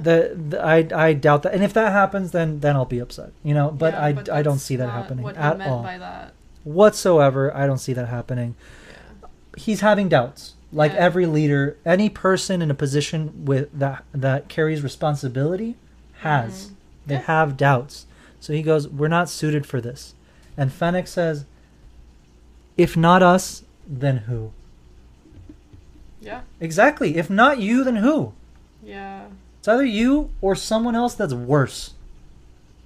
The, 0.02 0.36
the 0.48 0.64
I 0.64 0.86
I 0.94 1.12
doubt 1.14 1.42
that. 1.42 1.54
And 1.54 1.62
if 1.64 1.72
that 1.74 1.92
happens, 1.92 2.30
then 2.32 2.60
then 2.60 2.76
I'll 2.76 2.84
be 2.84 2.98
upset. 2.98 3.32
You 3.42 3.54
know, 3.54 3.70
but 3.70 3.94
Yeah, 3.94 4.04
I 4.04 4.12
but 4.12 4.28
I 4.28 4.42
don't 4.42 4.58
see 4.58 4.76
that 4.76 4.88
happening 4.90 5.22
what 5.24 5.36
at 5.36 5.58
meant 5.58 5.70
all 5.70 5.82
by 5.82 5.98
that. 5.98 6.32
whatsoever. 6.64 7.54
I 7.56 7.66
don't 7.66 7.78
see 7.78 7.92
that 7.94 8.08
happening. 8.08 8.54
Yeah. 8.90 9.28
He's 9.56 9.80
having 9.80 10.08
doubts, 10.08 10.54
like 10.72 10.92
Yeah. 10.92 10.98
every 10.98 11.26
leader, 11.26 11.76
any 11.84 12.08
person 12.08 12.62
in 12.62 12.70
a 12.70 12.74
position 12.74 13.44
with 13.44 13.68
that 13.78 14.04
that 14.12 14.48
carries 14.48 14.82
responsibility 14.82 15.76
has. 16.20 16.66
Mhm. 16.68 16.72
They 17.06 17.16
have 17.16 17.56
doubts. 17.56 18.06
So 18.40 18.52
he 18.52 18.62
goes, 18.62 18.86
"We're 18.88 19.08
not 19.08 19.28
suited 19.28 19.66
for 19.66 19.80
this," 19.80 20.14
and 20.56 20.72
Fennec 20.72 21.06
says, 21.08 21.44
"If 22.76 22.96
not 22.96 23.22
us, 23.22 23.62
then 23.86 24.18
who?" 24.28 24.52
Yeah. 26.20 26.42
Exactly. 26.60 27.16
If 27.16 27.30
not 27.30 27.58
you, 27.58 27.82
then 27.84 27.96
who? 27.96 28.32
Yeah. 28.82 29.26
It's 29.59 29.68
either 29.68 29.85
you 29.85 30.30
or 30.40 30.55
someone 30.55 30.94
else 30.94 31.14
that's 31.14 31.35
worse. 31.35 31.94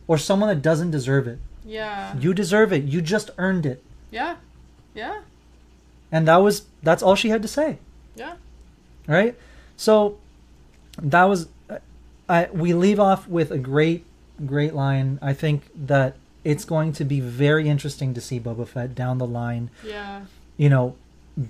Or 0.06 0.18
someone 0.18 0.48
that 0.48 0.62
doesn't 0.62 0.90
deserve 0.90 1.26
it. 1.28 1.38
Yeah. 1.64 2.16
You 2.18 2.34
deserve 2.34 2.72
it. 2.72 2.84
You 2.84 3.00
just 3.00 3.30
earned 3.38 3.64
it. 3.66 3.82
Yeah. 4.10 4.36
Yeah. 4.94 5.20
And 6.10 6.28
that 6.28 6.36
was 6.38 6.62
that's 6.82 7.02
all 7.02 7.14
she 7.14 7.28
had 7.30 7.42
to 7.42 7.48
say. 7.48 7.78
Yeah. 8.16 8.34
Right? 9.06 9.36
So 9.76 10.18
that 11.00 11.24
was 11.24 11.48
I 12.28 12.48
we 12.52 12.74
leave 12.74 13.00
off 13.00 13.26
with 13.28 13.50
a 13.50 13.58
great 13.58 14.04
great 14.44 14.74
line. 14.74 15.18
I 15.22 15.32
think 15.34 15.62
that 15.74 16.16
it's 16.44 16.64
going 16.64 16.92
to 16.94 17.04
be 17.04 17.20
very 17.20 17.68
interesting 17.68 18.12
to 18.14 18.20
see 18.20 18.40
Boba 18.40 18.66
Fett 18.66 18.94
down 18.96 19.18
the 19.18 19.26
line, 19.26 19.70
Yeah. 19.86 20.22
you 20.56 20.68
know, 20.68 20.96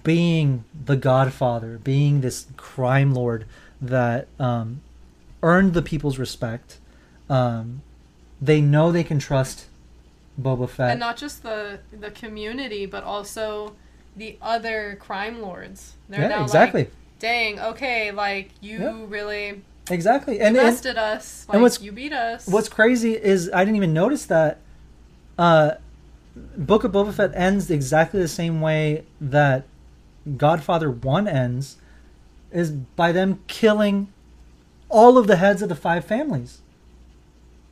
being 0.04 0.64
the 0.84 0.96
godfather, 0.96 1.78
being 1.82 2.20
this 2.20 2.46
crime 2.58 3.14
lord 3.14 3.46
that 3.80 4.28
um, 4.38 4.82
earned 5.42 5.74
the 5.74 5.82
people's 5.82 6.18
respect. 6.18 6.78
Um, 7.28 7.82
they 8.40 8.60
know 8.60 8.92
they 8.92 9.04
can 9.04 9.18
trust 9.18 9.66
Boba 10.40 10.68
Fett. 10.68 10.90
And 10.90 11.00
not 11.00 11.16
just 11.16 11.42
the 11.42 11.80
the 11.92 12.10
community, 12.10 12.86
but 12.86 13.04
also 13.04 13.74
the 14.16 14.36
other 14.42 14.96
crime 15.00 15.40
lords. 15.40 15.94
They're 16.08 16.22
yeah, 16.22 16.28
now 16.28 16.42
exactly. 16.42 16.82
like 16.84 16.92
dang, 17.18 17.60
okay, 17.60 18.10
like 18.10 18.50
you 18.60 18.80
Yeah. 18.80 19.04
really 19.06 19.62
exactly. 19.90 20.40
And, 20.40 20.56
and 20.56 20.66
bested 20.66 20.96
us. 20.96 21.46
Like 21.48 21.54
and 21.54 21.62
what's- 21.62 21.80
you 21.80 21.92
beat 21.92 22.12
us. 22.12 22.46
what's 22.46 22.68
crazy 22.68 23.12
is 23.12 23.50
I 23.52 23.64
didn't 23.64 23.76
even 23.76 23.92
notice 23.92 24.26
that. 24.26 24.58
Uh, 25.38 25.72
Book 26.56 26.82
of 26.84 26.92
Boba 26.92 27.12
Fett 27.12 27.32
ends 27.34 27.70
exactly 27.70 28.20
the 28.20 28.28
same 28.28 28.60
way 28.60 29.04
that 29.20 29.64
Godfather 30.36 30.90
One 30.90 31.26
ends, 31.28 31.76
is 32.50 32.70
by 32.70 33.12
them 33.12 33.40
killing 33.48 34.11
all 34.92 35.18
of 35.18 35.26
the 35.26 35.36
heads 35.36 35.62
of 35.62 35.68
the 35.68 35.74
five 35.74 36.04
families. 36.04 36.60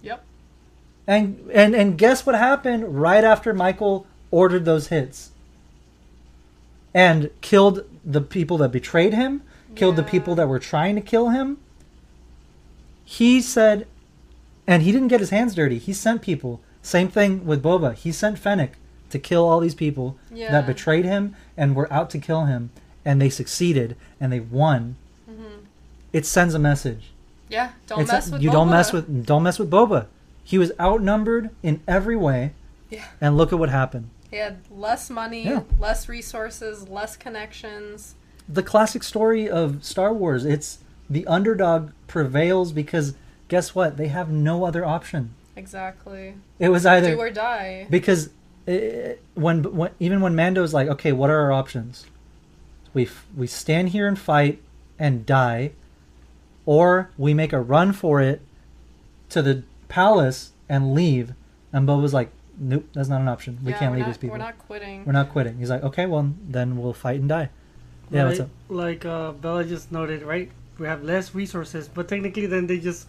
Yep. 0.03 0.25
And 1.07 1.49
and 1.53 1.75
and 1.77 1.97
guess 1.99 2.27
what 2.27 2.35
happened 2.35 3.01
right 3.01 3.23
after 3.23 3.55
Michael 3.55 4.07
ordered 4.31 4.65
those 4.65 4.89
hits? 4.89 5.31
And 6.93 7.31
killed 7.41 7.85
the 8.05 8.21
people 8.21 8.59
that 8.59 8.73
betrayed 8.73 9.15
him, 9.15 9.43
killed 9.77 9.95
the 9.95 10.03
people 10.03 10.35
that 10.35 10.49
were 10.49 10.59
trying 10.59 10.97
to 10.97 11.01
kill 11.01 11.29
him. 11.29 11.59
He 13.05 13.41
said 13.41 13.87
and 14.67 14.83
he 14.83 14.93
didn't 14.93 15.09
get 15.09 15.21
his 15.21 15.31
hands 15.31 15.55
dirty. 15.55 15.79
He 15.79 15.93
sent 15.93 16.23
people. 16.23 16.61
Same 16.83 17.09
thing 17.09 17.45
with 17.45 17.63
Boba. 17.63 17.95
He 17.95 18.13
sent 18.13 18.39
Fennec 18.39 18.73
to 19.11 19.19
kill 19.19 19.45
all 19.47 19.61
these 19.61 19.75
people 19.75 20.17
Yeah. 20.33 20.53
that 20.53 20.67
betrayed 20.67 21.05
him 21.05 21.35
and 21.57 21.75
were 21.77 21.93
out 21.93 22.09
to 22.11 22.19
kill 22.19 22.45
him 22.47 22.71
and 23.05 23.21
they 23.21 23.31
succeeded 23.31 23.97
and 24.21 24.33
they 24.33 24.41
won. 24.41 24.97
It 26.13 26.27
sends 26.27 26.55
a 26.55 26.59
message. 26.59 27.11
Yeah. 27.49 27.71
Don't 27.87 28.01
It's- 28.03 28.13
mess 28.27 28.31
with. 28.33 28.43
you 28.43 28.51
don't 28.51 28.71
mess 28.71 28.93
with 28.93 29.27
don't 29.27 29.43
mess 29.43 29.59
with 29.59 29.71
Boba. 29.71 30.07
He 30.45 30.59
was 30.59 30.73
outnumbered 30.81 31.51
in 31.63 31.81
every 31.87 32.17
way. 32.17 32.53
Yeah. 32.91 33.05
And 33.21 33.37
look 33.37 33.53
at 33.53 33.59
what 33.59 33.69
happened. 33.69 34.11
He 34.31 34.37
had 34.37 34.59
less 34.71 35.11
money, 35.11 35.45
Yeah. 35.45 35.63
less 35.79 36.09
resources, 36.09 36.89
less 36.89 37.17
connections. 37.17 38.15
The 38.49 38.63
classic 38.63 39.03
story 39.03 39.49
of 39.49 39.85
Star 39.85 40.13
Wars, 40.13 40.45
it's 40.45 40.79
the 41.09 41.27
underdog 41.27 41.91
prevails 42.07 42.73
because 42.73 43.15
guess 43.49 43.75
what? 43.75 43.97
They 43.97 44.09
have 44.09 44.31
no 44.31 44.65
other 44.65 44.85
option. 44.85 45.31
Exactly. 45.57 46.35
It 46.59 46.69
was 46.71 46.87
either 46.87 47.15
Do 47.15 47.21
or 47.21 47.31
die. 47.31 47.87
because 47.91 48.31
eh, 48.67 49.15
when, 49.35 49.63
when 49.77 49.91
even 50.01 50.21
when 50.21 50.35
Mando's 50.35 50.73
like, 50.73 50.89
"Okay, 50.89 51.13
what 51.13 51.31
are 51.31 51.41
our 51.41 51.53
options? 51.53 52.07
We 52.95 53.07
f- 53.07 53.27
we 53.37 53.47
stand 53.47 53.91
here 53.91 54.07
and 54.09 54.19
fight 54.19 54.61
and 54.99 55.25
die 55.27 55.73
or 56.67 57.11
we 57.19 57.35
make 57.35 57.53
a 57.53 57.61
run 57.61 57.93
for 57.93 58.21
it 58.21 58.41
to 59.31 59.43
the 59.43 59.63
palace 59.89 60.53
and 60.69 60.95
leave." 60.95 61.33
And 61.73 61.87
Boba's 61.87 62.13
like, 62.15 62.31
"Nope, 62.59 62.87
that's 62.95 63.09
not 63.09 63.21
an 63.21 63.29
option. 63.29 63.59
We 63.65 63.73
Yeah, 63.73 63.79
can't 63.79 63.93
leave 63.93 64.01
not, 64.03 64.07
these 64.09 64.19
people. 64.19 64.35
We're 64.35 64.45
not 64.45 64.59
quitting. 64.59 65.05
We're 65.05 65.13
not 65.13 65.31
quitting." 65.31 65.59
He's 65.59 65.71
like, 65.71 65.83
"Okay, 65.83 66.07
well 66.07 66.33
then 66.49 66.77
we'll 66.77 66.93
fight 66.93 67.21
and 67.21 67.29
die." 67.29 67.49
Yeah, 68.11 68.25
what's 68.27 68.41
Right? 68.41 68.45
up? 68.47 68.51
Like 68.69 69.05
uh, 69.05 69.33
Bella 69.33 69.65
just 69.65 69.93
noted, 69.93 70.23
right? 70.23 70.51
We 70.79 70.87
have 70.87 71.05
less 71.05 71.35
resources, 71.35 71.89
but 71.89 72.09
technically, 72.09 72.47
then 72.47 72.67
they 72.67 72.79
just 72.81 73.07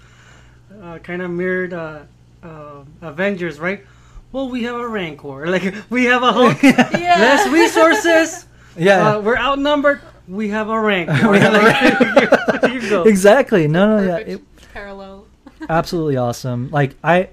uh, 0.81 0.99
kind 0.99 1.21
of 1.21 1.31
mirrored 1.31 1.73
uh, 1.73 2.01
uh, 2.43 2.83
Avengers, 3.01 3.59
right? 3.59 3.83
Well, 4.31 4.49
we 4.49 4.63
have 4.63 4.75
a 4.75 4.87
Rancor, 4.87 5.47
like 5.55 5.73
we 5.89 6.05
have 6.05 6.21
a 6.23 6.31
Hulk. 6.31 6.61
Yeah. 6.63 6.89
less 7.19 7.47
resources. 7.49 8.45
Yeah. 8.77 9.15
Uh, 9.17 9.21
we're 9.21 9.37
outnumbered. 9.37 10.01
We 10.31 10.49
have 10.49 10.69
a 10.69 10.79
Rancor. 10.79 11.29
We 11.31 11.39
have 11.39 11.53
a 11.53 11.57
Like, 11.57 12.61
there 12.61 12.71
you 12.73 12.89
go. 12.89 13.03
exactly. 13.03 13.67
No, 13.67 13.97
no, 13.97 14.03
yeah. 14.05 14.17
It, 14.17 14.41
parallel. 14.73 15.25
absolutely 15.69 16.17
awesome. 16.17 16.69
Like 16.71 16.95
I, 17.03 17.29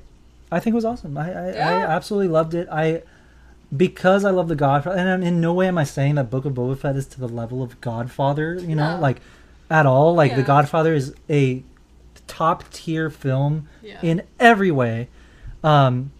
I 0.51 0.61
think 0.61 0.75
it 0.75 0.77
was 0.77 0.85
awesome. 0.85 1.17
I, 1.17 1.33
I, 1.33 1.45
I 1.47 1.53
Yeah. 1.53 1.87
absolutely 1.89 2.29
loved 2.29 2.55
it. 2.55 2.69
I 2.71 3.03
because 3.77 4.25
I 4.25 4.31
love 4.31 4.49
the 4.49 4.57
Godfather, 4.57 4.97
and 4.97 5.23
in 5.23 5.41
no 5.43 5.53
way 5.53 5.69
am 5.69 5.77
I 5.79 5.85
saying 5.85 6.15
that 6.17 6.31
Book 6.31 6.45
of 6.47 6.55
Boba 6.55 6.79
Fett 6.79 6.97
is 6.97 7.07
to 7.09 7.21
the 7.21 7.29
level 7.29 7.63
of 7.63 7.81
Godfather. 7.83 8.55
You 8.55 8.75
know, 8.75 8.97
No. 8.97 9.01
like 9.01 9.21
at 9.71 9.85
all. 9.87 10.15
Like 10.15 10.35
the 10.37 10.43
Godfather 10.43 10.95
is 10.95 11.15
a 11.31 11.63
top 12.27 12.65
tier 12.71 13.11
film 13.11 13.69
Yeah. 13.83 13.99
in 14.03 14.23
every 14.41 14.71
way. 14.71 15.09
Um, 15.63 16.13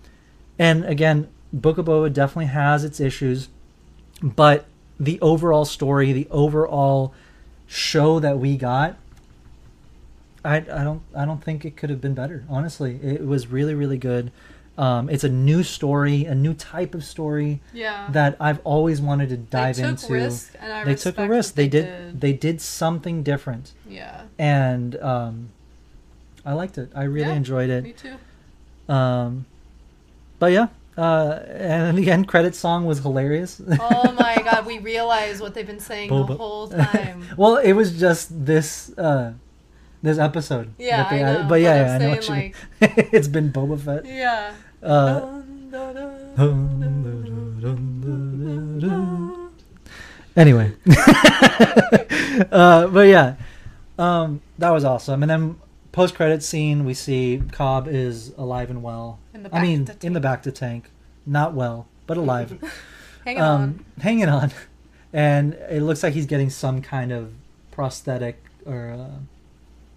and 0.59 0.85
again, 0.85 1.29
Book 1.53 1.79
of 1.79 1.87
Boba 1.87 2.13
definitely 2.13 2.47
has 2.47 2.85
its 2.85 3.01
issues, 3.01 3.49
but 4.23 4.67
the 4.99 5.21
overall 5.21 5.65
story, 5.65 6.13
the 6.13 6.27
overall 6.31 7.15
show 7.67 8.19
that 8.21 8.39
we 8.39 8.57
got, 8.57 8.97
I, 10.45 10.57
I 10.57 10.85
don't 10.85 11.03
I 11.15 11.25
don't 11.25 11.43
think 11.43 11.65
it 11.65 11.77
could 11.77 11.91
have 11.91 12.01
been 12.01 12.15
better. 12.15 12.45
Honestly, 12.49 12.99
it 13.03 13.27
was 13.27 13.49
really 13.49 13.75
really 13.75 13.99
good. 13.99 14.31
Um, 14.77 15.11
it's 15.11 15.25
a 15.25 15.29
new 15.29 15.65
story, 15.65 16.25
a 16.25 16.37
new 16.37 16.55
type 16.55 16.95
of 16.95 17.03
story 17.03 17.59
yeah. 17.73 18.09
that 18.13 18.37
I've 18.39 18.61
always 18.63 19.01
wanted 19.01 19.29
to 19.31 19.37
dive 19.37 19.75
they 19.75 19.83
took 19.83 19.91
into. 20.03 20.13
risk, 20.13 20.55
and 20.61 20.73
I 20.73 20.85
they 20.85 20.95
took 20.95 21.19
a 21.19 21.27
risk. 21.29 21.51
what 21.51 21.57
They 21.57 21.67
did, 21.67 22.21
They 22.21 22.33
did 22.33 22.61
something 22.61 23.25
different, 23.25 23.73
Yeah. 23.89 24.23
and 24.39 24.95
um, 25.03 25.49
I 26.47 26.53
liked 26.53 26.79
it. 26.79 26.93
I 26.95 27.03
really 27.05 27.31
Yeah, 27.31 27.37
enjoyed 27.37 27.71
it. 27.71 27.83
Me 27.83 27.93
too. 27.93 28.15
Um, 28.95 29.47
but 30.39 30.53
yeah, 30.53 30.69
uh, 30.99 31.41
and 31.47 31.97
the 31.97 32.11
end 32.11 32.27
credit 32.27 32.57
song 32.57 32.85
was 32.85 32.99
hilarious. 32.99 33.63
Oh 33.81 34.13
my 34.19 34.43
god, 34.43 34.67
we 34.67 34.81
realize 34.81 35.41
what 35.41 35.55
they've 35.55 35.67
been 35.67 35.79
saying 35.79 36.11
the 36.11 36.25
whole 36.25 36.67
time. 36.67 37.25
well, 37.37 37.57
it 37.57 37.73
was 37.73 37.99
just 37.99 38.45
this 38.45 38.91
uh, 38.99 39.33
this 40.03 40.19
episode. 40.19 40.75
Yeah, 40.77 41.05
that 41.05 41.11
they 41.11 41.23
I 41.23 41.33
know, 41.35 41.49
But 41.49 41.61
yeah, 41.61 41.85
but 41.85 41.87
yeah, 41.87 41.95
I 41.95 41.99
know 41.99 42.09
what 42.09 42.17
you 42.17 42.23
saying, 42.23 42.55
mean. 42.81 42.91
it's 43.13 43.29
been 43.29 43.53
Boba 43.53 43.79
Fett. 43.79 44.07
Yeah. 44.07 44.55
Uh, 44.83 45.39
anyway, 50.37 50.73
uh, 52.51 52.89
but 52.89 53.07
yeah, 53.07 53.37
um, 53.99 54.41
that 54.59 54.71
was 54.71 54.85
awesome. 54.85 55.23
And 55.23 55.31
then 55.31 55.57
post 55.99 56.15
credit 56.15 56.45
scene, 56.45 56.85
we 56.85 56.95
see 56.95 57.43
Cobb 57.51 57.89
is 57.89 58.33
alive 58.39 58.71
and 58.71 58.85
well. 58.85 59.19
In 59.35 59.43
the 59.43 59.53
I 59.53 59.61
mean, 59.61 59.89
in 60.01 60.13
the 60.13 60.21
back 60.21 60.45
to 60.45 60.53
tank, 60.53 60.93
not 61.27 61.55
well, 61.55 61.89
but 62.07 62.17
alive. 62.17 62.57
Hanging 63.25 63.43
on. 63.43 63.61
um, 63.63 63.85
hanging 64.01 64.29
on, 64.29 64.53
and 65.13 65.55
it 65.55 65.83
looks 65.83 66.05
like 66.05 66.15
he's 66.15 66.27
getting 66.27 66.51
some 66.51 66.81
kind 66.83 67.11
of 67.11 67.33
prosthetic 67.73 68.43
or, 68.65 68.91
uh, 68.91 69.19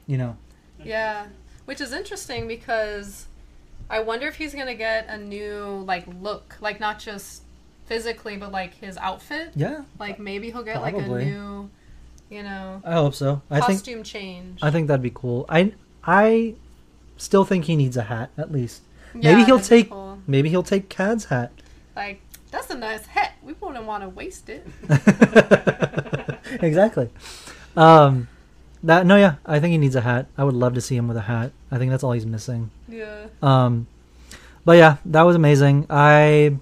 you 0.08 0.18
know, 0.18 0.36
Yeah. 0.84 1.28
Which 1.66 1.80
is 1.80 1.94
interesting 1.94 2.48
because 2.48 3.28
I 3.88 4.00
wonder 4.02 4.28
if 4.28 4.36
he's 4.36 4.56
gonna 4.56 4.74
get 4.76 5.08
a 5.08 5.20
new 5.20 5.84
like 5.86 6.06
look, 6.20 6.58
like 6.60 6.80
not 6.80 6.98
just 6.98 7.44
physically, 7.86 8.38
but 8.38 8.52
like 8.52 8.74
his 8.74 8.98
outfit. 8.98 9.52
yeah. 9.56 9.84
Like 10.00 10.20
maybe 10.20 10.50
he'll 10.50 10.64
get 10.64 10.82
like 10.82 10.96
a 10.96 11.08
new, 11.08 11.70
you 12.30 12.42
know, 12.42 12.82
I 12.84 12.94
hope 12.94 13.14
so. 13.14 13.44
I 13.52 13.60
think 13.62 13.80
costume 13.80 14.04
change. 14.04 14.60
I 14.64 14.72
think 14.72 14.88
that'd 14.88 15.04
be 15.04 15.12
cool. 15.14 15.46
I 15.48 15.74
I 16.06 16.56
still 17.18 17.46
think 17.46 17.66
he 17.66 17.76
needs 17.76 17.96
a 17.98 18.04
hat 18.04 18.32
at 18.38 18.52
least. 18.52 18.82
Yeah, 19.14 19.32
maybe 19.36 19.44
he'll 19.46 19.60
take 19.60 19.90
cool. 19.90 20.20
maybe 20.28 20.50
he'll 20.50 20.64
take 20.64 20.90
Cad's 20.90 21.26
hat. 21.26 21.52
like 21.96 22.22
that's 22.52 22.70
a 22.70 22.76
nice 22.78 23.06
hat. 23.06 23.34
We 23.44 23.54
wouldn't 23.54 23.86
want 23.86 24.04
to 24.04 24.10
waste 24.10 24.50
it. 24.50 24.68
exactly. 26.62 27.10
Um, 27.76 28.28
that 28.84 29.06
no, 29.06 29.16
yeah, 29.16 29.36
I 29.46 29.60
think 29.60 29.72
he 29.72 29.78
needs 29.78 29.96
a 29.96 30.02
hat. 30.02 30.28
I 30.38 30.44
would 30.44 30.56
love 30.56 30.74
to 30.74 30.82
see 30.82 30.96
him 30.96 31.08
with 31.08 31.18
a 31.18 31.22
hat. 31.22 31.52
I 31.72 31.78
think 31.78 31.92
that's 31.92 32.04
all 32.04 32.12
he's 32.12 32.26
missing. 32.26 32.72
Yeah. 32.88 33.28
Um, 33.42 33.88
but 34.66 34.74
yeah, 34.78 34.98
that 35.06 35.22
was 35.24 35.36
amazing. 35.36 35.86
I 35.90 36.58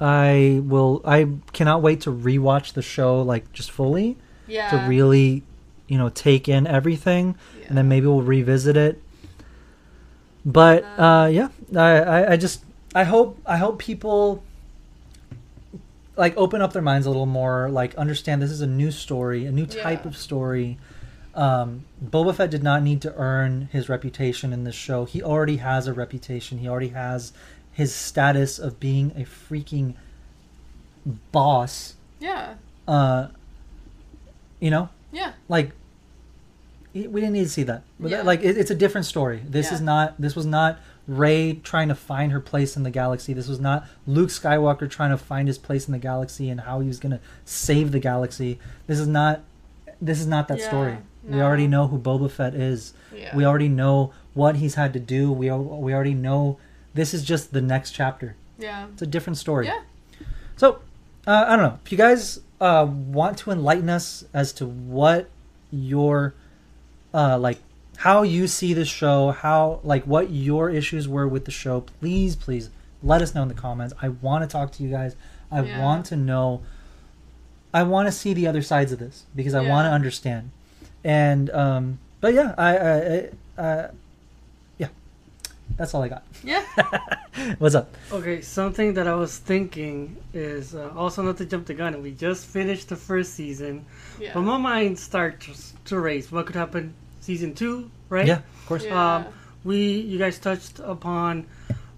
I 0.00 0.60
will. 0.64 1.02
I 1.04 1.28
cannot 1.52 1.82
wait 1.82 2.02
to 2.02 2.12
rewatch 2.12 2.72
the 2.74 2.82
show 2.82 3.20
like 3.22 3.52
just 3.52 3.70
fully 3.70 4.16
Yeah. 4.46 4.70
to 4.70 4.88
really, 4.88 5.42
you 5.90 5.98
know, 5.98 6.08
take 6.08 6.48
in 6.48 6.66
everything, 6.68 7.34
yeah. 7.58 7.66
and 7.68 7.76
then 7.76 7.88
maybe 7.88 8.06
we'll 8.06 8.22
revisit 8.22 8.76
it. 8.76 9.02
But 10.46 10.84
uh, 10.96 11.28
yeah, 11.30 11.48
I, 11.76 11.80
I, 12.00 12.32
I 12.32 12.36
just 12.36 12.64
I 12.94 13.04
hope 13.04 13.38
I 13.44 13.56
hope 13.58 13.78
people 13.78 14.42
like 16.16 16.36
open 16.36 16.62
up 16.62 16.72
their 16.72 16.80
minds 16.82 17.06
a 17.06 17.10
little 17.10 17.26
more, 17.26 17.68
like 17.70 17.94
understand 17.96 18.40
this 18.40 18.50
is 18.52 18.60
a 18.60 18.66
new 18.66 18.90
story, 18.90 19.46
a 19.46 19.52
new 19.52 19.66
type 19.66 20.02
Yeah. 20.04 20.08
of 20.08 20.16
story. 20.16 20.78
Um, 21.34 21.84
Boba 22.04 22.34
Fett 22.34 22.50
did 22.50 22.62
not 22.62 22.82
need 22.82 23.02
to 23.02 23.14
earn 23.16 23.68
his 23.72 23.88
reputation 23.88 24.52
in 24.52 24.64
this 24.64 24.74
show. 24.74 25.04
He 25.04 25.22
already 25.22 25.56
has 25.58 25.86
a 25.86 25.92
reputation. 25.92 26.58
He 26.58 26.68
already 26.68 26.88
has 26.88 27.32
his 27.72 27.94
status 27.94 28.58
of 28.58 28.78
being 28.80 29.10
a 29.16 29.20
freaking 29.24 29.94
boss. 31.32 31.94
Yeah. 32.18 32.54
Uh, 32.86 33.28
you 34.58 34.70
know, 34.70 34.88
Yeah. 35.12 35.32
like 35.48 35.70
we 36.94 37.20
didn't 37.20 37.32
need 37.32 37.44
to 37.44 37.48
see 37.48 37.62
that. 37.64 37.82
But 37.98 38.10
that- 38.10 38.26
like 38.26 38.42
it, 38.42 38.56
it's 38.56 38.70
a 38.70 38.74
different 38.74 39.06
story. 39.06 39.42
This 39.48 39.68
Yeah. 39.68 39.74
is 39.74 39.80
not. 39.80 40.20
This 40.20 40.34
was 40.36 40.46
not 40.46 40.78
Rey 41.06 41.54
trying 41.54 41.88
to 41.88 41.94
find 41.94 42.30
her 42.32 42.40
place 42.40 42.76
in 42.76 42.82
the 42.82 42.90
galaxy. 42.90 43.32
This 43.32 43.48
was 43.48 43.58
not 43.60 43.86
Luke 44.06 44.28
Skywalker 44.30 44.88
trying 44.88 45.10
to 45.10 45.16
find 45.18 45.48
his 45.48 45.58
place 45.58 45.86
in 45.88 45.92
the 45.92 45.98
galaxy 45.98 46.48
and 46.50 46.60
how 46.62 46.80
he 46.80 46.88
was 46.88 46.98
going 47.00 47.12
to 47.12 47.20
save 47.44 47.90
the 47.92 47.98
galaxy. 47.98 48.58
This 48.86 48.98
is 48.98 49.06
not. 49.08 49.40
This 50.00 50.20
is 50.20 50.26
not 50.26 50.48
that 50.48 50.58
Yeah, 50.58 50.68
story. 50.68 50.96
We 51.28 51.40
already 51.42 51.66
know 51.66 51.86
who 51.88 51.98
Boba 51.98 52.30
Fett 52.30 52.54
is. 52.54 52.94
Yeah. 53.14 53.36
We 53.36 53.44
already 53.44 53.68
know 53.68 54.12
what 54.34 54.56
he's 54.56 54.74
had 54.76 54.92
to 54.94 55.00
do. 55.00 55.30
We 55.30 55.50
we 55.50 55.92
already 55.94 56.14
know. 56.14 56.58
This 56.94 57.12
is 57.14 57.22
just 57.22 57.52
the 57.52 57.60
next 57.60 57.92
chapter. 57.92 58.34
Yeah. 58.58 58.86
It's 58.92 59.02
a 59.02 59.06
different 59.06 59.36
story. 59.36 59.66
Yeah. 59.66 59.80
So, 60.56 60.80
uh, 61.26 61.44
I 61.48 61.56
don't 61.56 61.64
know. 61.64 61.78
If 61.84 61.92
you 61.92 61.98
guys 61.98 62.40
uh, 62.60 62.86
want 62.86 63.38
to 63.38 63.50
enlighten 63.50 63.88
us 63.88 64.24
as 64.34 64.52
to 64.54 64.66
what 64.66 65.28
your 65.70 66.34
uh 67.14 67.38
like 67.38 67.58
how 67.98 68.22
you 68.22 68.46
see 68.46 68.72
the 68.72 68.84
show, 68.84 69.30
how 69.30 69.80
like 69.84 70.04
what 70.04 70.30
your 70.30 70.70
issues 70.70 71.06
were 71.08 71.28
with 71.28 71.44
the 71.44 71.50
show. 71.50 71.82
Please, 71.82 72.34
please 72.36 72.70
let 73.02 73.20
us 73.22 73.34
know 73.34 73.42
in 73.42 73.48
the 73.48 73.54
comments. 73.54 73.92
I 74.00 74.08
want 74.08 74.42
to 74.42 74.48
talk 74.48 74.72
to 74.72 74.82
you 74.82 74.90
guys. 74.90 75.16
I 75.50 75.62
Yeah. 75.62 75.80
want 75.82 76.06
to 76.06 76.16
know 76.16 76.62
I 77.72 77.82
want 77.84 78.08
to 78.08 78.12
see 78.12 78.32
the 78.34 78.46
other 78.46 78.62
sides 78.62 78.90
of 78.92 78.98
this 78.98 79.24
because 79.36 79.54
I 79.54 79.60
want 79.60 79.86
to 79.86 79.90
understand. 79.90 80.50
And 81.04 81.50
um 81.50 81.98
but 82.20 82.34
yeah, 82.34 82.54
I 82.58 82.76
I, 82.76 82.94
I 83.58 83.62
uh 83.62 83.90
yeah. 84.78 84.88
That's 85.76 85.94
all 85.94 86.02
I 86.02 86.08
got. 86.08 86.24
Yeah. 86.42 86.64
What's 87.58 87.74
up? 87.74 87.94
Okay, 88.12 88.40
something 88.42 88.94
that 88.94 89.06
I 89.06 89.14
was 89.14 89.38
thinking 89.38 90.16
is 90.34 90.74
uh, 90.74 90.90
also 90.96 91.22
not 91.22 91.36
to 91.38 91.44
jump 91.46 91.66
the 91.66 91.74
gun. 91.74 92.02
We 92.02 92.10
just 92.12 92.44
finished 92.46 92.88
the 92.88 92.96
first 92.96 93.34
season, 93.34 93.84
Yeah. 94.20 94.32
but 94.34 94.42
my 94.42 94.58
mind 94.58 94.98
starts 94.98 95.74
to 95.86 95.98
race. 96.00 96.30
What 96.30 96.46
could 96.46 96.56
happen 96.56 96.94
season 97.20 97.54
two, 97.54 97.90
right? 98.08 98.26
Yeah, 98.26 98.38
of 98.38 98.66
course. 98.66 98.84
Yeah. 98.84 99.16
Um, 99.16 99.24
we 99.64 99.78
you 100.00 100.18
guys 100.18 100.38
touched 100.38 100.78
upon. 100.80 101.46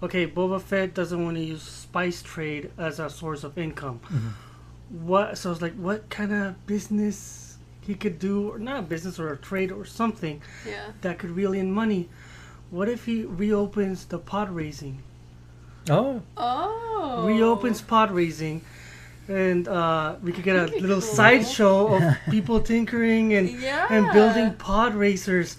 Okay, 0.02 0.26
Boba 0.26 0.60
Fett 0.60 0.94
doesn't 0.94 1.22
want 1.24 1.36
to 1.36 1.42
use 1.44 1.62
spice 1.62 2.22
trade 2.22 2.70
as 2.76 2.98
a 2.98 3.08
source 3.08 3.44
of 3.44 3.56
income. 3.56 4.00
Mm-hmm. 4.04 5.06
What? 5.06 5.38
So 5.38 5.50
I 5.50 5.52
was 5.52 5.62
like, 5.62 5.74
what 5.74 6.10
kind 6.10 6.32
of 6.32 6.66
business 6.66 7.56
he 7.82 7.94
could 7.94 8.18
do, 8.18 8.50
or 8.50 8.58
not 8.58 8.78
a 8.78 8.82
business 8.82 9.18
or 9.18 9.32
a 9.32 9.36
trade 9.36 9.72
or 9.72 9.84
something 9.84 10.40
yeah. 10.66 10.92
that 11.00 11.18
could 11.18 11.30
reel 11.30 11.52
in 11.52 11.70
money. 11.72 12.08
What 12.70 12.88
if 12.88 13.04
he 13.06 13.24
reopens 13.24 14.04
the 14.06 14.18
pod 14.18 14.50
racing? 14.50 15.02
Oh, 15.90 16.22
Oh. 16.36 17.24
reopens 17.26 17.82
pod 17.82 18.10
racing 18.12 18.62
and 19.28 19.68
uh, 19.68 20.16
we 20.22 20.32
could 20.32 20.44
get 20.44 20.56
a 20.56 20.66
little 20.80 21.00
cool. 21.00 21.14
sideshow 21.14 21.94
of 21.94 22.02
people 22.30 22.60
tinkering 22.60 23.34
and 23.34 23.48
Yeah. 23.50 23.86
and 23.90 24.10
building 24.12 24.54
pod 24.54 24.94
racers 24.94 25.56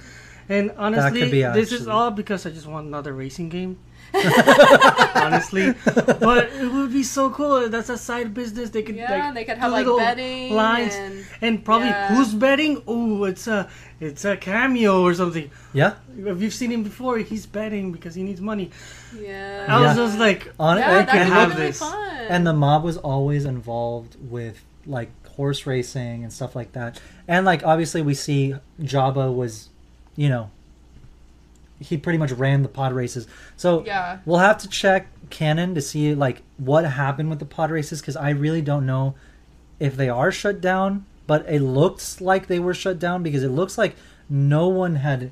and 0.49 0.71
honestly 0.77 1.29
be 1.31 1.41
this 1.43 1.71
is 1.71 1.87
all 1.87 2.11
because 2.11 2.45
i 2.45 2.49
just 2.49 2.67
want 2.67 2.85
another 2.87 3.13
racing 3.13 3.47
game 3.49 3.77
honestly 5.15 5.73
but 5.85 6.49
it 6.53 6.71
would 6.71 6.91
be 6.91 7.03
so 7.03 7.29
cool 7.31 7.67
that's 7.69 7.89
a 7.89 7.97
side 7.97 8.33
business 8.33 8.69
they 8.69 8.83
could 8.83 8.95
Yeah, 8.95 9.11
like 9.25 9.33
they 9.33 9.43
could 9.45 9.57
have 9.57 9.71
like 9.71 9.85
betting 9.97 10.53
lines 10.53 10.93
and 10.95 11.25
and 11.41 11.65
probably 11.65 11.87
Yeah. 11.89 12.15
who's 12.15 12.33
betting 12.33 12.83
oh 12.87 13.23
it's 13.25 13.47
a 13.47 13.69
it's 13.99 14.25
a 14.25 14.37
cameo 14.37 15.01
or 15.01 15.13
something 15.13 15.49
yeah. 15.73 15.95
if 16.17 16.41
you've 16.41 16.53
seen 16.53 16.71
him 16.71 16.83
before 16.83 17.17
he's 17.17 17.45
betting 17.45 17.91
because 17.91 18.15
he 18.15 18.23
needs 18.23 18.41
money 18.41 18.69
yeah. 19.19 19.65
i 19.69 19.79
was 19.81 19.95
Yeah. 19.97 20.05
just 20.05 20.19
like 20.19 20.51
On 20.59 20.77
yeah, 20.77 20.91
it, 21.01 21.05
that'd 21.05 21.09
can 21.09 21.27
be 21.27 21.31
have 21.33 21.49
really 21.55 21.67
this. 21.67 21.79
fun. 21.79 22.25
and 22.29 22.45
the 22.45 22.53
mob 22.53 22.83
was 22.83 22.97
always 22.97 23.45
involved 23.45 24.15
with 24.29 24.63
like 24.85 25.09
horse 25.29 25.65
racing 25.65 26.23
and 26.23 26.31
stuff 26.31 26.55
like 26.55 26.73
that 26.73 26.99
and 27.27 27.45
like 27.45 27.63
obviously 27.63 28.01
we 28.03 28.13
see 28.13 28.53
jabba 28.81 29.33
was 29.33 29.69
you 30.15 30.29
know 30.29 30.51
he 31.83 31.97
pretty 31.97 32.17
much 32.17 32.31
ran 32.31 32.63
the 32.63 32.69
pod 32.69 32.93
races 32.93 33.27
so 33.57 33.83
yeah. 33.85 34.19
we'll 34.25 34.39
have 34.39 34.57
to 34.57 34.67
check 34.67 35.07
canon 35.29 35.73
to 35.75 35.81
see 35.81 36.13
like 36.15 36.41
what 36.57 36.85
happened 36.85 37.29
with 37.29 37.39
the 37.39 37.45
pod 37.45 37.71
races 37.71 38.01
because 38.01 38.15
i 38.15 38.29
really 38.29 38.61
don't 38.61 38.85
know 38.85 39.15
if 39.79 39.95
they 39.95 40.09
are 40.09 40.31
shut 40.31 40.61
down 40.61 41.05
but 41.27 41.45
it 41.47 41.61
looks 41.61 42.21
like 42.21 42.47
they 42.47 42.59
were 42.59 42.73
shut 42.73 42.99
down 42.99 43.23
because 43.23 43.43
it 43.43 43.49
looks 43.49 43.77
like 43.77 43.95
no 44.29 44.67
one 44.67 44.95
had 44.95 45.31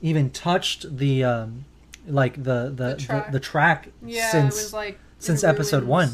even 0.00 0.30
touched 0.30 0.96
the 0.98 1.24
um 1.24 1.64
like 2.06 2.34
the 2.42 2.72
the 2.74 2.94
the 2.94 2.96
track. 2.96 3.26
the, 3.26 3.32
the 3.32 3.40
track 3.40 3.88
Yeah, 4.04 4.30
since 4.30 4.56
it 4.56 4.62
was 4.64 4.72
like 4.72 4.98
since 5.18 5.42
in 5.42 5.50
episode 5.50 5.84
one 5.84 6.10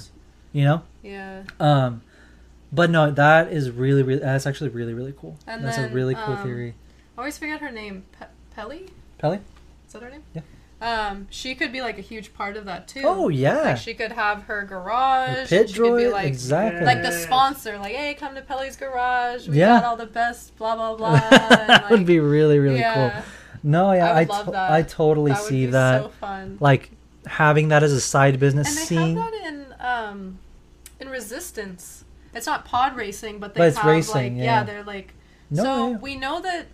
you 0.52 0.64
know 0.64 0.82
Yeah. 1.02 1.42
um, 1.60 2.02
but 2.74 2.90
no, 2.90 3.10
that 3.12 3.52
is 3.52 3.70
really, 3.70 4.02
really. 4.02 4.20
That's 4.20 4.46
actually 4.46 4.70
really, 4.70 4.94
really 4.94 5.14
cool. 5.16 5.36
And 5.46 5.64
that's 5.64 5.76
then, 5.76 5.92
a 5.92 5.94
really 5.94 6.14
cool 6.14 6.34
um, 6.34 6.42
theory. 6.42 6.74
I 7.16 7.20
always 7.20 7.38
forget 7.38 7.60
her 7.60 7.70
name. 7.70 8.04
Pe- 8.18 8.26
Peli? 8.50 8.86
Peli? 9.18 9.38
That 9.94 10.02
her 10.02 10.10
name? 10.10 10.22
Yeah. 10.34 10.42
Um, 10.80 11.28
she 11.30 11.54
could 11.54 11.72
be 11.72 11.80
like 11.80 11.96
a 11.98 12.02
huge 12.02 12.34
part 12.34 12.56
of 12.58 12.66
that 12.66 12.86
too. 12.88 13.02
Oh 13.04 13.28
yeah, 13.30 13.62
Like 13.62 13.76
she 13.78 13.94
could 13.94 14.12
have 14.12 14.42
her 14.42 14.64
garage. 14.64 15.48
pit 15.48 15.60
and 15.60 15.70
she 15.70 15.76
could 15.76 15.96
be 15.96 16.02
droid. 16.04 16.12
like 16.12 16.26
exactly. 16.26 16.84
like 16.84 17.00
the 17.00 17.12
sponsor, 17.12 17.78
like, 17.78 17.94
hey, 17.94 18.12
come 18.14 18.34
to 18.34 18.42
Peli's 18.42 18.76
garage. 18.76 19.48
We 19.48 19.58
Yeah. 19.60 19.80
got 19.80 19.84
all 19.84 19.96
the 19.96 20.04
best, 20.06 20.56
blah 20.56 20.74
blah 20.76 20.94
blah. 20.96 21.18
that 21.20 21.88
would 21.90 22.04
be 22.04 22.18
really, 22.20 22.58
really 22.58 22.80
yeah, 22.80 23.10
cool. 23.10 23.22
No, 23.62 23.92
yeah, 23.92 24.12
I 24.12 24.20
I, 24.20 24.24
to- 24.24 24.50
that. 24.50 24.70
I 24.72 24.82
totally 24.82 25.32
that 25.32 25.42
see 25.42 25.66
that. 25.66 26.02
so 26.02 26.08
fun. 26.10 26.58
Like 26.60 26.90
having 27.26 27.68
that 27.68 27.82
as 27.82 27.92
a 27.92 28.00
side 28.00 28.38
business, 28.38 28.68
And 28.68 28.76
they 28.76 28.82
seeing. 28.84 29.16
have 29.16 29.30
that 29.32 29.44
in 29.46 29.66
um, 29.80 30.38
in 31.00 31.08
Resistance. 31.08 32.04
It's 32.34 32.46
not 32.46 32.64
pod 32.66 32.94
racing, 32.96 33.38
but 33.38 33.54
they 33.54 33.60
But 33.60 33.68
it's 33.68 33.78
have 33.78 33.86
racing, 33.90 34.36
like 34.38 34.44
yeah. 34.44 34.64
they're 34.64 34.82
like. 34.84 35.14
No, 35.50 35.62
so 35.62 35.90
yeah. 35.92 35.96
we 35.98 36.16
know 36.16 36.40
that 36.42 36.66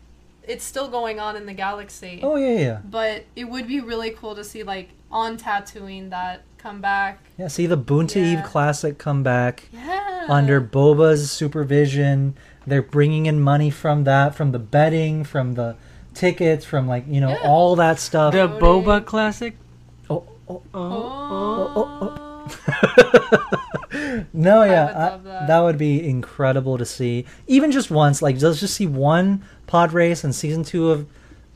it's 0.50 0.64
still 0.64 0.88
going 0.88 1.20
on 1.20 1.36
in 1.36 1.46
the 1.46 1.54
galaxy. 1.54 2.20
Oh 2.22 2.36
yeah, 2.36 2.58
yeah, 2.58 2.78
But 2.84 3.24
it 3.36 3.44
would 3.44 3.66
be 3.68 3.80
really 3.80 4.10
cool 4.10 4.34
to 4.34 4.44
see 4.44 4.62
like 4.62 4.88
on 5.10 5.36
Tatooine 5.38 6.10
that 6.10 6.42
come 6.58 6.80
back. 6.80 7.20
yeah. 7.38 7.48
See 7.48 7.66
the 7.66 7.78
Boonta 7.78 8.16
Yeah. 8.16 8.38
Eve 8.40 8.44
Classic 8.44 8.98
come 8.98 9.22
back 9.22 9.68
Yeah. 9.72 10.26
under 10.28 10.60
Boba's 10.60 11.30
supervision. 11.30 12.34
They're 12.66 12.82
bringing 12.82 13.26
in 13.26 13.40
money 13.40 13.70
from 13.70 14.04
that, 14.04 14.34
from 14.34 14.52
the 14.52 14.58
betting, 14.58 15.24
from 15.24 15.54
the 15.54 15.76
tickets, 16.14 16.64
from 16.64 16.86
like 16.88 17.04
you 17.08 17.20
know 17.20 17.30
Yeah. 17.30 17.48
all 17.48 17.76
that 17.76 17.98
stuff. 17.98 18.32
the 18.34 18.48
boba 18.48 19.04
classic 19.04 19.56
oh, 20.10 20.24
oh, 20.48 20.62
oh, 20.74 21.72
Oh. 21.76 21.96
oh. 22.12 22.26
no, 24.32 24.62
yeah, 24.64 24.86
would 24.86 24.94
I- 24.96 25.08
love 25.10 25.24
that. 25.24 25.46
that 25.48 25.60
would 25.60 25.78
be 25.78 26.06
incredible 26.08 26.78
to 26.78 26.84
see. 26.84 27.24
Even 27.46 27.70
just 27.72 27.90
once, 27.90 28.22
like 28.22 28.40
let's 28.40 28.60
just 28.60 28.74
see 28.74 28.86
one 28.86 29.42
pod 29.70 29.92
race 29.92 30.24
and 30.24 30.34
season 30.34 30.64
two 30.64 30.90
of 30.90 31.06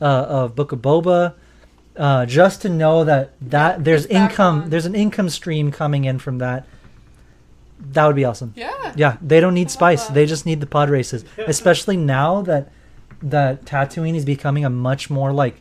uh, 0.01 0.05
of 0.05 0.55
Book 0.55 0.71
of 0.71 0.79
Boba, 0.79 1.33
uh, 1.97 2.25
just 2.25 2.61
to 2.63 2.69
know 2.69 3.03
that 3.03 3.33
that 3.41 3.83
there's 3.83 4.07
back 4.07 4.31
income, 4.31 4.61
on. 4.63 4.69
there's 4.69 4.85
an 4.85 4.95
income 4.95 5.29
stream 5.29 5.71
coming 5.71 6.05
in 6.05 6.17
from 6.19 6.37
that. 6.39 6.65
That 7.91 8.05
would 8.07 8.15
be 8.15 8.25
awesome. 8.25 8.53
Yeah. 8.55 8.93
Yeah, 8.95 9.17
they 9.21 9.39
don't 9.39 9.53
need 9.53 9.69
spice; 9.69 10.07
they 10.07 10.25
just 10.25 10.45
need 10.45 10.61
the 10.61 10.65
pod 10.67 10.89
races. 10.89 11.25
Especially 11.45 11.97
now 11.97 12.41
that 12.43 12.71
that 13.21 13.65
Tatooine 13.65 14.15
is 14.15 14.25
becoming 14.25 14.63
a 14.65 14.69
much 14.69 15.09
more 15.09 15.31
like, 15.33 15.55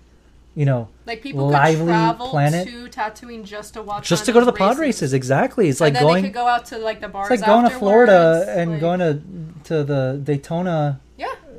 you 0.55 0.64
know, 0.64 0.89
Like 1.06 1.22
people 1.22 1.48
Lively 1.48 1.86
travel 1.86 2.28
planet. 2.28 2.68
to 2.68 2.89
Tatooine 2.89 3.44
just 3.44 3.74
to 3.74 3.82
watch. 3.82 4.09
just 4.09 4.24
to 4.26 4.32
go 4.32 4.39
to 4.40 4.47
the 4.47 4.52
those 4.52 4.59
pod 4.59 4.78
races. 4.78 5.12
Exactly, 5.12 5.68
it's 5.68 5.81
like 5.81 5.89
and 5.89 5.97
then 5.97 6.02
going. 6.05 6.22
they 6.22 6.28
could 6.28 6.35
go 6.35 6.47
out 6.47 6.66
to 6.66 6.78
like 6.78 7.01
the 7.01 7.09
bars. 7.09 7.31
It's 7.31 7.40
like 7.43 7.48
going 7.48 7.64
to 7.68 7.76
Florida 7.78 8.47
and 8.48 8.72
like- 8.72 8.81
going 8.81 9.01
to 9.01 9.20
to 9.64 9.82
the 9.85 10.20
Daytona, 10.22 11.01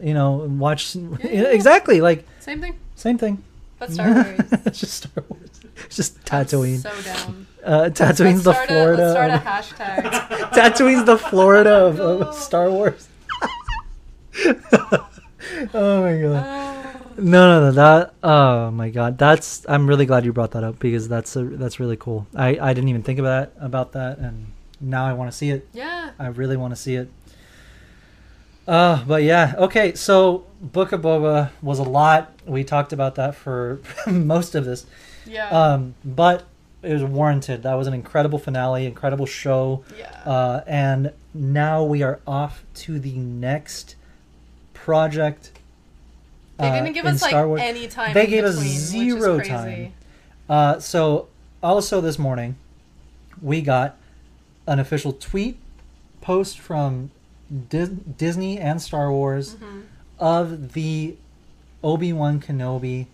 you 0.01 0.13
know, 0.13 0.47
watch. 0.59 0.95
yeah, 0.95 1.07
yeah. 1.23 1.41
exactly, 1.49 2.01
like 2.01 2.26
same 2.39 2.61
thing. 2.61 2.76
same 2.95 3.17
thing. 3.17 3.43
But 3.80 3.91
Star 3.93 4.13
Wars. 4.13 4.39
it's 4.65 4.80
just 4.80 4.93
Star 5.03 5.23
Wars. 5.30 5.49
It's 5.85 5.95
just 5.97 6.23
Tatooine. 6.26 6.77
So 6.77 7.01
down. 7.01 7.47
uh, 7.63 7.84
Tatooine's 7.93 8.43
the 8.43 8.53
Florida. 8.53 9.13
A, 9.19 9.35
a 9.35 9.39
hashtag. 9.39 10.03
Tatooine's 10.51 11.05
the 11.05 11.17
Florida 11.17 11.85
of, 11.85 11.99
of 11.99 12.34
Star 12.35 12.69
Wars. 12.72 13.07
oh 15.73 16.01
my 16.01 16.22
god. 16.22 16.45
Oh. 16.45 17.01
No, 17.17 17.59
no, 17.59 17.65
no. 17.67 17.72
That. 17.72 18.13
Oh 18.23 18.72
my 18.72 18.89
god. 18.89 19.17
That's. 19.17 19.65
I'm 19.69 19.88
really 19.88 20.05
glad 20.05 20.26
you 20.26 20.34
brought 20.34 20.51
that 20.51 20.63
up 20.63 20.80
because 20.80 21.07
that's 21.07 21.35
a, 21.35 21.43
that's 21.43 21.80
really 21.80 21.97
cool. 21.97 22.27
I 22.35 22.57
I 22.59 22.73
didn't 22.73 22.89
even 22.89 23.03
think 23.03 23.19
about 23.19 23.55
that 23.55 23.65
about 23.65 23.91
that, 23.93 24.17
and 24.17 24.47
now 24.81 25.05
I 25.05 25.13
want 25.13 25.31
to 25.31 25.38
see 25.38 25.49
it. 25.49 25.67
yeah. 25.73 26.11
I 26.19 26.27
really 26.27 26.57
want 26.57 26.72
to 26.72 26.76
see 26.76 26.95
it. 26.95 27.09
Uh, 28.67 29.03
but 29.05 29.23
yeah, 29.23 29.53
okay. 29.57 29.93
So 29.93 30.45
Book 30.61 30.91
of 30.91 31.01
Boba 31.01 31.51
was 31.61 31.79
a 31.79 31.83
lot. 31.83 32.31
We 32.45 32.63
talked 32.63 32.93
about 32.93 33.15
that 33.15 33.35
for 33.35 33.79
most 34.07 34.55
of 34.55 34.65
this, 34.65 34.85
Yeah. 35.25 35.49
um, 35.49 35.95
but 36.03 36.43
it 36.81 36.93
was 36.93 37.03
warranted. 37.03 37.63
That 37.63 37.75
was 37.75 37.87
an 37.87 37.93
incredible 37.93 38.39
finale, 38.39 38.85
incredible 38.85 39.25
show, 39.25 39.83
yeah. 39.97 40.09
uh, 40.25 40.63
and 40.67 41.11
now 41.33 41.83
we 41.83 42.01
are 42.03 42.19
off 42.25 42.63
to 42.75 42.99
the 42.99 43.13
next 43.17 43.95
project. 44.73 45.51
they 46.57 46.67
uh, 46.69 46.73
didn't 46.75 46.93
give 46.93 47.05
in 47.05 47.15
us 47.15 47.21
like 47.21 47.33
any 47.59 47.87
time. 47.87 48.13
They 48.13 48.27
gave 48.27 48.43
us 48.43 48.55
between, 48.55 48.71
is 48.71 48.87
zero 48.87 49.39
time. 49.39 49.93
Uh, 50.47 50.79
so 50.79 51.27
also 51.61 52.01
this 52.01 52.19
morning, 52.19 52.55
we 53.41 53.61
got 53.61 53.97
an 54.67 54.79
official 54.79 55.13
tweet 55.13 55.57
post 56.21 56.59
from 56.59 57.11
Dis- 57.69 57.89
Disney 57.89 58.59
and 58.59 58.81
Star 58.81 59.11
Wars 59.11 59.55
Mhm. 59.55 59.84
of 60.19 60.73
the 60.73 61.15
Obi 61.84 62.11
Wan 62.13 62.39
Kenobi 62.39 63.05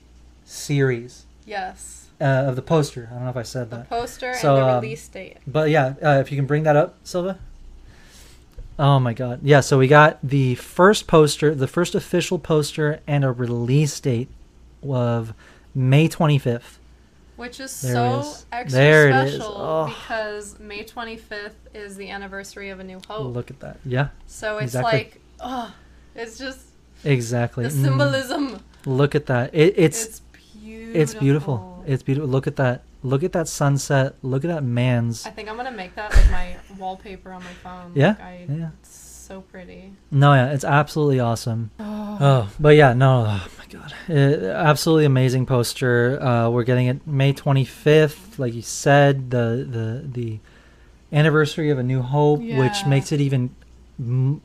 series 0.45 1.25
Yes. 1.45 2.07
uh, 2.21 2.23
of 2.23 2.55
the 2.55 2.61
poster. 2.61 3.09
I 3.11 3.15
don't 3.15 3.23
know 3.25 3.29
if 3.31 3.37
I 3.37 3.43
said 3.43 3.69
The 3.69 3.77
that, 3.77 3.89
poster 3.89 4.33
So, 4.35 4.55
and 4.55 4.63
the 4.63 4.69
um, 4.69 4.81
release 4.83 5.07
date. 5.07 5.37
but 5.47 5.69
yeah, 5.69 5.93
uh, 6.01 6.19
if 6.21 6.31
you 6.31 6.37
can 6.37 6.45
bring 6.45 6.63
that 6.63 6.75
up, 6.75 6.95
Silva. 7.03 7.37
Oh 8.79 8.99
my 8.99 9.13
God! 9.13 9.41
Yeah, 9.43 9.59
so 9.59 9.77
we 9.77 9.87
got 9.87 10.17
the 10.23 10.55
first 10.55 11.05
poster, 11.05 11.53
the 11.53 11.67
first 11.67 11.93
official 11.93 12.39
poster, 12.39 12.99
and 13.05 13.23
a 13.23 13.31
release 13.31 13.99
date 13.99 14.27
of 14.87 15.33
May 15.75 16.07
twenty 16.07 16.39
fifth. 16.39 16.79
Which 17.41 17.59
is 17.59 17.81
There 17.81 17.93
so 17.95 18.19
is. 18.19 18.45
extra 18.51 18.79
There 18.79 19.11
special 19.27 19.55
Oh. 19.57 19.85
because 19.87 20.59
May 20.59 20.83
25th 20.83 21.57
is 21.73 21.95
the 21.97 22.09
anniversary 22.11 22.69
of 22.69 22.79
A 22.79 22.83
New 22.83 23.01
Hope. 23.07 23.33
Look 23.33 23.49
at 23.49 23.59
that. 23.61 23.77
Yeah. 23.83 24.09
so 24.27 24.57
it's 24.59 24.75
exactly. 24.75 24.91
like, 24.99 25.21
oh, 25.39 25.73
it's 26.15 26.37
just, 26.37 26.59
exactly. 27.03 27.63
The 27.63 27.71
Mm. 27.71 27.81
symbolism. 27.83 28.59
Look 28.85 29.15
at 29.15 29.25
that. 29.25 29.55
It, 29.55 29.73
it's 29.75 30.05
It's 30.05 30.21
beautiful. 30.61 31.01
it's 31.01 31.13
beautiful. 31.15 31.83
It's 31.87 32.03
beautiful. 32.03 32.29
Look 32.29 32.45
at 32.45 32.55
that. 32.57 32.83
Look 33.03 33.23
at 33.23 33.31
that 33.31 33.47
sunset. 33.47 34.13
Look 34.21 34.45
at 34.45 34.49
that 34.49 34.63
man's. 34.63 35.25
I 35.25 35.31
think 35.31 35.49
I'm 35.49 35.57
gonna 35.57 35.71
make 35.71 35.95
that 35.95 36.13
like 36.13 36.29
my 36.31 36.55
wallpaper 36.77 37.31
on 37.33 37.41
my 37.43 37.53
phone. 37.63 37.91
Yeah, 37.95 38.09
Like, 38.09 38.21
I, 38.21 38.45
yeah. 38.47 38.69
It's 38.81 38.95
so 38.95 39.41
pretty. 39.41 39.93
No, 40.11 40.35
yeah, 40.35 40.51
it's 40.53 40.63
absolutely 40.63 41.19
awesome. 41.19 41.71
Oh. 41.79 42.17
Oh, 42.21 42.49
but 42.59 42.75
yeah, 42.75 42.93
no, 42.93 43.25
oh 43.27 43.47
god, 43.71 43.93
Uh, 44.09 44.13
absolutely 44.47 45.05
amazing 45.05 45.45
poster. 45.45 46.21
Uh, 46.21 46.49
we're 46.49 46.63
getting 46.63 46.87
it 46.87 47.05
May 47.07 47.33
twenty 47.33 47.65
fifth, 47.65 48.37
like 48.37 48.53
you 48.53 48.61
said, 48.61 49.31
the 49.31 49.65
the 49.69 50.03
the 50.07 50.39
anniversary 51.11 51.69
of 51.69 51.79
A 51.79 51.83
New 51.83 52.01
Hope, 52.01 52.39
which 52.41 52.85
makes 52.85 53.11
it 53.11 53.19
even 53.21 53.49
m- 53.99 54.41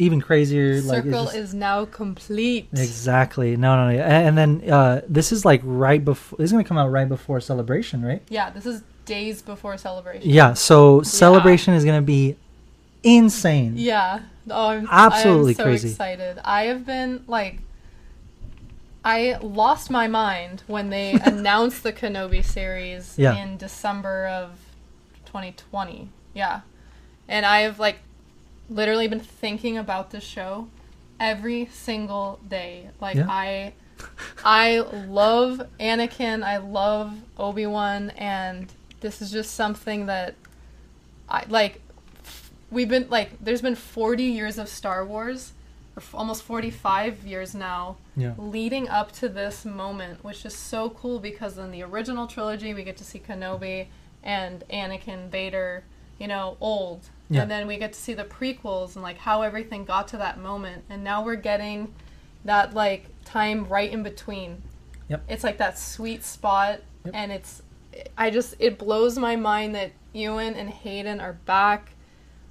even 0.00 0.20
crazier. 0.20 0.80
like 0.82 1.02
Circle 1.04 1.24
just- 1.24 1.36
is 1.36 1.54
now 1.54 1.84
complete. 1.84 2.68
exactly 2.72 3.56
no, 3.56 3.76
no, 3.76 3.92
no. 3.96 4.00
And, 4.02 4.38
and 4.38 4.38
then 4.62 4.70
uh, 4.70 5.00
this 5.08 5.32
is 5.32 5.44
like 5.44 5.60
right 5.64 6.04
before. 6.04 6.36
This 6.38 6.46
is 6.46 6.52
gonna 6.52 6.64
come 6.64 6.78
out 6.78 6.90
right 6.90 7.08
before 7.08 7.40
Celebration, 7.40 8.04
right? 8.04 8.22
Yeah, 8.28 8.50
this 8.50 8.64
is 8.66 8.82
days 9.04 9.40
before 9.42 9.76
celebration. 9.78 10.28
Yeah. 10.30 10.52
So 10.54 11.02
Celebration 11.02 11.74
is 11.74 11.84
gonna 11.84 12.02
be 12.02 12.36
insane. 13.02 13.74
Yeah. 13.76 14.20
Oh, 14.50 14.68
I'm 14.68 14.88
Absolutely 14.90 15.52
I'm 15.52 15.56
so 15.56 15.62
crazy. 15.64 15.88
excited. 15.90 16.38
I 16.44 16.64
have 16.64 16.84
been 16.86 17.24
like 17.26 17.60
I 19.08 19.38
lost 19.40 19.90
my 19.90 20.06
mind 20.06 20.62
when 20.66 20.90
they 20.90 21.12
announced 21.24 21.82
the 21.82 21.92
Kenobi 21.94 22.44
series 22.44 23.14
Yeah. 23.16 23.34
in 23.42 23.56
December 23.56 24.26
of 24.26 24.58
2020. 25.24 26.10
Yeah. 26.34 26.60
And 27.26 27.46
I 27.46 27.60
have 27.60 27.78
like 27.78 28.00
literally 28.68 29.08
been 29.08 29.20
thinking 29.20 29.78
about 29.78 30.10
this 30.10 30.24
show 30.24 30.68
every 31.18 31.70
single 31.72 32.38
day. 32.46 32.90
Like 33.00 33.16
Yeah. 33.16 33.26
I 33.30 33.72
I 34.44 34.80
love 34.80 35.62
Anakin, 35.80 36.44
I 36.44 36.58
love 36.58 37.14
Obi-Wan 37.38 38.10
and 38.10 38.70
this 39.00 39.22
is 39.22 39.30
just 39.32 39.54
something 39.54 40.04
that 40.06 40.34
I 41.30 41.44
like 41.48 41.80
we've 42.70 42.88
been 42.90 43.08
like 43.08 43.42
there's 43.42 43.62
been 43.62 43.74
40 43.74 44.22
years 44.22 44.58
of 44.58 44.68
Star 44.68 45.04
Wars 45.04 45.52
almost 46.12 46.42
45 46.42 47.26
years 47.26 47.54
now 47.54 47.96
Yeah. 48.16 48.34
leading 48.38 48.88
up 48.88 49.12
to 49.12 49.28
this 49.28 49.64
moment 49.64 50.22
which 50.24 50.44
is 50.44 50.54
so 50.54 50.90
cool 50.90 51.18
because 51.18 51.58
in 51.58 51.70
the 51.70 51.82
original 51.82 52.26
trilogy 52.26 52.74
we 52.74 52.84
get 52.84 52.96
to 52.98 53.04
see 53.04 53.18
Kenobi 53.18 53.86
and 54.22 54.64
Anakin 54.70 55.28
Vader 55.28 55.84
you 56.18 56.26
know 56.28 56.56
old 56.60 57.08
Yeah. 57.30 57.42
and 57.42 57.50
then 57.50 57.66
we 57.66 57.76
get 57.76 57.92
to 57.92 57.98
see 58.00 58.14
the 58.14 58.24
prequels 58.24 58.94
and 58.94 59.02
like 59.02 59.18
how 59.18 59.42
everything 59.42 59.84
got 59.84 60.08
to 60.08 60.16
that 60.18 60.38
moment 60.38 60.84
and 60.90 61.04
now 61.04 61.22
we're 61.24 61.36
getting 61.36 61.94
that 62.44 62.74
like 62.74 63.06
time 63.24 63.66
right 63.68 63.90
in 63.92 64.02
between 64.02 64.62
Yep. 65.08 65.24
it's 65.28 65.44
like 65.44 65.58
that 65.58 65.78
sweet 65.78 66.24
spot 66.24 66.80
Yep. 67.04 67.14
and 67.14 67.32
it's 67.32 67.62
I 68.16 68.30
just 68.30 68.54
it 68.58 68.78
blows 68.78 69.18
my 69.18 69.36
mind 69.36 69.74
that 69.74 69.92
Ewan 70.12 70.54
and 70.54 70.70
Hayden 70.70 71.20
are 71.20 71.34
back 71.44 71.90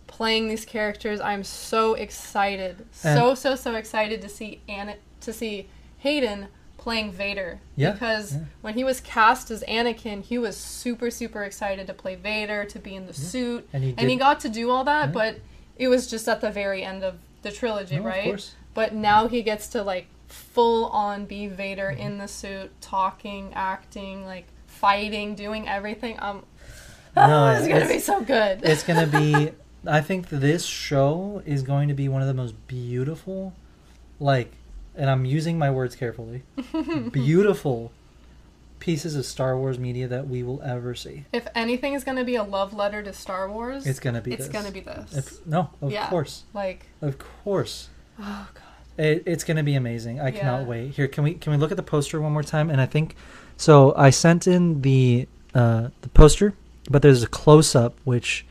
playing 0.07 0.47
these 0.47 0.65
characters. 0.65 1.19
I'm 1.19 1.43
so 1.43 1.93
excited. 1.93 2.85
so 2.91 3.35
so 3.35 3.55
so 3.55 3.75
excited 3.75 4.21
to 4.21 4.29
see 4.29 4.61
Anna 4.67 4.95
to 5.21 5.34
see 5.34 5.67
Hayden 5.99 6.47
playing 6.77 7.11
Vader. 7.11 7.59
Yeah, 7.75 7.91
Because 7.91 8.34
yeah. 8.35 8.41
when 8.61 8.75
he 8.75 8.84
was 8.84 9.01
cast 9.01 9.51
as 9.51 9.63
Anakin, 9.67 10.23
he 10.23 10.38
was 10.38 10.55
super 10.55 11.11
super 11.11 11.43
excited 11.43 11.88
to 11.88 11.93
play 11.93 12.15
Vader, 12.15 12.65
to 12.65 12.79
be 12.79 12.95
in 12.95 13.05
the 13.07 13.13
suit. 13.13 13.67
And 13.73 13.84
he 13.84 13.93
and 13.97 14.09
he 14.09 14.15
got 14.15 14.39
to 14.41 14.49
do 14.49 14.69
all 14.71 14.84
that, 14.85 15.07
Yeah. 15.07 15.11
but 15.11 15.39
it 15.75 15.88
was 15.89 16.07
just 16.07 16.27
at 16.27 16.41
the 16.41 16.49
very 16.51 16.84
end 16.84 17.03
of 17.03 17.15
the 17.41 17.51
trilogy, 17.51 17.95
No, 17.95 18.01
of 18.01 18.05
right? 18.05 18.23
course. 18.23 18.55
But 18.73 18.93
now 18.93 19.27
he 19.27 19.41
gets 19.41 19.67
to 19.69 19.84
like 19.84 20.07
full 20.27 20.85
on 20.88 21.25
be 21.25 21.47
Vader 21.47 21.89
Mm-hmm. 21.91 22.01
in 22.01 22.17
the 22.19 22.27
suit, 22.27 22.71
talking, 22.81 23.51
acting, 23.53 24.25
like 24.25 24.45
fighting, 24.67 25.35
doing 25.35 25.67
everything. 25.67 26.15
Um, 26.19 26.43
No, 27.15 27.47
it's 27.49 27.67
gonna 27.67 27.88
be 27.88 27.99
so 27.99 28.21
good. 28.21 28.59
it's 28.63 28.84
gonna 28.84 29.07
be 29.07 29.51
i 29.86 30.02
think 30.02 30.30
this 30.30 30.66
show 30.66 31.41
is 31.45 31.62
going 31.64 31.88
to 31.88 31.94
be 31.94 32.08
one 32.08 32.22
of 32.22 32.28
the 32.28 32.34
most 32.34 32.56
beautiful 32.68 33.54
like 34.20 34.52
and 34.95 35.10
i'm 35.10 35.26
using 35.26 35.58
my 35.58 35.70
words 35.70 35.95
carefully 35.95 36.41
beautiful 37.12 37.91
pieces 38.80 39.16
of 39.16 39.26
star 39.26 39.58
wars 39.58 39.80
media 39.80 40.08
that 40.08 40.28
we 40.28 40.44
will 40.44 40.62
ever 40.62 40.94
see. 40.94 41.26
If 41.34 41.48
anything 41.56 41.94
is 41.94 42.04
gonna 42.04 42.24
be 42.24 42.36
a 42.36 42.44
love 42.44 42.74
letter 42.76 43.02
to 43.02 43.12
Star 43.12 43.49
Wars, 43.49 43.88
it's 43.88 43.99
gonna 43.99 44.22
be 44.22 44.32
it's 44.34 44.45
this. 44.48 44.54
gonna 44.54 44.72
be 44.72 44.82
this. 44.82 45.18
If- 45.18 45.48
no 45.48 45.72
of 45.82 45.91
Yeah. 45.91 46.08
course. 46.10 46.44
like, 46.54 46.86
of 47.02 47.18
course. 47.18 47.90
oh 48.20 48.48
god, 48.54 49.04
it, 49.04 49.24
it's 49.26 49.44
gonna 49.44 49.64
be 49.64 49.74
amazing. 49.74 50.22
I 50.22 50.30
cannot 50.30 50.68
wait. 50.68 50.91
Here 50.91 51.08
can 51.08 51.24
we 51.24 51.34
can 51.34 51.52
we 51.54 51.58
look 51.58 51.72
at 51.72 51.78
the 51.78 51.84
poster 51.84 52.22
one 52.22 52.32
more 52.34 52.44
time? 52.44 52.70
And 52.70 52.80
i 52.80 52.86
think 52.86 53.16
so 53.58 53.95
i 53.98 54.12
sent 54.12 54.45
in 54.45 54.82
the 54.84 55.28
uh 55.56 55.90
the 56.02 56.10
poster 56.10 56.54
but 56.90 57.02
there's 57.02 57.24
a 57.24 57.28
close-up 57.28 57.95
which 58.04 58.45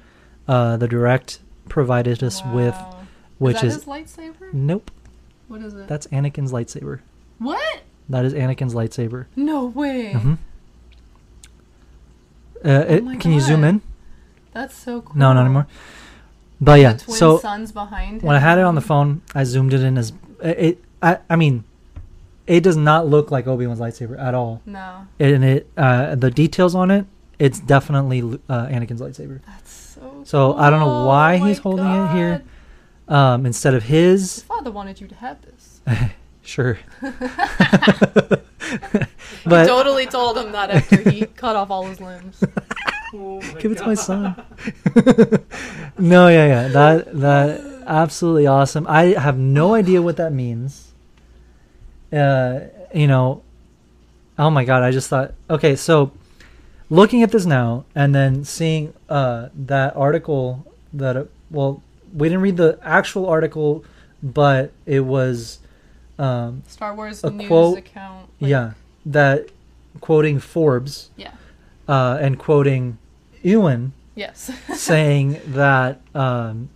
uh 0.49 0.77
the 0.77 0.89
direct 0.89 1.41
provided 1.69 2.23
us 2.23 2.43
with 2.53 2.77
which 3.39 3.63
is 3.63 3.85
lightsaber? 3.85 4.53
Nope, 4.53 4.91
What 5.49 5.61
is 5.63 5.75
it? 5.75 5.89
that's 5.89 6.07
Anakin's 6.09 6.53
lightsaber. 6.53 7.01
what? 7.39 7.81
That 8.09 8.25
is 8.25 8.35
Anakin's 8.35 8.73
lightsaber. 8.75 9.27
No 9.35 9.65
way. 9.67 10.13
hmm 10.13 10.35
Uh, 12.65 12.85
it- 12.89 13.05
Oh 13.07 13.17
can 13.19 13.33
you 13.33 13.41
zoom 13.41 13.65
in? 13.65 13.81
That's 14.53 14.75
so 14.77 15.03
cool. 15.03 15.17
No, 15.17 15.33
not 15.33 15.45
anymore. 15.45 15.67
But 16.61 16.81
yeah, 16.81 16.97
so 16.97 17.39
sons 17.39 17.71
behind 17.71 18.23
when 18.23 18.35
I 18.35 18.39
had 18.39 18.57
it 18.59 18.63
on 18.65 18.75
the 18.75 18.81
phone, 18.81 19.21
I 19.35 19.45
zoomed 19.45 19.75
it 19.75 19.83
in 19.83 19.99
as 19.99 20.13
it. 20.43 20.83
I, 21.03 21.19
I 21.29 21.37
mean, 21.37 21.65
it 22.47 22.63
does 22.63 22.79
not 22.79 23.07
look 23.07 23.31
like 23.31 23.47
Obi 23.47 23.67
Wan's 23.67 23.79
lightsaber 23.79 24.19
at 24.19 24.35
all, 24.35 24.63
No, 24.65 25.07
and 25.21 25.45
it 25.45 25.69
uh, 25.77 26.15
the 26.15 26.31
details 26.31 26.75
on 26.75 26.91
it, 26.91 27.05
it's 27.39 27.61
definitely 27.61 28.21
uh, 28.49 28.67
Anakin's 28.69 29.03
lightsaber. 29.03 29.41
that's 29.45 29.86
so. 30.27 30.53
So, 30.53 30.59
I 30.59 30.71
don't 30.71 30.81
know 30.81 30.87
cool. 30.87 31.07
why 31.07 31.39
Oh 31.41 31.45
he's 31.45 31.59
holding 31.59 31.87
it 31.87 32.13
here. 32.13 32.43
Um, 33.09 33.47
instead 33.47 33.75
of 33.75 33.85
His 33.85 34.37
his, 34.37 34.43
father 34.43 34.73
wanted 34.73 35.01
you 35.01 35.07
to 35.07 35.15
have 35.15 35.39
this. 35.43 35.81
sure. 36.43 36.79
I 37.03 38.39
but 39.45 39.67
totally 39.67 40.07
told 40.07 40.37
him 40.37 40.51
that 40.53 40.71
after 40.71 41.09
he 41.09 41.27
cut 41.27 41.55
off 41.55 41.71
all 41.71 41.87
his 41.87 42.01
limbs. 42.01 42.43
Give 43.61 43.73
it 43.73 43.79
to 43.79 43.87
my 43.87 43.95
son. 43.95 44.35
no, 45.99 46.29
yeah, 46.29 46.47
yeah. 46.47 46.69
That 46.69 47.21
that 47.21 47.85
absolutely 47.87 48.49
awesome. 48.49 48.87
I 48.89 49.19
have 49.19 49.39
no 49.39 49.75
idea 49.75 50.03
what 50.03 50.17
that 50.17 50.33
means. 50.33 50.93
Uh, 52.13 52.61
you 52.95 53.07
know, 53.07 53.43
oh 54.39 54.51
my 54.51 54.65
god, 54.65 54.83
I 54.83 54.91
just 54.91 55.09
thought 55.09 55.35
okay, 55.49 55.77
so 55.77 56.11
looking 56.91 57.23
at 57.23 57.31
this 57.33 57.47
now 57.47 57.85
and 57.95 58.15
then 58.15 58.45
seeing 58.45 58.93
uh 59.09 59.49
that 59.55 59.97
article 59.97 60.65
that 60.93 61.17
it, 61.17 61.31
well, 61.51 61.83
we 62.15 62.29
didn't 62.29 62.43
read 62.43 62.57
the 62.57 62.79
actual 62.83 63.27
article, 63.29 63.85
but 64.23 64.73
it 64.87 65.01
was 65.01 65.59
um 66.19 66.63
Star 66.67 66.95
Wars 66.95 67.23
A 67.25 67.31
news 67.31 67.49
quote- 67.49 67.79
account. 67.79 68.29
like- 68.41 68.51
yeah, 68.51 68.73
that 69.05 69.49
quoting 70.01 70.39
Forbes 70.39 71.11
Yeah. 71.17 71.33
uh 71.89 72.19
and 72.21 72.39
quoting 72.39 72.99
Ewan 73.43 73.93
Yes. 74.15 74.51
saying 74.75 75.41
that 75.49 76.01
um, 76.15 76.71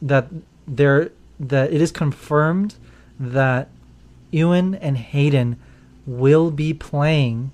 that 0.00 0.28
there 0.68 1.10
that 1.40 1.72
it 1.72 1.80
is 1.80 1.90
confirmed 1.90 2.76
that 3.18 3.68
Ewan 4.30 4.76
and 4.76 4.96
Hayden 4.96 5.58
will 6.06 6.50
be 6.52 6.72
playing 6.72 7.50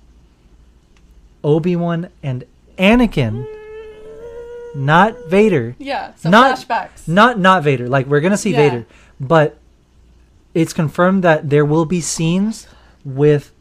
Obi 1.43 1.75
Wan 1.75 2.09
and 2.23 2.43
Anakin, 2.77 3.45
not 4.75 5.15
Vader, 5.29 5.75
yeah. 5.79 6.13
So 6.17 6.29
Not- 6.29 6.57
flashbacks. 6.59 7.07
not 7.07 7.39
not 7.39 7.63
Vader. 7.63 7.87
Like 7.87 8.07
we're 8.07 8.19
gonna 8.21 8.37
see 8.37 8.51
Yeah. 8.51 8.57
Vader, 8.69 8.85
but 9.19 9.57
it's 10.53 10.73
confirmed 10.73 11.23
that 11.23 11.49
there 11.49 11.65
will 11.65 11.85
be 11.85 12.01
scenes 12.01 12.67
with 13.05 13.51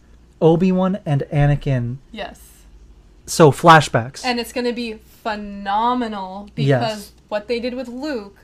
Obi 0.40 0.72
Wan 0.72 0.98
and 1.06 1.22
Anakin. 1.32 1.96
yes. 2.12 2.40
So 3.28 3.50
flashbacks. 3.50 4.24
And 4.24 4.38
it's 4.38 4.52
going 4.52 4.66
to 4.66 4.72
be 4.72 4.94
phenomenal 4.94 6.48
because 6.54 6.68
Yes. 6.80 7.12
what 7.28 7.48
they 7.48 7.58
did 7.58 7.74
with 7.74 7.88
Luke, 7.88 8.36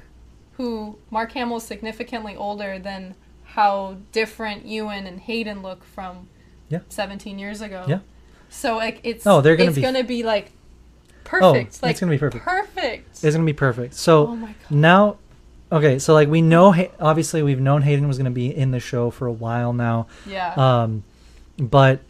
who 0.57 0.97
Mark 1.09 1.31
Hamill 1.33 1.59
is 1.59 1.63
significantly 1.63 2.35
older 2.35 2.81
than 2.81 3.15
how 3.45 3.99
different 4.11 4.67
Ewan 4.67 5.07
and 5.07 5.21
Hayden 5.21 5.63
look 5.63 5.85
from 5.85 6.27
Yeah. 6.69 6.81
17 6.89 7.39
years 7.39 7.61
ago. 7.61 7.85
Yeah. 7.87 8.01
So 8.53 8.77
like 8.77 9.01
it's 9.03 9.27
Oh, 9.27 9.41
they're 9.41 9.57
gonna 9.57 9.71
it's 9.71 9.77
be- 9.77 9.83
going 9.83 9.95
to 9.95 10.05
be 10.05 10.23
like 10.23 10.51
perfect. 11.25 11.45
Oh, 11.45 11.53
perfect. 11.55 11.79
it's 11.91 12.01
gonna 12.01 12.13
be 12.13 12.19
perfect. 12.19 12.45
Perfect. 12.45 13.09
It's 13.25 13.35
gonna 13.35 13.45
be 13.45 13.53
perfect. 13.53 13.95
So 13.95 14.29
oh 14.29 14.49
now, 14.71 15.17
okay, 15.73 15.99
so 15.99 16.13
like 16.15 16.29
we 16.29 16.43
know, 16.43 16.75
obviously 17.01 17.43
we've 17.43 17.61
known 17.61 17.83
Hayden 17.83 18.07
was 18.07 18.19
gonna 18.19 18.31
be 18.31 18.55
in 18.55 18.71
the 18.71 18.81
show 18.81 19.11
for 19.11 19.27
a 19.27 19.33
while 19.33 19.73
now, 19.73 20.07
Yeah. 20.27 20.53
um, 20.57 21.03
but 21.59 22.01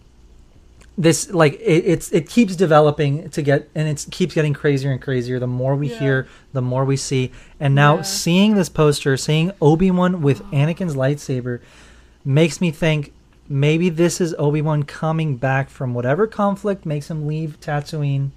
this 0.99 1.31
like 1.31 1.55
it, 1.55 1.85
it's 1.87 2.13
it 2.13 2.29
keeps 2.29 2.55
developing 2.55 3.31
to 3.31 3.41
get 3.41 3.69
and 3.75 3.89
it 3.89 4.07
keeps 4.11 4.35
getting 4.35 4.53
crazier 4.53 4.91
and 4.93 5.01
crazier 5.01 5.39
the 5.39 5.47
more 5.47 5.75
we 5.75 5.89
Yeah. 5.91 5.99
hear 5.99 6.27
the 6.53 6.61
more 6.61 6.85
we 6.85 6.97
see 6.99 7.33
and 7.59 7.75
now 7.75 7.97
Yeah. 7.97 8.03
seeing 8.03 8.55
this 8.57 8.69
poster 8.69 9.17
seeing 9.17 9.53
obi-wan 9.63 10.21
with 10.21 10.43
anakin's 10.53 10.95
lightsaber 10.95 11.61
makes 12.27 12.61
me 12.61 12.71
think 12.71 13.13
maybe 13.49 13.89
this 13.89 14.21
is 14.21 14.35
obi-wan 14.39 14.83
coming 14.83 15.37
back 15.37 15.69
from 15.69 15.95
whatever 15.95 16.27
conflict 16.27 16.87
makes 16.87 17.11
him 17.11 17.27
leave 17.27 17.59
tatooine 17.61 18.31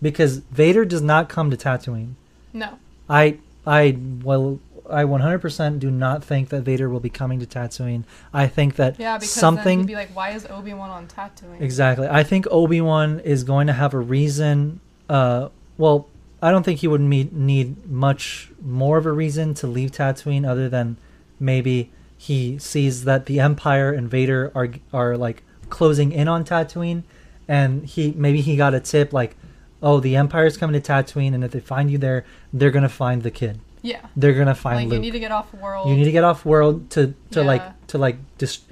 because 0.00 0.38
vader 0.38 0.84
does 0.84 1.02
not 1.02 1.28
come 1.28 1.50
to 1.50 1.56
tatooine 1.56 2.12
No. 2.52 2.78
I 3.08 3.38
I 3.66 3.96
well 4.22 4.58
I 4.88 5.02
100% 5.04 5.78
do 5.80 5.90
not 5.90 6.22
think 6.22 6.50
that 6.50 6.62
Vader 6.62 6.88
will 6.88 7.00
be 7.00 7.10
coming 7.10 7.40
to 7.40 7.46
Tatooine. 7.46 8.04
I 8.32 8.46
think 8.46 8.76
that 8.76 9.00
Yeah, 9.00 9.16
because 9.18 9.32
something 9.32 9.80
he'd 9.80 9.86
be 9.88 9.94
like, 9.96 10.14
why 10.14 10.30
is 10.30 10.46
Obi 10.46 10.74
Wan 10.74 10.90
on 10.90 11.08
Tatooine? 11.08 11.60
exactly. 11.60 12.06
I 12.08 12.22
think 12.22 12.46
Obi 12.52 12.80
Wan 12.80 13.18
is 13.20 13.42
going 13.42 13.66
to 13.66 13.72
have 13.72 13.94
a 13.94 13.98
reason. 13.98 14.78
Uh, 15.08 15.48
well, 15.76 16.06
I 16.40 16.52
don't 16.52 16.62
think 16.62 16.80
he 16.80 16.88
would 16.88 17.00
need 17.00 17.32
need 17.32 17.90
much 17.90 18.50
more 18.62 18.96
of 18.98 19.06
a 19.06 19.12
reason 19.12 19.54
to 19.54 19.66
leave 19.66 19.90
Tatooine 19.90 20.46
other 20.48 20.68
than 20.68 20.96
maybe 21.40 21.90
he 22.26 22.58
sees 22.58 23.04
that 23.04 23.26
the 23.26 23.40
Empire 23.40 23.92
and 23.92 24.10
Vader 24.10 24.50
are 24.54 24.68
are 24.92 25.16
like 25.16 25.42
closing 25.70 26.12
in 26.12 26.28
on 26.28 26.44
Tatooine, 26.44 27.02
and 27.48 27.84
he 27.86 28.12
maybe 28.16 28.40
he 28.40 28.56
got 28.56 28.74
a 28.74 28.80
tip 28.80 29.12
like, 29.12 29.36
oh, 29.82 30.00
the 30.00 30.16
Empire's 30.16 30.56
coming 30.56 30.80
to 30.80 30.92
Tatooine, 30.92 31.34
and 31.34 31.42
if 31.44 31.50
they 31.52 31.60
find 31.60 31.90
you 31.90 31.98
there, 31.98 32.24
they're 32.52 32.70
gonna 32.70 32.88
find 32.88 33.22
the 33.22 33.30
kid. 33.30 33.60
Yeah. 33.82 34.00
They're 34.16 34.34
gonna 34.34 34.54
find 34.54 34.76
Like 34.78 34.84
Luke. 34.88 34.94
you 34.94 35.00
need 35.00 35.10
to 35.12 35.20
get 35.20 35.30
off 35.32 35.52
world. 35.54 35.88
You 35.88 35.94
need 35.96 36.04
to 36.04 36.12
get 36.12 36.24
off 36.24 36.44
world 36.44 36.90
to 36.90 37.14
to 37.32 37.40
Yeah. 37.40 37.46
like 37.46 37.86
to 37.88 37.98
like 37.98 38.16
just 38.38 38.62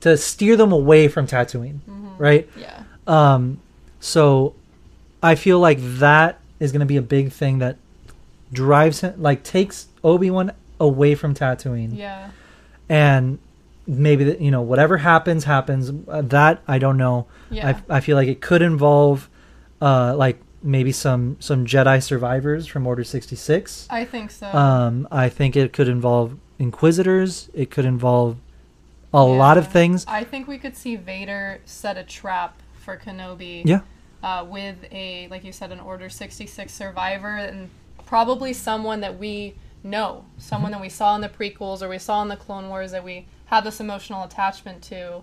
to 0.00 0.16
steer 0.16 0.56
them 0.56 0.72
away 0.72 1.08
from 1.08 1.26
Tatooine, 1.26 1.80
Mm-hmm. 1.88 2.16
right? 2.18 2.48
Yeah. 2.56 2.82
Um, 3.06 3.60
so 3.98 4.54
I 5.22 5.34
feel 5.34 5.58
like 5.58 5.78
that 5.98 6.38
is 6.60 6.70
going 6.72 6.80
to 6.80 6.86
be 6.86 6.96
a 6.96 7.02
big 7.02 7.32
thing 7.32 7.58
that 7.58 7.76
drives 8.52 9.00
him, 9.00 9.14
like 9.20 9.42
takes 9.42 9.88
Obi 10.02 10.30
Wan 10.30 10.52
away 10.78 11.14
from 11.14 11.34
Tatooine, 11.34 11.96
Yeah. 11.96 12.30
And 12.90 13.38
maybe 13.86 14.24
that 14.24 14.40
you 14.40 14.50
know 14.50 14.60
whatever 14.60 14.98
happens 14.98 15.44
happens. 15.44 15.90
Uh, 16.06 16.20
that 16.22 16.62
I 16.68 16.78
don't 16.78 16.98
know. 16.98 17.26
Yeah. 17.50 17.80
I 17.88 17.96
I 17.96 18.00
feel 18.00 18.16
like 18.16 18.28
it 18.28 18.42
could 18.42 18.60
involve, 18.60 19.30
uh, 19.80 20.14
like 20.16 20.38
maybe 20.62 20.92
some 20.92 21.36
some 21.40 21.64
Jedi 21.64 22.02
survivors 22.02 22.66
from 22.66 22.86
Order 22.86 23.04
sixty 23.04 23.36
six. 23.36 23.86
I 23.88 24.04
think 24.04 24.30
so. 24.30 24.46
Um, 24.48 25.08
I 25.10 25.30
think 25.30 25.56
it 25.56 25.72
could 25.72 25.88
involve 25.88 26.36
Inquisitors. 26.58 27.48
It 27.54 27.70
could 27.70 27.86
involve 27.86 28.36
a 29.14 29.24
lot 29.24 29.56
of 29.56 29.72
things. 29.72 30.04
I 30.06 30.24
think 30.24 30.46
we 30.46 30.58
could 30.58 30.76
see 30.76 30.96
Vader 30.96 31.60
set 31.64 31.96
a 31.96 32.04
trap 32.04 32.60
for 32.74 32.96
Kenobi. 32.96 33.62
Yeah. 33.64 33.80
Uh, 34.22 34.44
with 34.46 34.76
a, 34.92 35.26
like 35.28 35.44
you 35.44 35.52
said, 35.52 35.72
an 35.72 35.80
Order 35.80 36.10
66 36.10 36.70
survivor 36.70 37.36
and 37.36 37.70
probably 38.04 38.52
someone 38.52 39.00
that 39.00 39.18
we 39.18 39.54
know, 39.82 40.24
someone 40.38 40.72
Mm-hmm. 40.72 40.78
that 40.80 40.82
we 40.82 40.88
saw 40.88 41.14
in 41.14 41.20
the 41.20 41.28
prequels 41.28 41.82
or 41.82 41.88
we 41.88 41.98
saw 41.98 42.22
in 42.22 42.28
the 42.28 42.36
Clone 42.36 42.68
Wars 42.68 42.92
that 42.92 43.04
we 43.04 43.26
had 43.46 43.64
this 43.64 43.80
emotional 43.80 44.24
attachment 44.24 44.82
to. 44.84 45.22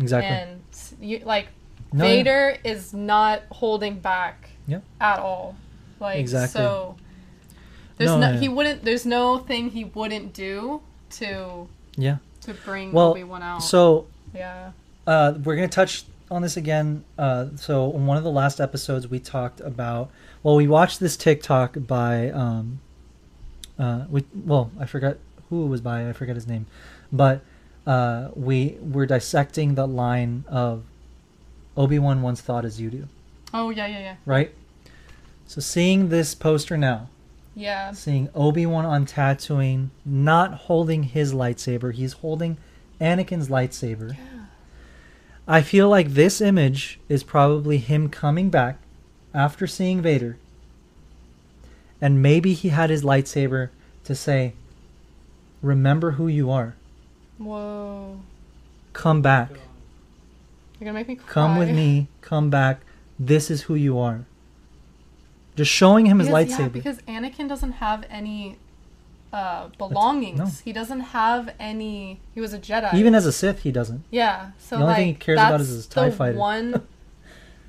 Exactly. 0.00 0.28
And, 0.30 0.60
you, 1.00 1.18
like, 1.24 1.48
No, 1.92 2.04
yeah. 2.04 2.10
Vader 2.10 2.56
is 2.64 2.92
not 2.94 3.42
holding 3.50 3.98
back 4.00 4.50
Yep. 4.66 4.82
at 5.00 5.18
all. 5.18 5.56
Like, 6.00 6.18
Exactly. 6.18 6.60
so. 6.60 6.96
There's 7.96 8.10
No, 8.10 8.18
no, 8.18 8.30
yeah. 8.32 8.38
he 8.38 8.48
wouldn't. 8.48 8.84
There's 8.84 9.04
no 9.04 9.38
thing 9.38 9.70
he 9.70 9.84
wouldn't 9.84 10.32
do 10.32 10.80
to 11.10 11.66
yeah. 11.96 12.18
to 12.42 12.54
bring 12.54 12.92
Well, 12.92 13.10
Obi 13.10 13.24
Wan 13.24 13.42
out. 13.42 13.58
So 13.62 14.06
yeah. 14.32 14.70
uh, 15.06 15.34
we're 15.42 15.56
going 15.56 15.68
to 15.68 15.74
touch 15.74 16.04
on 16.30 16.42
this 16.42 16.56
again. 16.56 17.02
Uh, 17.18 17.46
so 17.56 17.90
in 17.92 18.06
one 18.06 18.16
of 18.16 18.22
the 18.22 18.30
last 18.30 18.60
episodes, 18.60 19.08
we 19.08 19.18
talked 19.18 19.60
about. 19.60 20.10
Well, 20.44 20.54
we 20.54 20.68
watched 20.68 21.00
this 21.00 21.16
TikTok 21.16 21.76
by. 21.88 22.30
Um, 22.30 22.78
uh, 23.78 24.04
we 24.08 24.24
well, 24.44 24.70
I 24.78 24.86
forgot 24.86 25.18
who 25.48 25.64
it 25.64 25.68
was 25.68 25.80
by. 25.80 26.08
I 26.08 26.12
forget 26.12 26.34
his 26.34 26.46
name, 26.46 26.66
but 27.12 27.40
uh, 27.86 28.28
we 28.34 28.76
were 28.80 29.06
dissecting 29.06 29.74
the 29.74 29.86
line 29.86 30.44
of 30.48 30.82
Obi 31.76 31.98
Wan 31.98 32.22
once 32.22 32.40
thought 32.40 32.64
as 32.64 32.80
you 32.80 32.90
do, 32.90 33.08
Oh 33.54 33.70
yeah, 33.70 33.86
yeah, 33.86 34.00
yeah, 34.00 34.16
right? 34.26 34.54
So 35.46 35.60
seeing 35.60 36.08
this 36.10 36.34
poster 36.34 36.76
now, 36.76 37.08
yeah. 37.54 37.92
seeing 37.92 38.28
Obi 38.34 38.66
Wan 38.66 38.84
on 38.84 39.06
Tatooine, 39.06 39.88
not 40.04 40.52
holding 40.54 41.04
his 41.04 41.32
lightsaber, 41.32 41.94
he's 41.94 42.14
holding 42.14 42.58
Anakin's 43.00 43.48
lightsaber. 43.48 44.16
Yeah. 44.16 44.24
I 45.46 45.62
feel 45.62 45.88
like 45.88 46.10
this 46.10 46.42
image 46.42 47.00
is 47.08 47.22
probably 47.22 47.78
him 47.78 48.10
coming 48.10 48.50
back 48.50 48.76
after 49.32 49.66
seeing 49.66 50.02
Vader, 50.02 50.36
and 52.00 52.22
maybe 52.22 52.52
he 52.54 52.68
had 52.70 52.90
his 52.90 53.02
lightsaber 53.02 53.70
to 54.04 54.14
say, 54.14 54.54
"Remember 55.62 56.12
who 56.12 56.28
you 56.28 56.50
are. 56.50 56.74
Whoa. 57.38 58.20
Come 58.92 59.22
back. 59.22 59.50
You're 60.78 60.86
gonna 60.86 60.92
make 60.92 61.08
me 61.08 61.16
cry. 61.16 61.32
Come 61.32 61.58
with 61.58 61.70
me. 61.70 62.08
Come 62.20 62.50
back. 62.50 62.80
This 63.18 63.50
is 63.50 63.62
who 63.62 63.74
you 63.74 63.98
are." 63.98 64.24
Just 65.56 65.70
showing 65.72 66.06
him 66.06 66.20
his 66.20 66.28
lightsaber. 66.28 66.58
Yeah, 66.58 66.68
because 66.68 66.98
Anakin 67.02 67.48
doesn't 67.48 67.72
have 67.72 68.04
any 68.08 68.58
uh, 69.32 69.68
belongings. 69.76 70.38
no. 70.38 70.46
He 70.64 70.72
doesn't 70.72 71.00
have 71.00 71.52
any. 71.58 72.20
He 72.34 72.40
was 72.40 72.52
a 72.52 72.58
Jedi. 72.58 72.94
Even 72.94 73.14
as 73.14 73.26
a 73.26 73.32
Sith, 73.32 73.62
he 73.62 73.72
doesn't. 73.72 74.04
yeah. 74.10 74.50
So 74.58 74.76
the 74.76 74.82
only 74.82 74.86
like 74.86 74.96
thing 74.98 75.06
he 75.08 75.14
cares 75.14 75.38
about 75.38 75.60
is 75.60 75.68
his 75.68 75.86
TIE 75.86 76.10
the 76.10 76.16
fighter. 76.16 76.38
One, 76.38 76.86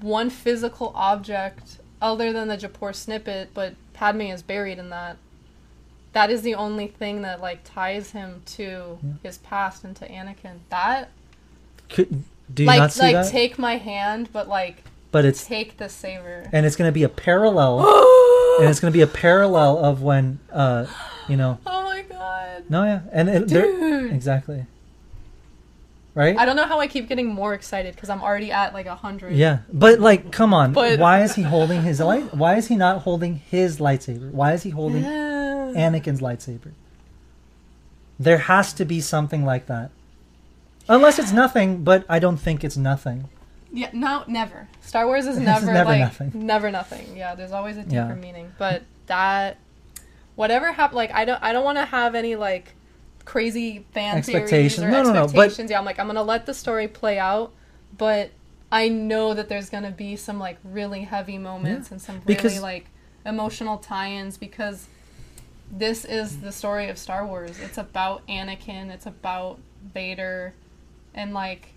one 0.01 0.29
physical 0.29 0.91
object 0.95 1.79
other 2.01 2.31
than 2.31 2.47
the 2.47 2.57
Japor 2.57 2.95
snippet, 2.95 3.49
but 3.53 3.73
Padme 3.99 4.21
is 4.21 4.41
buried 4.41 4.79
in 4.79 4.89
that. 4.91 5.17
That 6.13 6.31
is 6.31 6.41
the 6.41 6.55
only 6.55 6.87
thing 6.87 7.21
that 7.23 7.41
like 7.41 7.59
ties 7.65 8.11
him 8.11 8.41
to 8.55 8.97
Yeah. 9.03 9.09
his 9.23 9.37
past 9.39 9.83
and 9.83 9.93
to 9.97 10.07
Anakin. 10.07 10.59
That 10.69 11.09
Could, 11.89 12.23
do 12.53 12.63
you 12.63 12.67
like 12.67 12.79
not 12.79 12.91
see 12.93 13.01
like 13.01 13.13
that? 13.15 13.29
take 13.29 13.59
my 13.59 13.75
hand, 13.75 14.29
but 14.31 14.47
like 14.47 14.83
but 15.11 15.25
it's 15.25 15.45
take 15.45 15.75
the 15.77 15.89
saber. 15.89 16.47
and 16.53 16.65
it's 16.65 16.77
going 16.77 16.87
to 16.87 16.93
be 16.93 17.03
a 17.03 17.09
parallel 17.09 17.79
and 18.61 18.69
it's 18.69 18.79
going 18.79 18.93
to 18.93 18.97
be 18.97 19.01
a 19.01 19.07
parallel 19.07 19.77
of 19.83 20.01
when 20.01 20.39
uh 20.53 20.85
you 21.27 21.35
know 21.35 21.57
Oh 21.65 21.83
my 21.83 22.01
god. 22.03 22.63
no 22.69 22.83
yeah 22.85 23.01
and 23.11 23.27
it, 23.27 23.47
Dude. 23.49 24.13
exactly 24.13 24.65
right 26.15 26.37
I 26.37 26.45
don't 26.45 26.55
know 26.55 26.65
how 26.65 26.79
I 26.79 26.87
keep 26.87 27.07
getting 27.07 27.27
more 27.27 27.53
excited 27.53 27.93
because 27.95 28.09
I'm 28.09 28.21
already 28.21 28.51
at 28.51 28.73
like 28.73 28.85
a 28.87 28.95
hundred. 28.95 29.35
yeah 29.35 29.59
but 29.71 29.99
like 29.99 30.31
come 30.31 30.53
on 30.53 30.73
But- 30.73 30.99
why 30.99 31.21
is 31.23 31.35
he 31.35 31.43
holding 31.43 31.81
his 31.83 31.99
light 31.99 32.33
why 32.33 32.55
is 32.55 32.67
he 32.67 32.75
not 32.75 33.01
holding 33.03 33.35
his 33.35 33.79
lightsaber 33.79 34.31
why 34.31 34.53
is 34.53 34.63
he 34.63 34.69
holding 34.71 35.03
Yeah. 35.03 35.73
anakin's 35.75 36.21
lightsaber 36.21 36.71
there 38.19 38.37
has 38.39 38.73
to 38.73 38.85
be 38.85 38.99
something 39.01 39.45
like 39.45 39.67
that 39.67 39.91
unless 40.87 41.19
it's 41.19 41.31
nothing 41.31 41.83
but 41.83 42.03
i 42.09 42.19
don't 42.19 42.37
think 42.37 42.63
it's 42.63 42.77
nothing 42.77 43.29
Yeah, 43.71 43.91
no, 43.93 44.23
never. 44.27 44.67
Star 44.81 45.05
Wars 45.05 45.27
is 45.27 45.37
It's 45.41 45.45
never, 45.45 45.67
never 45.71 45.89
like 45.91 45.99
nothing. 45.99 46.31
never 46.33 46.71
nothing. 46.71 47.05
Yeah, 47.15 47.35
there's 47.35 47.51
always 47.51 47.77
a 47.77 47.83
deeper 47.83 48.13
Yeah. 48.17 48.25
meaning. 48.25 48.47
But 48.57 48.81
that, 49.05 49.57
whatever 50.35 50.71
happened, 50.73 50.97
like 50.97 51.13
I 51.13 51.23
don't, 51.23 51.37
I 51.43 51.53
don't 51.53 51.63
want 51.63 51.77
to 51.77 51.85
have 51.85 52.15
any 52.15 52.33
like 52.35 52.73
crazy 53.29 53.85
fan 53.93 54.17
Expectations. 54.17 54.75
theories 54.79 54.79
or 54.79 55.03
No, 55.03 55.03
no, 55.03 55.25
no, 55.25 55.27
but- 55.33 55.57
Yeah, 55.69 55.77
I'm 55.79 55.85
like 55.85 55.99
I'm 55.99 56.07
gonna 56.07 56.23
let 56.23 56.45
the 56.47 56.53
story 56.53 56.87
play 56.87 57.19
out, 57.19 57.51
but 57.97 58.31
I 58.71 58.89
know 58.89 59.33
that 59.33 59.49
there's 59.49 59.69
gonna 59.69 59.91
be 59.91 60.15
some 60.15 60.39
like 60.39 60.57
really 60.63 61.01
heavy 61.03 61.37
moments 61.37 61.91
and 61.91 62.01
some 62.01 62.15
really 62.15 62.25
Because- 62.35 62.61
like 62.61 62.85
emotional 63.25 63.77
tie-ins 63.77 64.37
because 64.37 64.87
this 65.71 66.05
is 66.05 66.39
the 66.41 66.51
story 66.51 66.89
of 66.89 66.97
Star 66.97 67.25
Wars. 67.27 67.59
It's 67.59 67.77
about 67.77 68.25
Anakin. 68.27 68.89
It's 68.89 69.05
about 69.05 69.59
Vader, 69.93 70.53
and 71.13 71.33
like. 71.33 71.73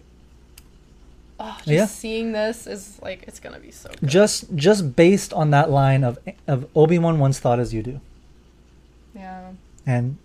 Oh, 1.41 1.57
just 1.59 1.67
Yeah. 1.69 1.87
seeing 1.87 2.33
this 2.33 2.67
is 2.67 2.99
like 3.03 3.25
it's 3.27 3.41
gonna 3.41 3.59
be 3.59 3.71
so 3.73 3.91
good. 3.91 4.09
just 4.09 4.55
just 4.55 4.95
based 4.97 5.33
on 5.33 5.51
that 5.51 5.71
line 5.71 6.05
of 6.05 6.19
of 6.47 6.67
obi-wan 6.77 7.19
once 7.19 7.41
thought 7.41 7.59
as 7.59 7.75
you 7.75 7.83
do 7.83 8.01
Yeah. 9.15 9.51
and 9.85 10.19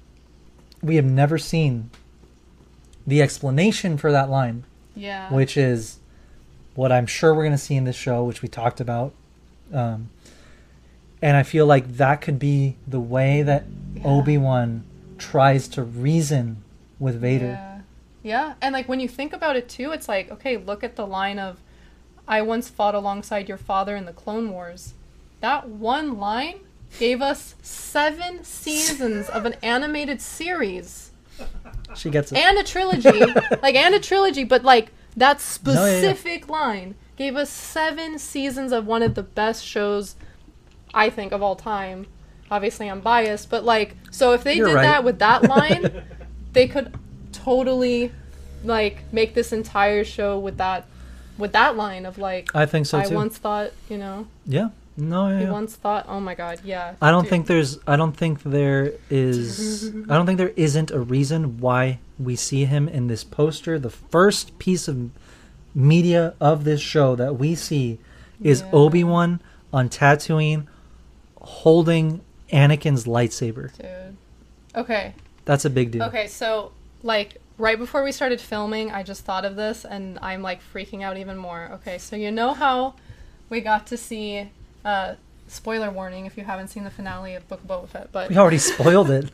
we 0.87 0.95
have 0.95 1.05
never 1.05 1.37
seen 1.37 1.89
the 3.05 3.21
explanation 3.21 3.97
for 3.97 4.11
that 4.11 4.29
line 4.29 4.63
Yeah. 4.95 5.31
which 5.31 5.55
is 5.57 5.97
what 6.75 6.91
i'm 6.91 7.05
sure 7.07 7.33
we're 7.33 7.43
going 7.43 7.51
to 7.51 7.57
see 7.57 7.75
in 7.75 7.83
this 7.85 7.95
show 7.95 8.23
which 8.23 8.41
we 8.41 8.47
talked 8.47 8.79
about 8.81 9.13
um, 9.73 10.09
and 11.21 11.37
i 11.37 11.43
feel 11.43 11.65
like 11.65 11.97
that 11.97 12.21
could 12.21 12.39
be 12.39 12.75
the 12.87 12.99
way 12.99 13.41
that 13.43 13.65
Yeah. 13.95 14.03
obi-wan 14.05 14.83
tries 15.17 15.67
to 15.69 15.83
reason 15.83 16.63
with 16.99 17.19
vader 17.21 17.45
Yeah. 17.59 17.73
Yeah. 18.23 18.53
And 18.61 18.73
like 18.73 18.89
when 18.89 18.99
you 18.99 19.07
think 19.07 19.31
about 19.31 19.55
it 19.55 19.69
too, 19.69 19.91
it's 19.93 20.09
like, 20.09 20.29
okay, 20.29 20.57
look 20.57 20.83
at 20.83 20.97
the 20.97 21.07
line 21.07 21.39
of 21.39 21.59
I 22.27 22.41
once 22.41 22.67
fought 22.67 22.93
alongside 22.93 23.47
your 23.47 23.57
father 23.59 23.95
in 23.95 24.03
the 24.05 24.11
Clone 24.11 24.51
Wars. 24.51 24.93
That 25.39 25.69
one 25.69 26.17
line 26.17 26.59
gave 26.99 27.21
us 27.21 27.55
seven 27.61 28.43
seasons 28.43 29.29
of 29.29 29.45
an 29.45 29.55
animated 29.61 30.21
series 30.21 31.07
she 31.95 32.09
gets 32.09 32.31
it 32.31 32.37
and 32.37 32.57
a 32.57 32.63
trilogy. 32.63 33.09
like 33.61 33.75
and 33.75 33.95
a 33.95 33.99
trilogy, 33.99 34.43
but 34.43 34.63
like 34.63 34.91
that 35.15 35.37
No, 35.65 35.73
yeah, 35.73 35.79
yeah. 35.79 35.99
specific 35.99 36.49
line 36.49 36.95
gave 37.15 37.35
us 37.35 37.49
seven 37.49 38.19
seasons 38.19 38.71
of 38.71 38.85
one 38.85 39.01
of 39.01 39.15
the 39.15 39.23
best 39.23 39.65
shows, 39.65 40.15
I 40.93 41.09
think, 41.09 41.31
of 41.31 41.41
all 41.41 41.55
time. 41.55 42.07
Obviously, 42.49 42.89
I'm 42.89 43.01
biased, 43.01 43.49
but 43.49 43.65
like, 43.65 43.95
so 44.11 44.33
if 44.33 44.43
they 44.43 44.55
You're 44.55 44.67
did 44.67 44.75
right. 44.75 44.83
that 44.83 45.03
with 45.03 45.19
that 45.19 45.43
line, 45.49 46.03
they 46.53 46.67
could 46.67 46.93
totally 47.31 48.11
like 48.63 49.11
make 49.11 49.33
this 49.33 49.53
entire 49.53 50.03
show 50.03 50.37
with 50.39 50.57
that 50.57 50.85
with 51.37 51.51
that 51.53 51.77
line 51.77 52.05
of 52.07 52.17
like 52.17 52.49
I 52.55 52.65
think 52.65 52.87
so 52.87 52.97
I 52.97 53.05
too. 53.05 53.15
once 53.15 53.37
thought, 53.37 53.71
you 53.89 53.97
know, 53.97 54.27
yeah. 54.45 54.69
No, 54.99 55.29
yeah. 55.29 55.39
he 55.41 55.45
once 55.45 55.75
thought, 55.75 56.05
oh 56.09 56.19
my 56.19 56.33
god, 56.33 56.59
yeah. 56.63 56.95
I 57.01 57.11
don't 57.11 57.23
dude. 57.23 57.29
think 57.29 57.47
there's. 57.47 57.77
I 57.85 57.95
don't 57.95 58.17
think 58.17 58.41
there 58.43 58.93
is. 59.11 59.91
I 60.09 60.15
don't 60.15 60.25
think 60.25 60.39
there 60.39 60.53
isn't 60.55 60.89
a 60.89 60.99
reason 60.99 61.59
why 61.59 61.99
we 62.17 62.35
see 62.35 62.65
him 62.65 62.89
in 62.89 63.05
this 63.07 63.23
poster. 63.23 63.77
The 63.77 63.91
first 63.91 64.57
piece 64.57 64.87
of 64.87 65.11
media 65.75 66.33
of 66.41 66.63
this 66.63 66.81
show 66.81 67.15
that 67.15 67.37
we 67.37 67.53
see 67.53 67.99
is 68.41 68.61
Yeah. 68.61 68.69
Obi 68.71 69.03
Wan 69.03 69.39
on 69.71 69.87
Tatooine 69.89 70.65
holding 71.41 72.21
Anakin's 72.51 73.05
lightsaber. 73.05 73.75
dude. 73.77 74.17
Okay, 74.75 75.13
That's 75.45 75.65
a 75.65 75.69
big 75.69 75.91
deal. 75.91 76.03
Okay, 76.03 76.27
so 76.27 76.71
like 77.03 77.37
right 77.57 77.77
before 77.77 78.03
we 78.03 78.11
started 78.11 78.39
filming, 78.41 78.91
I 78.91 79.03
just 79.03 79.23
thought 79.25 79.45
of 79.45 79.55
this 79.55 79.85
and 79.85 80.19
I'm 80.21 80.41
like 80.41 80.59
freaking 80.73 81.03
out 81.03 81.17
even 81.17 81.37
more. 81.37 81.69
Okay, 81.73 81.97
so 81.97 82.15
you 82.15 82.31
know 82.31 82.53
how 82.53 82.95
we 83.49 83.61
got 83.61 83.87
to 83.87 83.97
see 83.97 84.49
uh 84.87 85.15
spoiler 85.47 85.89
warning 85.91 86.25
if 86.25 86.37
you 86.37 86.43
haven't 86.43 86.67
seen 86.69 86.83
the 86.83 86.89
finale 86.89 87.33
of 87.35 87.47
Book 87.47 87.61
of 87.63 87.67
Boba 87.69 87.87
Fett, 87.89 88.11
but 88.11 88.29
We 88.29 88.37
already 88.37 88.57
spoiled 88.57 89.09
it. 89.09 89.29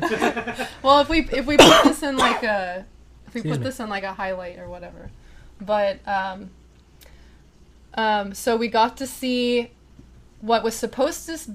well, 0.82 1.00
if 1.00 1.08
we 1.08 1.20
if 1.30 1.46
we 1.46 1.56
put 1.56 1.84
this 1.84 2.02
in 2.02 2.16
like 2.16 2.42
a 2.42 2.84
if 3.26 3.34
we 3.34 3.40
Excuse 3.40 3.56
put 3.56 3.60
me. 3.60 3.64
this 3.68 3.80
in 3.80 3.88
like 3.88 4.04
a 4.04 4.12
highlight 4.12 4.58
or 4.58 4.68
whatever. 4.68 5.10
But 5.60 6.06
um 6.06 6.50
um 7.94 8.34
so 8.34 8.56
we 8.56 8.68
got 8.68 8.96
to 8.98 9.06
see 9.06 9.70
what 10.40 10.62
was 10.62 10.74
supposed 10.74 11.26
to 11.26 11.32
s- 11.32 11.50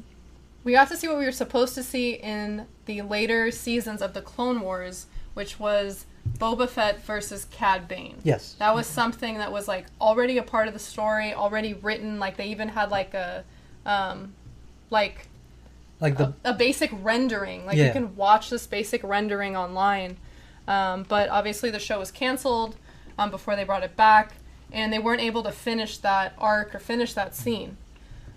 we 0.64 0.72
got 0.74 0.88
to 0.90 0.98
see 0.98 1.08
what 1.08 1.18
we 1.18 1.26
were 1.26 1.32
supposed 1.32 1.76
to 1.76 1.84
see 1.84 2.12
in 2.14 2.66
the 2.86 3.02
later 3.02 3.52
seasons 3.52 4.02
of 4.02 4.14
the 4.14 4.22
Clone 4.22 4.62
Wars, 4.62 5.06
which 5.34 5.60
was 5.60 6.06
Boba 6.38 6.68
Fett 6.70 7.04
versus 7.04 7.46
Cad 7.52 7.88
Bane. 7.88 8.16
Yes. 8.24 8.56
That 8.60 8.74
was 8.76 8.88
something 8.88 9.38
that 9.38 9.52
was 9.52 9.68
like 9.68 9.86
already 10.00 10.38
a 10.38 10.44
part 10.44 10.68
of 10.68 10.74
the 10.74 10.80
story, 10.80 11.34
already 11.34 11.74
written. 11.74 12.20
Like 12.20 12.38
they 12.38 12.48
even 12.48 12.70
had 12.70 12.92
like 12.92 13.14
a, 13.14 13.44
um, 13.86 14.34
like 14.90 15.28
Like 16.00 16.18
the 16.18 16.34
a, 16.44 16.52
a 16.52 16.54
basic 16.54 16.92
rendering. 17.02 17.66
Like 17.66 17.78
Yeah. 17.78 17.88
you 17.88 17.92
can 17.92 18.16
watch 18.16 18.50
this 18.50 18.68
basic 18.68 19.04
rendering 19.04 19.56
online. 19.56 20.18
Um, 20.68 21.04
but 21.08 21.30
obviously 21.30 21.72
the 21.72 21.80
show 21.80 22.00
was 22.00 22.12
canceled 22.12 22.76
um, 23.18 23.32
before 23.32 23.56
they 23.56 23.64
brought 23.64 23.84
it 23.84 23.96
back, 23.96 24.34
and 24.72 24.92
they 24.92 25.00
weren't 25.00 25.22
able 25.22 25.42
to 25.44 25.52
finish 25.52 25.98
that 26.00 26.34
arc 26.38 26.76
or 26.76 26.80
finish 26.80 27.14
that 27.14 27.34
scene. 27.36 27.78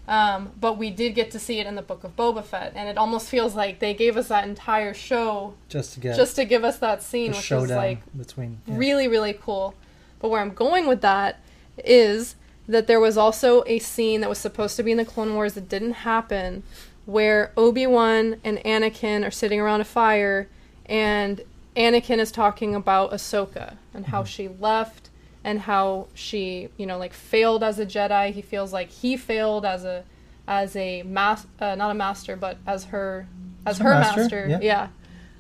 Um, 0.09 0.51
but 0.61 0.77
we 0.77 0.91
did 0.91 1.15
get 1.15 1.31
to 1.33 1.39
see 1.39 1.61
it 1.61 1.67
in 1.67 1.77
the 1.77 1.83
Book 1.83 2.03
of 2.03 2.17
Boba 2.17 2.43
Fett, 2.43 2.73
and 2.75 2.89
it 2.89 2.99
almost 2.99 3.29
feels 3.29 3.55
like 3.55 3.79
they 3.79 3.95
gave 3.95 4.17
us 4.17 4.29
that 4.29 4.47
entire 4.49 4.93
show 4.93 5.55
just 5.69 5.95
to 5.95 6.01
get 6.01 6.17
just 6.17 6.35
to 6.37 6.45
give 6.45 6.65
us 6.65 6.79
that 6.79 7.03
scene, 7.03 7.31
which 7.33 7.53
is 7.53 7.71
like 7.71 8.01
between. 8.17 8.61
yeah. 8.67 8.77
really 8.77 9.07
really 9.07 9.33
cool 9.33 9.75
but 10.19 10.29
where 10.29 10.41
i'm 10.41 10.51
going 10.55 10.87
with 10.87 11.01
that 11.01 11.41
is 11.85 12.37
that 12.69 12.87
there 12.87 13.01
was 13.01 13.17
also 13.17 13.63
a 13.67 13.79
scene 13.79 14.21
that 14.21 14.29
was 14.29 14.39
supposed 14.39 14.77
to 14.77 14.83
be 14.83 14.91
in 14.93 14.97
the 14.97 15.05
clone 15.05 15.35
wars 15.35 15.55
that 15.55 15.69
didn't 15.69 15.93
happen 15.93 16.63
where 17.07 17.53
obi-wan 17.57 18.37
and 18.45 18.59
anakin 18.59 19.27
are 19.27 19.31
sitting 19.31 19.61
around 19.61 19.81
a 19.81 19.85
fire 19.85 20.49
and 20.87 21.43
anakin 21.77 22.19
is 22.19 22.33
talking 22.33 22.75
about 22.75 23.11
ahsoka 23.13 23.77
and 23.95 24.07
how 24.07 24.25
she 24.25 24.49
left 24.49 25.10
and 25.45 25.61
how 25.61 26.07
she 26.15 26.69
you 26.77 26.87
know 26.87 26.99
like 26.99 27.13
failed 27.15 27.63
as 27.63 27.79
a 27.79 27.87
jedi. 27.87 28.33
He 28.33 28.43
feels 28.43 28.73
like 28.73 28.91
he 28.91 29.17
failed 29.17 29.65
as 29.65 29.85
a 29.85 30.05
as 30.47 30.75
a 30.77 31.03
mas- 31.05 31.47
uh, 31.61 31.75
not 31.77 31.91
a 31.91 31.95
master 31.95 32.37
but 32.37 32.59
as 32.67 32.85
her 32.87 33.27
as 33.67 33.79
her 33.79 33.91
master, 33.91 34.21
master, 34.21 34.47
yeah. 34.49 34.89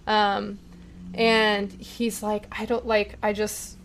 yeah. 0.06 0.34
Um 0.34 0.58
and 1.14 1.72
he's 1.72 2.22
like 2.22 2.46
i 2.52 2.64
don't 2.64 2.86
like 2.86 3.16
i 3.20 3.32
just 3.32 3.76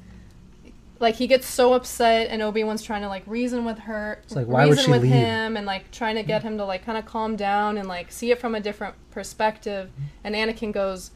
like 1.00 1.16
he 1.16 1.26
gets 1.26 1.48
so 1.48 1.74
upset 1.74 2.28
and 2.30 2.42
obi-wan's 2.44 2.84
trying 2.84 3.02
to 3.02 3.08
like 3.08 3.24
reason 3.26 3.66
with 3.66 3.80
her 3.80 4.20
It's 4.24 4.36
like, 4.36 4.46
why 4.46 4.66
would 4.66 4.72
reason 4.78 4.86
she 4.86 4.92
with 4.92 5.02
leave? 5.02 5.12
him 5.12 5.58
and 5.58 5.66
like 5.66 5.90
trying 5.92 6.16
to 6.18 6.24
get 6.24 6.44
him 6.44 6.58
to 6.60 6.66
like 6.66 6.86
kind 6.86 7.00
of 7.00 7.06
calm 7.06 7.36
down 7.36 7.80
and 7.80 7.88
like 7.88 8.12
see 8.12 8.30
it 8.30 8.40
from 8.40 8.54
a 8.54 8.60
different 8.60 8.94
perspective. 9.10 9.90
And 10.24 10.36
anakin 10.36 10.72
goes 10.72 11.10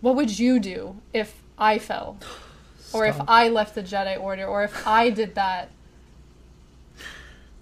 what 0.00 0.14
would 0.14 0.38
you 0.38 0.60
do 0.60 0.96
if 1.12 1.42
i 1.58 1.78
fell 1.78 2.16
or 2.94 3.04
if 3.06 3.20
i 3.28 3.48
left 3.48 3.74
the 3.74 3.82
jedi 3.82 4.18
order 4.20 4.44
or 4.46 4.62
if 4.64 4.86
i 4.86 5.10
did 5.10 5.34
that 5.34 5.68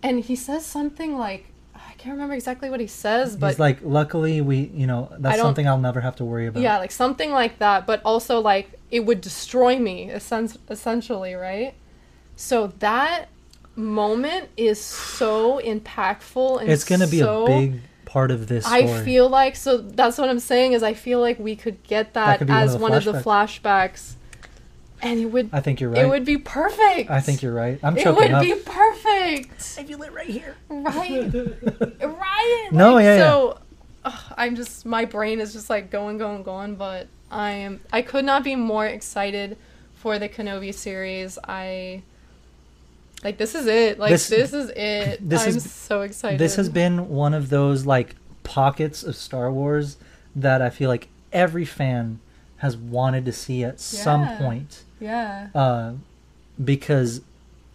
and 0.02 0.20
he 0.20 0.36
says 0.36 0.64
something 0.66 1.16
like 1.16 1.46
i 1.74 1.92
can't 1.98 2.12
remember 2.14 2.34
exactly 2.34 2.68
what 2.70 2.80
he 2.80 2.86
says 2.86 3.36
but 3.36 3.48
He's 3.50 3.58
like, 3.58 3.78
luckily 3.82 4.40
we, 4.40 4.70
you 4.74 4.86
know, 4.86 5.08
that's 5.18 5.38
something 5.38 5.66
I'll 5.68 5.78
never 5.78 6.00
have 6.00 6.16
to 6.16 6.24
worry 6.24 6.46
about. 6.46 6.62
yeah, 6.62 6.78
like 6.78 6.90
something 6.90 7.30
like 7.30 7.58
that, 7.60 7.86
but 7.86 8.02
also 8.04 8.40
like 8.40 8.72
it 8.90 9.00
would 9.06 9.20
destroy 9.20 9.78
me, 9.78 10.10
essen- 10.10 10.58
essentially, 10.68 11.34
right? 11.34 11.74
So 12.36 12.68
that 12.80 13.28
moment 13.76 14.48
is 14.56 14.80
so 14.80 15.60
impactful 15.64 16.60
and 16.60 16.70
it's 16.70 16.84
gonna 16.84 17.06
be 17.06 17.20
so- 17.20 17.44
a 17.44 17.46
big 17.46 17.80
part 18.04 18.30
of 18.32 18.48
this 18.48 18.64
story. 18.66 18.82
I 18.84 19.04
feel 19.04 19.28
like 19.28 19.54
so 19.56 19.78
that's 19.78 20.18
what 20.18 20.28
I'm 20.28 20.40
saying 20.40 20.72
is 20.72 20.82
I 20.82 20.94
feel 20.94 21.20
like 21.20 21.38
we 21.38 21.54
could 21.56 21.82
get 21.84 22.14
that, 22.14 22.38
could 22.38 22.48
be 22.48 22.52
one 22.52 22.62
as 22.62 22.74
of 22.74 22.80
the 22.80 22.82
one 22.82 22.94
of 22.94 23.04
the 23.04 23.12
flashbacks, 23.12 24.14
and 25.02 25.18
it 25.20 25.26
would 25.26 25.50
I 25.52 25.60
think 25.60 25.80
you're 25.80 25.90
right. 25.90 26.04
it 26.04 26.08
would 26.08 26.24
be 26.24 26.38
perfect. 26.38 27.10
I 27.10 27.20
think 27.20 27.42
you're 27.42 27.52
right. 27.54 27.78
I'm 27.82 27.96
choking 27.96 28.10
it 28.10 28.14
would 28.16 28.30
up. 28.32 28.42
be 28.42 28.54
perfect. 28.54 29.76
I 29.78 29.84
feel 29.84 30.02
it 30.02 30.12
right 30.12 30.26
here. 30.28 30.56
Right. 30.68 31.30
right. 32.00 32.68
No, 32.72 32.94
like, 32.94 33.04
yeah, 33.04 33.16
yeah. 33.16 33.18
So 33.18 33.58
ugh, 34.04 34.34
I'm 34.36 34.56
just 34.56 34.86
my 34.86 35.04
brain 35.04 35.40
is 35.40 35.52
just 35.52 35.68
like 35.68 35.90
going, 35.90 36.18
going, 36.18 36.42
going. 36.44 36.76
But 36.76 37.08
I 37.30 37.50
am 37.50 37.80
I 37.92 38.02
could 38.02 38.24
not 38.24 38.44
be 38.44 38.54
more 38.56 38.86
excited 38.86 39.56
for 39.96 40.18
the 40.18 40.28
Kenobi 40.28 40.72
series. 40.72 41.38
I 41.46 42.02
like 43.24 43.38
this 43.38 43.54
is 43.54 43.66
it. 43.66 43.98
Like 43.98 44.10
This- 44.10 44.28
this, 44.28 44.52
is 44.52 44.70
it. 44.70 45.18
this 45.28 45.42
I'm 45.42 45.56
is- 45.56 45.70
so 45.72 46.02
excited. 46.02 46.38
This 46.38 46.56
has 46.56 46.68
been 46.68 47.08
one 47.08 47.34
of 47.34 47.50
those 47.50 47.86
like 47.86 48.16
pockets 48.44 49.02
of 49.02 49.16
Star 49.16 49.50
Wars 49.52 49.96
that 50.34 50.62
I 50.62 50.70
feel 50.70 50.88
like 50.88 51.08
every 51.32 51.64
fan 51.64 52.20
has 52.58 52.76
wanted 52.76 53.24
to 53.24 53.32
see 53.32 53.64
at 53.64 53.80
some 53.80 54.22
Yeah. 54.22 54.38
point. 54.38 54.82
Yeah. 55.02 55.48
uh, 55.54 55.92
because 56.62 57.20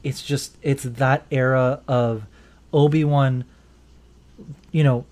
it's 0.04 0.22
just 0.24 0.56
it's 0.62 0.84
that 0.84 1.26
era 1.32 1.82
of 1.88 2.24
Obi 2.74 3.04
Wan. 3.04 3.44
You 4.72 4.84
know, 4.84 5.06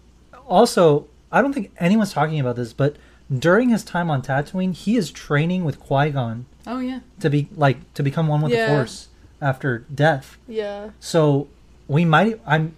also 0.47 1.07
I 1.31 1.41
don't 1.41 1.53
think 1.53 1.71
anyone's 1.79 2.13
talking 2.13 2.39
about 2.39 2.55
this, 2.55 2.73
but 2.73 2.95
during 3.35 3.69
his 3.69 3.83
time 3.83 4.09
on 4.11 4.21
Tatooine, 4.21 4.73
he 4.75 4.95
is 4.97 5.11
training 5.11 5.65
with 5.65 5.79
Qui 5.79 6.11
Gon 6.11 6.45
Oh 6.67 6.79
yeah. 6.79 6.99
to 7.19 7.29
be 7.29 7.47
like 7.55 7.77
to 7.95 8.03
become 8.03 8.27
one 8.27 8.41
with 8.41 8.51
Yeah. 8.51 8.67
the 8.67 8.73
Force 8.75 9.07
after 9.41 9.79
death. 9.93 10.37
Yeah. 10.47 10.91
So 10.99 11.47
we 11.87 12.05
might 12.05 12.39
I'm 12.45 12.75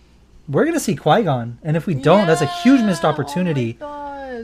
we're 0.47 0.63
gonna 0.65 0.79
see 0.79 0.95
Qui 0.95 1.23
Gon, 1.23 1.57
and 1.61 1.75
if 1.75 1.85
we 1.85 1.93
don't, 1.93 2.25
that's 2.27 2.41
a 2.41 2.45
huge 2.63 2.81
missed 2.81 3.03
opportunity. 3.03 3.77
Oh 3.81 3.85
my 3.85 3.91
God. 3.91 3.96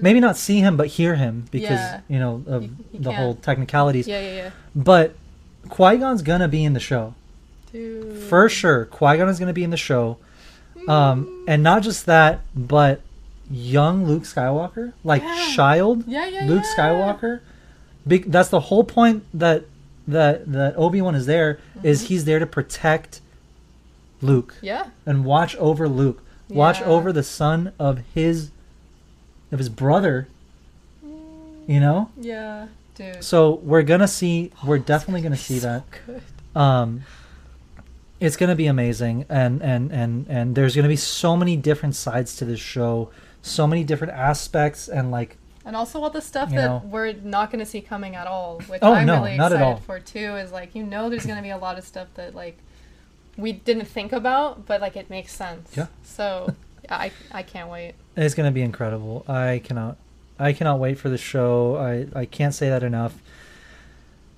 Maybe 0.03 0.19
not 0.19 0.35
see 0.35 0.59
him, 0.59 0.75
but 0.75 0.87
hear 0.87 1.15
him 1.15 1.45
because 1.49 1.79
Yeah. 1.79 1.99
you 2.09 2.19
know 2.19 2.43
of 2.45 2.63
You- 2.63 2.75
you 2.91 2.99
the 2.99 3.09
can't. 3.11 3.15
whole 3.15 3.35
technicalities. 3.35 4.05
Yeah, 4.07 4.19
yeah, 4.19 4.35
yeah. 4.35 4.49
But 4.75 5.15
Qui 5.69 5.95
Gon's 5.97 6.21
gonna 6.21 6.49
be 6.49 6.65
in 6.65 6.73
the 6.73 6.79
show 6.81 7.13
Dude. 7.71 8.17
for 8.23 8.49
sure. 8.49 8.83
Qui 8.85 9.15
Gon 9.17 9.29
is 9.29 9.39
gonna 9.39 9.53
be 9.53 9.63
in 9.63 9.69
the 9.69 9.77
show, 9.77 10.17
um, 10.89 11.45
and 11.47 11.63
not 11.63 11.83
just 11.83 12.05
that, 12.05 12.41
but 12.53 12.99
young 13.49 14.05
Luke 14.05 14.23
Skywalker, 14.23 14.91
like 15.05 15.21
Yeah. 15.23 15.53
child 15.55 16.03
Yeah, 16.05 16.25
yeah, 16.27 16.45
Luke. 16.47 16.63
Skywalker. 16.77 17.39
Be- 18.05 18.17
that's 18.27 18.49
the 18.49 18.59
whole 18.59 18.83
point 18.83 19.23
that 19.33 19.63
that 20.05 20.51
that 20.51 20.73
Obi 20.77 21.01
Wan 21.01 21.15
is 21.15 21.27
there 21.27 21.59
is 21.81 21.99
Mm-hmm. 21.99 22.07
he's 22.07 22.25
there 22.25 22.39
to 22.39 22.45
protect 22.45 23.21
Luke 24.21 24.55
Yeah. 24.61 24.87
and 25.05 25.23
watch 25.23 25.55
over 25.55 25.87
Luke, 25.87 26.21
watch 26.49 26.81
over 26.81 27.13
the 27.13 27.23
son 27.23 27.71
of 27.79 27.99
his 28.13 28.49
of 29.53 29.59
his 29.59 29.69
brother. 29.69 30.27
You 31.67 31.79
know, 31.79 32.09
Yeah. 32.17 32.67
Dude. 32.95 33.23
so 33.23 33.55
we're 33.63 33.83
gonna 33.83 34.07
see. 34.07 34.51
We're 34.65 34.77
definitely 34.79 35.21
gonna 35.21 35.35
see 35.37 35.59
that. 35.59 35.83
good. 36.05 36.21
Um, 36.55 37.03
it's 38.19 38.35
gonna 38.35 38.55
be 38.55 38.67
amazing, 38.67 39.25
and 39.29 39.61
and 39.63 39.91
and 39.91 40.27
and 40.29 40.55
there's 40.55 40.75
gonna 40.75 40.87
be 40.89 40.95
so 40.97 41.35
many 41.37 41.55
different 41.55 41.95
sides 41.95 42.35
to 42.37 42.45
this 42.45 42.59
show, 42.59 43.09
so 43.41 43.65
many 43.65 43.83
different 43.83 44.13
aspects, 44.13 44.87
and 44.89 45.09
like 45.09 45.37
And 45.65 45.75
also 45.75 46.01
all 46.03 46.09
the 46.09 46.21
stuff 46.21 46.49
that 46.49 46.55
know. 46.67 46.81
we're 46.85 47.13
not 47.23 47.49
going 47.49 47.63
to 47.63 47.65
see 47.65 47.79
coming 47.81 48.15
at 48.15 48.27
all, 48.27 48.59
which 48.67 48.79
Oh, 48.83 48.93
I'm 48.93 49.05
no, 49.07 49.15
really 49.23 49.35
excited 49.35 49.79
for 49.85 49.99
too. 50.01 50.35
Is 50.35 50.51
like 50.51 50.75
you 50.75 50.83
know, 50.83 51.09
there's 51.09 51.25
going 51.25 51.37
to 51.37 51.41
be 51.43 51.51
a 51.51 51.57
lot 51.57 51.77
of 51.77 51.85
stuff 51.85 52.09
that 52.15 52.35
like 52.35 52.57
we 53.37 53.53
didn't 53.53 53.85
think 53.85 54.11
about, 54.11 54.65
but 54.65 54.81
like 54.81 54.97
it 54.97 55.09
makes 55.09 55.31
sense. 55.33 55.71
Yeah. 55.77 55.87
So 56.03 56.53
I 56.89 57.11
I 57.31 57.43
can't 57.43 57.69
wait. 57.69 57.93
it's 58.15 58.35
gonna 58.35 58.51
be 58.51 58.61
incredible. 58.61 59.23
I 59.27 59.61
cannot, 59.63 59.97
I 60.39 60.53
cannot 60.53 60.79
wait 60.79 60.97
for 60.97 61.09
the 61.09 61.17
show. 61.17 61.75
I 61.77 62.07
I 62.19 62.25
can't 62.25 62.53
say 62.53 62.69
that 62.69 62.83
enough. 62.83 63.15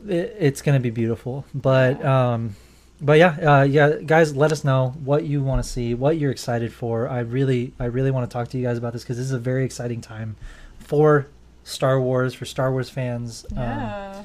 It, 0.08 0.36
it's 0.40 0.62
gonna 0.62 0.80
be 0.80 0.90
beautiful, 0.92 1.46
but 1.54 2.04
um, 2.06 2.56
but 3.02 3.18
yeah, 3.18 3.60
uh, 3.60 3.64
yeah, 3.64 3.98
guys, 4.06 4.36
let 4.36 4.52
us 4.52 4.64
know 4.64 4.94
what 5.04 5.26
you 5.26 5.42
want 5.44 5.64
to 5.64 5.70
see, 5.70 5.94
what 5.94 6.18
you're 6.18 6.32
excited 6.32 6.72
for. 6.72 7.10
I 7.10 7.20
really, 7.20 7.74
I 7.80 7.86
really 7.86 8.12
want 8.12 8.30
to 8.30 8.34
talk 8.34 8.48
to 8.50 8.58
you 8.58 8.64
guys 8.64 8.78
about 8.78 8.94
this 8.94 9.04
because 9.04 9.18
this 9.18 9.26
is 9.26 9.34
a 9.34 9.40
very 9.40 9.66
exciting 9.66 10.00
time 10.00 10.38
for 10.80 11.28
Star 11.64 12.00
Wars, 12.00 12.34
for 12.34 12.46
Star 12.46 12.72
Wars 12.72 12.90
fans. 12.90 13.46
Um, 13.52 13.58
Yeah. 13.58 14.24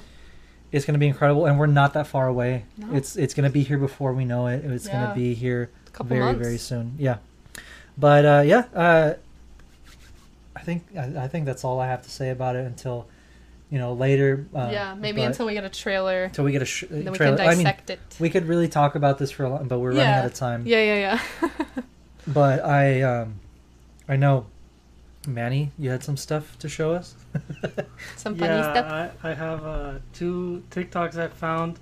it's 0.71 0.85
going 0.85 0.93
to 0.95 0.99
be 1.01 1.09
incredible, 1.09 1.47
and 1.47 1.59
we're 1.59 1.67
not 1.67 1.95
that 1.95 2.07
far 2.07 2.29
away. 2.29 2.65
No. 2.77 2.95
It's 2.95 3.17
it's 3.17 3.35
going 3.35 3.45
to 3.49 3.53
be 3.53 3.63
here 3.65 3.79
before 3.79 4.13
we 4.13 4.25
know 4.25 4.47
it. 4.47 4.65
It's 4.65 4.87
going 4.87 5.09
to 5.09 5.15
be 5.15 5.35
here 5.35 5.71
very 6.05 6.21
months. 6.21 6.41
very 6.41 6.59
soon. 6.59 6.95
Yeah, 6.97 7.17
but 8.01 8.25
uh, 8.25 8.43
yeah, 8.45 8.65
uh, 8.75 9.15
I 10.57 10.61
think 10.63 10.85
I, 10.97 11.25
I 11.25 11.29
think 11.29 11.47
that's 11.47 11.65
all 11.65 11.79
I 11.81 11.87
have 11.87 12.03
to 12.03 12.11
say 12.11 12.31
about 12.31 12.57
it 12.57 12.65
until 12.67 13.07
you 13.71 13.79
know 13.79 13.93
later. 13.93 14.47
Uh, 14.55 14.71
yeah, 14.73 14.95
maybe 14.95 15.23
until 15.23 15.47
we 15.47 15.53
get 15.53 15.65
a 15.65 15.69
trailer, 15.69 16.25
until 16.25 16.45
we 16.45 16.53
get 16.53 16.63
a 16.63 16.67
sh- 16.67 16.85
then 16.91 17.13
we 17.13 17.19
trailer. 17.19 17.37
can 17.37 17.49
I 17.49 17.55
mean, 17.55 17.67
it. 17.67 18.01
we 18.19 18.31
could 18.31 18.47
really 18.47 18.69
talk 18.69 18.95
about 18.95 19.19
this 19.19 19.31
for 19.31 19.45
a 19.45 19.51
long, 19.51 19.69
but 19.69 19.79
we're 19.79 19.91
running 19.91 20.07
out 20.07 20.25
of 20.25 20.35
time. 20.35 20.67
Yeah, 20.67 20.83
yeah, 20.83 21.21
yeah. 21.43 21.65
But 22.27 22.65
I 22.65 23.03
um, 23.03 23.41
I 24.09 24.17
know, 24.17 24.47
Manny, 25.27 25.73
you 25.79 25.91
had 25.91 26.03
some 26.03 26.17
stuff 26.17 26.59
to 26.59 26.69
show 26.69 26.93
us. 26.93 27.15
Some 28.17 28.37
funny 28.37 28.53
yeah, 28.53 28.73
stuff. 28.73 29.15
I, 29.23 29.31
I 29.31 29.35
have 29.35 29.65
uh, 29.65 29.93
two 30.13 30.63
TikToks 30.71 31.17
I 31.17 31.29
found. 31.29 31.79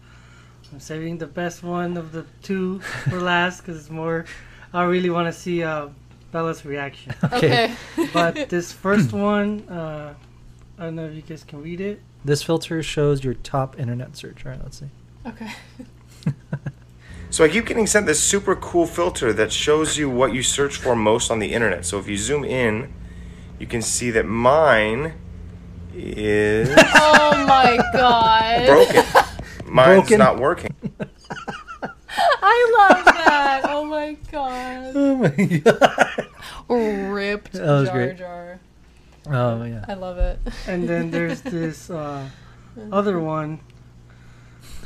I'm 0.72 0.80
saving 0.80 1.18
the 1.18 1.26
best 1.26 1.62
one 1.62 1.96
of 1.96 2.12
the 2.12 2.26
two 2.42 2.80
for 2.80 3.20
last 3.32 3.60
because 3.60 3.78
it's 3.78 3.90
more. 3.90 4.26
I 4.72 4.84
really 4.84 5.10
want 5.10 5.26
to 5.26 5.32
see 5.32 5.62
uh, 5.62 5.88
Bella's 6.30 6.64
reaction. 6.64 7.14
Okay. 7.32 7.72
But 8.12 8.48
this 8.48 8.72
first 8.72 9.12
one, 9.32 9.68
uh, 9.68 10.14
I 10.78 10.84
don't 10.84 10.94
know 10.96 11.06
if 11.06 11.14
you 11.14 11.22
guys 11.22 11.44
can 11.44 11.62
read 11.62 11.80
it. 11.80 12.00
This 12.24 12.42
filter 12.42 12.82
shows 12.82 13.24
your 13.24 13.34
top 13.34 13.78
internet 13.78 14.16
search. 14.16 14.44
All 14.44 14.52
right, 14.52 14.60
let's 14.62 14.78
see. 14.80 14.88
okay. 15.26 15.52
So 17.30 17.44
I 17.44 17.48
keep 17.50 17.66
getting 17.66 17.86
sent 17.86 18.06
this 18.06 18.18
super 18.18 18.56
cool 18.56 18.86
filter 18.86 19.34
that 19.34 19.52
shows 19.52 19.98
you 19.98 20.08
what 20.08 20.32
you 20.32 20.42
search 20.42 20.76
for 20.76 20.96
most 20.96 21.30
on 21.30 21.40
the 21.40 21.52
internet. 21.52 21.84
So 21.84 21.98
if 21.98 22.08
you 22.08 22.16
zoom 22.16 22.42
in, 22.42 22.90
you 23.58 23.66
can 23.66 23.82
see 23.82 24.10
that 24.12 24.24
mine 24.24 25.12
is 25.94 26.70
Oh 26.94 27.44
my 27.46 27.78
god. 27.92 28.66
broken. 28.66 29.04
Mine's 29.70 30.00
Broken. 30.08 30.18
not 30.18 30.38
working. 30.38 30.74
I 32.42 32.74
love 32.78 33.04
that. 33.04 33.60
Oh 33.64 33.84
my 33.84 34.16
god. 34.32 34.92
Oh 34.94 35.16
my 35.16 35.28
god. 35.28 36.26
Ripped 36.68 37.52
That 37.52 37.62
was 37.66 37.88
Jar 37.88 37.96
great. 37.96 38.18
Jar. 38.18 38.60
Oh 39.30 39.62
yeah. 39.64 39.84
I 39.88 39.94
love 39.94 40.18
it. 40.18 40.38
And 40.66 40.88
then 40.88 41.10
there's 41.10 41.40
this 41.42 41.90
uh, 41.90 42.28
other 42.92 43.20
one. 43.20 43.60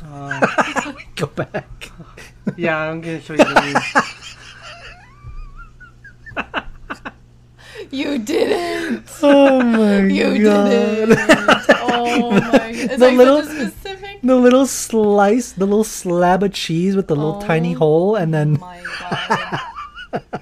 Uh, 0.05 0.93
Go 1.15 1.27
back. 1.27 1.89
yeah, 2.57 2.77
I'm 2.77 2.99
gonna 2.99 3.21
show 3.21 3.33
you 3.33 3.37
the 3.37 4.13
You 7.91 8.17
didn't. 8.19 9.07
Oh 9.21 9.61
my 9.61 9.99
You 10.01 10.43
god. 10.43 10.69
didn't. 10.69 11.19
Oh 11.69 12.31
my 12.31 12.39
god. 12.41 12.61
It's 12.75 12.97
The 12.97 13.07
like 13.07 13.17
little- 13.17 13.43
such 13.43 13.51
a 13.51 13.69
specific. 13.69 13.82
The 14.23 14.35
little 14.37 14.65
slice, 14.65 15.51
the 15.51 15.65
little 15.65 15.83
slab 15.83 16.43
of 16.43 16.53
cheese 16.53 16.95
with 16.95 17.07
the 17.07 17.15
little 17.15 17.41
tiny 17.41 17.75
Oh 17.75 17.79
hole, 17.79 18.15
and 18.15 18.33
then 18.33 18.57
Oh 18.61 18.65
my 18.65 18.81
god. 20.11 20.41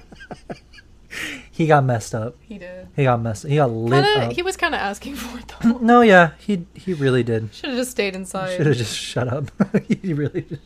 he 1.50 1.66
got 1.66 1.84
messed 1.84 2.14
up. 2.14 2.36
He 2.40 2.58
did. 2.58 2.86
He 2.94 3.04
got 3.04 3.20
messed. 3.20 3.44
He 3.46 3.56
got 3.56 3.70
lit 3.70 4.04
Kinda, 4.04 4.26
up. 4.26 4.32
he 4.32 4.42
was 4.42 4.56
kind 4.56 4.74
of 4.74 4.80
asking 4.80 5.16
for 5.16 5.36
it 5.38 5.52
though. 5.60 5.78
No, 5.78 6.00
yeah, 6.00 6.30
he 6.38 6.64
he 6.74 6.94
really 6.94 7.22
did. 7.24 7.52
Should 7.52 7.70
have 7.70 7.78
just 7.78 7.90
stayed 7.90 8.14
inside. 8.14 8.56
Should 8.56 8.66
have 8.66 8.76
just 8.76 8.96
shut 8.96 9.26
up. 9.28 9.50
he 9.88 10.14
really 10.14 10.42
just 10.42 10.62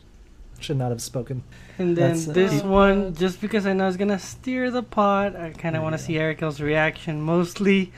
should 0.59 0.77
not 0.77 0.89
have 0.91 1.01
spoken. 1.01 1.43
And 1.79 1.95
then 1.97 2.11
That's, 2.13 2.27
uh, 2.27 2.33
this 2.33 2.61
Oh, 2.63 2.69
one, 2.69 3.03
God. 3.05 3.17
just 3.17 3.41
because 3.41 3.65
I 3.65 3.73
know 3.73 3.87
it's 3.87 3.97
gonna 3.97 4.19
steer 4.19 4.69
the 4.69 4.83
pot, 4.83 5.35
I 5.35 5.51
kind 5.51 5.75
of 5.75 5.81
want 5.83 5.93
to 5.93 5.99
see 5.99 6.17
Erica's 6.17 6.61
reaction 6.61 7.21
mostly. 7.21 7.91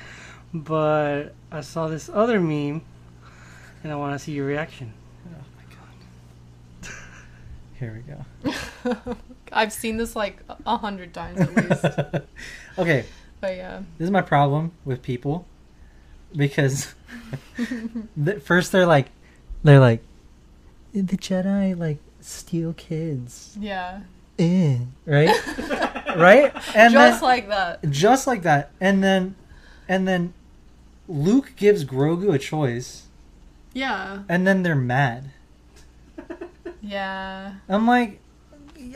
But 0.53 1.33
I 1.51 1.61
saw 1.61 1.87
this 1.87 2.09
other 2.09 2.39
meme, 2.39 2.81
and 3.83 3.91
I 3.91 3.95
want 3.95 4.13
to 4.17 4.19
see 4.19 4.31
your 4.31 4.45
reaction. 4.47 4.93
Here 7.79 8.03
we 8.43 8.51
go. 8.93 9.15
I've 9.53 9.71
seen 9.71 9.97
this 9.97 10.15
like 10.15 10.43
a 10.65 10.77
hundred 10.77 11.13
times 11.13 11.39
at 11.39 11.55
least. 11.55 11.85
okay, 12.77 13.05
but 13.39 13.55
yeah. 13.55 13.81
this 13.97 14.05
is 14.05 14.11
my 14.11 14.21
problem 14.21 14.73
with 14.83 15.01
people 15.01 15.45
because 16.35 16.93
first 18.43 18.71
they're 18.73 18.85
like, 18.85 19.07
they're 19.63 19.79
like, 19.79 20.01
the 20.93 21.03
Jedi 21.17 21.77
like 21.77 21.99
steal 22.19 22.73
kids, 22.73 23.55
Yeah. 23.59 24.01
eh, 24.37 24.79
right? 25.05 25.29
right? 26.17 26.51
And 26.75 26.91
Just 26.93 27.21
then, 27.21 27.21
like 27.21 27.47
that. 27.47 27.89
just 27.89 28.27
like 28.27 28.43
that, 28.43 28.71
and 28.81 29.01
then, 29.03 29.35
and 29.87 30.07
then, 30.07 30.33
Luke 31.07 31.53
gives 31.55 31.85
Grogu 31.85 32.33
a 32.33 32.37
choice, 32.37 33.03
Yeah. 33.73 34.23
and 34.27 34.45
then 34.45 34.63
they're 34.63 34.75
mad. 34.75 35.31
Yeah. 36.81 37.53
I'm 37.67 37.87
like, 37.87 38.19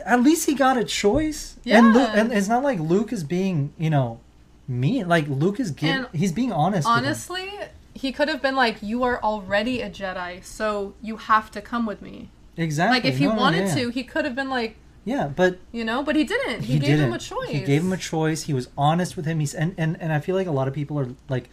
at 0.04 0.22
least 0.22 0.46
he 0.46 0.54
got 0.54 0.76
a 0.76 0.84
choice. 0.84 1.56
And, 1.66 1.94
Lu- 1.94 2.00
Yeah. 2.00 2.12
and 2.14 2.32
it's 2.32 2.48
not 2.48 2.62
like 2.62 2.78
Luke 2.80 3.12
is 3.12 3.24
being, 3.24 3.72
you 3.78 3.90
know, 3.90 4.20
mean. 4.66 5.08
Like 5.08 5.28
Luke 5.28 5.60
is 5.60 5.74
And 5.82 6.06
he's 6.12 6.32
being 6.32 6.52
honest. 6.52 6.88
Honestly, 6.88 7.50
he 7.94 8.12
could 8.12 8.28
have 8.28 8.42
been 8.42 8.56
like, 8.56 8.82
"You 8.82 9.02
are 9.04 9.22
already 9.22 9.80
a 9.80 9.90
Jedi, 9.90 10.44
so 10.44 10.94
you 11.02 11.16
have 11.16 11.50
to 11.52 11.60
come 11.60 11.86
with 11.86 12.02
me." 12.02 12.30
exactly. 12.56 12.96
Like 12.96 13.04
if 13.04 13.18
he 13.18 13.26
no, 13.26 13.34
wanted 13.34 13.66
yeah. 13.66 13.74
to, 13.74 13.88
he 13.90 14.04
could 14.04 14.24
have 14.24 14.34
been 14.34 14.48
like, 14.48 14.76
Yeah, 15.04 15.28
but 15.28 15.58
you 15.72 15.84
know, 15.84 16.02
but 16.02 16.16
he 16.16 16.24
didn't. 16.24 16.62
He, 16.62 16.74
he, 16.74 16.78
gave 16.78 16.88
didn't. 16.90 17.06
him 17.06 17.12
a 17.12 17.18
choice. 17.18 17.50
He 17.50 17.60
gave 17.60 17.82
him 17.82 17.92
a 17.92 17.96
choice. 17.96 18.42
He 18.42 18.54
was 18.54 18.68
honest 18.78 19.16
with 19.16 19.26
him. 19.26 19.40
He's 19.40 19.54
and 19.54 19.74
and, 19.76 20.00
and 20.00 20.12
I 20.12 20.20
feel 20.20 20.34
like 20.34 20.46
a 20.46 20.52
lot 20.52 20.66
of 20.68 20.74
people 20.74 20.98
are 20.98 21.08
like, 21.28 21.50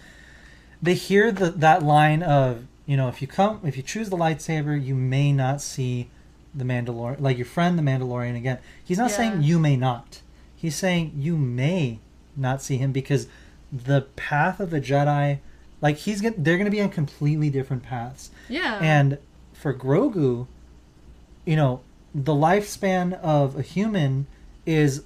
they 0.82 0.94
hear 0.94 1.32
the 1.32 1.52
that 1.52 1.84
line 1.84 2.24
of 2.24 2.66
you 2.86 2.98
know 2.98 3.08
if 3.10 3.22
you 3.22 3.28
come 3.28 3.60
if 3.64 3.76
you 3.78 3.84
choose 3.84 4.10
the 4.10 4.18
lightsaber 4.18 4.82
you 4.82 4.96
may 4.96 5.32
not 5.32 5.62
see 5.62 6.10
the 6.54 6.64
Mandalorian 6.66 7.20
like 7.22 7.38
your 7.38 7.46
friend 7.46 7.78
the 7.78 7.84
Mandalorian 7.84 8.36
again. 8.36 8.58
He's 8.84 8.98
not 8.98 9.10
Yeah. 9.12 9.18
saying 9.18 9.44
you 9.44 9.60
may 9.60 9.76
not. 9.78 10.22
He's 10.56 10.76
saying 10.76 11.14
you 11.18 11.38
may 11.38 12.00
not 12.36 12.62
see 12.62 12.78
him 12.78 12.92
because 12.92 13.28
the 13.72 14.02
path 14.16 14.60
of 14.60 14.70
the 14.70 14.82
Jedi, 14.82 15.40
like 15.82 15.98
he's 15.98 16.22
gonna, 16.22 16.36
they're 16.38 16.58
going 16.58 16.66
to 16.66 16.72
be 16.72 16.82
on 16.82 16.90
completely 16.90 17.50
different 17.50 17.84
paths. 17.84 18.32
Yeah. 18.50 18.80
And 18.82 19.18
for 19.54 19.74
Grogu, 19.74 20.48
you 21.46 21.56
know, 21.56 21.82
the 22.14 22.34
lifespan 22.34 23.14
of 23.22 23.58
a 23.58 23.62
human 23.62 24.28
is 24.66 25.04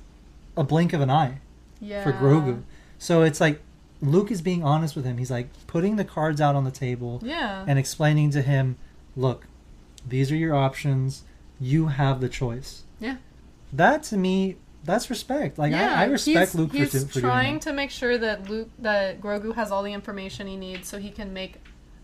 a 0.57 0.63
blink 0.63 0.93
of 0.93 1.01
an 1.01 1.09
eye 1.09 1.39
yeah. 1.79 2.03
for 2.03 2.11
Grogu. 2.11 2.63
So 2.97 3.21
it's 3.21 3.39
like 3.39 3.61
Luke 4.01 4.31
is 4.31 4.41
being 4.41 4.63
honest 4.63 4.95
with 4.95 5.05
him. 5.05 5.17
He's 5.17 5.31
like 5.31 5.49
putting 5.67 5.95
the 5.95 6.03
cards 6.05 6.41
out 6.41 6.55
on 6.55 6.63
the 6.63 6.71
table 6.71 7.21
Yeah. 7.23 7.63
and 7.67 7.77
explaining 7.79 8.31
to 8.31 8.41
him, 8.41 8.77
look, 9.15 9.45
these 10.07 10.31
are 10.31 10.35
your 10.35 10.55
options. 10.55 11.23
You 11.59 11.87
have 11.87 12.21
the 12.21 12.29
choice. 12.29 12.83
Yeah. 12.99 13.17
That 13.73 14.03
to 14.03 14.17
me, 14.17 14.57
that's 14.83 15.09
respect. 15.09 15.57
Like 15.57 15.71
yeah, 15.71 15.99
I, 15.99 16.03
I 16.03 16.05
respect 16.05 16.51
he's, 16.51 16.55
Luke 16.55 16.71
he's 16.71 16.91
for, 16.91 17.09
for 17.13 17.19
trying 17.21 17.59
to 17.61 17.73
make 17.73 17.91
sure 17.91 18.17
that 18.17 18.49
Luke 18.49 18.69
that 18.79 19.19
Grogu 19.21 19.55
has 19.55 19.71
all 19.71 19.83
the 19.83 19.93
information 19.93 20.47
he 20.47 20.57
needs 20.57 20.87
so 20.87 20.99
he 20.99 21.09
can 21.09 21.33
make 21.33 21.55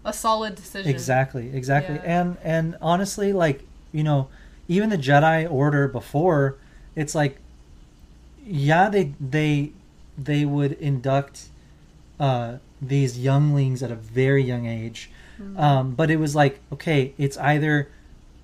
a 0.04 0.12
solid 0.14 0.56
decision. 0.56 0.90
Exactly, 0.90 1.54
exactly. 1.54 1.96
Yeah. 1.96 2.22
And 2.22 2.38
and 2.44 2.78
honestly, 2.82 3.34
like 3.34 3.64
you 3.92 4.04
know, 4.04 4.30
even 4.68 4.90
the 4.90 4.98
Jedi 4.98 5.50
Order 5.52 5.88
before, 5.88 6.58
it's 6.96 7.14
like, 7.14 7.38
yeah, 8.46 8.90
they 8.90 9.14
they 9.20 9.72
they 10.18 10.46
would 10.46 10.74
induct 10.74 11.46
uh, 12.20 12.58
these 12.82 13.20
younglings 13.20 13.84
at 13.84 13.92
a 13.92 13.96
very 13.96 14.44
young 14.44 14.66
age, 14.66 15.10
Mm-hmm. 15.42 15.60
um, 15.60 15.92
but 15.96 16.12
it 16.12 16.18
was 16.18 16.36
like, 16.36 16.60
okay, 16.72 17.14
it's 17.18 17.36
either 17.38 17.90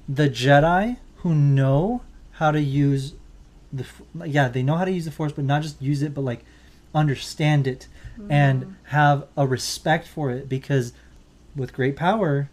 the 0.08 0.30
Jedi 0.30 0.98
who 1.18 1.34
know 1.36 2.02
how 2.34 2.52
to 2.52 2.62
use 2.62 3.14
the 3.74 3.86
yeah 4.26 4.48
they 4.48 4.64
know 4.64 4.76
how 4.76 4.86
to 4.86 4.92
use 4.92 5.06
the 5.06 5.12
Force, 5.12 5.32
but 5.34 5.44
not 5.46 5.62
just 5.62 5.82
use 5.82 6.02
it, 6.02 6.14
but 6.14 6.22
like 6.22 6.44
understand 6.96 7.68
it 7.68 7.88
Mm-hmm. 8.18 8.32
and 8.32 8.76
have 8.86 9.28
a 9.38 9.46
respect 9.46 10.08
for 10.08 10.32
it 10.32 10.50
because 10.50 10.92
with 11.56 11.72
great 11.72 11.96
power 11.96 12.50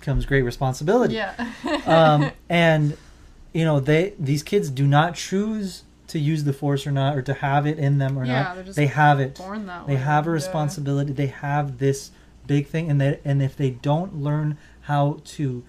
comes 0.00 0.24
great 0.24 0.42
responsibility. 0.42 1.14
Yeah. 1.14 1.34
Um, 1.86 2.30
and 2.48 2.96
you 3.52 3.64
know 3.64 3.80
they 3.80 4.14
these 4.18 4.42
kids 4.44 4.70
do 4.70 4.86
not 4.86 5.16
choose 5.16 5.82
to 6.08 6.18
use 6.20 6.44
the 6.44 6.52
force 6.52 6.86
or 6.86 6.92
not 6.92 7.16
or 7.16 7.22
to 7.22 7.34
have 7.34 7.66
it 7.66 7.76
in 7.78 7.98
them 7.98 8.16
or 8.18 8.24
Yeah, 8.24 8.42
not. 8.44 8.54
they're 8.54 8.64
just 8.64 8.76
They 8.76 8.86
have 8.86 9.18
it. 9.18 9.34
Born 9.36 9.66
that 9.66 9.86
They 9.88 9.94
way. 9.94 10.00
have 10.00 10.26
a 10.26 10.30
yeah. 10.30 10.34
responsibility. 10.34 11.12
They 11.12 11.26
have 11.26 11.78
this 11.78 12.10
big 12.46 12.68
thing, 12.68 12.88
and 12.90 13.00
they 13.00 13.18
and 13.24 13.42
if 13.42 13.56
they 13.56 13.70
don't 13.70 14.14
learn 14.22 14.56
how 14.82 15.20
to, 15.24 15.64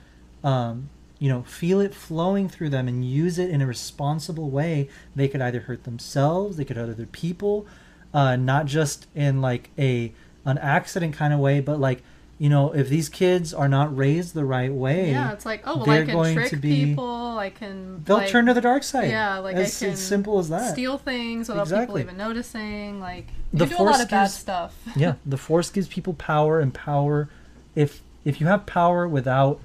um, 0.45 0.89
you 1.19 1.27
know, 1.30 1.43
feel 1.43 1.80
it 1.81 1.93
flowing 1.93 2.47
through 2.49 2.69
them 2.69 2.88
and 2.88 3.03
use 3.03 3.39
it 3.39 3.49
in 3.49 3.61
a 3.61 3.65
responsible 3.67 4.49
way, 4.49 4.88
they 5.15 5.27
could 5.27 5.41
either 5.41 5.61
hurt 5.61 5.84
themselves, 5.84 6.57
they 6.57 6.65
could 6.65 6.77
hurt 6.77 6.89
other 6.89 7.05
people, 7.07 7.65
uh, 8.13 8.35
not 8.35 8.65
just 8.65 9.07
in 9.15 9.41
like 9.41 9.69
a 9.77 10.13
an 10.45 10.57
accident 10.59 11.15
kind 11.15 11.34
of 11.34 11.39
way, 11.39 11.59
but 11.59 11.80
like 11.80 12.03
you 12.38 12.49
know, 12.49 12.73
if 12.73 12.89
these 12.89 13.07
kids 13.07 13.53
are 13.53 13.69
not 13.69 13.95
raised 13.95 14.34
the 14.34 14.43
right 14.43 14.72
way, 14.73 15.11
Yeah, 15.11 15.31
it's 15.31 15.45
like, 15.45 15.61
oh 15.65 15.77
well, 15.85 15.89
I 15.89 16.03
can 16.05 16.34
trick 16.35 16.59
be- 16.61 16.85
people. 16.88 17.38
I 17.38 17.49
can. 17.49 18.03
they'll 18.03 18.17
like, 18.17 18.27
turn 18.30 18.45
to 18.47 18.53
the 18.53 18.59
dark 18.59 18.84
side. 18.84 19.09
Yeah, 19.09 19.38
like 19.39 19.55
as, 19.55 19.81
I 19.81 19.85
can 19.85 19.93
as 19.93 20.05
simple 20.05 20.38
as 20.39 20.49
that. 20.49 20.73
steal 20.73 20.97
things 20.97 21.47
without 21.47 21.69
people 21.69 21.97
even 21.97 22.17
noticing. 22.17 22.99
Like 22.99 23.27
you 23.53 23.59
The 23.59 23.65
do 23.67 23.76
a 23.76 23.77
lot 23.77 23.77
Force 23.77 24.01
of 24.03 24.09
bad 24.09 24.23
gives- 24.26 24.34
stuff. 24.34 24.76
yeah, 24.97 25.13
the 25.26 25.38
force 25.38 25.69
gives 25.72 25.88
people 25.88 26.13
power, 26.13 26.59
and 26.59 26.73
power. 26.73 27.30
If 27.73 28.01
if 28.26 28.41
you 28.41 28.47
have 28.47 28.65
power 28.65 29.07
without 29.07 29.61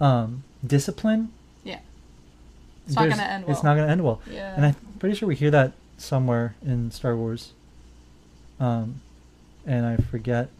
um, 0.00 0.42
discipline, 0.66 1.32
Yeah. 1.64 1.78
It's 2.86 2.94
not 2.94 3.08
gonna 3.08 3.22
end 3.22 3.44
It's 3.48 3.62
well. 3.62 3.64
not 3.64 3.74
going 3.76 3.86
to 3.86 3.92
end 3.92 4.04
well. 4.04 4.20
Yeah. 4.30 4.54
And 4.54 4.66
I'm 4.66 4.76
pretty 5.00 5.16
sure 5.16 5.26
we 5.28 5.34
hear 5.34 5.50
that 5.50 5.72
somewhere 5.98 6.54
in 6.64 6.90
Star 6.92 7.16
Wars. 7.16 7.52
Um, 8.60 9.00
and 9.66 9.84
I 9.86 9.96
forget 9.96 10.50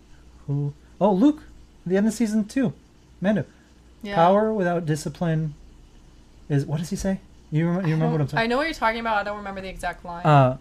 who. 0.47 0.73
Oh, 1.01 1.13
Luke, 1.13 1.43
the 1.87 1.97
end 1.97 2.07
of 2.09 2.13
season 2.15 2.45
two, 2.47 2.73
Mando. 3.21 3.45
yeah. 4.03 4.15
Power 4.17 4.53
without 4.53 4.87
discipline 4.87 5.55
is 6.49 6.65
what 6.67 6.79
does 6.79 6.91
he 6.91 6.97
say? 6.97 7.21
You 7.53 7.67
remember? 7.67 7.89
You 7.89 7.95
remember 7.95 8.19
what 8.25 8.33
I'm 8.35 8.39
I 8.39 8.47
know 8.47 8.57
what 8.57 8.65
you're 8.65 8.75
talking 8.75 9.01
about. 9.01 9.19
I 9.19 9.23
don't 9.23 9.37
remember 9.37 9.61
the 9.61 9.69
exact 9.69 10.05
line. 10.05 10.25
Uh, 10.27 10.59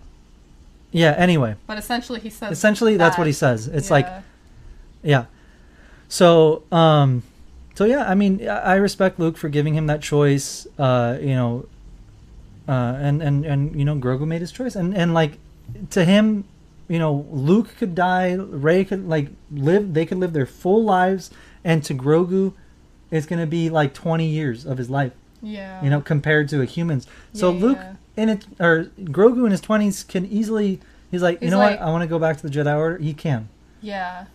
yeah. 0.92 1.16
Anyway, 1.18 1.56
but 1.68 1.78
essentially, 1.80 2.20
he 2.20 2.30
says. 2.30 2.52
essentially 2.52 2.96
that's 2.98 3.18
what 3.18 3.26
he 3.28 3.34
says. 3.34 3.68
It's 3.68 3.90
like 3.90 4.06
Yeah. 4.06 4.22
Yeah. 5.04 5.26
So, 6.10 6.64
um, 6.72 7.24
so 7.76 7.86
yeah, 7.86 8.10
I 8.10 8.16
mean, 8.16 8.48
I 8.48 8.76
respect 8.76 9.20
Luke 9.20 9.38
for 9.38 9.50
giving 9.50 9.76
him 9.76 9.88
that 9.88 10.02
choice. 10.02 10.66
Uh, 10.80 11.18
you 11.22 11.36
know, 11.36 11.66
uh, 12.68 12.72
and 13.00 13.22
and 13.22 13.46
and 13.46 13.76
you 13.78 13.86
know, 13.86 13.96
Grogu 13.96 14.26
made 14.26 14.42
his 14.42 14.52
choice, 14.52 14.76
and 14.76 14.96
and 14.96 15.14
like 15.14 15.38
to 15.92 16.04
him, 16.06 16.46
you 16.88 16.98
know, 17.00 17.26
Luke 17.32 17.76
could 17.78 17.94
die, 17.96 18.34
Rey 18.34 18.84
could 18.86 19.08
like 19.08 19.30
live. 19.52 19.94
They 19.94 20.06
could 20.06 20.18
live 20.18 20.34
their 20.34 20.46
full 20.46 20.84
lives, 20.84 21.30
and 21.64 21.84
to 21.84 21.94
Grogu, 21.94 22.54
it's 23.12 23.26
gonna 23.26 23.46
be 23.48 23.70
like 23.70 23.94
twenty 23.94 24.28
years 24.28 24.66
of 24.66 24.78
his 24.78 24.90
life. 24.90 25.14
Yeah. 25.42 25.84
You 25.84 25.90
know, 25.92 26.02
compared 26.02 26.50
to 26.50 26.62
a 26.62 26.66
human's. 26.66 27.06
So 27.34 27.52
Yeah, 27.52 27.60
Luke 27.62 27.78
yeah. 27.80 27.94
in 28.24 28.30
it 28.30 28.46
or 28.60 28.86
Grogu 29.00 29.46
in 29.46 29.52
his 29.52 29.62
twenties 29.62 30.04
can 30.04 30.26
easily. 30.26 30.80
He's 31.12 31.22
like, 31.22 31.42
you 31.42 31.52
know 31.52 31.60
like- 31.60 31.80
what? 31.80 31.88
I 31.88 31.92
want 31.92 32.02
to 32.02 32.08
go 32.08 32.18
back 32.18 32.38
to 32.38 32.44
the 32.44 32.50
Jedi 32.50 32.76
Order. 32.76 32.98
He 32.98 33.14
can. 33.14 33.48
Yeah. 33.82 34.26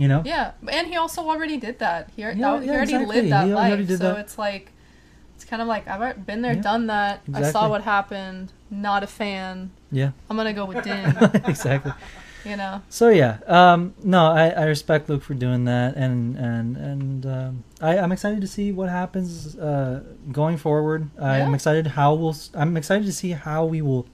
You 0.00 0.08
know. 0.08 0.22
Yeah, 0.24 0.52
and 0.68 0.86
he 0.88 0.96
also 0.96 1.20
already 1.28 1.58
did 1.58 1.78
that. 1.80 2.10
He, 2.16 2.22
al- 2.24 2.34
Yeah, 2.36 2.60
he 2.60 2.70
already 2.70 2.94
exactly. 2.94 3.16
lived 3.16 3.32
that 3.32 3.46
He 3.46 3.54
life, 3.54 3.88
so 3.88 3.96
that. 3.98 4.18
it's 4.18 4.38
like 4.38 4.72
it's 5.36 5.44
kind 5.44 5.60
of 5.62 5.68
like 5.68 5.86
I've 5.88 6.26
been 6.26 6.40
there, 6.42 6.54
Yeah, 6.54 6.62
done 6.62 6.86
that. 6.88 7.20
I 7.34 7.42
saw 7.52 7.68
what 7.68 7.82
happened. 7.82 8.52
Not 8.70 9.02
a 9.02 9.06
fan. 9.06 9.70
Yeah. 9.92 10.12
I'm 10.28 10.36
gonna 10.38 10.52
go 10.54 10.64
with 10.64 10.82
Din. 10.88 11.04
exactly. 11.44 11.92
you 12.46 12.56
know. 12.56 12.80
So 12.88 13.10
yeah, 13.10 13.38
um, 13.46 13.92
no, 14.02 14.20
I, 14.26 14.48
I 14.48 14.64
respect 14.64 15.08
Luke 15.10 15.22
for 15.22 15.34
doing 15.34 15.64
that, 15.66 15.96
and 15.96 16.36
and 16.38 16.76
and 16.78 17.26
um, 17.26 17.64
I, 17.82 17.98
I'm 17.98 18.12
excited 18.12 18.40
to 18.40 18.46
see 18.46 18.72
what 18.72 18.88
happens 18.88 19.58
uh, 19.58 20.02
going 20.32 20.56
forward. 20.56 21.10
I'm 21.20 21.50
Yeah. 21.50 21.54
excited 21.54 21.88
how 21.88 22.14
we'll. 22.14 22.36
I'm 22.54 22.76
excited 22.78 23.04
to 23.04 23.12
see 23.12 23.32
how 23.32 23.66
we 23.66 23.82
will 23.82 24.06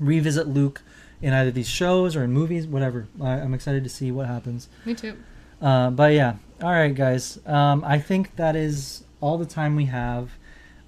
revisit 0.00 0.48
Luke 0.48 0.82
in 1.22 1.32
either 1.32 1.50
these 1.50 1.68
shows 1.68 2.16
or 2.16 2.24
in 2.24 2.32
movies, 2.32 2.66
whatever. 2.66 3.06
I, 3.20 3.32
I'm 3.32 3.54
excited 3.54 3.84
to 3.84 3.90
see 3.90 4.10
what 4.10 4.26
happens. 4.26 4.68
Me 4.84 4.94
too. 4.94 5.16
Uh, 5.60 5.90
but 5.90 6.12
yeah, 6.12 6.36
all 6.62 6.70
right, 6.72 6.94
guys. 6.94 7.38
Um, 7.46 7.82
I 7.84 7.98
think 7.98 8.36
that 8.36 8.56
is 8.56 9.04
all 9.20 9.38
the 9.38 9.46
time 9.46 9.76
we 9.76 9.86
have. 9.86 10.30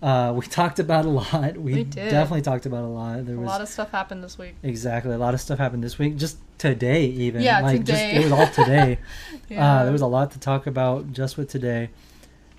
Uh, 0.02 0.32
we 0.36 0.44
talked 0.46 0.78
about 0.78 1.04
a 1.06 1.08
lot. 1.08 1.56
We, 1.56 1.72
We 1.74 1.84
did. 1.84 2.10
definitely 2.10 2.42
talked 2.42 2.66
about 2.66 2.84
a 2.84 2.86
lot. 2.88 3.24
There 3.24 3.34
A 3.34 3.38
was 3.38 3.46
lot 3.46 3.60
of 3.62 3.68
stuff 3.68 3.90
happened 3.90 4.22
this 4.22 4.36
week. 4.36 4.54
Exactly. 4.62 5.12
A 5.14 5.18
lot 5.18 5.32
of 5.32 5.40
stuff 5.40 5.58
happened 5.58 5.82
this 5.82 5.98
week. 5.98 6.16
Just 6.16 6.36
today, 6.58 7.06
even. 7.06 7.40
Yeah, 7.42 7.60
like, 7.60 7.78
today. 7.78 8.12
Just, 8.14 8.26
it 8.26 8.30
was 8.30 8.32
all 8.32 8.48
today. 8.64 8.98
Yeah. 9.48 9.76
uh, 9.80 9.82
there 9.84 9.92
was 9.92 10.02
a 10.02 10.06
lot 10.06 10.32
to 10.32 10.38
talk 10.40 10.66
about 10.66 11.12
just 11.12 11.36
with 11.38 11.48
today. 11.48 11.90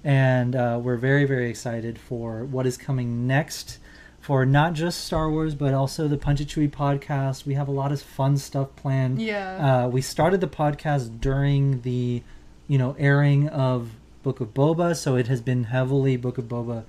And 0.04 0.56
uh, 0.56 0.80
we're 0.82 0.96
very, 0.96 1.26
very 1.26 1.50
excited 1.50 2.00
for 2.00 2.46
what 2.46 2.66
is 2.66 2.78
coming 2.78 3.28
next 3.28 3.78
for 4.28 4.46
not 4.46 4.74
just 4.74 5.06
Star 5.06 5.32
Wars, 5.32 5.56
but 5.56 5.74
also 5.74 6.10
the 6.10 6.18
Punch 6.18 6.42
It 6.42 6.50
Chewie 6.50 6.70
podcast. 6.70 7.46
We 7.46 7.54
have 7.54 7.70
a 7.70 7.72
lot 7.72 7.94
of 7.94 8.02
fun 8.02 8.36
stuff 8.36 8.76
planned. 8.76 9.22
Yeah. 9.22 9.86
Uh, 9.86 9.88
we 9.88 10.02
started 10.02 10.42
the 10.42 10.50
podcast 10.50 11.22
during 11.22 11.80
the, 11.84 12.22
you 12.68 12.78
know, 12.78 12.94
airing 13.00 13.48
of 13.48 13.92
Book 14.24 14.42
of 14.42 14.54
Boba, 14.54 14.98
so 14.98 15.16
it 15.16 15.28
has 15.28 15.40
been 15.40 15.64
heavily 15.64 16.18
Book 16.18 16.38
of 16.38 16.44
Boba, 16.50 16.84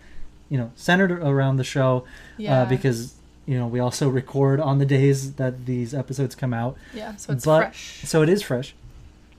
you 0.48 0.59
know, 0.59 0.73
centered 0.74 1.12
around 1.12 1.59
the 1.59 1.62
show 1.65 2.02
yeah. 2.39 2.62
uh, 2.62 2.65
because 2.65 3.15
you 3.47 3.56
know 3.56 3.69
we 3.69 3.78
also 3.78 4.09
record 4.09 4.59
on 4.59 4.78
the 4.81 4.85
days 4.85 5.35
that 5.35 5.65
these 5.65 5.94
episodes 5.94 6.35
come 6.35 6.52
out 6.52 6.77
yeah. 6.93 7.15
So 7.15 7.32
it's 7.35 7.44
but- 7.44 7.60
fresh. 7.60 8.01
so 8.05 8.23
it 8.23 8.28
is 8.28 8.43
fresh 8.43 8.74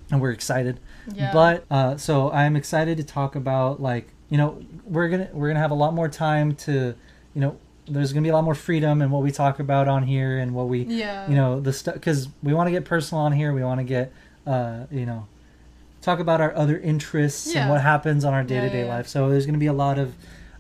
and 0.10 0.22
we're 0.22 0.32
excited 0.32 0.80
Yeah. 1.14 1.32
but 1.32 1.64
uh, 1.70 1.98
so 1.98 2.32
i'm 2.32 2.56
excited 2.56 2.98
to 2.98 3.04
talk 3.04 3.36
about 3.36 3.80
like 3.80 4.08
you 4.32 4.38
know 4.40 4.64
we're 4.86 5.10
gonna 5.10 5.30
we're 5.32 5.50
gonna 5.50 5.60
have 5.60 5.70
a 5.70 5.76
lot 5.76 5.94
more 5.94 6.10
time 6.10 6.56
to 6.66 6.96
you 7.36 7.42
know 7.42 7.60
there's 7.90 8.14
gonna 8.14 8.24
be 8.24 8.30
a 8.30 8.34
lot 8.34 8.44
more 8.44 8.56
freedom 8.56 9.02
in 9.02 9.10
what 9.12 9.22
we 9.24 9.32
talk 9.32 9.60
about 9.60 9.88
on 9.88 10.04
here 10.04 10.38
and 10.40 10.54
what 10.54 10.68
we 10.68 10.84
yeah. 10.84 11.28
you 11.30 11.36
know 11.36 11.60
the 11.60 11.74
stuff 11.74 11.94
because 11.96 12.28
we 12.44 12.54
want 12.54 12.68
to 12.68 12.72
get 12.72 12.86
personal 12.86 13.24
on 13.24 13.32
here 13.32 13.54
we 13.54 13.64
want 13.64 13.80
to 13.80 13.84
get 13.84 14.12
uh 14.48 14.86
you 14.92 15.06
know 15.06 15.28
talk 16.02 16.20
about 16.20 16.40
our 16.42 16.56
other 16.56 16.78
interests 16.80 17.54
and 17.56 17.70
what 17.70 17.82
happens 17.82 18.24
on 18.24 18.34
our 18.34 18.44
day-to-day 18.44 18.80
yeah, 18.80 18.86
yeah. 18.86 18.96
life 18.96 19.08
so 19.08 19.30
there's 19.30 19.46
going 19.46 19.54
to 19.54 19.60
be 19.60 19.66
a 19.68 19.74
lot 19.74 19.98
of 20.00 20.16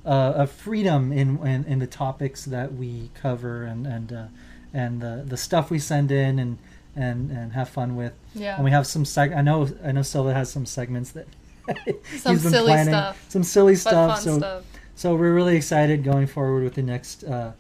uh, 0.05 0.09
of 0.35 0.51
freedom 0.51 1.11
in, 1.11 1.37
in 1.45 1.63
in 1.65 1.79
the 1.79 1.87
topics 1.87 2.45
that 2.45 2.73
we 2.73 3.09
cover 3.13 3.63
and 3.63 3.85
and 3.87 4.11
uh, 4.13 4.25
and 4.73 5.01
the 5.01 5.23
the 5.27 5.37
stuff 5.37 5.69
we 5.69 5.79
send 5.79 6.11
in 6.11 6.39
and 6.39 6.57
and 6.95 7.31
and 7.31 7.53
have 7.53 7.69
fun 7.69 7.95
with 7.95 8.13
Yeah. 8.33 8.55
and 8.55 8.63
we 8.65 8.71
have 8.71 8.85
some 8.87 9.03
seg 9.03 9.35
i 9.35 9.41
know 9.41 9.69
i 9.83 9.91
know 9.91 10.01
Silva 10.01 10.33
has 10.33 10.51
some 10.51 10.65
segments 10.65 11.11
that 11.11 11.27
Some 12.17 12.37
silly 12.39 12.65
planning. 12.71 12.93
stuff. 12.93 13.25
some 13.29 13.43
silly 13.43 13.73
but 13.73 13.79
stuff 13.79 14.19
so 14.21 14.37
stuff. 14.39 14.63
So 14.99 15.15
we're 15.15 15.33
really 15.33 15.55
excited 15.55 16.03
going 16.03 16.27
forward 16.27 16.61
with 16.61 16.73
the 16.73 16.81
next, 16.81 17.23
uh, 17.23 17.53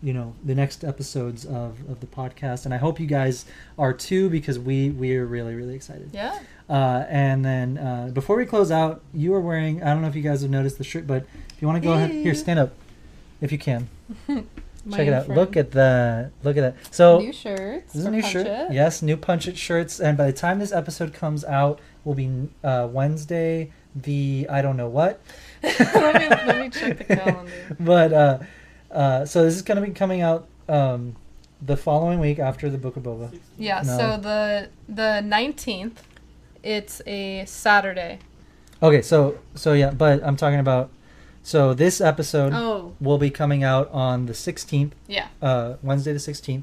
you 0.00 0.12
know, 0.12 0.32
the 0.44 0.54
next 0.54 0.84
episodes 0.84 1.44
of, 1.44 1.80
of 1.90 1.98
the 1.98 2.06
podcast, 2.06 2.66
and 2.66 2.72
I 2.72 2.76
hope 2.76 3.00
you 3.00 3.08
guys 3.08 3.46
are 3.76 3.92
too 3.92 4.30
because 4.30 4.60
we 4.60 4.90
we 4.90 5.16
are 5.16 5.26
really 5.26 5.56
really 5.56 5.74
excited. 5.74 6.10
Yeah. 6.12 6.38
Uh, 6.70 7.04
and 7.08 7.44
then 7.44 7.78
uh, 7.78 8.10
before 8.12 8.36
we 8.36 8.46
close 8.46 8.70
out, 8.70 9.02
you 9.12 9.34
are 9.34 9.40
wearing 9.40 9.82
I 9.82 9.86
don't 9.86 10.02
know 10.02 10.06
if 10.08 10.14
you 10.14 10.22
guys 10.22 10.42
have 10.42 10.52
noticed 10.52 10.78
the 10.78 10.84
shirt, 10.84 11.04
but 11.04 11.26
if 11.50 11.60
you 11.60 11.66
want 11.66 11.82
to 11.82 11.84
go 11.84 11.94
ahead, 11.94 12.12
here 12.12 12.32
stand 12.32 12.60
up, 12.60 12.72
if 13.40 13.50
you 13.50 13.58
can, 13.58 13.88
check 14.28 15.08
it 15.08 15.12
out. 15.12 15.26
friend. 15.26 15.40
Look 15.40 15.56
at 15.56 15.72
the 15.72 16.30
look 16.44 16.56
at 16.56 16.60
that. 16.60 16.94
So 16.94 17.18
new 17.18 17.32
shirts. 17.32 17.92
this 17.92 18.02
is 18.02 18.04
a 18.04 18.10
new 18.12 18.22
shirt. 18.22 18.46
It. 18.46 18.72
Yes, 18.72 19.02
new 19.02 19.16
Punch 19.16 19.48
It 19.48 19.58
shirts. 19.58 19.98
And 19.98 20.16
by 20.16 20.26
the 20.26 20.32
time 20.32 20.60
this 20.60 20.70
episode 20.70 21.12
comes 21.12 21.44
out, 21.44 21.80
will 22.04 22.14
be 22.14 22.50
uh, 22.62 22.86
Wednesday. 22.88 23.72
The 23.96 24.46
I 24.48 24.62
don't 24.62 24.76
know 24.76 24.88
what. 24.88 25.20
let 25.94 26.20
me 26.20 26.28
let 26.28 26.58
me 26.60 26.70
check 26.70 26.98
the 26.98 27.04
calendar. 27.16 27.52
but 27.80 28.12
uh, 28.12 28.38
uh, 28.90 29.24
so 29.24 29.44
this 29.44 29.54
is 29.54 29.62
going 29.62 29.80
to 29.80 29.86
be 29.86 29.92
coming 29.92 30.20
out 30.20 30.46
um, 30.68 31.16
the 31.62 31.76
following 31.76 32.20
week 32.20 32.38
after 32.38 32.68
the 32.70 32.78
Book 32.78 32.96
of 32.96 33.02
Boba. 33.02 33.38
Yeah. 33.58 33.82
No. 33.84 33.96
So 33.98 34.16
the 34.20 34.68
the 34.88 35.20
nineteenth, 35.22 36.02
it's 36.62 37.00
a 37.06 37.44
Saturday. 37.46 38.18
Okay, 38.82 39.02
so 39.02 39.38
so 39.54 39.72
yeah, 39.72 39.90
but 39.90 40.22
I'm 40.24 40.36
talking 40.36 40.58
about. 40.60 40.90
So 41.46 41.74
this 41.74 42.00
episode 42.00 42.54
Oh. 42.54 42.94
will 43.00 43.18
be 43.18 43.28
coming 43.28 43.62
out 43.62 43.90
on 43.92 44.24
the 44.24 44.32
16th, 44.32 44.92
Yeah. 45.06 45.26
uh, 45.42 45.74
Wednesday 45.82 46.14
the 46.14 46.18
16th. 46.18 46.62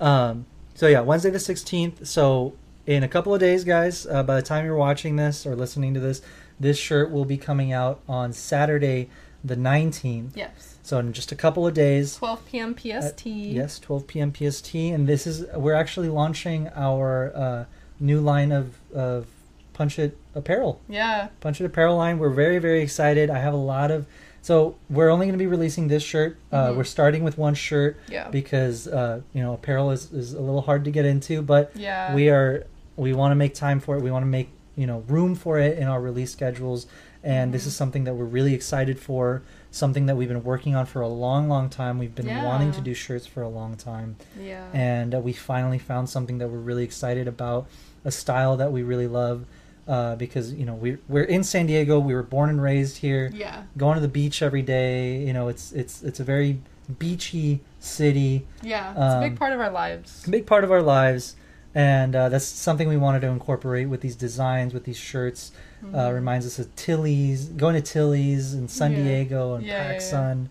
Um, 0.00 0.46
so 0.74 0.88
yeah, 0.88 0.98
Wednesday 1.00 1.30
the 1.30 1.38
16th. 1.38 2.04
So 2.08 2.54
in 2.86 3.04
a 3.04 3.08
couple 3.08 3.32
of 3.32 3.38
days, 3.38 3.62
guys, 3.62 4.06
uh, 4.10 4.24
by 4.24 4.34
the 4.34 4.42
time 4.42 4.64
you're 4.64 4.74
watching 4.74 5.14
this 5.14 5.46
or 5.46 5.54
listening 5.54 5.94
to 5.94 6.00
this, 6.00 6.22
this 6.60 6.76
shirt 6.78 7.10
will 7.10 7.24
be 7.24 7.36
coming 7.38 7.72
out 7.72 8.00
on 8.08 8.32
Saturday 8.32 9.08
the 9.42 9.56
19th. 9.56 10.36
Yes. 10.36 10.76
So 10.82 10.98
in 10.98 11.12
just 11.12 11.32
a 11.32 11.36
couple 11.36 11.66
of 11.66 11.72
days. 11.74 12.16
12 12.16 12.46
p.m. 12.46 12.76
PST. 12.76 13.26
Yes, 13.26 13.78
12 13.78 14.06
p.m. 14.06 14.32
PST, 14.34 14.74
and 14.74 15.08
this 15.08 15.26
is 15.26 15.46
we're 15.54 15.74
actually 15.74 16.08
launching 16.08 16.68
our 16.76 17.32
uh, 17.34 17.64
new 17.98 18.20
line 18.20 18.52
of 18.52 18.74
of 18.94 19.26
Punch 19.72 19.98
It 19.98 20.18
apparel. 20.34 20.80
Yeah. 20.88 21.28
Punch 21.40 21.60
It 21.60 21.64
apparel 21.64 21.96
line. 21.96 22.18
We're 22.18 22.28
very 22.30 22.58
very 22.58 22.82
excited. 22.82 23.30
I 23.30 23.38
have 23.38 23.54
a 23.54 23.58
lot 23.74 23.90
of. 23.90 24.06
So 24.42 24.76
we're 24.88 25.10
only 25.10 25.26
going 25.26 25.38
to 25.38 25.42
be 25.42 25.46
releasing 25.46 25.88
this 25.88 26.02
shirt. 26.02 26.38
Uh, 26.50 26.68
Mhm. 26.68 26.76
We're 26.78 26.84
starting 26.84 27.24
with 27.24 27.36
one 27.38 27.54
shirt 27.54 27.98
Yeah. 28.08 28.28
because 28.30 28.88
uh, 28.88 29.20
you 29.32 29.42
know 29.42 29.54
apparel 29.54 29.90
is, 29.90 30.12
is 30.12 30.32
a 30.34 30.40
little 30.40 30.62
hard 30.62 30.84
to 30.84 30.90
get 30.90 31.04
into, 31.06 31.40
but 31.42 31.72
Yeah. 31.74 32.14
we 32.14 32.28
are 32.30 32.66
we 32.96 33.12
want 33.14 33.32
to 33.32 33.36
make 33.36 33.54
time 33.54 33.80
for 33.80 33.96
it. 33.96 34.02
We 34.02 34.10
want 34.10 34.22
to 34.24 34.28
make 34.30 34.48
you 34.80 34.86
know 34.90 35.00
room 35.16 35.34
for 35.34 35.58
it 35.66 35.78
in 35.78 35.86
our 35.92 36.00
release 36.00 36.32
schedules, 36.32 36.86
and 37.22 37.52
this 37.54 37.64
is 37.66 37.74
something 37.76 38.04
that 38.04 38.14
we're 38.14 38.32
really 38.38 38.54
excited 38.54 38.98
for. 38.98 39.42
Something 39.72 40.06
that 40.06 40.16
we've 40.16 40.28
been 40.36 40.42
working 40.52 40.74
on 40.74 40.84
for 40.86 41.00
a 41.00 41.08
long, 41.26 41.48
long 41.48 41.68
time. 41.68 41.94
We've 41.98 42.14
been 42.20 42.34
wanting 42.44 42.72
to 42.72 42.80
do 42.80 42.92
shirts 42.94 43.26
for 43.26 43.42
a 43.42 43.48
long 43.48 43.76
time, 43.76 44.16
Yeah. 44.40 44.66
and 44.72 45.14
uh, 45.14 45.20
we 45.20 45.32
finally 45.32 45.78
found 45.78 46.08
something 46.08 46.38
that 46.38 46.48
we're 46.48 46.58
really 46.70 46.82
excited 46.90 47.28
about. 47.28 47.66
A 48.04 48.10
style 48.10 48.56
that 48.56 48.72
we 48.72 48.82
really 48.82 49.06
love, 49.06 49.44
uh, 49.86 50.16
because 50.16 50.46
you 50.60 50.64
know 50.68 50.74
we 50.74 50.96
we're 51.08 51.28
in 51.36 51.44
San 51.44 51.66
Diego. 51.66 52.00
We 52.00 52.14
were 52.14 52.22
born 52.36 52.48
and 52.50 52.60
raised 52.62 52.96
here. 53.06 53.30
yeah. 53.34 53.62
Going 53.76 53.94
to 53.96 54.00
the 54.00 54.08
beach 54.20 54.40
every 54.42 54.62
day. 54.62 55.18
You 55.26 55.32
know, 55.36 55.48
it's 55.48 55.70
it's 55.72 56.02
it's 56.02 56.18
a 56.20 56.24
very 56.24 56.52
beachy 56.98 57.60
city 57.78 58.46
Yeah. 58.62 58.90
It's 58.90 58.98
a 58.98 59.16
Um, 59.16 59.20
big 59.20 59.38
part 59.38 59.52
of 59.52 59.60
our 59.60 59.70
lives. 59.70 60.24
a 60.26 60.30
big 60.30 60.46
part 60.46 60.64
of 60.64 60.72
our 60.72 60.82
lives. 60.82 61.36
And 61.74 62.14
uh, 62.16 62.28
that's 62.28 62.44
something 62.44 62.88
we 62.88 62.96
wanted 62.96 63.20
to 63.20 63.28
incorporate 63.28 63.88
with 63.88 64.00
these 64.00 64.16
designs, 64.16 64.74
with 64.74 64.84
these 64.84 64.98
shirts. 64.98 65.52
Uh, 65.94 66.10
reminds 66.12 66.44
us 66.44 66.58
of 66.58 66.74
Tilly's, 66.76 67.46
going 67.46 67.74
to 67.74 67.80
Tilly's 67.80 68.52
in 68.52 68.68
San 68.68 68.92
Yeah. 68.92 68.98
Diego 69.02 69.54
and 69.54 69.64
Yeah, 69.64 69.72
yeah, 69.86 69.92
yeah. 69.92 69.98
PacSun. 69.98 70.48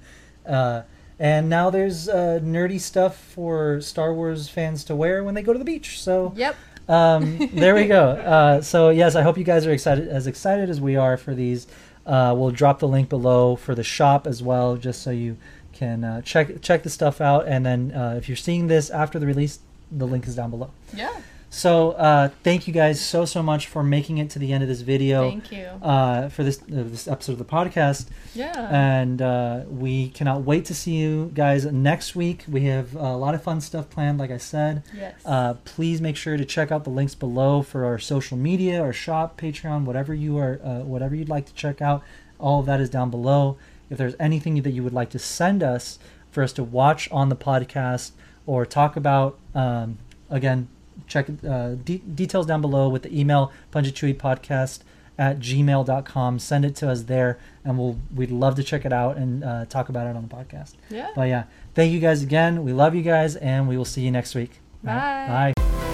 Uh, 0.48 0.82
and 1.20 1.50
now 1.50 1.70
there's 1.70 2.10
uh, 2.10 2.40
nerdy 2.42 2.80
stuff 2.80 3.16
for 3.18 3.80
Star 3.82 4.12
Wars 4.14 4.50
fans 4.50 4.84
to 4.86 4.96
wear 4.96 5.24
when 5.24 5.36
they 5.36 5.44
go 5.44 5.54
to 5.54 5.60
the 5.60 5.66
beach. 5.66 6.00
So 6.02 6.34
Yep. 6.36 6.56
um, 6.88 7.38
there 7.54 7.76
we 7.76 7.86
go. 7.86 8.12
Uh, 8.26 8.62
so 8.62 8.90
yes, 8.90 9.16
I 9.16 9.22
hope 9.22 9.38
you 9.38 9.44
guys 9.44 9.68
are 9.68 9.72
excited 9.72 10.08
as 10.08 10.26
excited 10.26 10.68
as 10.70 10.82
we 10.82 10.96
are 10.96 11.16
for 11.18 11.36
these. 11.36 11.68
Uh, 12.08 12.34
we'll 12.36 12.50
drop 12.52 12.80
the 12.80 12.88
link 12.88 13.08
below 13.10 13.56
for 13.56 13.76
the 13.76 13.84
shop 13.84 14.26
as 14.26 14.42
well, 14.42 14.78
just 14.78 15.04
so 15.04 15.12
you 15.12 15.38
can 15.74 16.04
uh, 16.04 16.22
check 16.22 16.60
check 16.62 16.82
the 16.82 16.90
stuff 16.90 17.22
out. 17.22 17.48
And 17.48 17.64
then 17.66 17.92
uh, 17.92 18.16
if 18.18 18.28
you're 18.28 18.36
seeing 18.36 18.66
this 18.68 18.90
after 18.90 19.20
the 19.20 19.28
release, 19.28 19.60
the 19.92 20.06
link 20.08 20.28
is 20.28 20.36
down 20.36 20.50
below. 20.52 20.72
Yeah. 20.96 21.10
So 21.52 21.94
uh, 21.94 22.30
thank 22.44 22.68
you 22.68 22.74
guys 22.76 23.04
so 23.04 23.26
so 23.26 23.42
much 23.42 23.66
for 23.66 23.82
making 23.82 24.20
it 24.20 24.30
to 24.32 24.40
the 24.40 24.54
end 24.54 24.62
of 24.62 24.70
this 24.70 24.82
video 24.82 25.32
Thank 25.32 25.52
you. 25.52 25.66
uh, 25.82 26.30
for 26.30 26.44
this 26.44 26.60
uh, 26.62 26.66
this 26.86 27.08
episode 27.08 27.32
of 27.32 27.38
the 27.40 27.46
podcast 27.46 28.06
Yeah. 28.36 28.70
and 28.72 29.20
uh, 29.20 29.62
we 29.68 30.10
cannot 30.10 30.44
wait 30.44 30.66
to 30.66 30.76
see 30.76 30.92
you 30.98 31.32
guys 31.34 31.66
next 31.66 32.16
week. 32.16 32.46
We 32.48 32.66
have 32.66 32.96
a 32.96 33.16
lot 33.18 33.34
of 33.34 33.42
fun 33.42 33.62
stuff 33.62 33.90
planned, 33.90 34.20
like 34.20 34.30
I 34.30 34.38
said. 34.38 34.84
yes. 34.96 35.20
Uh, 35.26 35.56
please 35.66 36.02
make 36.02 36.16
sure 36.18 36.38
to 36.38 36.46
check 36.46 36.72
out 36.72 36.84
the 36.84 36.92
links 36.92 37.16
below 37.16 37.64
for 37.64 37.84
our 37.84 37.98
social 37.98 38.38
media, 38.38 38.80
our 38.80 38.94
shop, 38.94 39.42
Patreon, 39.42 39.86
whatever 39.86 40.14
you 40.14 40.38
are, 40.38 40.60
uh, 40.64 40.80
whatever 40.82 41.16
you'd 41.16 41.30
like 41.30 41.48
to 41.48 41.54
check 41.56 41.82
out. 41.82 42.04
All 42.38 42.60
of 42.60 42.68
that 42.68 42.80
is 42.80 42.92
down 42.92 43.10
below. 43.10 43.58
If 43.90 43.98
there's 43.98 44.16
anything 44.20 44.62
that 44.62 44.70
you 44.70 44.84
would 44.84 44.94
like 44.94 45.10
to 45.10 45.20
send 45.20 45.64
us 45.64 45.98
for 46.30 46.44
us 46.44 46.54
to 46.54 46.64
watch 46.64 47.10
on 47.12 47.30
the 47.30 47.36
podcast 47.36 48.12
or 48.46 48.66
talk 48.66 48.96
about, 48.96 49.38
um, 49.54 49.98
again, 50.30 50.68
check 51.08 51.28
uh, 51.48 51.76
de- 51.84 51.98
details 52.00 52.46
down 52.46 52.62
below 52.62 52.90
with 52.90 53.04
the 53.04 53.20
email 53.20 53.52
podcast 53.72 54.80
at 55.18 55.40
gmail.com. 55.40 56.40
Send 56.40 56.66
it 56.66 56.76
to 56.78 56.90
us 56.90 57.04
there, 57.04 57.38
and 57.66 57.78
we'll 57.78 57.98
we'd 58.16 58.32
love 58.32 58.56
to 58.56 58.64
check 58.64 58.86
it 58.86 58.94
out 58.94 59.18
and 59.18 59.44
uh, 59.44 59.66
talk 59.66 59.90
about 59.90 60.08
it 60.08 60.16
on 60.16 60.28
the 60.28 60.34
podcast. 60.34 60.74
yeah. 60.90 61.10
But 61.16 61.28
yeah, 61.30 61.44
thank 61.76 61.92
you 61.92 62.00
guys 62.00 62.24
again. 62.24 62.64
We 62.64 62.74
love 62.74 62.96
you 62.96 63.02
guys, 63.02 63.36
and 63.36 63.68
we 63.68 63.78
will 63.78 63.86
see 63.86 64.02
you 64.02 64.12
next 64.12 64.34
week. 64.36 64.60
All 64.88 64.94
right, 64.94 65.28
Bye. 65.28 65.54
Bye. 65.56 65.89